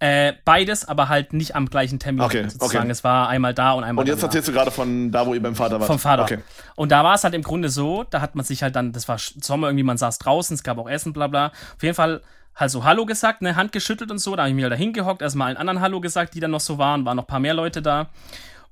Äh, 0.02 0.32
beides, 0.46 0.88
aber 0.88 1.10
halt 1.10 1.34
nicht 1.34 1.54
am 1.54 1.68
gleichen 1.68 1.98
Termin 1.98 2.22
Okay, 2.22 2.44
sozusagen. 2.48 2.84
okay. 2.84 2.90
Es 2.90 3.04
war 3.04 3.28
einmal 3.28 3.52
da 3.52 3.72
und 3.72 3.84
einmal 3.84 4.02
Und 4.02 4.08
jetzt 4.08 4.22
da. 4.22 4.28
erzählst 4.28 4.48
du 4.48 4.52
gerade 4.52 4.70
von 4.70 5.12
da, 5.12 5.26
wo 5.26 5.34
ihr 5.34 5.42
beim 5.42 5.54
Vater 5.54 5.78
wart. 5.78 5.86
Vom 5.88 5.98
Vater. 5.98 6.22
Okay. 6.22 6.38
Und 6.74 6.90
da 6.90 7.04
war 7.04 7.14
es 7.14 7.22
halt 7.24 7.34
im 7.34 7.42
Grunde 7.42 7.68
so, 7.68 8.04
da 8.04 8.22
hat 8.22 8.34
man 8.34 8.44
sich 8.44 8.62
halt 8.62 8.74
dann, 8.76 8.92
das 8.92 9.08
war 9.08 9.18
Sommer 9.18 9.68
irgendwie, 9.68 9.82
man 9.84 9.98
saß 9.98 10.18
draußen, 10.18 10.54
es 10.54 10.62
gab 10.62 10.78
auch 10.78 10.88
Essen, 10.88 11.12
bla 11.12 11.26
bla. 11.26 11.48
Auf 11.76 11.82
jeden 11.82 11.94
Fall 11.94 12.22
halt 12.56 12.70
so 12.70 12.84
Hallo 12.84 13.04
gesagt, 13.04 13.42
ne, 13.42 13.56
Hand 13.56 13.72
geschüttelt 13.72 14.10
und 14.10 14.18
so. 14.18 14.34
Da 14.36 14.42
habe 14.44 14.48
ich 14.50 14.54
mir 14.56 14.62
halt 14.62 14.72
da 14.72 14.76
hingehockt, 14.76 15.20
erstmal 15.20 15.48
allen 15.48 15.58
anderen 15.58 15.80
Hallo 15.82 16.00
gesagt, 16.00 16.34
die 16.34 16.40
dann 16.40 16.50
noch 16.50 16.60
so 16.60 16.78
waren, 16.78 17.04
waren 17.04 17.16
noch 17.18 17.24
ein 17.24 17.28
paar 17.28 17.40
mehr 17.40 17.54
Leute 17.54 17.82
da. 17.82 18.08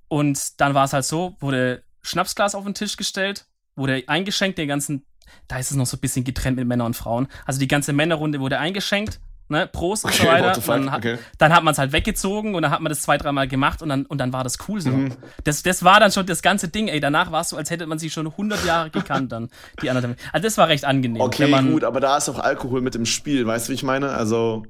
Und 0.08 0.60
dann 0.62 0.72
war 0.72 0.84
es 0.86 0.94
halt 0.94 1.04
so, 1.04 1.36
wurde 1.40 1.82
Schnapsglas 2.00 2.54
auf 2.54 2.64
den 2.64 2.72
Tisch 2.72 2.96
gestellt, 2.96 3.44
wurde 3.76 4.02
eingeschenkt, 4.06 4.56
den 4.56 4.68
ganzen, 4.68 5.04
da 5.46 5.58
ist 5.58 5.70
es 5.70 5.76
noch 5.76 5.84
so 5.86 5.98
ein 5.98 6.00
bisschen 6.00 6.24
getrennt 6.24 6.56
mit 6.56 6.66
Männern 6.66 6.86
und 6.86 6.94
Frauen. 6.96 7.28
Also 7.44 7.60
die 7.60 7.68
ganze 7.68 7.92
Männerrunde 7.92 8.40
wurde 8.40 8.58
eingeschenkt, 8.58 9.20
ne, 9.48 9.66
Prost 9.66 10.04
und 10.04 10.14
so 10.14 10.22
Okay, 10.24 10.32
weiter. 10.32 10.54
the 10.54 10.60
fuck, 10.60 10.74
Dann, 10.76 10.90
hat- 10.92 10.98
okay. 10.98 11.18
dann 11.38 11.52
hat 11.54 11.64
man 11.64 11.72
es 11.72 11.78
halt 11.78 11.92
weggezogen 11.92 12.54
und 12.54 12.62
dann 12.62 12.70
hat 12.70 12.80
man 12.80 12.90
das 12.90 13.02
zwei, 13.02 13.16
dreimal 13.18 13.48
gemacht 13.48 13.82
und 13.82 13.88
dann, 13.88 14.06
und 14.06 14.18
dann 14.18 14.32
war 14.32 14.44
das 14.44 14.58
cool 14.68 14.80
so. 14.80 14.90
Mhm. 14.90 15.12
Das, 15.44 15.62
das 15.62 15.82
war 15.84 16.00
dann 16.00 16.12
schon 16.12 16.26
das 16.26 16.42
ganze 16.42 16.68
Ding, 16.68 16.88
ey. 16.88 17.00
Danach 17.00 17.32
war 17.32 17.40
es 17.42 17.50
so, 17.50 17.56
als 17.56 17.70
hätte 17.70 17.86
man 17.86 17.98
sie 17.98 18.10
schon 18.10 18.26
100 18.26 18.64
Jahre 18.64 18.90
gekannt, 18.90 19.32
dann 19.32 19.48
die 19.82 19.90
anderen. 19.90 20.16
Also 20.32 20.44
das 20.44 20.58
war 20.58 20.68
recht 20.68 20.84
angenehm. 20.84 21.20
Okay, 21.20 21.46
man, 21.48 21.70
gut, 21.72 21.84
aber 21.84 22.00
da 22.00 22.16
ist 22.16 22.28
auch 22.28 22.38
Alkohol 22.38 22.80
mit 22.80 22.94
im 22.94 23.06
Spiel, 23.06 23.46
weißt 23.46 23.68
du, 23.68 23.70
wie 23.70 23.74
ich 23.74 23.82
meine? 23.82 24.10
Also, 24.10 24.64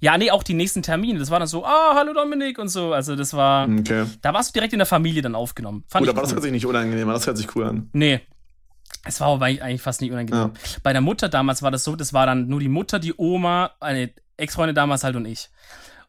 Ja, 0.00 0.18
nee, 0.18 0.30
auch 0.30 0.42
die 0.42 0.54
nächsten 0.54 0.82
Termine. 0.82 1.18
Das 1.18 1.30
war 1.30 1.38
dann 1.38 1.48
so, 1.48 1.64
ah, 1.64 1.94
hallo 1.94 2.12
Dominik 2.12 2.58
und 2.58 2.68
so. 2.68 2.92
Also 2.92 3.14
das 3.16 3.34
war, 3.34 3.68
okay. 3.68 4.04
da 4.20 4.34
warst 4.34 4.50
du 4.50 4.52
direkt 4.54 4.72
in 4.72 4.78
der 4.80 4.86
Familie 4.86 5.22
dann 5.22 5.34
aufgenommen. 5.34 5.84
Fand 5.88 6.04
Gut, 6.04 6.10
aber 6.10 6.22
das 6.22 6.30
cool. 6.30 6.36
hört 6.36 6.42
sich 6.42 6.52
nicht 6.52 6.66
unangenehm 6.66 7.08
an, 7.08 7.14
das 7.14 7.26
hört 7.26 7.38
sich 7.38 7.54
cool 7.54 7.64
an. 7.66 7.88
Nee. 7.92 8.20
Es 9.04 9.20
war 9.20 9.28
aber 9.28 9.46
eigentlich 9.46 9.82
fast 9.82 10.00
nicht 10.00 10.12
unangenehm. 10.12 10.52
Bei 10.82 10.92
der 10.92 11.02
Mutter 11.02 11.28
damals 11.28 11.62
war 11.62 11.70
das 11.70 11.84
so, 11.84 11.96
das 11.96 12.12
war 12.12 12.26
dann 12.26 12.46
nur 12.48 12.60
die 12.60 12.68
Mutter, 12.68 12.98
die 12.98 13.14
Oma, 13.16 13.72
eine 13.80 14.10
Ex-Freundin 14.36 14.74
damals 14.74 15.02
halt 15.04 15.16
und 15.16 15.26
ich. 15.26 15.50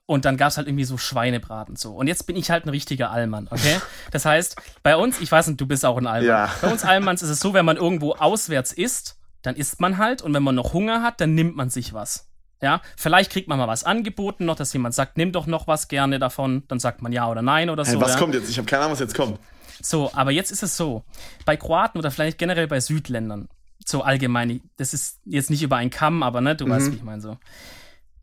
Und 0.06 0.26
dann 0.26 0.36
gab 0.38 0.50
es 0.50 0.58
halt 0.58 0.68
irgendwie 0.68 0.84
so 0.84 0.98
Schweinebraten 0.98 1.76
so. 1.76 1.94
Und 1.96 2.08
jetzt 2.08 2.28
bin 2.28 2.36
ich 2.36 2.52
halt 2.52 2.66
ein 2.66 2.70
richtiger 2.70 3.10
Allmann, 3.10 3.48
okay? 3.50 3.80
Das 4.12 4.26
heißt, 4.26 4.58
bei 4.84 4.96
uns, 4.98 5.20
ich 5.22 5.32
weiß 5.32 5.48
nicht, 5.48 5.62
du 5.62 5.66
bist 5.66 5.86
auch 5.86 5.98
ein 5.98 6.08
Allmann. 6.08 6.28
Ja. 6.28 6.50
Bei 6.62 6.70
uns 6.72 6.84
Allmanns 6.84 7.24
ist 7.24 7.30
es 7.30 7.40
so, 7.40 7.54
wenn 7.54 7.66
man 7.66 7.78
irgendwo 7.78 8.14
auswärts 8.14 8.74
isst, 8.74 9.18
dann 9.42 9.56
isst 9.56 9.80
man 9.80 9.98
halt. 9.98 10.22
Und 10.22 10.34
wenn 10.34 10.44
man 10.44 10.56
noch 10.56 10.74
Hunger 10.74 11.02
hat, 11.02 11.22
dann 11.22 11.36
nimmt 11.36 11.56
man 11.56 11.70
sich 11.70 11.94
was. 11.94 12.30
Ja, 12.62 12.82
vielleicht 12.96 13.32
kriegt 13.32 13.48
man 13.50 13.58
mal 13.58 13.68
was 13.68 13.84
angeboten 13.84 14.46
noch, 14.46 14.56
dass 14.56 14.72
jemand 14.72 14.94
sagt, 14.96 15.18
nimm 15.18 15.32
doch 15.34 15.48
noch 15.48 15.68
was 15.68 15.90
gerne 15.90 16.20
davon. 16.20 16.64
Dann 16.70 16.80
sagt 16.80 17.02
man 17.02 17.12
ja 17.12 17.30
oder 17.30 17.42
nein 17.42 17.70
oder 17.70 17.84
Hey, 17.84 17.94
so. 17.94 18.02
was 18.02 18.14
ja? 18.14 18.20
kommt 18.20 18.36
jetzt? 18.36 18.50
Ich 18.50 18.58
habe 18.58 18.66
keine 18.66 18.84
Ahnung, 18.84 18.94
was 18.94 19.00
jetzt 19.00 19.16
kommt. 19.16 19.38
So, 19.82 20.12
aber 20.14 20.32
jetzt 20.32 20.52
ist 20.52 20.64
es 20.64 20.78
so, 20.78 21.04
bei 21.46 21.58
Kroaten 21.58 21.98
oder 22.00 22.12
vielleicht 22.12 22.38
generell 22.38 22.68
bei 22.68 22.80
Südländern, 22.80 23.50
so 23.86 24.02
allgemein, 24.02 24.62
das 24.78 24.94
ist 24.94 25.20
jetzt 25.26 25.50
nicht 25.50 25.62
über 25.64 25.78
einen 25.78 25.90
Kamm, 25.90 26.24
aber 26.24 26.42
ne, 26.42 26.56
du 26.56 26.66
Mhm. 26.66 26.70
weißt, 26.72 26.92
wie 26.92 26.96
ich 26.98 27.04
meine 27.04 27.22
so. 27.22 27.38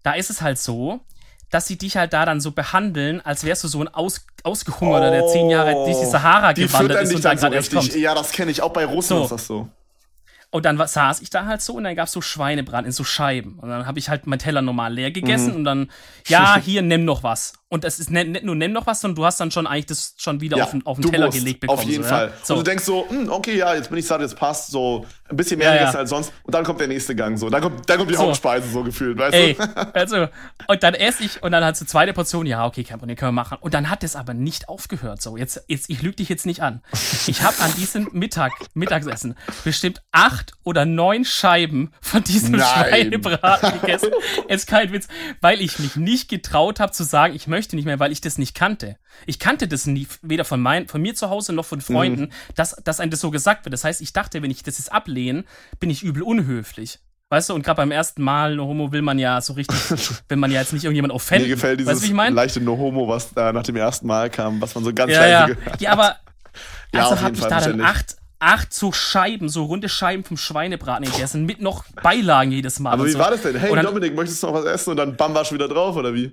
Da 0.02 0.12
ist 0.12 0.30
es 0.30 0.40
halt 0.40 0.58
so, 0.58 1.00
dass 1.50 1.66
sie 1.66 1.76
dich 1.76 1.96
halt 1.96 2.12
da 2.12 2.24
dann 2.24 2.40
so 2.40 2.52
behandeln, 2.52 3.20
als 3.20 3.44
wärst 3.44 3.64
du 3.64 3.68
so 3.68 3.80
ein 3.80 3.88
Aus, 3.88 4.24
Ausgehungerter, 4.44 5.10
der 5.10 5.26
zehn 5.26 5.50
Jahre 5.50 5.74
durch 5.84 5.98
die 5.98 6.06
Sahara 6.06 6.50
Oh, 6.50 6.52
Die 6.54 6.62
gewandert 6.66 7.02
ist 7.02 7.14
und 7.14 7.24
da 7.24 7.30
dann 7.34 7.38
so 7.38 7.46
erst 7.48 7.72
kommt. 7.74 7.94
Ja, 7.96 8.14
das 8.14 8.30
kenne 8.32 8.50
ich. 8.52 8.62
Auch 8.62 8.72
bei 8.72 8.84
Russen 8.86 9.16
So. 9.18 9.22
ist 9.24 9.32
das 9.32 9.46
so. 9.46 9.68
Und 10.52 10.64
dann 10.64 10.78
saß 10.84 11.20
ich 11.20 11.30
da 11.30 11.46
halt 11.46 11.60
so 11.62 11.74
und 11.74 11.84
dann 11.84 11.94
gab 11.94 12.06
es 12.06 12.12
so 12.12 12.20
Schweinebraten 12.22 12.86
in 12.86 12.92
so 12.92 13.04
Scheiben. 13.04 13.58
Und 13.58 13.68
dann 13.68 13.86
habe 13.86 13.98
ich 13.98 14.08
halt 14.08 14.26
meinen 14.26 14.38
Teller 14.40 14.62
normal 14.62 14.92
leer 14.94 15.10
gegessen 15.10 15.50
Mhm. 15.50 15.56
und 15.56 15.64
dann, 15.64 15.90
ja, 16.26 16.56
hier, 16.64 16.82
nimm 16.82 17.04
noch 17.04 17.22
was. 17.22 17.52
Und 17.72 17.84
das 17.84 18.00
ist 18.00 18.10
nicht, 18.10 18.28
nicht 18.28 18.44
nur 18.44 18.56
nimm 18.56 18.72
noch 18.72 18.86
was, 18.88 19.00
sondern 19.00 19.14
du 19.14 19.24
hast 19.24 19.38
dann 19.38 19.52
schon 19.52 19.64
eigentlich 19.68 19.86
das 19.86 20.14
schon 20.18 20.40
wieder 20.40 20.56
Ja, 20.56 20.64
auf, 20.64 20.72
den- 20.72 20.84
auf 20.84 20.96
den 20.98 21.02
du 21.02 21.10
Teller 21.10 21.26
musst, 21.26 21.38
gelegt 21.38 21.60
bekommen. 21.60 21.78
Auf 21.78 21.84
jeden 21.84 22.02
so, 22.02 22.08
Fall. 22.08 22.26
Ja? 22.26 22.32
So. 22.42 22.54
Und 22.54 22.58
du 22.60 22.64
denkst 22.70 22.84
so, 22.84 23.08
hm, 23.08 23.30
okay, 23.30 23.56
ja, 23.56 23.74
jetzt 23.76 23.88
bin 23.88 23.98
ich 23.98 24.06
satt, 24.06 24.20
jetzt 24.20 24.34
passt 24.36 24.72
so 24.72 25.06
ein 25.28 25.36
bisschen 25.36 25.58
mehr 25.58 25.72
Ja, 25.80 25.88
als 25.92 26.10
sonst. 26.10 26.32
Und 26.42 26.52
dann 26.52 26.64
kommt 26.64 26.80
der 26.80 26.88
nächste 26.88 27.14
Gang 27.14 27.38
so. 27.38 27.48
Dann 27.48 27.62
kommt, 27.62 27.88
dann 27.88 27.98
kommt 27.98 28.10
die 28.10 28.16
So. 28.16 28.22
Hauptspeise 28.24 28.68
so 28.68 28.82
gefühlt, 28.82 29.16
weißt 29.16 29.34
Ey, 29.34 29.54
du? 29.54 29.62
also, 29.94 30.26
und 30.66 30.82
dann 30.82 30.94
esse 30.94 31.22
ich 31.22 31.40
und 31.44 31.52
dann 31.52 31.64
hat 31.64 31.76
sie 31.76 31.86
zweite 31.86 32.12
Portion, 32.12 32.44
ja, 32.44 32.66
okay, 32.66 32.82
kein 32.82 32.98
Problem, 32.98 33.16
können 33.16 33.28
wir 33.28 33.40
machen. 33.40 33.58
Und 33.60 33.72
dann 33.72 33.88
hat 33.88 34.02
es 34.02 34.16
aber 34.16 34.34
nicht 34.34 34.68
aufgehört. 34.68 35.22
So, 35.22 35.36
jetzt, 35.36 35.62
jetzt 35.68 35.88
ich 35.88 36.02
lüge 36.02 36.16
dich 36.16 36.28
jetzt 36.28 36.46
nicht 36.46 36.62
an. 36.62 36.82
Ich 37.28 37.42
habe 37.42 37.56
an 37.60 37.72
diesem 37.76 38.08
Mittag, 38.12 38.50
Mittagessen 38.74 39.36
bestimmt 39.62 40.02
acht 40.10 40.54
oder 40.64 40.84
neun 40.86 41.24
Scheiben 41.24 41.92
von 42.00 42.24
diesem 42.24 42.56
Nein. 42.56 42.66
Schweinebraten 42.88 43.80
gegessen. 43.80 44.10
Jetzt 44.48 44.66
kein 44.66 44.92
Witz, 44.92 45.06
weil 45.40 45.60
ich 45.60 45.78
mich 45.78 45.94
nicht 45.94 46.28
getraut 46.28 46.80
habe 46.80 46.90
zu 46.90 47.04
sagen, 47.04 47.34
ich 47.36 47.46
möchte 47.46 47.59
nicht 47.72 47.84
mehr, 47.84 47.98
weil 48.00 48.12
ich 48.12 48.20
das 48.20 48.38
nicht 48.38 48.54
kannte. 48.54 48.96
Ich 49.26 49.38
kannte 49.38 49.68
das 49.68 49.86
nie, 49.86 50.06
weder 50.22 50.44
von, 50.44 50.60
mein, 50.60 50.88
von 50.88 51.00
mir 51.02 51.14
zu 51.14 51.30
Hause 51.30 51.52
noch 51.52 51.64
von 51.64 51.80
Freunden, 51.80 52.22
Mhm. 52.24 52.30
dass, 52.56 52.76
dass 52.84 53.00
einem 53.00 53.10
das 53.10 53.20
so 53.20 53.30
gesagt 53.30 53.64
wird. 53.64 53.72
Das 53.72 53.84
heißt, 53.84 54.00
ich 54.00 54.12
dachte, 54.12 54.42
wenn 54.42 54.50
ich 54.50 54.62
das 54.62 54.78
jetzt 54.78 54.92
ablehne, 54.92 55.44
bin 55.78 55.90
ich 55.90 56.02
übel 56.02 56.22
unhöflich. 56.22 56.98
Weißt 57.32 57.48
du, 57.50 57.54
und 57.54 57.62
gerade 57.62 57.76
beim 57.76 57.92
ersten 57.92 58.22
Mal 58.22 58.52
eine 58.54 58.64
Homo 58.64 58.90
will 58.90 59.02
man 59.02 59.18
ja 59.18 59.40
so 59.40 59.52
richtig, 59.52 59.78
will 60.28 60.36
man 60.36 60.50
ja 60.50 60.60
jetzt 60.60 60.72
nicht 60.72 60.82
irgendjemand 60.84 61.12
Mir 61.12 61.16
offenden. 61.16 61.48
gefällt 61.48 61.78
weißt 61.78 61.86
du, 61.88 61.90
dieses 61.92 62.02
wie 62.02 62.06
ich 62.08 62.12
meine? 62.14 62.34
leichte 62.34 62.60
No-Homo, 62.60 63.06
was 63.06 63.32
da 63.32 63.52
nach 63.52 63.62
dem 63.62 63.76
ersten 63.76 64.06
Mal 64.08 64.30
kam, 64.30 64.60
was 64.60 64.74
man 64.74 64.82
so 64.82 64.92
ganz 64.92 65.12
Ja, 65.12 65.26
ja. 65.26 65.46
gehört 65.46 65.80
Ja, 65.80 65.92
aber 65.92 66.16
Ja, 66.92 67.08
also 67.08 67.20
habe 67.22 67.34
ich 67.36 67.40
da 67.42 67.60
dann 67.60 67.80
acht, 67.82 68.16
acht 68.40 68.74
so 68.74 68.90
Scheiben, 68.90 69.48
so 69.48 69.64
runde 69.66 69.88
Scheiben 69.88 70.24
vom 70.24 70.36
Schweinebraten 70.38 71.04
gegessen, 71.08 71.44
mit 71.46 71.60
noch 71.60 71.84
Beilagen 72.02 72.50
jedes 72.50 72.80
Mal. 72.80 72.90
Aber 72.94 73.06
wie 73.06 73.10
so. 73.12 73.18
war 73.20 73.30
das 73.30 73.42
denn? 73.42 73.54
Hey 73.56 73.72
dann- 73.76 73.84
Dominik, 73.84 74.16
möchtest 74.16 74.42
du 74.42 74.48
noch 74.48 74.54
was 74.54 74.64
essen? 74.64 74.90
Und 74.90 74.96
dann 74.96 75.14
bam, 75.16 75.32
warst 75.32 75.52
du 75.52 75.54
wieder 75.54 75.68
drauf, 75.68 75.94
oder 75.94 76.12
wie? 76.12 76.32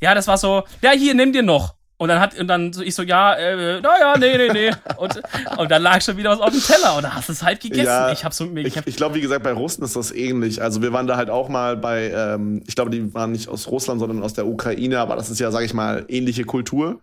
Ja, 0.00 0.14
das 0.14 0.26
war 0.26 0.38
so, 0.38 0.64
ja, 0.82 0.90
hier, 0.90 1.14
nimm 1.14 1.32
dir 1.32 1.42
noch. 1.42 1.74
Und 1.96 2.08
dann 2.08 2.18
hat, 2.20 2.36
und 2.38 2.48
dann 2.48 2.72
so, 2.72 2.82
ich 2.82 2.94
so, 2.94 3.02
ja, 3.02 3.34
äh, 3.34 3.80
naja, 3.80 4.16
nee, 4.18 4.36
nee, 4.36 4.52
nee. 4.52 4.70
Und, 4.96 5.22
und 5.56 5.70
dann 5.70 5.80
lag 5.80 6.02
schon 6.02 6.16
wieder 6.16 6.30
was 6.30 6.40
auf 6.40 6.50
dem 6.50 6.60
Teller 6.60 6.96
und 6.96 7.04
da 7.04 7.14
hast 7.14 7.28
du 7.28 7.32
es 7.32 7.42
halt 7.42 7.60
gegessen. 7.60 7.84
Ja, 7.86 8.10
ich 8.10 8.24
hab 8.24 8.34
so, 8.34 8.46
mir, 8.46 8.62
ich 8.62 8.76
Ich, 8.76 8.86
ich 8.86 8.96
glaube, 8.96 9.14
wie 9.14 9.20
gesagt, 9.20 9.44
bei 9.44 9.52
Russen 9.52 9.84
ist 9.84 9.94
das 9.94 10.10
ähnlich. 10.10 10.60
Also 10.60 10.82
wir 10.82 10.92
waren 10.92 11.06
da 11.06 11.16
halt 11.16 11.30
auch 11.30 11.48
mal 11.48 11.76
bei, 11.76 12.10
ähm, 12.10 12.62
ich 12.66 12.74
glaube, 12.74 12.90
die 12.90 13.14
waren 13.14 13.30
nicht 13.30 13.48
aus 13.48 13.68
Russland, 13.68 14.00
sondern 14.00 14.22
aus 14.24 14.34
der 14.34 14.46
Ukraine, 14.46 14.98
aber 14.98 15.14
das 15.14 15.30
ist 15.30 15.38
ja, 15.38 15.50
sage 15.52 15.64
ich 15.66 15.72
mal, 15.72 16.04
ähnliche 16.08 16.44
Kultur. 16.44 17.00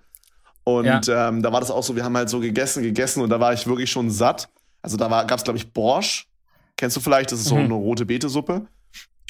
Und 0.66 1.08
ähm, 1.10 1.42
da 1.42 1.52
war 1.54 1.62
das 1.62 1.72
auch 1.72 1.84
so, 1.84 1.96
wir 1.96 2.04
haben 2.04 2.16
halt 2.18 2.30
so 2.30 2.40
gegessen, 2.40 2.84
gegessen 2.84 3.24
und 3.24 3.30
da 3.30 3.40
war 3.40 3.54
ich 3.54 3.66
wirklich 3.66 3.90
schon 3.90 4.12
satt. 4.12 4.50
Also 4.82 4.98
da 4.98 5.08
gab 5.24 5.38
es, 5.40 5.44
glaube 5.44 5.58
ich, 5.58 5.72
Borsch. 5.72 6.28
Kennst 6.76 6.98
du 6.98 7.02
vielleicht? 7.02 7.32
Das 7.32 7.40
ist 7.40 7.48
so 7.48 7.56
Mhm. 7.56 7.66
eine 7.66 7.74
rote 7.76 8.06
Betesuppe. 8.06 8.68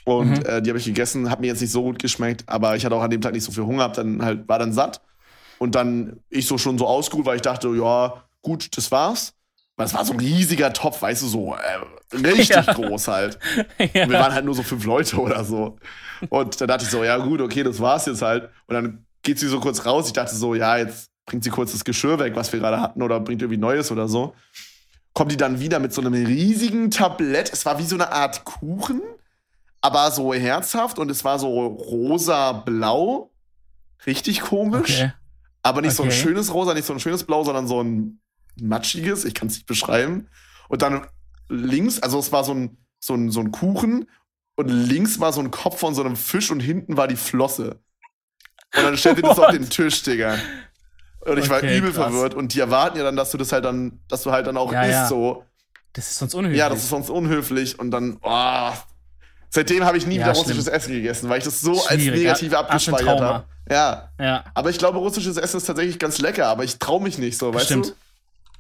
Und 0.06 0.30
Mhm. 0.40 0.46
äh, 0.46 0.62
die 0.62 0.70
habe 0.70 0.80
ich 0.80 0.86
gegessen, 0.86 1.30
hat 1.30 1.42
mir 1.42 1.48
jetzt 1.48 1.62
nicht 1.62 1.72
so 1.72 1.84
gut 1.84 2.00
geschmeckt, 2.00 2.44
aber 2.48 2.76
ich 2.76 2.84
hatte 2.86 2.96
auch 2.96 3.02
an 3.04 3.12
dem 3.12 3.22
Tag 3.22 3.34
nicht 3.34 3.44
so 3.44 3.52
viel 3.52 3.64
Hunger, 3.66 3.84
hab 3.84 3.94
dann 3.94 4.24
halt, 4.24 4.48
war 4.48 4.58
dann 4.60 4.74
satt. 4.74 5.02
Und 5.60 5.76
dann 5.76 6.20
ich 6.30 6.48
so 6.48 6.58
schon 6.58 6.78
so 6.78 6.88
ausgeruht, 6.88 7.26
weil 7.26 7.36
ich 7.36 7.42
dachte, 7.44 7.68
ja, 7.70 8.24
gut, 8.42 8.76
das 8.76 8.92
war's. 8.92 9.34
Weil 9.78 9.86
es 9.86 9.94
war 9.94 10.04
so 10.04 10.14
ein 10.14 10.20
riesiger 10.20 10.74
Topf, 10.74 11.02
weißt 11.02 11.22
du, 11.22 11.28
so 11.28 11.56
äh, 11.56 12.18
richtig 12.18 12.50
Ja. 12.56 12.62
groß 12.74 13.08
halt. 13.08 13.38
ja. 13.94 14.04
Und 14.04 14.10
wir 14.12 14.20
waren 14.20 14.34
halt 14.34 14.44
nur 14.46 14.56
so 14.56 14.64
fünf 14.64 14.86
Leute 14.86 15.18
oder 15.18 15.44
so. 15.46 15.78
Und 16.30 16.60
dann 16.60 16.68
dachte 16.68 16.84
ich 16.86 16.90
so, 16.92 17.04
ja 17.04 17.18
gut, 17.18 17.42
okay, 17.42 17.64
das 17.64 17.80
war's 17.80 18.06
jetzt 18.08 18.22
halt. 18.22 18.50
Und 18.68 18.74
dann 18.76 19.06
geht 19.24 19.40
sie 19.40 19.48
so 19.48 19.60
kurz 19.60 19.86
raus. 19.86 20.08
Ich 20.08 20.14
dachte 20.14 20.36
so, 20.36 20.56
ja, 20.56 20.78
jetzt 20.78 21.10
bringt 21.28 21.44
sie 21.44 21.50
kurz 21.52 21.72
das 21.72 21.84
Geschirr 21.84 22.18
weg, 22.20 22.36
was 22.36 22.52
wir 22.52 22.60
gerade 22.60 22.82
hatten, 22.82 23.02
oder 23.02 23.20
bringt 23.20 23.42
irgendwie 23.42 23.60
Neues 23.60 23.92
oder 23.92 24.08
so. 24.08 24.34
Kommt 25.14 25.32
die 25.32 25.38
dann 25.38 25.60
wieder 25.60 25.80
mit 25.80 25.94
so 25.94 26.02
einem 26.02 26.14
riesigen 26.14 26.90
Tablett. 26.92 27.52
Es 27.54 27.66
war 27.66 27.78
wie 27.80 27.84
so 27.84 27.96
eine 27.96 28.12
Art 28.12 28.44
Kuchen, 28.46 29.02
aber 29.82 30.12
so 30.12 30.34
herzhaft 30.34 31.00
und 31.00 31.10
es 31.10 31.24
war 31.26 31.40
so 31.40 31.68
rosa-blau. 31.68 33.32
Richtig 34.06 34.42
komisch. 34.42 35.02
Okay. 35.02 35.14
Aber 35.64 35.82
nicht 35.82 35.96
so 35.96 36.04
ein 36.04 36.10
Okay. 36.10 36.18
schönes 36.18 36.54
Rosa, 36.54 36.74
nicht 36.74 36.86
so 36.86 36.94
ein 36.94 37.00
schönes 37.00 37.24
Blau, 37.24 37.44
sondern 37.44 37.68
so 37.68 37.82
ein 37.84 38.20
matschiges, 38.60 39.26
ich 39.26 39.34
kann 39.34 39.48
es 39.48 39.56
nicht 39.56 39.68
beschreiben. 39.68 40.28
Und 40.70 40.82
dann 40.82 41.06
links, 41.50 42.00
also 42.02 42.18
es 42.20 42.32
war 42.32 42.44
so 42.44 42.54
ein, 42.54 42.78
so 43.00 43.14
ein, 43.14 43.30
so 43.30 43.40
ein 43.42 43.52
Kuchen 43.52 44.08
und 44.56 44.68
links 44.70 45.20
war 45.20 45.34
so 45.34 45.40
ein 45.42 45.52
Kopf 45.52 45.80
von 45.80 45.94
so 45.94 46.04
einem 46.04 46.16
Fisch 46.16 46.50
und 46.52 46.60
hinten 46.60 46.98
war 46.98 47.08
die 47.08 47.16
Flosse. 47.16 47.80
Und 48.76 48.84
dann 48.84 48.98
stellt 48.98 49.18
ihr 49.18 49.24
das 49.24 49.38
auf 49.40 49.52
den 49.52 49.70
Tisch, 49.70 50.02
Digga. 50.04 50.38
Und 51.22 51.38
ich 51.38 51.50
war 51.50 51.58
Okay, 51.58 51.78
übel 51.78 51.92
krass. 51.92 52.06
verwirrt. 52.12 52.34
Und 52.34 52.54
die 52.56 52.60
erwarten 52.60 52.98
ja 52.98 53.04
dann, 53.04 53.16
dass 53.16 53.30
du 53.32 53.38
das 53.38 53.52
halt 53.52 53.66
dann, 53.66 54.00
dass 54.08 54.24
du 54.24 54.32
halt 54.32 54.48
dann 54.48 54.58
auch 54.58 54.72
Ja, 54.74 54.82
isst 54.84 54.92
ja. 54.94 55.08
so. 55.08 55.44
Das 55.94 56.10
ist 56.10 56.18
sonst 56.18 56.34
unhöflich. 56.34 56.58
Ja, 56.58 56.70
das 56.70 56.80
ist 56.80 56.90
sonst 56.90 57.10
unhöflich. 57.10 57.78
Und 57.78 57.92
dann, 57.92 58.18
oh. 58.24 58.72
Seitdem 59.54 59.84
habe 59.86 59.98
ich 59.98 60.08
nie 60.08 60.16
Ja, 60.16 60.22
wieder 60.24 60.34
schlimm. 60.36 60.44
russisches 60.46 60.68
Essen 60.68 60.94
gegessen, 60.94 61.30
weil 61.30 61.40
ich 61.40 61.44
das 61.44 61.60
so 61.60 61.72
als 61.84 62.02
Schwierig. 62.02 62.20
negativ 62.22 62.52
Ja, 62.54 62.60
abgespeichert 62.62 63.20
habe. 63.20 63.44
Ja. 63.70 64.10
ja. 64.20 64.44
Aber 64.54 64.70
ich 64.70 64.78
glaube, 64.80 64.98
russisches 64.98 65.38
Essen 65.38 65.58
ist 65.58 65.66
tatsächlich 65.66 66.00
ganz 66.00 66.20
lecker, 66.20 66.48
aber 66.48 66.64
ich 66.64 66.80
traue 66.80 67.02
mich 67.04 67.18
nicht 67.18 67.38
so, 67.38 67.54
weißt 67.54 67.66
Stimmt. 67.66 67.88
du? 67.88 67.92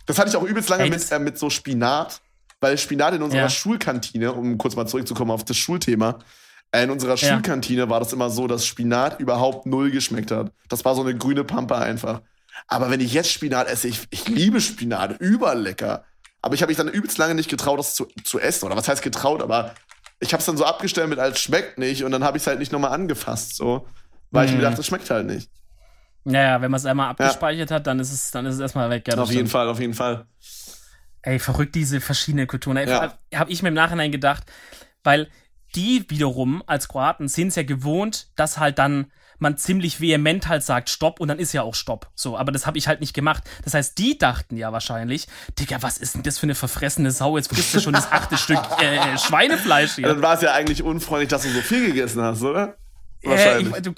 Das 0.05 0.19
hatte 0.19 0.29
ich 0.29 0.35
auch 0.35 0.43
übelst 0.43 0.69
lange 0.69 0.83
Ey, 0.83 0.89
mit, 0.89 1.11
äh, 1.11 1.19
mit 1.19 1.37
so 1.37 1.49
Spinat, 1.49 2.19
weil 2.59 2.77
Spinat 2.77 3.13
in 3.13 3.21
unserer 3.23 3.43
Ja. 3.43 3.49
Schulkantine, 3.49 4.33
um 4.33 4.57
kurz 4.57 4.75
mal 4.75 4.85
zurückzukommen 4.85 5.31
auf 5.31 5.45
das 5.45 5.55
Schulthema, 5.57 6.19
äh, 6.71 6.83
in 6.83 6.91
unserer 6.91 7.15
Ja. 7.15 7.33
Schulkantine 7.33 7.89
war 7.89 7.99
das 8.01 8.11
immer 8.11 8.29
so, 8.29 8.47
dass 8.47 8.65
Spinat 8.65 9.19
überhaupt 9.19 9.65
null 9.65 9.91
geschmeckt 9.91 10.31
hat. 10.31 10.51
Das 10.67 10.83
war 10.83 10.93
so 10.95 11.01
eine 11.01 11.15
grüne 11.17 11.43
Pampe 11.45 11.75
einfach. 11.77 12.21
Aber 12.67 12.89
wenn 12.91 12.99
ich 12.99 13.13
jetzt 13.13 13.31
Spinat 13.31 13.67
esse, 13.69 13.87
ich, 13.87 14.01
ich 14.09 14.27
liebe 14.27 14.59
Spinat, 14.59 15.19
überlecker. 15.21 16.03
Aber 16.41 16.53
ich 16.55 16.61
habe 16.61 16.69
mich 16.71 16.77
dann 16.77 16.89
übelst 16.89 17.17
lange 17.17 17.35
nicht 17.35 17.49
getraut, 17.49 17.79
das 17.79 17.95
zu, 17.95 18.07
zu 18.23 18.39
essen. 18.39 18.65
Oder 18.65 18.75
was 18.75 18.87
heißt 18.87 19.01
getraut, 19.01 19.41
aber 19.41 19.73
ich 20.21 20.31
habe 20.33 20.39
es 20.39 20.45
dann 20.45 20.55
so 20.55 20.63
abgestellt 20.65 21.09
mit, 21.09 21.19
als 21.19 21.39
schmeckt 21.41 21.77
nicht. 21.77 22.03
Und 22.05 22.11
dann 22.11 22.23
habe 22.23 22.37
ich 22.37 22.43
es 22.43 22.47
halt 22.47 22.59
nicht 22.59 22.71
nochmal 22.71 22.91
angefasst, 22.93 23.55
so. 23.57 23.87
Weil 24.29 24.45
ich 24.45 24.51
Mhm. 24.51 24.57
mir 24.57 24.63
dachte, 24.63 24.77
das 24.77 24.85
schmeckt 24.87 25.09
halt 25.09 25.25
nicht. 25.25 25.49
Naja, 26.23 26.61
wenn 26.61 26.71
man 26.71 26.77
es 26.77 26.85
einmal 26.85 27.09
abgespeichert 27.09 27.71
hat, 27.71 27.87
dann 27.87 27.99
ist 27.99 28.13
es, 28.13 28.31
dann 28.31 28.45
ist 28.45 28.55
es 28.55 28.61
erstmal 28.61 28.89
weg. 28.89 29.07
Ja, 29.07 29.15
auf 29.15 29.27
jeden 29.29 29.39
stimmt. 29.39 29.49
Fall, 29.49 29.67
auf 29.67 29.79
jeden 29.79 29.95
Fall. 29.95 30.25
Ey, 31.23 31.39
verrückt 31.39 31.75
diese 31.75 31.99
verschiedenen 31.99 32.47
Kulturen. 32.47 32.77
Ey, 32.77 32.87
Ja. 32.87 33.17
Habe 33.35 33.51
ich 33.51 33.61
mir 33.61 33.69
im 33.69 33.73
Nachhinein 33.73 34.11
gedacht, 34.11 34.43
weil 35.03 35.29
die 35.75 36.05
wiederum 36.09 36.63
als 36.67 36.87
Kroaten 36.87 37.27
sind 37.27 37.49
es 37.49 37.55
ja 37.55 37.63
gewohnt, 37.63 38.27
dass 38.35 38.57
halt 38.59 38.77
dann 38.79 39.11
man 39.41 39.57
ziemlich 39.57 39.99
vehement 39.99 40.47
halt 40.47 40.63
sagt 40.63 40.89
Stopp 40.89 41.19
und 41.19 41.27
dann 41.27 41.39
ist 41.39 41.53
ja 41.53 41.61
auch 41.61 41.75
Stopp. 41.75 42.09
So, 42.15 42.37
aber 42.37 42.51
das 42.51 42.65
habe 42.65 42.77
ich 42.77 42.87
halt 42.87 43.01
nicht 43.01 43.13
gemacht. 43.13 43.43
Das 43.63 43.73
heißt, 43.73 43.97
die 43.97 44.17
dachten 44.17 44.57
ja 44.57 44.71
wahrscheinlich, 44.71 45.27
Digga, 45.59 45.81
was 45.81 45.97
ist 45.97 46.15
denn 46.15 46.23
das 46.23 46.37
für 46.37 46.43
eine 46.43 46.55
verfressene 46.55 47.11
Sau? 47.11 47.37
Jetzt 47.37 47.53
frisst 47.53 47.73
du 47.73 47.79
schon 47.79 47.93
das 47.93 48.11
achte 48.11 48.37
Stück 48.37 48.61
äh, 48.81 49.17
Schweinefleisch 49.17 49.95
hier. 49.95 50.07
Dann 50.07 50.21
war 50.21 50.35
es 50.35 50.41
ja 50.41 50.53
eigentlich 50.53 50.83
unfreundlich, 50.83 51.29
dass 51.29 51.43
du 51.43 51.49
so 51.49 51.61
viel 51.61 51.87
gegessen 51.87 52.21
hast, 52.21 52.41
oder? 52.41 52.77
Äh, 53.23 53.29
Wahrscheinlich. 53.29 53.75
ich, 53.75 53.81
du, 53.83 53.93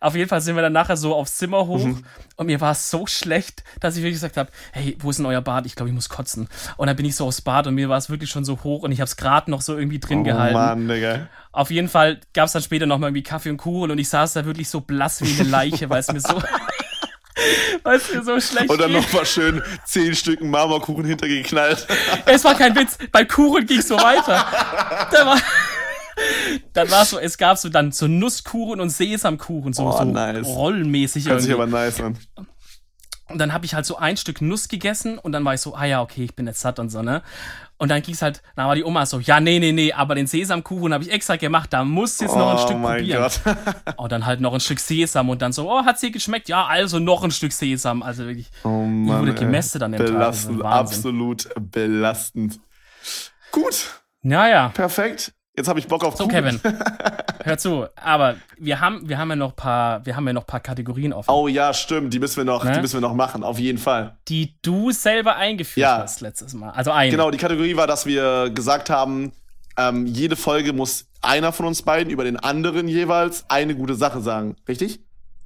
auf 0.00 0.14
jeden 0.14 0.28
Fall 0.28 0.40
sind 0.40 0.54
wir 0.54 0.62
dann 0.62 0.72
nachher 0.72 0.96
so 0.96 1.14
aufs 1.14 1.36
Zimmer 1.36 1.66
hoch 1.66 1.84
Mhm. 1.84 2.04
und 2.36 2.46
mir 2.46 2.60
war 2.60 2.70
es 2.72 2.88
so 2.88 3.06
schlecht, 3.06 3.64
dass 3.80 3.96
ich 3.96 4.02
wirklich 4.02 4.14
gesagt 4.14 4.36
habe, 4.36 4.50
hey, 4.72 4.96
wo 5.00 5.10
ist 5.10 5.16
denn 5.18 5.26
euer 5.26 5.40
Bad? 5.40 5.66
Ich 5.66 5.74
glaube, 5.74 5.88
ich 5.88 5.94
muss 5.94 6.08
kotzen. 6.08 6.48
Und 6.76 6.86
dann 6.86 6.94
bin 6.96 7.04
ich 7.04 7.16
so 7.16 7.26
aufs 7.26 7.40
Bad 7.40 7.66
und 7.66 7.74
mir 7.74 7.88
war 7.88 7.98
es 7.98 8.10
wirklich 8.10 8.30
schon 8.30 8.44
so 8.44 8.62
hoch 8.62 8.82
und 8.84 8.92
ich 8.92 9.00
habe 9.00 9.06
es 9.06 9.16
gerade 9.16 9.50
noch 9.50 9.60
so 9.60 9.76
irgendwie 9.76 9.98
drin 9.98 10.20
oh 10.20 10.24
gehalten. 10.24 10.54
Mann, 10.54 10.88
Digga. 10.88 11.28
Auf 11.52 11.70
jeden 11.72 11.88
Fall 11.88 12.20
gab 12.32 12.46
es 12.46 12.52
dann 12.52 12.62
später 12.62 12.86
noch 12.86 12.98
mal 12.98 13.08
irgendwie 13.08 13.24
Kaffee 13.24 13.50
und 13.50 13.56
Kuchen 13.56 13.90
und 13.90 13.98
ich 13.98 14.08
saß 14.08 14.34
da 14.34 14.44
wirklich 14.44 14.68
so 14.68 14.80
blass 14.80 15.20
wie 15.22 15.40
eine 15.40 15.48
Leiche, 15.50 15.90
weil 15.90 15.98
es 16.00 16.12
mir 16.12 16.20
so, 16.20 16.40
weil 17.82 17.96
es 17.96 18.12
mir 18.14 18.22
so 18.22 18.38
schlecht 18.40 18.70
Und 18.70 18.80
dann 18.80 18.92
ging. 18.92 19.00
noch 19.00 19.12
mal 19.12 19.26
schön 19.26 19.62
zehn 19.84 20.14
Stücken 20.14 20.48
Marmorkuchen 20.50 21.04
hintergeknallt. 21.04 21.86
Es 22.26 22.44
war 22.44 22.54
kein 22.54 22.76
Witz, 22.76 22.98
beim 23.10 23.26
Kuchen 23.26 23.66
ging 23.66 23.80
so 23.82 23.96
weiter. 23.96 24.46
Da 25.10 25.26
war, 25.26 25.38
dann 26.72 26.90
war 26.90 27.04
so, 27.04 27.18
es 27.18 27.38
gab 27.38 27.58
so 27.58 27.68
dann 27.68 27.92
so 27.92 28.06
Nusskuchen 28.08 28.80
und 28.80 28.90
Sesamkuchen, 28.90 29.72
so, 29.72 29.86
Oh, 29.86 29.92
so 29.96 30.04
nice. 30.04 30.46
rollenmäßig 30.46 31.28
Hört 31.28 31.42
sich 31.42 31.52
aber 31.52 31.66
nice 31.66 32.00
an. 32.00 32.18
Und 33.28 33.38
dann 33.38 33.52
habe 33.52 33.64
ich 33.64 33.74
halt 33.74 33.86
so 33.86 33.96
ein 33.96 34.16
Stück 34.16 34.40
Nuss 34.42 34.66
gegessen 34.66 35.16
und 35.16 35.30
dann 35.30 35.44
war 35.44 35.54
ich 35.54 35.60
so, 35.60 35.76
ah 35.76 35.84
ja, 35.84 36.02
okay, 36.02 36.24
ich 36.24 36.34
bin 36.34 36.48
jetzt 36.48 36.60
satt 36.62 36.80
und 36.80 36.88
so, 36.90 37.00
ne? 37.00 37.22
Und 37.78 37.88
dann 37.88 38.02
ging's 38.02 38.22
halt, 38.22 38.42
dann 38.56 38.66
war 38.66 38.74
die 38.74 38.82
Oma 38.82 39.06
so, 39.06 39.20
ja, 39.20 39.38
nee, 39.38 39.60
nee, 39.60 39.70
nee, 39.70 39.92
aber 39.92 40.16
den 40.16 40.26
Sesamkuchen 40.26 40.92
habe 40.92 41.04
ich 41.04 41.12
extra 41.12 41.36
gemacht, 41.36 41.72
da 41.72 41.84
muss 41.84 42.18
jetzt 42.18 42.34
noch 42.34 42.50
ein 42.50 42.56
oh 42.56 42.66
Stück 42.66 42.78
mein 42.78 42.98
probieren. 42.98 43.22
Gott. 43.44 43.56
Und 43.96 44.10
dann 44.12 44.26
halt 44.26 44.40
noch 44.40 44.52
ein 44.52 44.58
Stück 44.58 44.80
Sesam 44.80 45.30
und 45.30 45.40
dann 45.42 45.52
so, 45.52 45.70
oh, 45.70 45.84
hat's 45.84 46.00
dir 46.00 46.10
geschmeckt? 46.10 46.48
Ja, 46.48 46.66
also 46.66 46.98
noch 46.98 47.22
ein 47.22 47.30
Stück 47.30 47.52
Sesam. 47.52 48.02
Also 48.02 48.24
wirklich, 48.26 48.50
Oh 48.64 48.68
Mann. 48.84 49.20
wurde 49.20 49.30
ey. 49.32 49.38
gemästet 49.38 49.82
an 49.84 49.92
dem 49.92 49.98
Tag. 50.00 50.08
Belastend, 50.08 50.56
Also 50.62 50.64
absolut 50.64 51.48
belastend. 51.70 52.58
Gut, 53.52 54.02
naja. 54.22 54.70
perfekt. 54.74 55.32
Jetzt 55.56 55.68
habe 55.68 55.78
ich 55.80 55.88
Bock 55.88 56.04
auf 56.04 56.16
So. 56.16 56.28
Kevin, 56.28 56.60
hör 57.44 57.58
zu. 57.58 57.86
Aber 57.96 58.36
wir 58.58 58.80
haben, 58.80 59.08
wir 59.08 59.18
haben 59.18 59.30
ja 59.30 59.36
noch 59.36 59.56
paar, 59.56 60.04
wir 60.06 60.14
haben 60.16 60.26
ja 60.26 60.32
noch 60.32 60.46
paar 60.46 60.60
Kategorien 60.60 61.12
offen, 61.12 61.28
Oh 61.30 61.48
ja, 61.48 61.74
stimmt. 61.74 62.14
Die 62.14 62.18
müssen 62.20 62.36
wir 62.36 62.44
noch, 62.44 62.64
Ne? 62.64 62.72
die 62.72 62.80
müssen 62.80 62.94
wir 62.94 63.00
noch 63.00 63.14
machen. 63.14 63.42
Auf 63.42 63.58
jeden 63.58 63.78
Fall. 63.78 64.16
die 64.28 64.54
du 64.62 64.92
selber 64.92 65.36
eingeführt 65.36 65.82
Ja. 65.82 65.98
hast 65.98 66.20
letztes 66.20 66.54
Mal. 66.54 66.70
Also 66.70 66.92
eine. 66.92 67.10
Genau, 67.10 67.30
die 67.30 67.38
Kategorie 67.38 67.76
war, 67.76 67.86
dass 67.86 68.06
wir 68.06 68.50
gesagt 68.50 68.90
haben, 68.90 69.32
ähm, 69.76 70.06
jede 70.06 70.36
Folge 70.36 70.72
muss 70.72 71.06
einer 71.20 71.52
von 71.52 71.66
uns 71.66 71.82
beiden 71.82 72.10
über 72.12 72.24
den 72.24 72.36
anderen 72.38 72.86
jeweils 72.88 73.44
eine 73.48 73.74
gute 73.74 73.94
Sache 73.94 74.20
sagen. 74.20 74.56
Richtig? 74.68 75.00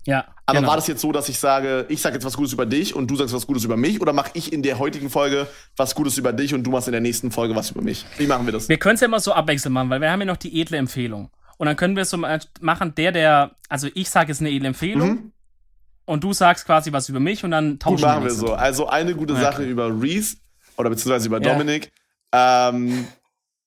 Ja. 0.07 0.27
Aber 0.47 0.59
genau. 0.59 0.69
war 0.71 0.77
das 0.77 0.87
jetzt 0.87 1.01
so, 1.01 1.13
dass 1.13 1.29
ich 1.31 1.39
sage, 1.39 1.87
ich 1.89 2.01
sage 2.03 2.15
jetzt 2.17 2.25
was 2.25 2.37
Gutes 2.37 2.53
über 2.53 2.67
dich 2.67 2.95
und 2.95 3.11
du 3.11 3.17
sagst 3.17 3.33
was 3.35 3.47
Gutes 3.47 3.65
über 3.65 3.77
mich? 3.79 4.01
Oder 4.03 4.13
mache 4.13 4.31
ich 4.35 4.53
in 4.53 4.63
der 4.63 4.79
heutigen 4.79 5.09
Folge 5.09 5.47
was 5.77 5.95
Gutes 5.95 6.19
über 6.19 6.33
dich 6.35 6.53
und 6.55 6.63
du 6.65 6.71
machst 6.71 6.89
in 6.89 6.93
der 6.93 7.01
nächsten 7.01 7.31
Folge 7.31 7.57
was 7.57 7.71
über 7.71 7.81
mich? 7.81 8.05
Wie 8.19 8.27
machen 8.27 8.45
wir 8.47 8.53
das? 8.53 8.69
Wir 8.69 8.77
können 8.79 8.97
es 8.97 9.01
ja 9.01 9.07
immer 9.07 9.21
so 9.21 9.33
abwechselnd 9.33 9.73
machen, 9.73 9.89
weil 9.91 10.01
wir 10.03 10.11
haben 10.11 10.21
ja 10.21 10.27
noch 10.27 10.37
die 10.37 10.61
edle 10.61 10.77
Empfehlung. 10.77 11.31
Und 11.57 11.67
dann 11.67 11.77
können 11.77 11.97
wir 11.97 12.03
es 12.03 12.11
so 12.11 12.19
ma- 12.19 12.39
machen, 12.61 12.95
der, 12.97 13.13
der, 13.13 13.53
also 13.71 13.89
ich 13.95 14.11
sage 14.11 14.29
jetzt 14.33 14.41
eine 14.41 14.51
edle 14.51 14.69
Empfehlung 14.69 15.09
Mhm. 15.09 15.33
und 16.05 16.23
du 16.25 16.33
sagst 16.35 16.67
quasi 16.67 16.93
was 16.93 17.09
über 17.09 17.21
mich 17.21 17.43
und 17.45 17.53
dann 17.53 17.71
Gut, 17.73 17.81
tauschen 17.81 18.03
machen 18.03 18.25
wir 18.25 18.31
so. 18.33 18.53
Also 18.53 18.87
eine 18.89 19.15
gute 19.15 19.33
Ja, 19.35 19.41
Sache 19.41 19.63
okay. 19.63 19.71
über 19.71 19.89
Reese 20.03 20.37
oder 20.77 20.91
beziehungsweise 20.91 21.29
über 21.29 21.41
Ja. 21.41 21.53
Dominik. 21.53 21.91
Ähm, 22.33 23.07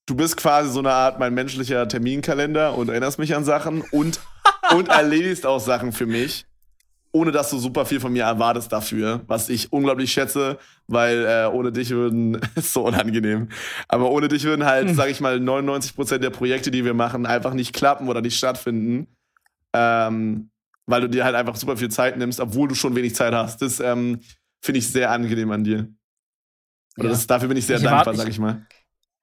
du 0.07 0.15
bist 0.15 0.35
quasi 0.37 0.71
so 0.71 0.79
eine 0.79 0.91
Art 0.91 1.19
mein 1.19 1.33
menschlicher 1.35 1.87
Terminkalender 1.87 2.75
und 2.75 2.89
erinnerst 2.89 3.19
mich 3.19 3.35
an 3.35 3.43
Sachen 3.43 3.81
und, 3.91 4.19
und 4.75 4.87
erledigst 4.89 5.45
auch 5.45 5.59
Sachen 5.59 5.91
für 5.91 6.05
mich, 6.07 6.45
ohne 7.11 7.31
dass 7.31 7.49
du 7.51 7.57
super 7.59 7.85
viel 7.85 7.99
von 7.99 8.11
mir 8.13 8.23
erwartest 8.23 8.71
dafür, 8.71 9.21
was 9.27 9.49
ich 9.49 9.71
unglaublich 9.71 10.11
schätze, 10.11 10.57
weil 10.87 11.25
äh, 11.25 11.45
ohne 11.47 11.71
dich 11.71 11.91
würden, 11.91 12.39
ist 12.55 12.73
so 12.73 12.85
unangenehm, 12.87 13.49
aber 13.87 14.09
ohne 14.09 14.27
dich 14.27 14.43
würden 14.43 14.65
halt, 14.65 14.87
Hm. 14.89 14.95
sag 14.95 15.09
ich 15.09 15.21
mal, 15.21 15.37
99% 15.37 16.17
der 16.19 16.29
Projekte, 16.31 16.71
die 16.71 16.83
wir 16.85 16.93
machen, 16.93 17.25
einfach 17.25 17.53
nicht 17.53 17.73
klappen 17.73 18.07
oder 18.09 18.21
nicht 18.21 18.37
stattfinden. 18.37 19.07
Ähm, 19.73 20.49
weil 20.89 21.01
du 21.01 21.09
dir 21.09 21.25
halt 21.25 21.35
einfach 21.35 21.57
super 21.57 21.75
viel 21.75 21.89
Zeit 21.89 22.17
nimmst, 22.17 22.39
obwohl 22.39 22.69
du 22.69 22.73
schon 22.75 22.95
wenig 22.95 23.13
Zeit 23.13 23.33
hast. 23.33 23.61
Das 23.61 23.81
ähm, 23.81 24.21
finde 24.63 24.79
ich 24.79 24.87
sehr 24.87 25.11
angenehm 25.11 25.51
an 25.51 25.65
dir. 25.65 25.89
Oder 26.97 27.07
Ja. 27.07 27.09
das, 27.11 27.27
dafür 27.27 27.49
bin 27.49 27.57
ich 27.57 27.65
sehr 27.65 27.75
Ich 27.75 27.83
dankbar, 27.83 28.05
erwarte- 28.13 28.19
sag 28.19 28.29
ich 28.29 28.39
mal. 28.39 28.65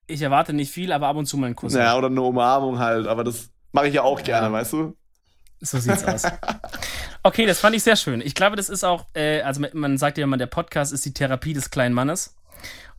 Ich 0.07 0.21
erwarte 0.23 0.53
nicht 0.53 0.71
viel, 0.73 0.93
aber 0.93 1.09
ab 1.09 1.17
und 1.17 1.27
zu 1.27 1.37
mal 1.37 1.47
einen 1.47 1.57
Kuss. 1.57 1.75
Ja, 1.75 1.97
oder 1.97 2.09
eine 2.09 2.21
Umarmung 2.23 2.79
halt, 2.79 3.07
aber 3.07 3.25
das 3.25 3.51
mache 3.73 3.89
ich 3.89 3.95
ja 3.95 4.03
auch 4.03 4.23
gerne, 4.23 4.47
Ja. 4.49 4.53
weißt 4.53 4.73
du? 4.75 4.97
So 5.61 5.79
sieht's 5.79 6.05
aus. 6.05 6.25
Okay, 7.23 7.47
das 7.47 7.61
fand 7.61 7.75
ich 7.75 7.83
sehr 7.83 7.97
schön. 7.97 8.21
Ich 8.21 8.35
glaube, 8.35 8.57
das 8.57 8.69
ist 8.69 8.85
auch, 8.85 9.07
äh, 9.15 9.41
also 9.41 9.65
man 9.73 9.97
sagt 9.97 10.19
ja 10.19 10.25
immer, 10.25 10.37
der 10.37 10.47
Podcast 10.47 10.93
ist 10.93 11.07
die 11.07 11.15
Therapie 11.15 11.55
des 11.55 11.71
kleinen 11.71 11.95
Mannes. 11.95 12.37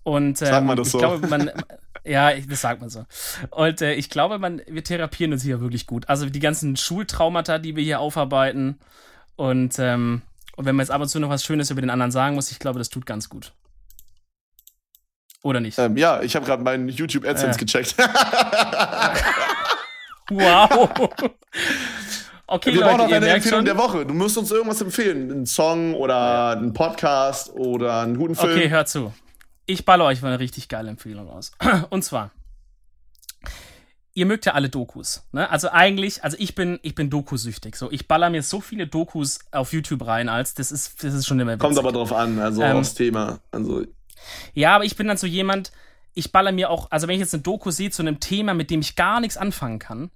Und 0.02 0.42
ähm, 0.42 0.48
Sag 0.48 0.64
mal 0.64 0.76
das 0.76 0.88
ich 0.88 0.92
so. 0.94 0.98
glaube, 0.98 1.28
man, 1.28 1.52
ja, 2.04 2.32
das 2.34 2.62
sagt 2.62 2.82
man 2.82 2.90
so. 2.90 3.06
Und 3.52 3.82
äh, 3.82 3.94
ich 3.94 4.10
glaube, 4.10 4.40
man, 4.40 4.62
wir 4.68 4.84
therapieren 4.84 5.34
uns 5.34 5.44
hier 5.44 5.62
wirklich 5.62 5.86
gut. 5.86 6.10
Also 6.10 6.28
die 6.28 6.40
ganzen 6.40 6.76
Schultraumata, 6.76 7.60
die 7.60 7.76
wir 7.76 7.84
hier 7.84 8.00
aufarbeiten. 8.00 8.80
Und, 9.36 9.78
ähm, 9.78 10.24
und 10.56 10.66
wenn 10.66 10.76
man 10.76 10.84
jetzt 10.86 10.92
ab 10.92 11.02
und 11.02 11.08
zu 11.10 11.20
noch 11.20 11.30
was 11.30 11.44
Schönes 11.44 11.70
über 11.70 11.82
den 11.82 11.90
anderen 11.92 12.12
sagen 12.12 12.34
muss, 12.36 12.50
ich 12.52 12.58
glaube, 12.60 12.80
das 12.80 12.90
tut 12.90 13.06
ganz 13.06 13.30
gut. 13.30 13.54
Oder 15.46 15.60
nicht? 15.60 15.78
Ähm, 15.78 15.96
ja, 15.96 16.24
ich 16.24 16.36
habe 16.36 16.44
gerade 16.44 16.64
meinen 16.64 16.90
YouTube 16.90 17.24
AdSense 17.24 17.60
Äh. 17.60 17.66
gecheckt. 17.66 17.96
Wow! 20.32 20.90
Okay, 22.48 22.74
Wir 22.74 22.82
brauchen 22.82 22.98
Leute, 22.98 22.98
noch 23.04 23.10
ihr 23.10 23.16
eine 23.18 23.28
Empfehlung 23.30 23.60
schon. 23.60 23.66
der 23.66 23.78
Woche. 23.78 24.06
Du 24.08 24.14
musst 24.16 24.38
uns 24.40 24.50
irgendwas 24.50 24.82
empfehlen. 24.82 25.32
Einen 25.32 25.46
Song 25.46 25.94
oder 25.94 26.50
einen 26.58 26.74
Podcast 26.74 27.52
oder 27.54 28.02
einen 28.02 28.18
guten 28.18 28.34
Film. 28.36 28.52
Okay, 28.54 28.70
hört 28.70 28.90
zu. 28.90 29.14
Ich 29.68 29.86
baller 29.86 30.06
euch 30.06 30.24
mal 30.24 30.30
eine 30.30 30.40
richtig 30.40 30.68
geile 30.68 30.90
Empfehlung 30.90 31.30
raus. 31.30 31.52
Und 31.92 32.04
zwar, 32.04 32.32
ihr 34.16 34.26
mögt 34.26 34.48
ja 34.48 34.54
alle 34.54 34.70
Dokus, 34.70 35.24
ne? 35.32 35.48
Also 35.50 35.70
eigentlich, 35.70 36.24
also 36.24 36.38
ich 36.40 36.56
bin, 36.56 36.80
ich 36.82 36.96
bin 36.96 37.12
Dokusüchtig. 37.12 37.76
So, 37.76 37.92
ich 37.92 38.08
baller 38.08 38.32
mir 38.32 38.42
so 38.42 38.62
viele 38.62 38.88
Dokus 38.88 39.40
auf 39.52 39.74
YouTube 39.74 40.08
rein, 40.08 40.28
als 40.28 40.56
das 40.56 40.72
ist, 40.72 41.04
das 41.04 41.14
ist 41.14 41.28
schon 41.28 41.40
immer 41.40 41.52
witzig. 41.54 41.62
Kommt 41.62 41.78
aber 41.78 41.92
drauf 41.92 42.14
an, 42.14 42.40
also 42.40 42.64
Ähm, 42.64 42.78
aufs 42.78 42.96
Thema. 42.96 43.38
Also, 43.52 43.84
Ja, 44.54 44.76
aber 44.76 44.86
ich 44.86 44.96
bin 44.96 45.08
dann 45.08 45.18
so 45.18 45.28
jemand, 45.28 45.72
ich 46.14 46.32
baller 46.32 46.52
mir 46.52 46.70
auch, 46.70 46.92
also 46.92 47.08
wenn 47.08 47.16
ich 47.16 47.20
jetzt 47.20 47.34
eine 47.34 47.44
Doku 47.44 47.72
sehe 47.72 47.92
zu 47.92 48.02
einem 48.02 48.20
Thema, 48.20 48.54
mit 48.54 48.70
dem 48.70 48.80
ich 48.82 48.96
gar 48.96 49.20
nichts 49.20 49.38
anfangen 49.38 49.80
kann, 49.80 50.12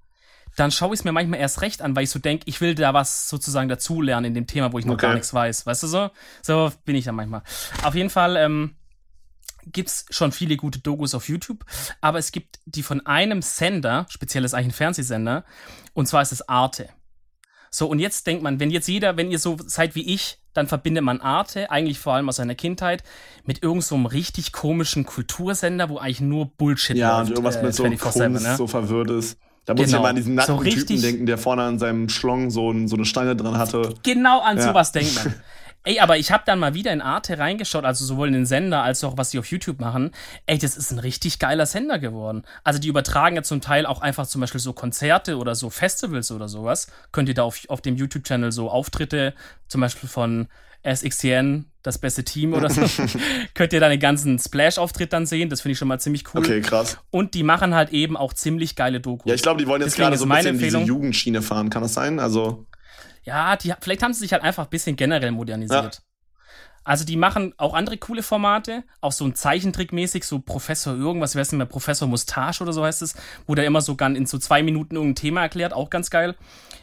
dann 0.55 0.71
schaue 0.71 0.93
ich 0.93 1.01
es 1.01 1.03
mir 1.03 1.11
manchmal 1.11 1.39
erst 1.39 1.61
recht 1.61 1.81
an, 1.81 1.95
weil 1.95 2.03
ich 2.03 2.09
so 2.09 2.19
denke, 2.19 2.43
ich 2.47 2.59
will 2.59 2.75
da 2.75 2.93
was 2.93 3.29
sozusagen 3.29 3.69
dazulernen 3.69 4.25
in 4.25 4.33
dem 4.33 4.47
Thema, 4.47 4.73
wo 4.73 4.79
ich 4.79 4.85
noch 4.85 4.95
Okay. 4.95 5.07
gar 5.07 5.13
nichts 5.13 5.33
weiß. 5.33 5.65
Weißt 5.65 5.83
du 5.83 5.87
so? 5.87 6.09
So 6.41 6.71
bin 6.85 6.95
ich 6.95 7.05
dann 7.05 7.15
manchmal. 7.15 7.43
Auf 7.83 7.95
jeden 7.95 8.09
Fall 8.09 8.35
ähm, 8.35 8.75
gibt's 9.67 10.05
schon 10.09 10.31
viele 10.31 10.57
gute 10.57 10.79
Dokus 10.79 11.13
auf 11.13 11.29
YouTube, 11.29 11.65
aber 12.01 12.17
es 12.17 12.31
gibt 12.31 12.59
die 12.65 12.83
von 12.83 13.05
einem 13.05 13.41
Sender, 13.41 14.07
speziell 14.09 14.43
ist 14.43 14.53
eigentlich 14.53 14.67
ein 14.67 14.71
Fernsehsender, 14.77 15.45
und 15.93 16.07
zwar 16.07 16.21
ist 16.21 16.31
es 16.31 16.47
Arte. 16.49 16.89
So, 17.69 17.87
und 17.87 17.99
jetzt 17.99 18.25
denkt 18.25 18.41
man, 18.41 18.59
wenn 18.59 18.71
jetzt 18.71 18.87
jeder, 18.87 19.17
wenn 19.17 19.29
ihr 19.29 19.37
so 19.39 19.57
seid 19.63 19.93
wie 19.95 20.13
ich, 20.13 20.38
dann 20.59 20.67
verbindet 20.67 21.03
man 21.03 21.21
Arte, 21.21 21.71
eigentlich 21.71 21.99
vor 21.99 22.13
allem 22.13 22.27
aus 22.27 22.35
seiner 22.35 22.53
Kindheit, 22.55 23.01
mit 23.45 23.63
irgendeinem 23.63 24.03
so 24.03 24.07
richtig 24.09 24.51
komischen 24.51 25.05
Kultursender, 25.05 25.89
wo 25.89 25.97
eigentlich 25.97 26.19
nur 26.21 26.47
Bullshit 26.47 26.97
ja, 26.97 27.17
läuft. 27.17 27.29
und 27.31 27.37
irgendwas 27.37 27.63
mit 27.63 27.73
so 27.73 27.83
Kunst 27.83 28.17
ne? 28.43 28.55
so 28.57 28.67
verwirrt 28.67 29.09
ist. 29.09 29.37
Da 29.65 29.73
muss 29.73 29.81
ich 29.83 29.87
Genau. 29.87 29.99
immer 29.99 30.09
an 30.09 30.15
diesen 30.17 30.35
nackten 30.35 30.57
So 30.57 30.63
Typen 30.63 31.01
denken, 31.01 31.25
der 31.25 31.37
vorne 31.37 31.63
an 31.63 31.79
seinem 31.79 32.09
Schlong 32.09 32.49
so, 32.49 32.71
ein, 32.71 32.87
so 32.87 32.95
eine 32.97 33.05
Steine 33.05 33.35
dran 33.35 33.57
hatte. 33.57 33.93
Genau 34.03 34.41
an 34.41 34.57
Ja. 34.57 34.63
sowas 34.63 34.91
denkt 34.91 35.15
man. 35.15 35.33
Ey, 35.85 35.99
aber 35.99 36.17
ich 36.17 36.31
habe 36.31 36.43
dann 36.45 36.59
mal 36.59 36.73
wieder 36.73 36.91
in 36.91 37.01
Arte 37.01 37.37
reingeschaut, 37.39 37.85
also 37.85 38.03
sowohl 38.05 38.27
in 38.27 38.33
den 38.33 38.45
Sender 38.45 38.83
als 38.83 39.03
auch 39.03 39.17
was 39.17 39.31
sie 39.31 39.39
auf 39.39 39.45
YouTube 39.49 39.79
machen. 39.79 40.11
Ey, 40.45 40.57
das 40.57 40.75
ist 40.75 40.91
ein 40.91 40.99
richtig 40.99 41.39
geiler 41.39 41.65
Sender 41.65 41.99
geworden. 41.99 42.43
Also 42.65 42.79
die 42.79 42.89
übertragen 42.89 43.37
ja 43.37 43.43
zum 43.43 43.61
Teil 43.61 43.85
auch 43.85 44.01
einfach 44.01 44.27
zum 44.27 44.41
Beispiel 44.41 44.59
so 44.59 44.73
Konzerte 44.73 45.37
oder 45.37 45.55
so 45.55 45.69
Festivals 45.69 46.31
oder 46.31 46.49
sowas. 46.49 46.87
Könnt 47.13 47.29
ihr 47.29 47.35
da 47.35 47.43
auf, 47.43 47.61
auf 47.69 47.81
dem 47.81 47.95
YouTube-Channel 47.95 48.51
so 48.51 48.69
Auftritte, 48.69 49.33
zum 49.69 49.79
Beispiel 49.81 50.09
von 50.09 50.47
SXTN, 50.85 51.65
das 51.81 51.97
beste 51.97 52.23
Team 52.23 52.53
oder 52.53 52.69
so, 52.69 52.81
könnt 53.53 53.73
ihr 53.73 53.79
da 53.79 53.89
den 53.89 53.99
ganzen 53.99 54.37
Splash-Auftritt 54.37 55.13
dann 55.13 55.25
sehen. 55.25 55.49
Das 55.49 55.61
finde 55.61 55.73
ich 55.73 55.77
schon 55.77 55.87
mal 55.87 55.99
ziemlich 55.99 56.23
cool. 56.33 56.41
Okay, 56.41 56.61
krass. 56.61 56.97
Und 57.09 57.33
die 57.33 57.43
machen 57.43 57.73
halt 57.73 57.91
eben 57.91 58.17
auch 58.17 58.33
ziemlich 58.33 58.75
geile 58.75 58.99
Dokus. 58.99 59.29
Ja, 59.29 59.35
ich 59.35 59.41
glaube, 59.41 59.61
die 59.61 59.67
wollen 59.67 59.81
jetzt 59.81 59.93
Deswegen 59.93 60.07
gerade 60.09 60.17
so 60.17 60.25
ein 60.25 60.29
bisschen 60.29 60.53
diese 60.57 60.65
Empfehlung- 60.77 60.85
Jugendschiene 60.85 61.41
fahren. 61.41 61.69
Kann 61.69 61.81
das 61.83 61.93
sein? 61.93 62.19
Also, 62.19 62.65
Ja, 63.23 63.55
die, 63.55 63.73
vielleicht 63.79 64.03
haben 64.03 64.13
sie 64.13 64.19
sich 64.19 64.33
halt 64.33 64.43
einfach 64.43 64.65
ein 64.65 64.69
bisschen 64.69 64.95
generell 64.95 65.31
modernisiert. 65.31 66.01
Also 66.83 67.05
die 67.05 67.17
machen 67.17 67.53
auch 67.57 67.73
andere 67.73 67.97
coole 67.97 68.23
Formate, 68.23 68.83
auch 69.01 69.11
so 69.11 69.25
ein 69.25 69.35
Zeichentrickmäßig, 69.35 70.23
so 70.23 70.39
Professor 70.39 70.95
irgendwas, 70.95 71.35
wer 71.35 71.41
ist 71.41 71.51
denn 71.51 71.57
mehr, 71.57 71.67
Professor 71.67 72.07
Mustache 72.07 72.63
oder 72.63 72.73
so 72.73 72.83
heißt 72.83 73.01
es, 73.01 73.15
wo 73.45 73.53
der 73.53 73.65
immer 73.65 73.81
so 73.81 73.95
ganz 73.95 74.17
in 74.17 74.25
so 74.25 74.37
zwei 74.37 74.63
Minuten 74.63 74.95
irgendein 74.95 75.15
Thema 75.15 75.41
erklärt, 75.41 75.73
auch 75.73 75.89
ganz 75.89 76.09
geil. 76.09 76.35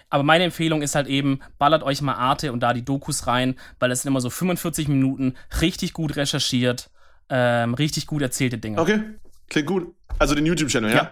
Aber 0.09 0.23
meine 0.23 0.45
Empfehlung 0.45 0.83
ist 0.83 0.95
halt 0.95 1.09
eben, 1.09 1.41
ballert 1.59 1.83
euch 1.83 2.03
mal 2.03 2.15
Arte 2.15 2.53
und 2.53 2.61
da 2.61 2.73
die 2.73 2.85
Dokus 2.85 3.27
rein, 3.27 3.57
weil 3.81 3.89
das 3.89 4.03
sind 4.03 4.11
immer 4.11 4.21
so 4.21 4.31
45 4.31 4.87
Minuten, 4.87 5.35
richtig 5.61 5.93
gut 5.93 6.15
recherchiert, 6.15 6.91
ähm, 7.29 7.75
richtig 7.75 8.07
gut 8.07 8.23
erzählte 8.23 8.59
Dinge. 8.59 8.81
okay. 8.81 9.03
Klingt 9.49 9.69
gut. 9.69 9.95
Also 10.19 10.35
den 10.35 10.47
YouTube-Channel, 10.47 10.91
ja? 10.91 10.97
Ja. 10.97 11.11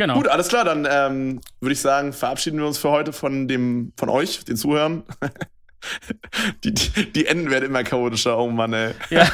Genau. 0.00 0.14
Gut, 0.14 0.28
alles 0.28 0.48
klar, 0.48 0.64
dann 0.64 0.88
ähm, 0.90 1.42
würde 1.60 1.74
ich 1.74 1.80
sagen, 1.82 2.14
verabschieden 2.14 2.58
wir 2.58 2.66
uns 2.66 2.78
für 2.78 2.90
heute 2.90 3.12
von 3.12 3.48
dem, 3.48 3.92
von 3.98 4.08
euch, 4.08 4.46
den 4.46 4.56
Zuhörern. 4.56 5.02
die, 6.64 6.72
die, 6.72 7.12
die 7.12 7.26
Enden 7.26 7.50
werden 7.50 7.66
immer 7.66 7.84
chaotischer, 7.84 8.38
oh 8.38 8.48
Mann, 8.48 8.72
ey. 8.72 8.94
Ja. 9.10 9.28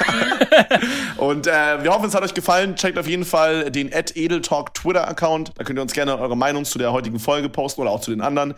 Und 1.19 1.47
äh, 1.47 1.85
wir 1.85 1.93
hoffen, 1.93 2.07
es 2.07 2.17
hat 2.17 2.25
euch 2.25 2.35
gefallen. 2.35 2.75
Checkt 2.75 2.99
auf 2.99 3.07
jeden 3.07 3.25
Fall 3.25 3.71
den 3.71 3.93
Edeltalk 3.93 4.75
Twitter-Account. 4.75 5.53
Da 5.55 5.63
könnt 5.63 5.79
ihr 5.79 5.83
uns 5.83 5.93
gerne 5.93 6.19
eure 6.19 6.37
Meinung 6.37 6.65
zu 6.65 6.79
der 6.79 6.91
heutigen 6.91 7.21
Folge 7.21 7.49
posten 7.49 7.83
oder 7.83 7.93
auch 7.93 8.01
zu 8.01 8.11
den 8.11 8.21
anderen. 8.21 8.55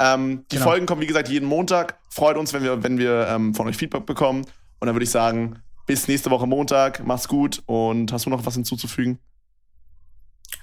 Ähm, 0.00 0.44
die 0.50 0.56
Genau. 0.56 0.68
Folgen 0.68 0.86
kommen, 0.86 1.00
wie 1.00 1.06
gesagt, 1.06 1.28
jeden 1.28 1.46
Montag. 1.46 1.96
Freut 2.10 2.36
uns, 2.36 2.52
wenn 2.52 2.64
wir, 2.64 2.82
wenn 2.82 2.98
wir 2.98 3.28
ähm, 3.28 3.54
von 3.54 3.68
euch 3.68 3.76
Feedback 3.76 4.04
bekommen. 4.04 4.46
Und 4.80 4.86
dann 4.86 4.96
würde 4.96 5.04
ich 5.04 5.10
sagen, 5.10 5.62
bis 5.86 6.08
nächste 6.08 6.28
Woche 6.30 6.48
Montag. 6.48 7.06
Macht's 7.06 7.28
gut. 7.28 7.62
Und 7.66 8.12
hast 8.12 8.26
du 8.26 8.30
noch 8.30 8.44
was 8.44 8.54
hinzuzufügen? 8.54 9.20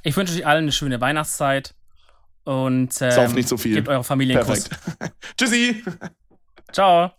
Ich 0.03 0.15
wünsche 0.15 0.33
euch 0.33 0.45
allen 0.45 0.63
eine 0.63 0.71
schöne 0.71 1.01
Weihnachtszeit 1.01 1.75
und 2.43 3.01
ähm, 3.01 3.11
Sauft 3.11 3.35
nicht 3.35 3.49
so 3.49 3.57
viel. 3.57 3.75
gebt 3.75 3.87
eurer 3.89 4.03
Familie 4.03 4.37
einen 4.39 4.47
Kuss. 4.47 4.69
Perfekt. 4.69 5.13
Tschüssi! 5.37 5.83
Ciao. 6.71 7.11